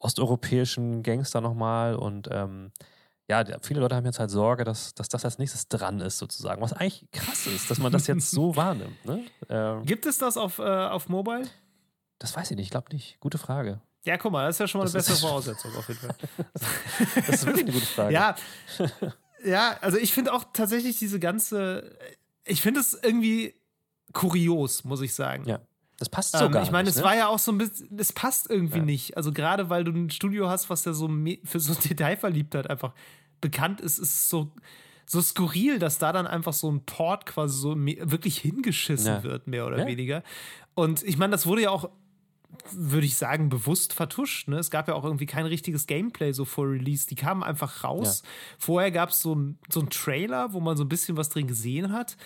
osteuropäischen 0.00 1.02
Gangster 1.04 1.40
nochmal. 1.40 1.94
Und 1.94 2.28
ähm, 2.32 2.72
ja, 3.28 3.44
viele 3.62 3.80
Leute 3.80 3.94
haben 3.94 4.06
jetzt 4.06 4.18
halt 4.18 4.30
Sorge, 4.30 4.64
dass, 4.64 4.92
dass 4.94 5.08
das 5.08 5.24
als 5.24 5.38
nächstes 5.38 5.68
dran 5.68 6.00
ist 6.00 6.18
sozusagen. 6.18 6.60
Was 6.60 6.72
eigentlich 6.72 7.06
krass 7.12 7.46
ist, 7.46 7.70
dass 7.70 7.78
man 7.78 7.92
das 7.92 8.06
jetzt 8.08 8.30
so 8.32 8.56
wahrnimmt. 8.56 9.04
Ne? 9.04 9.24
Ähm, 9.48 9.84
Gibt 9.86 10.06
es 10.06 10.18
das 10.18 10.36
auf, 10.36 10.58
äh, 10.58 10.62
auf 10.62 11.08
Mobile? 11.08 11.44
das 12.18 12.36
weiß 12.36 12.50
ich 12.50 12.56
nicht, 12.58 12.66
ich 12.66 12.70
glaube 12.70 12.92
nicht. 12.92 13.18
Gute 13.20 13.38
Frage. 13.38 13.80
Ja, 14.04 14.18
guck 14.18 14.32
mal, 14.32 14.46
das 14.46 14.56
ist 14.56 14.60
ja 14.60 14.68
schon 14.68 14.80
mal 14.80 14.84
eine 14.84 14.92
Das 14.92 15.04
ist- 15.08 15.14
bessere 15.14 15.28
Voraussetzung 15.28 15.74
auf 15.76 15.88
jeden 15.88 16.00
Fall. 16.00 16.14
Das 17.26 17.28
ist 17.28 17.46
wirklich 17.46 17.64
eine 17.64 17.72
gute 17.72 17.86
Frage. 17.86 18.12
Ja, 18.12 18.34
ja, 19.44 19.76
also 19.80 19.96
ich 19.96 20.12
finde 20.12 20.32
auch 20.34 20.44
tatsächlich 20.52 20.98
diese 20.98 21.18
ganze, 21.18 21.96
ich 22.44 22.60
finde 22.62 22.80
es 22.80 22.92
irgendwie 22.92 23.54
kurios, 24.12 24.84
muss 24.84 25.00
ich 25.02 25.14
sagen. 25.14 25.44
Ja. 25.46 25.60
Das 26.00 26.08
passt 26.08 26.34
Ähm, 26.34 26.50
gar 26.50 26.62
ich 26.62 26.70
meine, 26.72 26.88
es 26.88 26.96
ne? 26.96 27.04
war 27.04 27.14
ja 27.14 27.28
auch 27.28 27.38
so 27.38 27.52
ein 27.52 27.58
bisschen, 27.58 27.96
es 27.98 28.12
passt 28.12 28.50
irgendwie 28.50 28.78
Ja. 28.78 28.84
nicht. 28.84 29.16
Also 29.16 29.32
gerade 29.32 29.70
weil 29.70 29.84
du 29.84 29.92
ein 29.92 30.10
Studio 30.10 30.48
hast, 30.48 30.68
was 30.70 30.84
ja 30.84 30.92
so 30.92 31.08
für 31.44 31.60
so 31.60 31.74
Detailverliebtheit 31.88 32.68
einfach 32.68 32.94
bekannt 33.40 33.80
ist, 33.80 33.98
ist 33.98 34.10
es 34.14 34.28
so, 34.28 34.50
so 35.06 35.20
skurril, 35.20 35.78
dass 35.78 35.98
da 35.98 36.12
dann 36.12 36.26
einfach 36.26 36.52
so 36.54 36.70
ein 36.70 36.84
Port 36.86 37.26
quasi 37.26 37.58
so 37.58 37.74
wirklich 37.76 38.38
hingeschissen 38.38 39.06
Ja. 39.06 39.22
wird, 39.22 39.46
mehr 39.46 39.66
oder 39.66 39.78
Ja. 39.80 39.86
weniger. 39.86 40.22
Und 40.74 41.02
ich 41.02 41.18
meine, 41.18 41.32
das 41.32 41.46
wurde 41.46 41.62
ja 41.62 41.70
auch, 41.70 41.90
würde 42.72 43.06
ich 43.06 43.16
sagen, 43.16 43.48
bewusst 43.48 43.92
vertuscht. 43.92 44.48
Ne? 44.48 44.58
Es 44.58 44.70
gab 44.70 44.88
ja 44.88 44.94
auch 44.94 45.04
irgendwie 45.04 45.26
kein 45.26 45.46
richtiges 45.46 45.86
Gameplay 45.86 46.32
so 46.32 46.44
vor 46.44 46.66
Release. 46.68 47.06
Die 47.06 47.14
kamen 47.14 47.42
einfach 47.42 47.84
raus. 47.84 48.22
Vorher 48.58 48.90
gab 48.90 49.10
es 49.10 49.20
so 49.20 49.36
so 49.70 49.80
einen 49.80 49.90
Trailer, 49.90 50.52
wo 50.52 50.60
man 50.60 50.76
so 50.76 50.84
ein 50.84 50.88
bisschen 50.88 51.16
was 51.16 51.28
drin 51.28 51.46
gesehen 51.46 51.92
hat. 51.92 52.16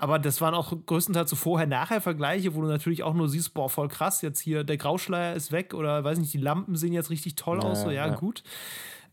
Aber 0.00 0.18
das 0.18 0.40
waren 0.40 0.54
auch 0.54 0.72
größtenteils 0.86 1.28
so 1.28 1.36
Vorher-Nachher-Vergleiche, 1.36 2.54
wo 2.54 2.62
du 2.62 2.68
natürlich 2.68 3.02
auch 3.02 3.12
nur 3.12 3.28
siehst, 3.28 3.52
boah, 3.52 3.68
voll 3.68 3.88
krass, 3.88 4.22
jetzt 4.22 4.40
hier 4.40 4.64
der 4.64 4.78
Grauschleier 4.78 5.34
ist 5.36 5.52
weg 5.52 5.74
oder 5.74 6.02
weiß 6.02 6.18
nicht, 6.18 6.32
die 6.32 6.38
Lampen 6.38 6.74
sehen 6.74 6.94
jetzt 6.94 7.10
richtig 7.10 7.34
toll 7.34 7.58
Ja, 7.62 7.64
aus. 7.64 7.82
So, 7.82 7.90
ja, 7.90 8.06
ja. 8.06 8.14
gut. 8.14 8.42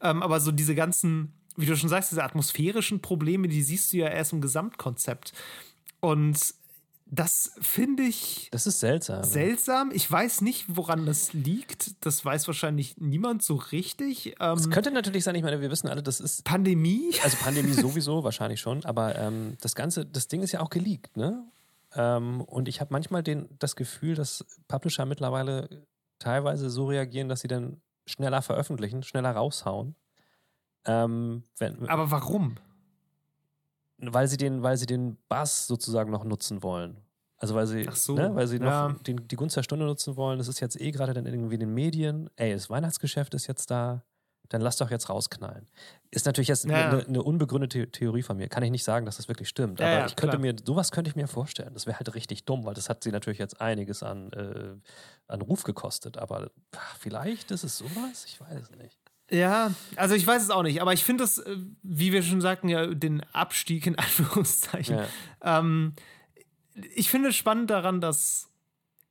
Ähm, 0.01 0.23
aber 0.23 0.39
so 0.39 0.53
diese 0.53 0.75
ganzen, 0.75 1.33
wie 1.57 1.65
du 1.65 1.75
schon 1.75 1.89
sagst, 1.89 2.11
diese 2.11 2.23
atmosphärischen 2.23 3.01
Probleme, 3.01 3.49
die 3.49 3.63
siehst 3.63 3.91
du 3.91 3.97
ja 3.97 4.07
erst 4.07 4.31
im 4.31 4.39
Gesamtkonzept. 4.39 5.33
Und 5.99 6.37
das 7.09 7.53
finde 7.61 8.03
ich 8.03 8.49
Das 8.51 8.67
ist 8.67 8.79
seltsam. 8.79 9.23
seltsam. 9.23 9.91
Ich 9.93 10.09
weiß 10.11 10.41
nicht, 10.41 10.65
woran 10.67 11.05
das 11.05 11.33
liegt. 11.33 12.05
Das 12.05 12.23
weiß 12.23 12.47
wahrscheinlich 12.47 12.97
niemand 12.97 13.43
so 13.43 13.55
richtig. 13.55 14.35
Es 14.39 14.65
Ähm, 14.65 14.71
könnte 14.71 14.91
natürlich 14.91 15.23
sein, 15.23 15.35
ich 15.35 15.43
meine, 15.43 15.61
wir 15.61 15.71
wissen 15.71 15.87
alle, 15.87 16.03
das 16.03 16.19
ist 16.19 16.43
Pandemie. 16.43 17.11
Also 17.23 17.37
Pandemie 17.37 17.73
sowieso, 17.73 18.23
wahrscheinlich 18.23 18.59
schon, 18.59 18.83
aber 18.85 19.15
ähm, 19.17 19.57
das 19.61 19.75
Ganze, 19.75 20.05
das 20.05 20.27
Ding 20.27 20.41
ist 20.41 20.51
ja 20.51 20.59
auch 20.59 20.69
geleakt, 20.69 21.15
ne? 21.17 21.43
Ähm, 21.95 22.41
und 22.41 22.67
ich 22.67 22.81
habe 22.81 22.89
manchmal 22.91 23.23
den, 23.23 23.47
das 23.59 23.75
Gefühl, 23.75 24.15
dass 24.15 24.45
Publisher 24.67 25.05
mittlerweile 25.05 25.85
teilweise 26.19 26.69
so 26.69 26.87
reagieren, 26.87 27.29
dass 27.29 27.39
sie 27.39 27.47
dann 27.47 27.81
schneller 28.05 28.41
veröffentlichen, 28.41 29.03
schneller 29.03 29.31
raushauen. 29.31 29.95
Ähm, 30.85 31.43
wenn, 31.57 31.87
Aber 31.89 32.11
warum? 32.11 32.55
Weil, 33.97 34.27
sie 34.27 34.37
den, 34.37 34.63
weil 34.63 34.77
sie 34.77 34.85
den 34.85 35.17
Buzz 35.29 35.67
sozusagen 35.67 36.11
noch 36.11 36.23
nutzen 36.23 36.63
wollen. 36.63 36.97
Also 37.39 37.53
weil 37.53 37.67
sie, 37.67 37.87
so, 37.93 38.15
ne, 38.15 38.33
weil 38.33 38.47
sie 38.47 38.57
ja. 38.57 38.89
noch 38.89 39.01
den, 39.03 39.27
die 39.27 39.35
Gunst 39.35 39.55
der 39.55 39.63
Stunde 39.63 39.85
nutzen 39.85 40.15
wollen. 40.15 40.39
Das 40.39 40.47
ist 40.47 40.59
jetzt 40.59 40.79
eh 40.81 40.91
gerade 40.91 41.13
dann 41.13 41.25
irgendwie 41.25 41.53
in 41.53 41.59
den 41.59 41.73
Medien. 41.73 42.29
Ey, 42.35 42.53
das 42.53 42.69
Weihnachtsgeschäft 42.69 43.33
ist 43.35 43.47
jetzt 43.47 43.69
da. 43.69 44.03
Dann 44.49 44.61
lass 44.61 44.77
doch 44.77 44.89
jetzt 44.89 45.09
rausknallen. 45.09 45.67
Ist 46.09 46.25
natürlich 46.25 46.47
jetzt 46.47 46.65
Ja, 46.65 46.89
eine, 46.89 47.05
eine 47.05 47.21
unbegründete 47.21 47.91
Theorie 47.91 48.23
von 48.23 48.37
mir. 48.37 48.47
Kann 48.47 48.63
ich 48.63 48.71
nicht 48.71 48.85
sagen, 48.85 49.05
dass 49.05 49.17
das 49.17 49.27
wirklich 49.27 49.49
stimmt. 49.49 49.79
Ja, 49.81 49.97
aber 49.97 50.05
ich 50.05 50.15
könnte 50.15 50.37
klar. 50.37 50.53
mir, 50.53 50.55
sowas 50.65 50.91
könnte 50.91 51.09
ich 51.09 51.15
mir 51.17 51.27
vorstellen. 51.27 51.73
Das 51.73 51.85
wäre 51.85 51.97
halt 51.97 52.15
richtig 52.15 52.45
dumm, 52.45 52.63
weil 52.63 52.73
das 52.73 52.87
hat 52.87 53.03
sie 53.03 53.11
natürlich 53.11 53.39
jetzt 53.39 53.59
einiges 53.59 54.03
an, 54.03 54.31
äh, 54.31 54.75
an 55.27 55.41
Ruf 55.41 55.63
gekostet. 55.63 56.17
Aber 56.17 56.49
ach, 56.75 56.95
vielleicht 56.97 57.51
ist 57.51 57.65
es 57.65 57.77
sowas, 57.77 58.23
ich 58.25 58.39
weiß 58.39 58.61
es 58.61 58.71
nicht. 58.71 58.97
Ja, 59.29 59.73
also 59.97 60.15
ich 60.15 60.25
weiß 60.25 60.41
es 60.41 60.49
auch 60.49 60.63
nicht, 60.63 60.81
aber 60.81 60.93
ich 60.93 61.03
finde 61.03 61.23
das, 61.23 61.39
äh, 61.39 61.57
wie 61.83 62.13
wir 62.13 62.23
schon 62.23 62.41
sagten, 62.41 62.69
ja, 62.69 62.87
den 62.87 63.23
Abstieg 63.33 63.85
in 63.85 63.95
Anführungszeichen. 63.97 64.99
Ja. 65.43 65.57
Ähm, 65.59 65.93
ich 66.95 67.09
finde 67.09 67.29
es 67.29 67.35
spannend 67.35 67.69
daran, 67.69 68.01
dass 68.01 68.49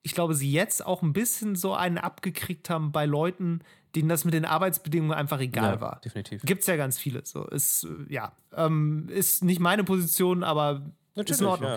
ich 0.03 0.15
glaube, 0.15 0.35
sie 0.35 0.53
jetzt 0.53 0.87
auch 0.87 1.03
ein 1.03 1.13
bisschen 1.13 1.57
so 1.57 1.75
einen 1.75 1.99
abgekriegt 1.99 2.71
haben 2.71 2.93
bei 2.93 3.07
Leuten, 3.07 3.61
denen 3.97 4.09
das 4.09 4.25
mit 4.25 4.35
den 4.35 4.45
Arbeitsbedingungen 4.45 5.17
einfach 5.17 5.41
egal 5.41 5.75
ja, 5.75 5.81
war. 5.81 6.01
definitiv. 6.05 6.43
Gibt 6.43 6.61
es 6.61 6.67
ja 6.69 6.77
ganz 6.77 6.97
viele. 6.97 7.25
So 7.25 7.45
ist 7.45 7.85
äh, 7.85 8.13
ja 8.13 8.33
ähm, 8.55 9.09
ist 9.09 9.43
nicht 9.43 9.59
meine 9.59 9.85
Position, 9.85 10.45
aber 10.45 10.83
ist 11.15 11.41
in 11.41 11.47
Ordnung. 11.47 11.71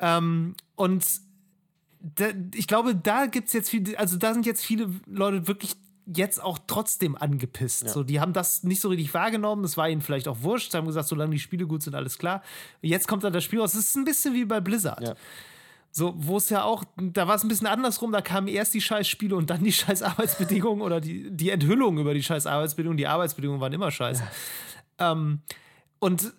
ja. 0.00 0.18
Ähm, 0.18 0.54
und 0.76 1.04
da, 2.00 2.26
ich 2.54 2.66
glaube, 2.66 2.94
da 2.94 3.26
gibt 3.26 3.48
es 3.48 3.54
jetzt 3.54 3.70
viel, 3.70 3.96
also 3.96 4.16
da 4.16 4.32
sind 4.32 4.46
jetzt 4.46 4.64
viele 4.64 4.88
Leute 5.06 5.48
wirklich 5.48 5.74
jetzt 6.06 6.42
auch 6.42 6.58
trotzdem 6.66 7.16
angepisst. 7.16 7.84
Ja. 7.84 7.88
So, 7.88 8.02
die 8.02 8.20
haben 8.20 8.32
das 8.32 8.62
nicht 8.62 8.80
so 8.80 8.88
richtig 8.88 9.12
wahrgenommen, 9.14 9.62
das 9.62 9.76
war 9.76 9.88
ihnen 9.88 10.00
vielleicht 10.00 10.28
auch 10.28 10.42
wurscht, 10.42 10.72
sie 10.72 10.78
haben 10.78 10.86
gesagt, 10.86 11.08
solange 11.08 11.32
die 11.32 11.38
Spiele 11.38 11.66
gut 11.66 11.82
sind, 11.82 11.94
alles 11.94 12.18
klar. 12.18 12.42
Jetzt 12.80 13.08
kommt 13.08 13.24
dann 13.24 13.32
das 13.32 13.44
Spiel 13.44 13.60
raus. 13.60 13.74
Es 13.74 13.88
ist 13.90 13.96
ein 13.96 14.04
bisschen 14.04 14.34
wie 14.34 14.44
bei 14.44 14.60
Blizzard. 14.60 15.02
Ja. 15.02 15.14
So, 15.94 16.14
wo 16.16 16.38
es 16.38 16.48
ja 16.48 16.64
auch, 16.64 16.84
da 16.96 17.28
war 17.28 17.34
es 17.34 17.44
ein 17.44 17.48
bisschen 17.48 17.66
andersrum, 17.66 18.12
da 18.12 18.22
kamen 18.22 18.48
erst 18.48 18.72
die 18.72 18.80
Scheißspiele 18.80 19.36
und 19.36 19.50
dann 19.50 19.62
die 19.62 19.72
scheiß 19.72 20.02
Arbeitsbedingungen 20.02 20.80
oder 20.80 21.00
die, 21.00 21.30
die 21.30 21.50
Enthüllung 21.50 21.98
über 21.98 22.14
die 22.14 22.22
scheiß 22.22 22.46
Arbeitsbedingungen. 22.46 22.96
Die 22.96 23.06
Arbeitsbedingungen 23.06 23.60
waren 23.60 23.72
immer 23.72 23.90
scheiße. 23.90 24.22
Ähm, 24.98 25.40
und 25.98 26.32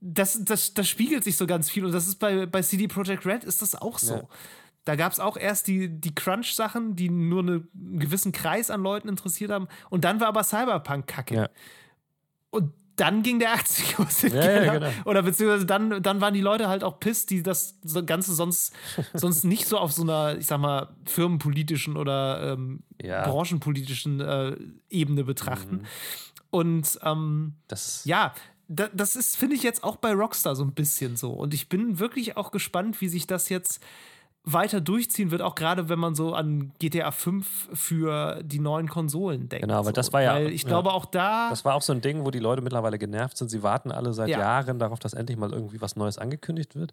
das, 0.00 0.44
das, 0.44 0.74
das 0.74 0.88
spiegelt 0.88 1.24
sich 1.24 1.36
so 1.36 1.46
ganz 1.46 1.70
viel. 1.70 1.84
Und 1.84 1.92
das 1.92 2.08
ist 2.08 2.16
bei, 2.16 2.46
bei 2.46 2.62
CD 2.62 2.88
Projekt 2.88 3.24
Red 3.24 3.44
ist 3.44 3.62
das 3.62 3.74
auch 3.74 3.98
so. 3.98 4.28
Da 4.84 4.96
gab 4.96 5.12
es 5.12 5.20
auch 5.20 5.36
erst 5.36 5.68
die, 5.68 5.88
die 5.88 6.14
Crunch-Sachen, 6.14 6.96
die 6.96 7.08
nur 7.08 7.40
eine, 7.42 7.52
einen 7.74 7.98
gewissen 8.00 8.32
Kreis 8.32 8.70
an 8.70 8.82
Leuten 8.82 9.08
interessiert 9.08 9.50
haben. 9.52 9.68
Und 9.90 10.04
dann 10.04 10.20
war 10.20 10.28
aber 10.28 10.42
Cyberpunk 10.42 11.06
kacke. 11.06 11.34
Ja. 11.36 11.48
Und 12.50 12.72
dann 12.96 13.22
ging 13.22 13.38
der 13.38 13.52
Aktienkurs 13.54 14.24
in 14.24 14.34
Ja, 14.34 14.62
ja, 14.62 14.72
genau. 14.74 14.90
Oder 15.04 15.22
beziehungsweise 15.22 15.66
dann, 15.66 16.02
dann 16.02 16.20
waren 16.20 16.34
die 16.34 16.40
Leute 16.40 16.68
halt 16.68 16.82
auch 16.84 16.98
pisst, 17.00 17.30
die 17.30 17.42
das 17.42 17.78
Ganze 18.06 18.34
sonst, 18.34 18.74
sonst 19.14 19.44
nicht 19.44 19.66
so 19.66 19.78
auf 19.78 19.92
so 19.92 20.02
einer, 20.02 20.36
ich 20.36 20.46
sag 20.46 20.58
mal, 20.58 20.88
firmenpolitischen 21.06 21.96
oder 21.96 22.52
ähm, 22.52 22.82
Ja. 23.00 23.26
branchenpolitischen 23.28 24.20
äh, 24.20 24.56
Ebene 24.90 25.24
betrachten. 25.24 25.76
Mhm. 25.76 25.86
Und 26.50 26.98
ähm, 27.02 27.54
Das, 27.68 28.04
ja, 28.04 28.34
da, 28.68 28.88
das 28.92 29.16
ist, 29.16 29.36
finde 29.36 29.56
ich, 29.56 29.62
jetzt 29.62 29.84
auch 29.84 29.96
bei 29.96 30.12
Rockstar 30.12 30.54
so 30.56 30.64
ein 30.64 30.72
bisschen 30.74 31.16
so. 31.16 31.30
Und 31.30 31.54
ich 31.54 31.68
bin 31.68 31.98
wirklich 31.98 32.36
auch 32.36 32.50
gespannt, 32.50 33.00
wie 33.00 33.08
sich 33.08 33.26
das 33.26 33.48
jetzt 33.48 33.82
weiter 34.44 34.80
durchziehen 34.80 35.30
wird, 35.30 35.40
auch 35.40 35.54
gerade 35.54 35.88
wenn 35.88 36.00
man 36.00 36.14
so 36.16 36.34
an 36.34 36.72
GTA 36.80 37.12
5 37.12 37.68
für 37.74 38.42
die 38.42 38.58
neuen 38.58 38.88
Konsolen 38.88 39.48
denkt. 39.48 39.62
Genau, 39.66 39.78
weil 39.80 39.84
so. 39.86 39.92
das 39.92 40.12
war 40.12 40.22
ja- 40.22 40.34
Weil 40.34 40.48
ich 40.52 40.62
ja. 40.62 40.68
glaube 40.68 40.92
auch 40.92 41.04
da. 41.04 41.48
Das 41.50 41.64
war 41.64 41.74
auch 41.74 41.82
so 41.82 41.92
ein 41.92 42.00
Ding, 42.00 42.24
wo 42.24 42.30
die 42.32 42.40
Leute 42.40 42.60
mittlerweile 42.60 42.98
genervt 42.98 43.36
sind. 43.36 43.50
Sie 43.50 43.62
warten 43.62 43.92
alle 43.92 44.12
seit 44.12 44.28
Ja. 44.28 44.40
Jahren 44.40 44.78
darauf, 44.80 44.98
dass 44.98 45.12
endlich 45.12 45.38
mal 45.38 45.52
irgendwie 45.52 45.80
was 45.80 45.94
Neues 45.94 46.18
angekündigt 46.18 46.74
wird. 46.74 46.92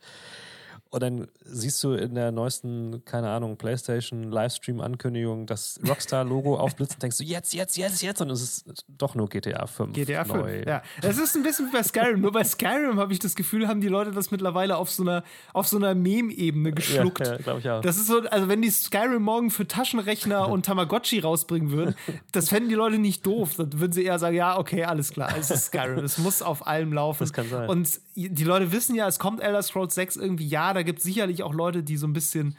Und 0.91 1.03
dann 1.03 1.27
siehst 1.45 1.83
du 1.83 1.93
in 1.93 2.15
der 2.15 2.31
neuesten, 2.31 3.03
keine 3.05 3.29
Ahnung, 3.29 3.57
PlayStation 3.57 4.31
Livestream-Ankündigung 4.31 5.45
das 5.45 5.79
Rockstar-Logo 5.87 6.57
aufblitzen 6.57 6.95
und 6.95 7.03
denkst 7.03 7.17
du, 7.17 7.23
jetzt, 7.23 7.53
jetzt, 7.53 7.77
jetzt, 7.77 8.01
jetzt. 8.01 8.21
Und 8.21 8.31
es 8.31 8.41
ist 8.41 8.83
doch 8.87 9.13
nur 9.13 9.29
GTA 9.29 9.67
5. 9.67 9.93
GTA 9.93 10.25
5, 10.25 10.37
neu. 10.39 10.63
ja. 10.65 10.81
Das 11.01 11.19
ist 11.19 11.35
ein 11.35 11.43
bisschen 11.43 11.67
wie 11.67 11.73
bei 11.73 11.83
Skyrim. 11.83 12.21
Nur 12.21 12.31
bei 12.31 12.43
Skyrim 12.43 12.99
habe 12.99 13.13
ich 13.13 13.19
das 13.19 13.35
Gefühl, 13.35 13.67
haben 13.67 13.81
die 13.81 13.87
Leute 13.87 14.11
das 14.11 14.31
mittlerweile 14.31 14.77
auf 14.77 14.89
so 14.89 15.03
einer, 15.03 15.23
auf 15.53 15.67
so 15.67 15.77
einer 15.77 15.93
Meme-Ebene 15.93 16.71
geschluckt. 16.71 17.19
Ja, 17.19 17.33
ja 17.33 17.37
glaube 17.37 17.59
ich 17.59 17.69
auch. 17.69 17.81
Das 17.81 17.97
ist 17.97 18.07
so, 18.07 18.21
also 18.21 18.47
wenn 18.47 18.63
die 18.63 18.71
Skyrim 18.71 19.21
morgen 19.21 19.51
für 19.51 19.67
Taschenrechner 19.67 20.49
und 20.49 20.65
Tamagotchi 20.65 21.19
rausbringen 21.19 21.69
würden, 21.69 21.93
das 22.31 22.49
fänden 22.49 22.69
die 22.69 22.75
Leute 22.75 22.97
nicht 22.97 23.23
doof. 23.27 23.57
Dann 23.57 23.79
würden 23.79 23.91
sie 23.91 24.05
eher 24.05 24.17
sagen, 24.17 24.35
ja, 24.35 24.57
okay, 24.57 24.85
alles 24.85 25.11
klar, 25.11 25.35
es 25.37 25.51
ist 25.51 25.65
Skyrim. 25.65 26.03
Es 26.03 26.17
muss 26.17 26.41
auf 26.41 26.65
allem 26.65 26.93
laufen. 26.93 27.19
Das 27.19 27.33
kann 27.33 27.47
sein. 27.47 27.69
Und 27.69 28.01
die 28.15 28.43
Leute 28.43 28.71
wissen 28.71 28.95
ja, 28.95 29.07
es 29.07 29.19
kommt 29.19 29.39
Elder 29.39 29.61
Scrolls 29.61 29.93
6 29.93 30.17
irgendwie, 30.17 30.47
ja, 30.47 30.73
da 30.79 30.83
gibt 30.83 30.99
es 30.99 31.03
sicherlich 31.03 31.43
auch 31.43 31.53
Leute, 31.53 31.83
die 31.83 31.97
so 31.97 32.07
ein 32.07 32.13
bisschen 32.13 32.55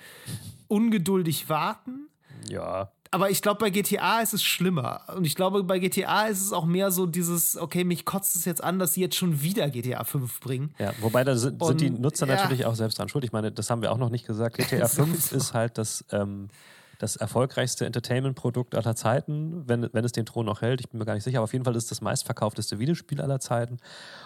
ungeduldig 0.69 1.49
warten. 1.49 2.09
Ja. 2.49 2.93
Aber 3.11 3.31
ich 3.31 3.41
glaube, 3.41 3.59
bei 3.59 3.71
GTA 3.71 4.21
ist 4.21 4.35
es 4.35 4.43
schlimmer. 4.45 5.01
Und 5.17 5.27
ich 5.27 5.35
glaube, 5.35 5.65
bei 5.65 5.79
GTA 5.79 6.27
ist 6.27 6.43
es 6.43 6.53
auch 6.53 6.67
mehr 6.67 6.93
so 6.93 7.07
dieses, 7.07 7.57
okay, 7.57 7.83
mich 7.83 8.05
kotzt 8.05 8.37
es 8.37 8.45
jetzt 8.45 8.63
an, 8.63 8.79
dass 8.79 8.93
sie 8.93 9.01
jetzt 9.01 9.17
schon 9.17 9.41
wieder 9.41 9.69
GTA 9.71 10.05
5 10.05 10.39
bringen. 10.41 10.75
Ja, 10.79 10.93
wobei 11.01 11.25
da 11.25 11.35
sind, 11.35 11.65
sind 11.65 11.81
die 11.81 11.91
Nutzer 11.91 12.27
ja. 12.27 12.37
natürlich 12.37 12.67
auch 12.67 12.75
selbst 12.75 12.99
dran 12.99 13.09
schuld. 13.09 13.25
Ich 13.25 13.33
meine, 13.33 13.51
das 13.51 13.71
haben 13.71 13.81
wir 13.81 13.91
auch 13.91 13.99
noch 13.99 14.11
nicht 14.11 14.27
gesagt. 14.27 14.59
GTA 14.59 14.87
5 14.87 15.33
ist 15.33 15.55
halt 15.55 15.79
das 15.79 16.05
ähm, 16.13 16.51
das 17.01 17.17
erfolgreichste 17.17 17.87
Entertainment-Produkt 17.87 18.75
aller 18.75 18.95
Zeiten, 18.95 19.67
wenn, 19.67 19.89
wenn 19.93 20.05
es 20.05 20.13
den 20.13 20.27
Thron 20.27 20.45
noch 20.45 20.61
hält. 20.61 20.81
Ich 20.81 20.91
bin 20.91 20.99
mir 20.99 21.07
gar 21.07 21.15
nicht 21.15 21.25
sicher, 21.25 21.39
aber 21.39 21.45
auf 21.45 21.53
jeden 21.55 21.65
Fall 21.65 21.75
ist 21.75 21.85
es 21.85 21.89
das 21.89 22.01
meistverkaufteste 22.03 22.79
Videospiel 22.79 23.23
aller 23.23 23.41
Zeiten. 23.41 23.79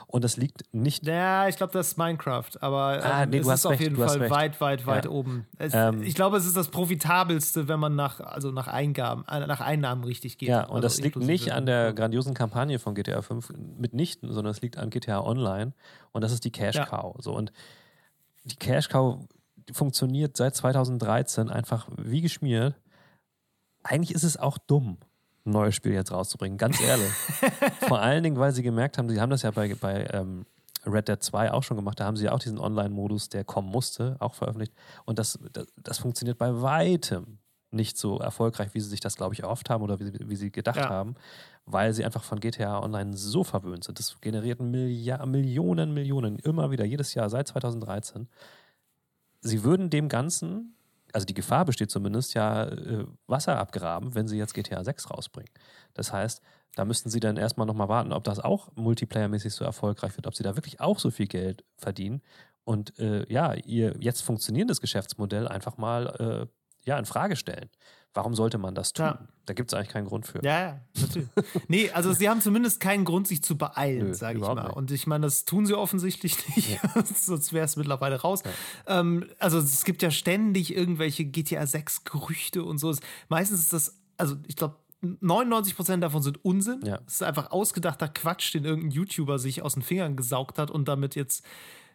Und 0.09 0.25
das 0.25 0.37
liegt 0.37 0.63
nicht. 0.73 1.07
Ja, 1.07 1.47
ich 1.47 1.57
glaube, 1.57 1.73
das 1.73 1.89
ist 1.89 1.99
Minecraft, 1.99 2.51
aber 2.61 3.01
ah, 3.05 3.23
ähm, 3.23 3.31
nee, 3.31 3.39
es 3.39 3.47
ist 3.47 3.65
auf 3.65 3.79
jeden 3.79 3.95
Fall 3.95 4.29
weit, 4.29 4.61
weit, 4.61 4.87
weit 4.87 5.05
ja. 5.05 5.11
oben. 5.13 5.47
Es, 5.57 5.73
ähm, 5.73 6.03
ich 6.03 6.17
glaube, 6.17 6.37
es 6.37 6.47
ist 6.47 6.57
das 6.57 6.69
profitabelste, 6.69 7.69
wenn 7.69 7.79
man 7.79 7.95
nach, 7.95 8.19
also 8.19 8.51
nach 8.51 8.67
Eingaben, 8.67 9.25
äh, 9.29 9.47
nach 9.47 9.61
Einnahmen 9.61 10.03
richtig 10.03 10.39
geht. 10.39 10.49
Ja, 10.49 10.65
und 10.65 10.77
also 10.77 10.81
das 10.81 11.01
liegt 11.01 11.15
nicht 11.17 11.53
an 11.53 11.67
der 11.67 11.93
grandiosen 11.93 12.35
Kampagne 12.35 12.81
von 12.81 12.97
GTA 12.97 13.23
5 13.23 13.53
mitnichten, 13.79 14.33
sondern 14.33 14.51
es 14.51 14.63
liegt 14.63 14.79
an 14.79 14.91
GTA 14.91 15.21
Online 15.21 15.75
und 16.11 16.23
das 16.23 16.33
ist 16.33 16.45
die 16.45 16.51
Cash 16.51 16.75
Cow. 16.75 17.15
Ja. 17.15 17.23
So, 17.23 17.37
und 17.37 17.53
die 18.43 18.57
Cash 18.57 18.89
Cow 18.89 19.21
funktioniert 19.73 20.37
seit 20.37 20.55
2013 20.55 21.51
einfach 21.51 21.89
wie 21.97 22.21
geschmiert. 22.21 22.75
Eigentlich 23.83 24.15
ist 24.15 24.25
es 24.25 24.37
auch 24.37 24.59
dumm, 24.59 24.99
ein 25.45 25.53
neues 25.53 25.75
Spiel 25.75 25.93
jetzt 25.93 26.13
rauszubringen, 26.13 26.59
ganz 26.59 26.81
ehrlich. 26.81 27.13
Vor 27.89 28.01
allen 28.01 28.23
Dingen, 28.23 28.39
weil 28.39 28.53
sie 28.53 28.63
gemerkt 28.63 28.99
haben, 28.99 29.09
sie 29.09 29.21
haben 29.21 29.31
das 29.31 29.43
ja 29.43 29.51
bei, 29.51 29.75
bei 29.75 30.07
ähm, 30.13 30.47
Red 30.87 31.09
Dead 31.09 31.23
2 31.23 31.53
auch 31.53 31.63
schon 31.63 31.77
gemacht, 31.77 32.01
da 32.01 32.05
haben 32.05 32.17
sie 32.17 32.29
auch 32.29 32.39
diesen 32.39 32.59
Online-Modus, 32.59 33.29
der 33.29 33.45
kommen 33.45 33.69
musste, 33.69 34.17
auch 34.21 34.35
veröffentlicht. 34.35 34.75
Und 35.05 35.19
das, 35.19 35.39
das, 35.53 35.67
das, 35.77 35.99
funktioniert 35.99 36.39
bei 36.39 36.61
weitem 36.63 37.39
nicht 37.71 37.99
so 37.99 38.19
erfolgreich, 38.19 38.73
wie 38.73 38.81
sie 38.81 38.89
sich 38.89 39.01
das, 39.01 39.17
glaube 39.17 39.35
ich, 39.35 39.41
erhofft 39.41 39.69
haben 39.69 39.83
oder 39.83 39.99
wie, 39.99 40.13
wie 40.29 40.37
sie 40.37 40.51
gedacht 40.51 40.77
ja. 40.77 40.89
haben, 40.89 41.17
weil 41.67 41.93
sie 41.93 42.05
einfach 42.05 42.23
von 42.23 42.41
GTA 42.41 42.83
Online 42.83 43.17
so 43.17 43.45
verwöhnt 43.45 43.85
sind. 43.85 43.99
Das 43.99 44.21
generiert 44.21 44.61
Milliard, 44.61 45.27
Millionen, 45.27 45.93
Millionen, 45.93 46.39
immer 46.39 46.71
wieder, 46.71 46.85
jedes 46.85 47.15
Jahr, 47.15 47.29
seit 47.31 47.49
2013 47.49 48.29
sie 49.45 49.63
würden 49.63 49.91
dem 49.91 50.09
Ganzen, 50.09 50.77
also 51.13 51.25
die 51.27 51.35
Gefahr 51.35 51.65
besteht 51.65 51.91
zumindest, 51.91 52.35
ja 52.35 52.65
äh, 52.65 53.07
Wasser 53.27 53.59
abgraben, 53.59 54.15
wenn 54.15 54.27
sie 54.27 54.39
jetzt 54.39 54.55
GTA 54.55 54.83
6 54.83 55.11
rausbringen. 55.11 55.53
Das 55.93 56.13
heißt, 56.13 56.41
da 56.75 56.85
müssten 56.85 57.11
sie 57.11 57.21
dann 57.21 57.37
erstmal 57.37 57.67
nochmal 57.67 57.89
warten, 57.89 58.13
ob 58.13 58.25
das 58.25 58.41
auch 58.41 58.71
multiplayermäßig 58.75 59.55
so 59.55 59.65
erfolgreich 59.65 60.17
wird, 60.17 60.27
ob 60.27 60.35
sie 60.35 60.43
da 60.43 60.57
wirklich 60.57 60.81
auch 60.81 60.99
so 60.99 61.11
viel 61.11 61.29
Geld 61.29 61.65
verdienen 61.77 62.21
und 62.65 62.99
äh, 62.99 63.31
ja, 63.33 63.55
ihr 63.55 63.95
jetzt 64.01 64.23
funktionierendes 64.23 64.81
Geschäftsmodell 64.81 65.47
einfach 65.47 65.77
mal 65.77 66.07
äh, 66.19 66.47
ja, 66.87 66.99
in 66.99 67.05
Frage 67.05 67.37
stellen. 67.37 67.71
Warum 68.15 68.35
sollte 68.35 68.59
man 68.59 68.77
das 68.77 68.93
tun? 68.93 69.07
Ja. 69.07 69.19
Da 69.47 69.55
gibt 69.55 69.73
es 69.73 69.75
eigentlich 69.77 69.89
keinen 69.89 70.07
Grund 70.07 70.27
für. 70.27 70.43
Ja, 70.45 70.61
ja, 70.61 70.81
natürlich. 71.01 71.29
nee, 71.69 71.91
also 71.91 72.13
sie 72.13 72.29
haben 72.29 72.41
zumindest 72.41 72.81
keinen 72.81 73.05
Grund, 73.05 73.27
sich 73.27 73.43
zu 73.43 73.59
beeilen, 73.59 74.15
sage 74.15 74.39
ich 74.39 74.45
mal. 74.45 74.55
Nicht. 74.55 74.77
Und 74.77 74.91
ich 74.93 75.07
meine, 75.09 75.27
das 75.27 75.45
tun 75.45 75.67
sie 75.67 75.75
offensichtlich 75.75 76.37
nicht, 76.57 76.81
ja. 76.83 77.05
sonst 77.15 77.53
wäre 77.53 77.65
es 77.65 77.77
mittlerweile 77.77 78.21
raus. 78.21 78.43
Ja. 78.45 79.01
Ähm, 79.01 79.27
also 79.41 79.59
es 79.59 79.85
gibt 79.85 80.03
ja 80.03 80.13
ständig 80.13 80.75
irgendwelche 80.75 81.25
GTA 81.25 81.67
6 81.67 82.05
Gerüchte 82.05 82.63
und 82.63 82.79
so. 82.79 82.95
Meistens 83.29 83.61
ist 83.61 83.73
das, 83.73 83.99
also 84.17 84.37
ich 84.47 84.55
glaube, 84.57 84.77
99% 85.03 85.99
davon 85.99 86.23
sind 86.23 86.45
Unsinn. 86.45 86.81
Es 87.07 87.15
ist 87.15 87.23
einfach 87.23 87.51
ausgedachter 87.51 88.09
Quatsch, 88.09 88.55
den 88.55 88.65
irgendein 88.65 88.93
YouTuber 88.93 89.39
sich 89.39 89.61
aus 89.61 89.75
den 89.75 89.83
Fingern 89.83 90.17
gesaugt 90.17 90.59
hat 90.59 90.71
und 90.71 90.89
damit 90.89 91.15
jetzt 91.15 91.45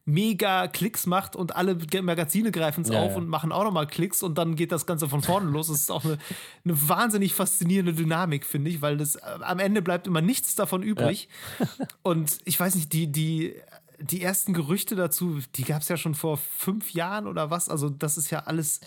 mega 0.10 0.68
Klicks 0.68 1.06
macht 1.06 1.36
und 1.36 1.56
alle 1.56 1.78
Magazine 2.02 2.52
greifen 2.52 2.82
es 2.82 2.90
ja, 2.90 3.02
auf 3.02 3.12
ja. 3.12 3.18
und 3.18 3.28
machen 3.28 3.52
auch 3.52 3.64
nochmal 3.64 3.88
Klicks 3.88 4.24
und 4.24 4.38
dann 4.38 4.56
geht 4.56 4.72
das 4.72 4.86
Ganze 4.86 5.08
von 5.08 5.22
vorne 5.22 5.50
los. 5.50 5.68
Das 5.68 5.82
ist 5.82 5.92
auch 5.92 6.04
eine, 6.04 6.18
eine 6.66 6.90
wahnsinnig 6.90 7.34
faszinierende 7.34 7.94
Dynamik, 7.94 8.46
finde 8.46 8.70
ich, 8.70 8.82
weil 8.82 8.98
das 8.98 9.16
äh, 9.16 9.22
am 9.42 9.60
Ende 9.60 9.82
bleibt 9.82 10.08
immer 10.08 10.22
nichts 10.22 10.56
davon 10.56 10.84
übrig. 10.84 11.30
Ja. 11.60 11.68
und 12.04 12.40
ich 12.46 12.60
weiß 12.60 12.76
nicht, 12.76 12.92
die, 12.94 13.12
die, 13.12 13.56
die 14.00 14.22
ersten 14.22 14.54
Gerüchte 14.54 14.96
dazu, 14.96 15.40
die 15.56 15.64
gab 15.64 15.82
es 15.82 15.90
ja 15.90 15.98
schon 15.98 16.16
vor 16.16 16.38
fünf 16.38 16.94
Jahren 16.94 17.28
oder 17.28 17.50
was. 17.50 17.70
Also, 17.70 17.90
das 17.90 18.18
ist 18.18 18.30
ja 18.30 18.40
alles 18.40 18.82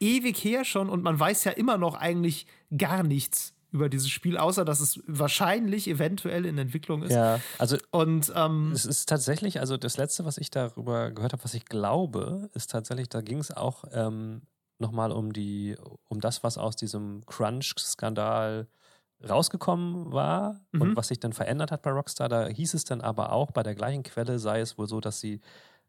ewig 0.00 0.42
her 0.42 0.64
schon 0.64 0.88
und 0.88 1.02
man 1.02 1.18
weiß 1.18 1.44
ja 1.44 1.52
immer 1.52 1.78
noch 1.78 1.94
eigentlich 1.94 2.46
gar 2.76 3.02
nichts 3.02 3.53
über 3.74 3.88
dieses 3.88 4.08
Spiel, 4.08 4.38
außer 4.38 4.64
dass 4.64 4.78
es 4.78 5.00
wahrscheinlich 5.08 5.88
eventuell 5.88 6.46
in 6.46 6.56
Entwicklung 6.58 7.02
ist. 7.02 7.10
Ja, 7.10 7.40
also 7.58 7.76
und 7.90 8.32
ähm, 8.36 8.70
es 8.70 8.84
ist 8.84 9.08
tatsächlich, 9.08 9.58
also 9.58 9.76
das 9.76 9.96
letzte, 9.96 10.24
was 10.24 10.38
ich 10.38 10.48
darüber 10.48 11.10
gehört 11.10 11.32
habe, 11.32 11.42
was 11.42 11.54
ich 11.54 11.64
glaube, 11.64 12.48
ist 12.54 12.70
tatsächlich, 12.70 13.08
da 13.08 13.20
ging 13.20 13.38
es 13.38 13.50
auch 13.50 13.82
ähm, 13.92 14.42
nochmal 14.78 15.10
um 15.10 15.32
die, 15.32 15.74
um 16.08 16.20
das, 16.20 16.44
was 16.44 16.56
aus 16.56 16.76
diesem 16.76 17.26
Crunch-Skandal 17.26 18.68
rausgekommen 19.28 20.12
war 20.12 20.60
mhm. 20.70 20.80
und 20.80 20.96
was 20.96 21.08
sich 21.08 21.18
dann 21.18 21.32
verändert 21.32 21.72
hat 21.72 21.82
bei 21.82 21.90
Rockstar. 21.90 22.28
Da 22.28 22.46
hieß 22.46 22.74
es 22.74 22.84
dann 22.84 23.00
aber 23.00 23.32
auch, 23.32 23.50
bei 23.50 23.64
der 23.64 23.74
gleichen 23.74 24.04
Quelle 24.04 24.38
sei 24.38 24.60
es 24.60 24.78
wohl 24.78 24.86
so, 24.86 25.00
dass 25.00 25.18
sie 25.18 25.40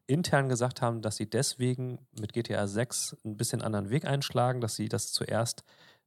intern 0.08 0.48
gesagt 0.48 0.82
haben, 0.82 1.02
dass 1.02 1.16
sie 1.16 1.30
deswegen 1.30 2.00
mit 2.18 2.32
GTA 2.32 2.66
6 2.66 3.16
ein 3.24 3.36
bisschen 3.36 3.62
anderen 3.62 3.90
Weg 3.90 4.06
einschlagen, 4.06 4.60
dass 4.60 4.74
sie 4.74 4.88
das 4.88 5.12
zuerst 5.12 5.62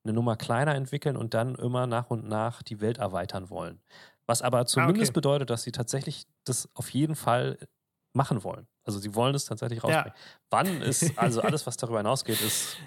eine 0.10 0.16
Nummer 0.16 0.36
kleiner 0.36 0.76
entwickeln 0.76 1.16
und 1.16 1.34
dann 1.34 1.56
immer 1.56 1.88
nach 1.88 2.10
und 2.10 2.28
nach 2.28 2.62
die 2.64 2.82
Welt 2.82 2.98
erweitern 2.98 3.50
wollen. 3.50 3.80
Was 4.26 4.42
aber 4.42 4.66
zumindest 4.66 5.10
ah, 5.10 5.12
okay. 5.12 5.14
bedeutet, 5.14 5.50
dass 5.50 5.64
sie 5.64 5.72
tatsächlich 5.72 6.26
das 6.44 6.70
auf 6.76 6.90
jeden 6.90 7.16
Fall 7.16 7.58
machen 8.14 8.44
wollen. 8.44 8.68
Also 8.84 9.00
sie 9.00 9.16
wollen 9.16 9.36
es 9.36 9.46
tatsächlich 9.46 9.84
rausbringen. 9.84 10.14
Ja. 10.16 10.40
Wann 10.50 10.82
ist, 10.82 11.12
also 11.18 11.42
alles, 11.42 11.66
was 11.68 11.78
darüber 11.78 12.00
hinausgeht, 12.00 12.42
ist 12.42 12.78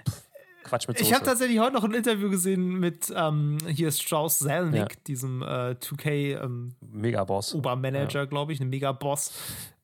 Quatsch 0.65 0.89
mit 0.89 0.99
Soße. 0.99 1.09
Ich 1.09 1.15
habe 1.15 1.25
tatsächlich 1.25 1.59
heute 1.59 1.75
noch 1.75 1.85
ein 1.85 1.95
Interview 1.95 2.29
gesehen 2.29 2.79
mit, 2.79 3.13
ähm, 3.15 3.59
hier 3.69 3.89
ist 3.89 4.03
Strauss 4.03 4.39
Zelnick, 4.39 4.93
ja. 4.93 5.01
diesem 5.07 5.43
äh, 5.43 5.77
2K 5.81 6.43
ähm, 6.43 6.75
Megaboss. 6.81 7.55
Obermanager, 7.55 8.21
ja. 8.21 8.25
glaube 8.27 8.53
ich, 8.53 8.61
ein 8.61 8.69
Megaboss. 8.69 9.33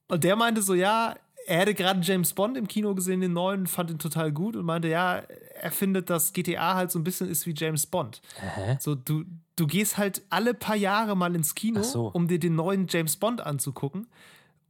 Und 0.09 0.25
der 0.25 0.37
meinte 0.37 0.63
so, 0.63 0.75
ja, 0.75 1.15
er 1.49 1.61
hätte 1.61 1.75
gerade 1.75 2.01
James 2.03 2.35
Bond 2.35 2.59
im 2.59 2.69
Kino 2.69 2.95
gesehen, 2.95 3.23
den 3.23 3.33
neuen, 3.33 3.67
fand 3.67 3.91
ihn 3.91 3.99
total 3.99 4.33
gut 4.33 4.55
und 4.55 4.67
meinte, 4.67 4.89
ja, 4.89 5.23
er 5.61 5.73
findet, 5.73 6.11
dass 6.11 6.35
GTA 6.35 6.75
halt 6.75 6.91
so 6.91 6.99
ein 6.99 7.05
bisschen 7.05 7.29
ist 7.29 7.47
wie 7.47 7.55
James 7.57 7.87
Bond. 7.87 8.21
Hä? 8.37 8.77
So, 8.81 8.95
du, 8.95 9.25
du 9.57 9.67
gehst 9.67 9.97
halt 9.97 10.23
alle 10.29 10.53
paar 10.53 10.77
Jahre 10.77 11.17
mal 11.17 11.35
ins 11.35 11.55
Kino, 11.55 11.83
so. 11.83 12.09
um 12.09 12.29
dir 12.29 12.39
den 12.39 12.55
neuen 12.55 12.87
James 12.89 13.17
Bond 13.17 13.41
anzugucken. 13.41 14.07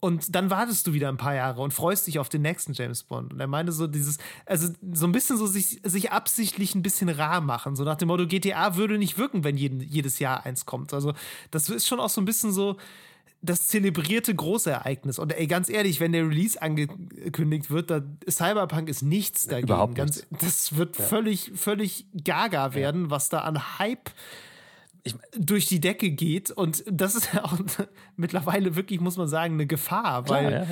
Und 0.01 0.37
dann 0.37 0.51
wartest 0.51 0.87
du 0.87 0.93
wieder 0.93 1.09
ein 1.09 1.17
paar 1.17 1.35
Jahre 1.35 1.61
und 1.61 1.75
freust 1.75 2.07
dich 2.07 2.21
auf 2.21 2.29
den 2.29 2.43
nächsten 2.43 2.73
James 2.73 3.03
Bond. 3.03 3.33
Und 3.33 3.41
er 3.41 3.49
meinte 3.49 3.73
so 3.73 3.89
dieses, 3.89 4.19
also 4.47 4.73
so 4.93 5.07
ein 5.07 5.13
bisschen 5.13 5.37
so 5.37 5.49
sich, 5.49 5.81
sich 5.83 6.13
absichtlich 6.13 6.77
ein 6.77 6.83
bisschen 6.83 7.09
rar 7.09 7.41
machen. 7.41 7.75
So 7.75 7.83
nach 7.83 7.97
dem 7.97 8.07
Motto, 8.07 8.29
GTA 8.29 8.77
würde 8.77 8.97
nicht 8.99 9.19
wirken, 9.19 9.43
wenn 9.43 9.57
jeden, 9.57 9.81
jedes 9.81 10.21
Jahr 10.21 10.47
eins 10.47 10.65
kommt. 10.67 10.95
Also 10.95 11.15
das 11.51 11.69
ist 11.69 11.89
schon 11.89 11.99
auch 11.99 12.11
so 12.11 12.21
ein 12.21 12.27
bisschen 12.27 12.53
so, 12.53 12.77
das 13.41 13.69
zelebrierte 13.69 14.35
große 14.35 14.71
Ereignis. 14.71 15.19
Und 15.19 15.33
ey, 15.33 15.47
ganz 15.47 15.69
ehrlich, 15.69 16.01
wenn 16.01 16.13
der 16.13 16.29
Release 16.29 16.61
angekündigt 16.61 17.71
wird, 17.71 17.91
da 17.91 18.03
Cyberpunk 18.29 18.89
ist 18.89 19.03
nichts 19.03 19.47
dagegen. 19.47 19.69
Überhaupt 19.69 19.95
ganz, 19.95 20.27
Das 20.41 20.77
wird 20.77 20.99
ja. 20.99 21.05
völlig, 21.05 21.53
völlig 21.55 22.07
gaga 22.25 22.75
werden, 22.75 23.05
ja. 23.05 23.11
was 23.11 23.29
da 23.29 23.41
an 23.41 23.79
Hype 23.79 24.11
ich, 25.05 25.15
durch 25.37 25.67
die 25.67 25.81
Decke 25.81 26.11
geht. 26.11 26.51
Und 26.51 26.83
das 26.91 27.15
ist 27.15 27.33
ja 27.33 27.45
auch 27.45 27.59
mittlerweile 28.17 28.75
wirklich, 28.75 29.01
muss 29.01 29.17
man 29.17 29.29
sagen, 29.29 29.55
eine 29.55 29.67
Gefahr, 29.67 30.25
Klar, 30.25 30.43
weil. 30.43 30.53
Ja, 30.53 30.67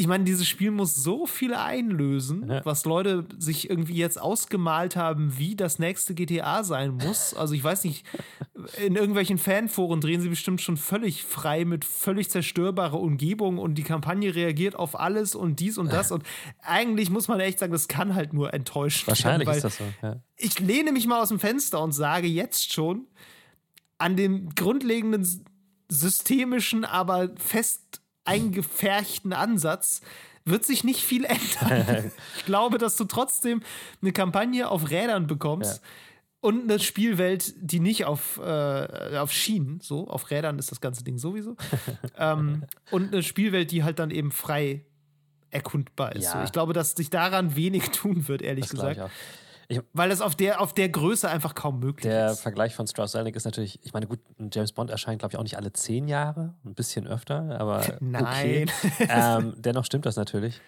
ich 0.00 0.06
meine, 0.06 0.22
dieses 0.22 0.46
Spiel 0.46 0.70
muss 0.70 0.94
so 0.94 1.26
viele 1.26 1.60
einlösen, 1.60 2.48
ja. 2.48 2.64
was 2.64 2.84
Leute 2.84 3.26
sich 3.36 3.68
irgendwie 3.68 3.96
jetzt 3.96 4.18
ausgemalt 4.18 4.94
haben, 4.94 5.36
wie 5.38 5.56
das 5.56 5.80
nächste 5.80 6.14
GTA 6.14 6.62
sein 6.62 6.92
muss. 6.92 7.34
Also 7.34 7.52
ich 7.54 7.64
weiß 7.64 7.82
nicht, 7.82 8.06
in 8.76 8.94
irgendwelchen 8.94 9.38
Fanforen 9.38 10.00
drehen 10.00 10.20
sie 10.20 10.28
bestimmt 10.28 10.60
schon 10.60 10.76
völlig 10.76 11.24
frei 11.24 11.64
mit 11.64 11.84
völlig 11.84 12.30
zerstörbarer 12.30 13.00
Umgebung 13.00 13.58
und 13.58 13.74
die 13.74 13.82
Kampagne 13.82 14.32
reagiert 14.36 14.76
auf 14.76 14.98
alles 14.98 15.34
und 15.34 15.58
dies 15.58 15.78
und 15.78 15.92
das. 15.92 16.12
Und 16.12 16.22
eigentlich 16.62 17.10
muss 17.10 17.26
man 17.26 17.40
echt 17.40 17.58
sagen, 17.58 17.72
das 17.72 17.88
kann 17.88 18.14
halt 18.14 18.32
nur 18.32 18.54
enttäuschen. 18.54 19.08
Wahrscheinlich 19.08 19.48
ist 19.48 19.64
das 19.64 19.78
so. 19.78 19.84
Ja. 20.00 20.22
Ich 20.36 20.60
lehne 20.60 20.92
mich 20.92 21.08
mal 21.08 21.20
aus 21.20 21.30
dem 21.30 21.40
Fenster 21.40 21.82
und 21.82 21.90
sage 21.90 22.28
jetzt 22.28 22.72
schon, 22.72 23.08
an 23.98 24.14
dem 24.14 24.54
grundlegenden 24.54 25.26
systemischen, 25.88 26.84
aber 26.84 27.30
fest 27.34 28.00
eingefärchten 28.28 29.32
Ansatz 29.32 30.00
wird 30.44 30.64
sich 30.64 30.84
nicht 30.84 31.00
viel 31.00 31.24
ändern. 31.24 32.12
ich 32.36 32.44
glaube, 32.44 32.78
dass 32.78 32.96
du 32.96 33.04
trotzdem 33.04 33.62
eine 34.00 34.12
Kampagne 34.12 34.68
auf 34.68 34.90
Rädern 34.90 35.26
bekommst. 35.26 35.82
Ja. 35.82 35.88
Und 36.40 36.70
eine 36.70 36.78
Spielwelt, 36.78 37.54
die 37.58 37.80
nicht 37.80 38.04
auf, 38.04 38.38
äh, 38.38 39.18
auf 39.18 39.32
Schienen, 39.32 39.80
so, 39.82 40.06
auf 40.06 40.30
Rädern 40.30 40.58
ist 40.58 40.70
das 40.70 40.80
ganze 40.80 41.02
Ding 41.02 41.18
sowieso. 41.18 41.56
ähm, 42.16 42.64
und 42.92 43.12
eine 43.12 43.24
Spielwelt, 43.24 43.72
die 43.72 43.82
halt 43.82 43.98
dann 43.98 44.10
eben 44.10 44.30
frei 44.30 44.84
erkundbar 45.50 46.14
ist. 46.14 46.24
Ja. 46.24 46.32
So, 46.34 46.44
ich 46.44 46.52
glaube, 46.52 46.74
dass 46.74 46.92
sich 46.92 47.10
daran 47.10 47.56
wenig 47.56 47.90
tun 47.90 48.28
wird, 48.28 48.42
ehrlich 48.42 48.66
das 48.66 48.72
gesagt. 48.72 49.10
Ich, 49.70 49.80
Weil 49.92 50.08
das 50.08 50.22
auf 50.22 50.34
der, 50.34 50.62
auf 50.62 50.72
der 50.72 50.88
Größe 50.88 51.28
einfach 51.28 51.54
kaum 51.54 51.78
möglich 51.78 52.10
der 52.10 52.30
ist. 52.30 52.36
Der 52.36 52.42
Vergleich 52.42 52.74
von 52.74 52.86
Strauss 52.86 53.12
Zelnick 53.12 53.36
ist 53.36 53.44
natürlich, 53.44 53.78
ich 53.84 53.92
meine, 53.92 54.06
gut, 54.06 54.18
James 54.50 54.72
Bond 54.72 54.90
erscheint, 54.90 55.18
glaube 55.18 55.34
ich, 55.34 55.38
auch 55.38 55.42
nicht 55.42 55.58
alle 55.58 55.72
zehn 55.74 56.08
Jahre, 56.08 56.54
ein 56.64 56.74
bisschen 56.74 57.06
öfter, 57.06 57.60
aber. 57.60 57.84
Nein. 58.00 58.70
Okay. 58.82 59.08
ähm, 59.10 59.54
dennoch 59.58 59.84
stimmt 59.84 60.06
das 60.06 60.16
natürlich. 60.16 60.60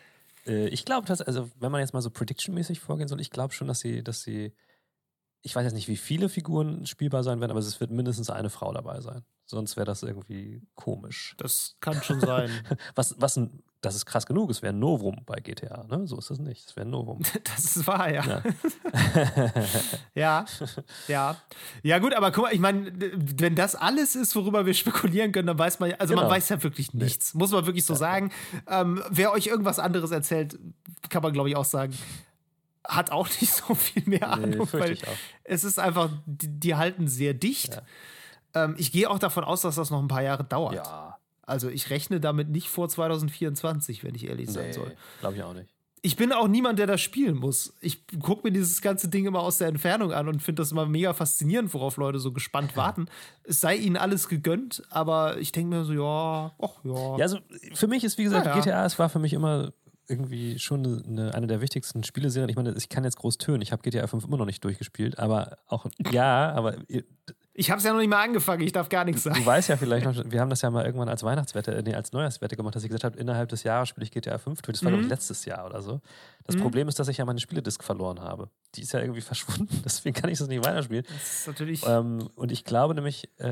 Äh, 0.47 0.69
ich 0.69 0.85
glaube, 0.85 1.07
dass, 1.07 1.23
also, 1.23 1.51
wenn 1.59 1.73
man 1.73 1.81
jetzt 1.81 1.95
mal 1.95 2.03
so 2.03 2.11
prediction-mäßig 2.11 2.79
vorgehen 2.79 3.09
soll, 3.09 3.23
ich 3.23 3.31
glaube 3.31 3.55
schon, 3.55 3.69
dass 3.69 3.81
sie, 3.81 4.05
dass 4.05 4.21
sie, 4.21 4.53
ich 5.41 5.57
weiß 5.57 5.65
jetzt 5.65 5.75
nicht, 5.75 5.89
wie 5.89 5.97
viele 5.97 6.29
Figuren 6.29 6.85
spielbar 6.85 7.23
sein 7.23 7.41
werden, 7.41 7.53
aber 7.53 7.61
es 7.61 7.81
wird 7.81 7.91
mindestens 7.91 8.29
eine 8.29 8.51
Frau 8.51 8.71
dabei 8.75 9.01
sein. 9.01 9.25
Sonst 9.47 9.77
wäre 9.77 9.87
das 9.87 10.03
irgendwie 10.03 10.63
komisch. 10.75 11.35
Das 11.39 11.77
kann 11.81 12.03
schon 12.03 12.21
sein. 12.21 12.51
was, 12.95 13.17
was 13.19 13.39
ein 13.39 13.63
das 13.81 13.95
ist 13.95 14.05
krass 14.05 14.27
genug. 14.27 14.51
Es 14.51 14.61
wäre 14.63 14.75
ein 14.75 14.79
Novum 14.79 15.23
bei 15.25 15.37
GTA. 15.41 15.85
Ne? 15.85 16.07
So 16.07 16.19
ist 16.19 16.31
es 16.31 16.39
nicht. 16.39 16.69
Es 16.69 16.77
wäre 16.77 16.87
ein 16.87 16.91
Novum. 16.91 17.21
Das 17.45 17.77
ist 17.77 17.87
wahr, 17.87 18.13
ja. 18.13 18.25
Ja, 18.27 18.43
ja. 20.15 20.47
ja. 21.09 21.37
Ja, 21.83 21.99
gut, 21.99 22.15
aber 22.15 22.31
guck 22.31 22.45
mal, 22.45 22.55
ich 22.55 22.61
meine, 22.61 22.93
wenn 22.95 23.55
das 23.55 23.75
alles 23.75 24.15
ist, 24.17 24.37
worüber 24.37 24.67
wir 24.67 24.75
spekulieren 24.75 25.33
können, 25.33 25.47
dann 25.47 25.59
weiß 25.59 25.81
man 25.81 25.91
ja, 25.91 25.97
also 25.97 26.15
genau. 26.15 26.27
man 26.27 26.37
weiß 26.37 26.51
ja 26.51 26.63
wirklich 26.63 26.93
nichts. 26.93 27.35
Nee. 27.35 27.39
Muss 27.39 27.53
man 27.53 27.67
wirklich 27.67 27.85
so 27.85 27.95
ja. 27.95 27.99
sagen. 27.99 28.33
Ähm, 28.67 29.03
wer 29.11 29.33
euch 29.33 29.47
irgendwas 29.47 29.79
anderes 29.79 30.11
erzählt, 30.11 30.59
kann 31.09 31.23
man, 31.23 31.33
glaube 31.33 31.49
ich, 31.49 31.57
auch 31.57 31.65
sagen, 31.65 31.97
hat 32.85 33.11
auch 33.11 33.29
nicht 33.41 33.53
so 33.53 33.75
viel 33.75 34.03
mehr 34.07 34.29
Ahnung. 34.29 34.69
Nee, 34.73 34.79
weil 34.79 34.99
es 35.45 35.65
ist 35.65 35.79
einfach, 35.79 36.11
die, 36.27 36.49
die 36.49 36.75
halten 36.75 37.09
sehr 37.09 37.35
dicht. 37.35 37.75
Ja. 38.55 38.65
Ähm, 38.65 38.75
ich 38.79 38.93
gehe 38.93 39.09
auch 39.09 39.19
davon 39.19 39.45
aus, 39.45 39.63
dass 39.63 39.77
das 39.77 39.91
noch 39.91 40.01
ein 40.01 40.09
paar 40.09 40.23
Jahre 40.23 40.45
dauert. 40.45 40.75
Ja. 40.75 41.20
Also 41.51 41.69
ich 41.69 41.91
rechne 41.91 42.21
damit 42.21 42.49
nicht 42.49 42.69
vor 42.69 42.89
2024, 42.89 44.05
wenn 44.05 44.15
ich 44.15 44.29
ehrlich 44.29 44.47
nee, 44.49 44.53
sein 44.53 44.73
soll. 44.73 44.97
Glaube 45.21 45.37
ich 45.37 45.43
auch 45.43 45.55
nicht. 45.55 45.69
Ich 46.03 46.17
bin 46.17 46.33
auch 46.33 46.49
niemand, 46.49 46.79
der 46.79 46.87
das 46.87 47.03
spielen 47.03 47.37
muss. 47.37 47.75
Ich 47.81 48.07
gucke 48.23 48.47
mir 48.47 48.53
dieses 48.53 48.81
ganze 48.81 49.09
Ding 49.09 49.27
immer 49.27 49.41
aus 49.41 49.59
der 49.59 49.69
Entfernung 49.69 50.13
an 50.13 50.29
und 50.29 50.43
finde 50.43 50.63
das 50.63 50.73
immer 50.73 50.87
mega 50.87 51.13
faszinierend, 51.13 51.75
worauf 51.75 51.99
Leute 51.99 52.19
so 52.21 52.33
gespannt 52.33 52.75
warten. 52.77 53.07
Es 53.45 53.61
sei 53.61 53.77
ihnen 53.77 53.97
alles 53.97 54.29
gegönnt, 54.29 54.83
aber 54.89 55.39
ich 55.39 55.53
denke 55.53 55.77
mir 55.77 55.85
so, 55.85 55.93
ja, 55.93 56.53
ach 56.63 56.85
ja. 56.85 57.17
Ja, 57.19 57.23
also 57.23 57.39
für 57.75 57.87
mich 57.87 58.05
ist, 58.05 58.17
wie 58.17 58.25
gesagt, 58.25 58.47
ja, 58.47 58.55
ja. 58.55 58.61
GTA, 58.61 58.87
es 58.87 58.99
war 58.99 59.11
für 59.11 59.19
mich 59.19 59.35
immer 59.35 59.73
irgendwie 60.09 60.59
schon 60.59 61.05
eine, 61.07 61.35
eine 61.35 61.47
der 61.47 61.61
wichtigsten 61.61 62.03
Spieleserien. 62.03 62.49
Ich 62.49 62.57
meine, 62.57 62.75
ich 62.77 62.89
kann 62.89 63.05
jetzt 63.05 63.17
groß 63.17 63.39
tönen. 63.39 63.63
Ich 63.63 63.71
habe 63.71 63.83
GTA 63.83 64.07
5 64.07 64.25
immer 64.25 64.39
noch 64.39 64.47
nicht 64.47 64.65
durchgespielt, 64.65 65.19
aber 65.19 65.59
auch, 65.69 65.87
ja, 66.11 66.53
aber 66.53 66.79
ich 67.61 67.71
habe 67.71 67.79
es 67.79 67.85
ja 67.85 67.93
noch 67.93 67.99
nicht 67.99 68.09
mal 68.09 68.25
angefangen, 68.25 68.63
ich 68.63 68.73
darf 68.73 68.89
gar 68.89 69.05
nichts 69.05 69.23
sagen. 69.23 69.39
Du 69.39 69.45
weißt 69.45 69.69
ja 69.69 69.77
vielleicht 69.77 70.07
noch, 70.07 70.15
wir 70.25 70.41
haben 70.41 70.49
das 70.49 70.63
ja 70.63 70.71
mal 70.71 70.87
irgendwann 70.87 71.11
als 71.11 71.23
Weihnachtswette, 71.23 71.83
nee, 71.85 71.95
als 71.95 72.11
Neujahrswette 72.11 72.57
gemacht, 72.57 72.75
dass 72.75 72.85
ich 72.85 72.89
gesagt 72.89 73.05
habe, 73.05 73.19
innerhalb 73.19 73.51
des 73.51 73.65
Jahres 73.65 73.91
spiele 73.91 74.05
ich 74.05 74.11
GTA 74.11 74.39
5 74.39 74.63
durch. 74.63 74.79
Das 74.79 74.83
war, 74.83 74.91
mhm. 74.91 74.95
glaube 74.95 75.05
ich, 75.05 75.11
letztes 75.11 75.45
Jahr 75.45 75.67
oder 75.67 75.83
so. 75.83 76.01
Das 76.45 76.57
mhm. 76.57 76.63
Problem 76.63 76.89
ist, 76.89 76.99
dass 76.99 77.09
ich 77.09 77.19
ja 77.19 77.27
meine 77.27 77.39
Spieledisk 77.39 77.85
verloren 77.85 78.21
habe. 78.21 78.49
Die 78.77 78.81
ist 78.81 78.93
ja 78.93 79.01
irgendwie 79.01 79.21
verschwunden, 79.21 79.83
deswegen 79.85 80.15
kann 80.15 80.31
ich 80.31 80.39
das 80.39 80.49
nicht 80.49 80.65
weiterspielen. 80.65 81.05
Das 81.07 81.41
ist 81.41 81.47
natürlich. 81.49 81.87
Ähm, 81.87 82.31
und 82.35 82.51
ich 82.51 82.65
glaube 82.65 82.95
nämlich, 82.95 83.29
äh, 83.39 83.47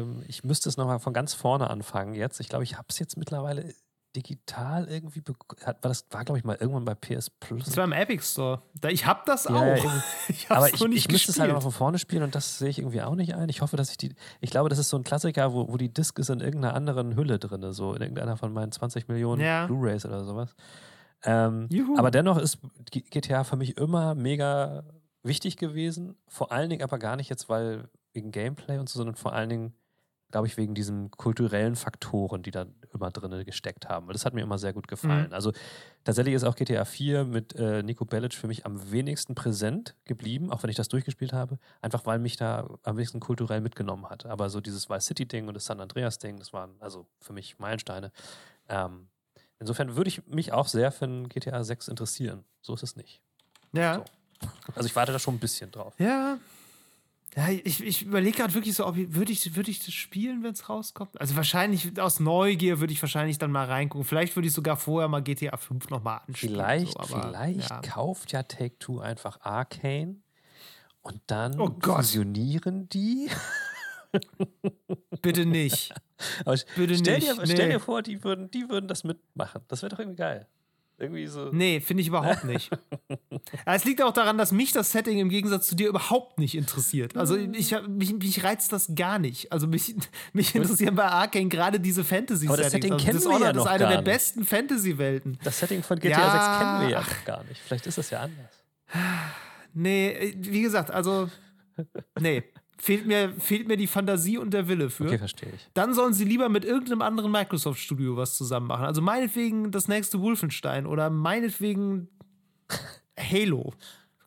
ähm, 0.00 0.22
ich 0.26 0.42
müsste 0.42 0.70
es 0.70 0.78
nochmal 0.78 0.98
von 0.98 1.12
ganz 1.12 1.34
vorne 1.34 1.68
anfangen 1.68 2.14
jetzt. 2.14 2.40
Ich 2.40 2.48
glaube, 2.48 2.64
ich 2.64 2.78
habe 2.78 2.86
es 2.88 2.98
jetzt 2.98 3.18
mittlerweile 3.18 3.74
digital 4.14 4.88
irgendwie 4.88 5.22
hat, 5.64 5.82
war 5.82 5.88
das 5.88 6.06
war 6.10 6.24
glaube 6.24 6.38
ich 6.38 6.44
mal 6.44 6.56
irgendwann 6.58 6.84
bei 6.84 6.94
PS 6.94 7.30
Plus. 7.30 7.64
Das 7.64 7.76
war 7.76 7.84
im 7.84 7.92
Epic 7.92 8.22
Store. 8.24 8.62
Da, 8.80 8.88
ich 8.88 9.06
habe 9.06 9.22
das 9.26 9.44
ja, 9.44 9.50
auch. 9.50 9.84
ich 10.28 10.50
aber 10.50 10.68
ich, 10.68 10.80
ich 10.80 11.08
müsste 11.10 11.32
es 11.32 11.40
halt 11.40 11.52
mal 11.52 11.60
von 11.60 11.72
vorne 11.72 11.98
spielen 11.98 12.22
und 12.22 12.34
das 12.34 12.58
sehe 12.58 12.68
ich 12.68 12.78
irgendwie 12.78 13.02
auch 13.02 13.14
nicht 13.14 13.34
ein. 13.34 13.48
Ich 13.48 13.60
hoffe, 13.60 13.76
dass 13.76 13.90
ich 13.90 13.96
die 13.96 14.14
ich 14.40 14.50
glaube, 14.50 14.68
das 14.68 14.78
ist 14.78 14.88
so 14.88 14.96
ein 14.96 15.04
Klassiker, 15.04 15.52
wo, 15.52 15.68
wo 15.70 15.76
die 15.76 15.92
Disc 15.92 16.18
ist 16.18 16.30
in 16.30 16.40
irgendeiner 16.40 16.74
anderen 16.74 17.16
Hülle 17.16 17.38
drin, 17.38 17.72
so 17.72 17.94
in 17.94 18.02
irgendeiner 18.02 18.36
von 18.36 18.52
meinen 18.52 18.72
20 18.72 19.08
Millionen 19.08 19.42
ja. 19.42 19.66
Blu-rays 19.66 20.06
oder 20.06 20.24
sowas. 20.24 20.54
Ähm, 21.24 21.68
aber 21.96 22.10
dennoch 22.10 22.38
ist 22.38 22.58
GTA 22.90 23.44
für 23.44 23.56
mich 23.56 23.76
immer 23.78 24.14
mega 24.14 24.84
wichtig 25.22 25.56
gewesen, 25.56 26.16
vor 26.28 26.52
allen 26.52 26.70
Dingen 26.70 26.82
aber 26.82 26.98
gar 26.98 27.16
nicht 27.16 27.30
jetzt, 27.30 27.48
weil 27.48 27.88
wegen 28.12 28.30
Gameplay 28.30 28.78
und 28.78 28.88
so, 28.88 28.98
sondern 28.98 29.16
vor 29.16 29.32
allen 29.32 29.48
Dingen 29.48 29.74
glaube 30.30 30.46
ich, 30.46 30.56
wegen 30.56 30.74
diesen 30.74 31.10
kulturellen 31.12 31.76
Faktoren, 31.76 32.42
die 32.42 32.50
da 32.50 32.66
immer 32.92 33.10
drin 33.10 33.44
gesteckt 33.44 33.88
haben. 33.88 34.08
Das 34.08 34.24
hat 34.24 34.34
mir 34.34 34.42
immer 34.42 34.58
sehr 34.58 34.72
gut 34.72 34.88
gefallen. 34.88 35.28
Mhm. 35.28 35.32
Also 35.32 35.52
tatsächlich 36.02 36.34
ist 36.34 36.44
auch 36.44 36.56
GTA 36.56 36.84
4 36.84 37.24
mit 37.24 37.54
äh, 37.54 37.82
Nico 37.82 38.04
Bellic 38.04 38.34
für 38.34 38.48
mich 38.48 38.66
am 38.66 38.90
wenigsten 38.90 39.34
präsent 39.34 39.94
geblieben, 40.04 40.50
auch 40.50 40.62
wenn 40.62 40.70
ich 40.70 40.76
das 40.76 40.88
durchgespielt 40.88 41.32
habe, 41.32 41.58
einfach 41.80 42.04
weil 42.06 42.18
mich 42.18 42.36
da 42.36 42.68
am 42.82 42.96
wenigsten 42.96 43.20
kulturell 43.20 43.60
mitgenommen 43.60 44.08
hat. 44.10 44.26
Aber 44.26 44.50
so 44.50 44.60
dieses 44.60 44.90
Vice 44.90 45.06
City-Ding 45.06 45.46
und 45.46 45.54
das 45.54 45.66
San 45.66 45.80
Andreas-Ding, 45.80 46.38
das 46.38 46.52
waren 46.52 46.74
also 46.80 47.06
für 47.20 47.32
mich 47.32 47.58
Meilensteine. 47.58 48.10
Ähm, 48.68 49.08
insofern 49.60 49.96
würde 49.96 50.08
ich 50.08 50.26
mich 50.26 50.52
auch 50.52 50.66
sehr 50.66 50.90
für 50.90 51.04
ein 51.04 51.28
GTA 51.28 51.62
6 51.62 51.88
interessieren. 51.88 52.44
So 52.60 52.74
ist 52.74 52.82
es 52.82 52.96
nicht. 52.96 53.20
Ja. 53.72 53.96
So. 53.96 54.04
Also 54.74 54.86
ich 54.86 54.96
warte 54.96 55.12
da 55.12 55.18
schon 55.18 55.34
ein 55.34 55.40
bisschen 55.40 55.70
drauf. 55.70 55.94
Ja, 55.98 56.38
ja, 57.36 57.48
ich, 57.48 57.82
ich 57.82 58.02
überlege 58.02 58.36
gerade 58.38 58.54
wirklich 58.54 58.74
so, 58.74 58.86
ob 58.86 58.96
ich, 58.96 59.12
würde 59.14 59.32
ich, 59.32 59.56
würd 59.56 59.68
ich 59.68 59.84
das 59.84 59.92
spielen, 59.92 60.44
wenn 60.44 60.52
es 60.52 60.68
rauskommt? 60.68 61.20
Also 61.20 61.34
wahrscheinlich 61.34 62.00
aus 62.00 62.20
Neugier 62.20 62.78
würde 62.78 62.92
ich 62.92 63.02
wahrscheinlich 63.02 63.38
dann 63.38 63.50
mal 63.50 63.66
reingucken. 63.66 64.04
Vielleicht 64.04 64.36
würde 64.36 64.46
ich 64.46 64.54
sogar 64.54 64.76
vorher 64.76 65.08
mal 65.08 65.20
GTA 65.20 65.56
5 65.56 65.90
nochmal 65.90 66.20
anspielen. 66.26 66.54
Vielleicht, 66.54 66.92
so, 66.92 67.00
aber, 67.00 67.28
vielleicht 67.28 67.70
ja. 67.70 67.80
kauft 67.80 68.32
ja 68.32 68.44
Take-Two 68.44 69.00
einfach 69.00 69.40
Arcane 69.40 70.22
und 71.02 71.20
dann 71.26 71.58
oh 71.58 71.76
fusionieren 71.80 72.88
die. 72.88 73.28
Bitte 75.22 75.44
nicht. 75.44 75.92
Aber 76.44 76.56
Bitte 76.76 76.96
stell, 76.96 77.18
nicht. 77.18 77.28
Dir, 77.28 77.46
stell 77.46 77.66
nee. 77.66 77.72
dir 77.74 77.80
vor, 77.80 78.02
die 78.02 78.22
würden, 78.22 78.48
die 78.52 78.68
würden 78.68 78.86
das 78.86 79.02
mitmachen. 79.02 79.62
Das 79.66 79.82
wäre 79.82 79.90
doch 79.90 79.98
irgendwie 79.98 80.18
geil. 80.18 80.46
Irgendwie 80.96 81.26
so. 81.26 81.50
Nee, 81.50 81.80
finde 81.80 82.02
ich 82.02 82.08
überhaupt 82.08 82.44
nicht. 82.44 82.70
es 83.66 83.84
liegt 83.84 84.00
auch 84.00 84.12
daran, 84.12 84.38
dass 84.38 84.52
mich 84.52 84.72
das 84.72 84.92
Setting 84.92 85.18
im 85.18 85.28
Gegensatz 85.28 85.66
zu 85.66 85.74
dir 85.74 85.88
überhaupt 85.88 86.38
nicht 86.38 86.54
interessiert. 86.54 87.16
Also 87.16 87.36
ich, 87.36 87.74
mich, 87.88 88.12
mich 88.14 88.44
reizt 88.44 88.72
das 88.72 88.92
gar 88.94 89.18
nicht. 89.18 89.50
Also 89.52 89.66
mich, 89.66 89.96
mich 90.32 90.54
interessieren 90.54 90.94
bei 90.94 91.06
Arkane 91.06 91.48
gerade 91.48 91.80
diese 91.80 92.04
Fantasy-Settings. 92.04 92.52
Aber 92.52 92.62
das 92.62 92.72
Setting 92.72 92.92
also 92.92 93.04
kennen 93.04 93.20
wir 93.20 93.46
ja 93.46 93.52
noch 93.52 93.66
ist 93.66 93.72
eine 93.72 93.88
der 93.88 94.02
besten 94.02 94.44
Fantasy-Welten. 94.44 95.38
Das 95.42 95.58
Setting 95.58 95.82
von 95.82 95.98
GTA 95.98 96.10
ja, 96.10 96.30
6 96.30 96.58
kennen 96.58 96.80
wir 96.82 96.88
ja 96.90 97.00
noch 97.00 97.24
gar 97.24 97.44
nicht. 97.44 97.60
Vielleicht 97.60 97.86
ist 97.86 97.98
das 97.98 98.10
ja 98.10 98.20
anders. 98.20 98.50
Nee, 99.72 100.34
wie 100.38 100.62
gesagt, 100.62 100.92
also 100.92 101.28
nee. 102.20 102.44
Fehlt 102.78 103.06
mir, 103.06 103.32
fehlt 103.38 103.68
mir 103.68 103.76
die 103.76 103.86
Fantasie 103.86 104.38
und 104.38 104.52
der 104.52 104.68
Wille 104.68 104.90
für. 104.90 105.04
Okay, 105.04 105.18
verstehe 105.18 105.50
ich. 105.54 105.68
Dann 105.74 105.94
sollen 105.94 106.12
sie 106.12 106.24
lieber 106.24 106.48
mit 106.48 106.64
irgendeinem 106.64 107.02
anderen 107.02 107.30
Microsoft-Studio 107.30 108.16
was 108.16 108.36
zusammen 108.36 108.66
machen. 108.66 108.84
Also 108.84 109.00
meinetwegen 109.00 109.70
das 109.70 109.88
nächste 109.88 110.20
Wolfenstein 110.20 110.86
oder 110.86 111.10
meinetwegen 111.10 112.08
Halo. 113.18 113.72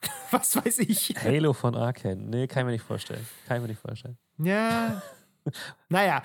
was 0.31 0.55
weiß 0.55 0.79
ich. 0.79 1.15
Halo 1.21 1.53
von 1.53 1.75
Arkane. 1.75 2.21
Nee, 2.23 2.47
kann 2.47 2.61
ich 2.61 2.65
mir 2.65 2.71
nicht 2.73 2.85
vorstellen. 2.85 3.25
Kann 3.47 3.57
ich 3.57 3.61
mir 3.61 3.69
nicht 3.69 3.81
vorstellen. 3.81 4.17
Ja. 4.37 5.01
naja, 5.89 6.21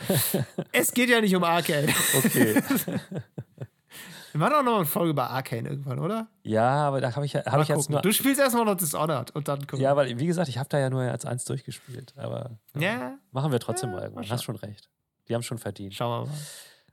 es 0.73 0.93
geht 0.93 1.09
ja 1.09 1.21
nicht 1.21 1.35
um 1.35 1.45
Arcane. 1.45 1.89
Okay. 2.19 2.63
Wir 4.33 4.39
machen 4.39 4.55
auch 4.55 4.63
noch 4.63 4.77
eine 4.77 4.87
Folge 4.87 5.11
über 5.11 5.31
Arcane 5.31 5.69
irgendwann, 5.69 5.99
oder? 5.99 6.27
Ja, 6.43 6.89
aber 6.89 7.03
da 7.03 7.15
habe 7.15 7.27
ich, 7.27 7.37
hab 7.37 7.61
ich 7.61 7.69
jetzt 7.69 7.91
nur. 7.91 8.01
Du 8.01 8.13
spielst 8.13 8.41
erstmal 8.41 8.65
noch 8.65 8.77
Dishonored 8.77 9.31
und 9.33 9.47
dann 9.47 9.61
gucken. 9.67 9.81
Ja, 9.81 9.95
weil, 9.95 10.19
wie 10.19 10.27
gesagt, 10.27 10.49
ich 10.49 10.57
habe 10.57 10.69
da 10.71 10.79
ja 10.79 10.89
nur 10.89 11.03
als 11.03 11.27
eins 11.27 11.45
durchgespielt. 11.45 12.15
Aber 12.17 12.59
ja. 12.79 13.19
machen 13.31 13.53
wir 13.53 13.61
trotzdem 13.61 13.91
ja, 13.91 13.97
mal 13.97 14.03
irgendwann. 14.05 14.29
Hast 14.31 14.45
schon 14.45 14.57
recht. 14.57 14.89
Die 15.29 15.35
haben 15.35 15.43
schon 15.43 15.59
verdient. 15.59 15.95
Schauen 15.95 16.25
wir 16.25 16.31
mal. 16.31 16.39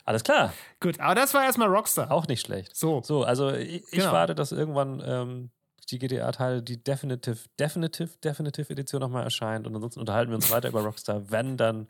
Alles 0.03 0.23
klar. 0.23 0.53
Gut, 0.81 0.99
aber 0.99 1.15
das 1.15 1.33
war 1.33 1.43
erstmal 1.43 1.69
Rockstar. 1.69 2.11
Auch 2.11 2.27
nicht 2.27 2.41
schlecht. 2.41 2.75
So. 2.75 3.01
So, 3.03 3.23
also 3.23 3.53
ich, 3.53 3.83
ich 3.83 3.91
genau. 3.91 4.11
warte, 4.11 4.35
dass 4.35 4.51
irgendwann 4.51 5.01
ähm, 5.05 5.51
die 5.91 5.99
GTA-Teile, 5.99 6.61
die 6.61 6.83
Definitive, 6.83 7.37
Definitive, 7.59 8.09
Definitive 8.23 8.69
Edition 8.69 8.99
nochmal 8.99 9.23
erscheint. 9.23 9.65
Und 9.65 9.75
ansonsten 9.75 9.99
unterhalten 9.99 10.31
wir 10.31 10.35
uns 10.35 10.51
weiter 10.51 10.69
über 10.69 10.81
Rockstar, 10.81 11.31
wenn 11.31 11.57
dann 11.57 11.87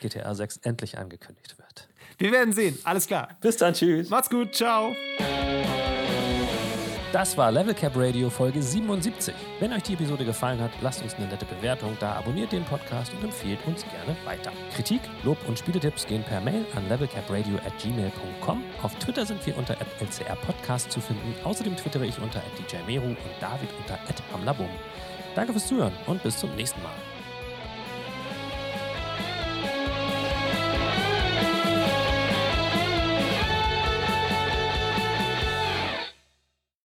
GTA 0.00 0.34
6 0.34 0.58
endlich 0.58 0.98
angekündigt 0.98 1.58
wird. 1.58 1.88
Wir 2.18 2.32
werden 2.32 2.52
sehen. 2.52 2.78
Alles 2.84 3.06
klar. 3.06 3.28
Bis 3.40 3.56
dann. 3.56 3.74
Tschüss. 3.74 4.10
Macht's 4.10 4.30
gut. 4.30 4.54
Ciao. 4.54 4.94
Das 7.12 7.36
war 7.36 7.52
Level 7.52 7.74
Cap 7.74 7.92
Radio 7.94 8.30
Folge 8.30 8.62
77. 8.62 9.34
Wenn 9.60 9.70
euch 9.74 9.82
die 9.82 9.92
Episode 9.92 10.24
gefallen 10.24 10.58
hat, 10.62 10.70
lasst 10.80 11.02
uns 11.02 11.12
eine 11.16 11.26
nette 11.26 11.44
Bewertung 11.44 11.94
da, 12.00 12.14
abonniert 12.14 12.52
den 12.52 12.64
Podcast 12.64 13.12
und 13.12 13.22
empfehlt 13.22 13.58
uns 13.66 13.82
gerne 13.82 14.16
weiter. 14.24 14.50
Kritik, 14.74 15.02
Lob 15.22 15.36
und 15.46 15.58
Spieletipps 15.58 16.06
gehen 16.06 16.24
per 16.24 16.40
Mail 16.40 16.64
an 16.74 16.88
levelcapradio 16.88 17.56
at 17.66 17.78
gmail.com. 17.82 18.64
Auf 18.82 18.94
Twitter 18.94 19.26
sind 19.26 19.44
wir 19.46 19.58
unter 19.58 19.74
lcrpodcast 19.74 20.90
zu 20.90 21.02
finden. 21.02 21.34
Außerdem 21.44 21.76
twittere 21.76 22.06
ich 22.06 22.18
unter 22.18 22.40
djmeru 22.70 23.08
und 23.08 23.18
David 23.40 23.68
unter 23.78 23.98
hamlabum. 24.32 24.70
Danke 25.34 25.52
fürs 25.52 25.66
Zuhören 25.66 25.92
und 26.06 26.22
bis 26.22 26.38
zum 26.38 26.54
nächsten 26.56 26.82
Mal. 26.82 27.11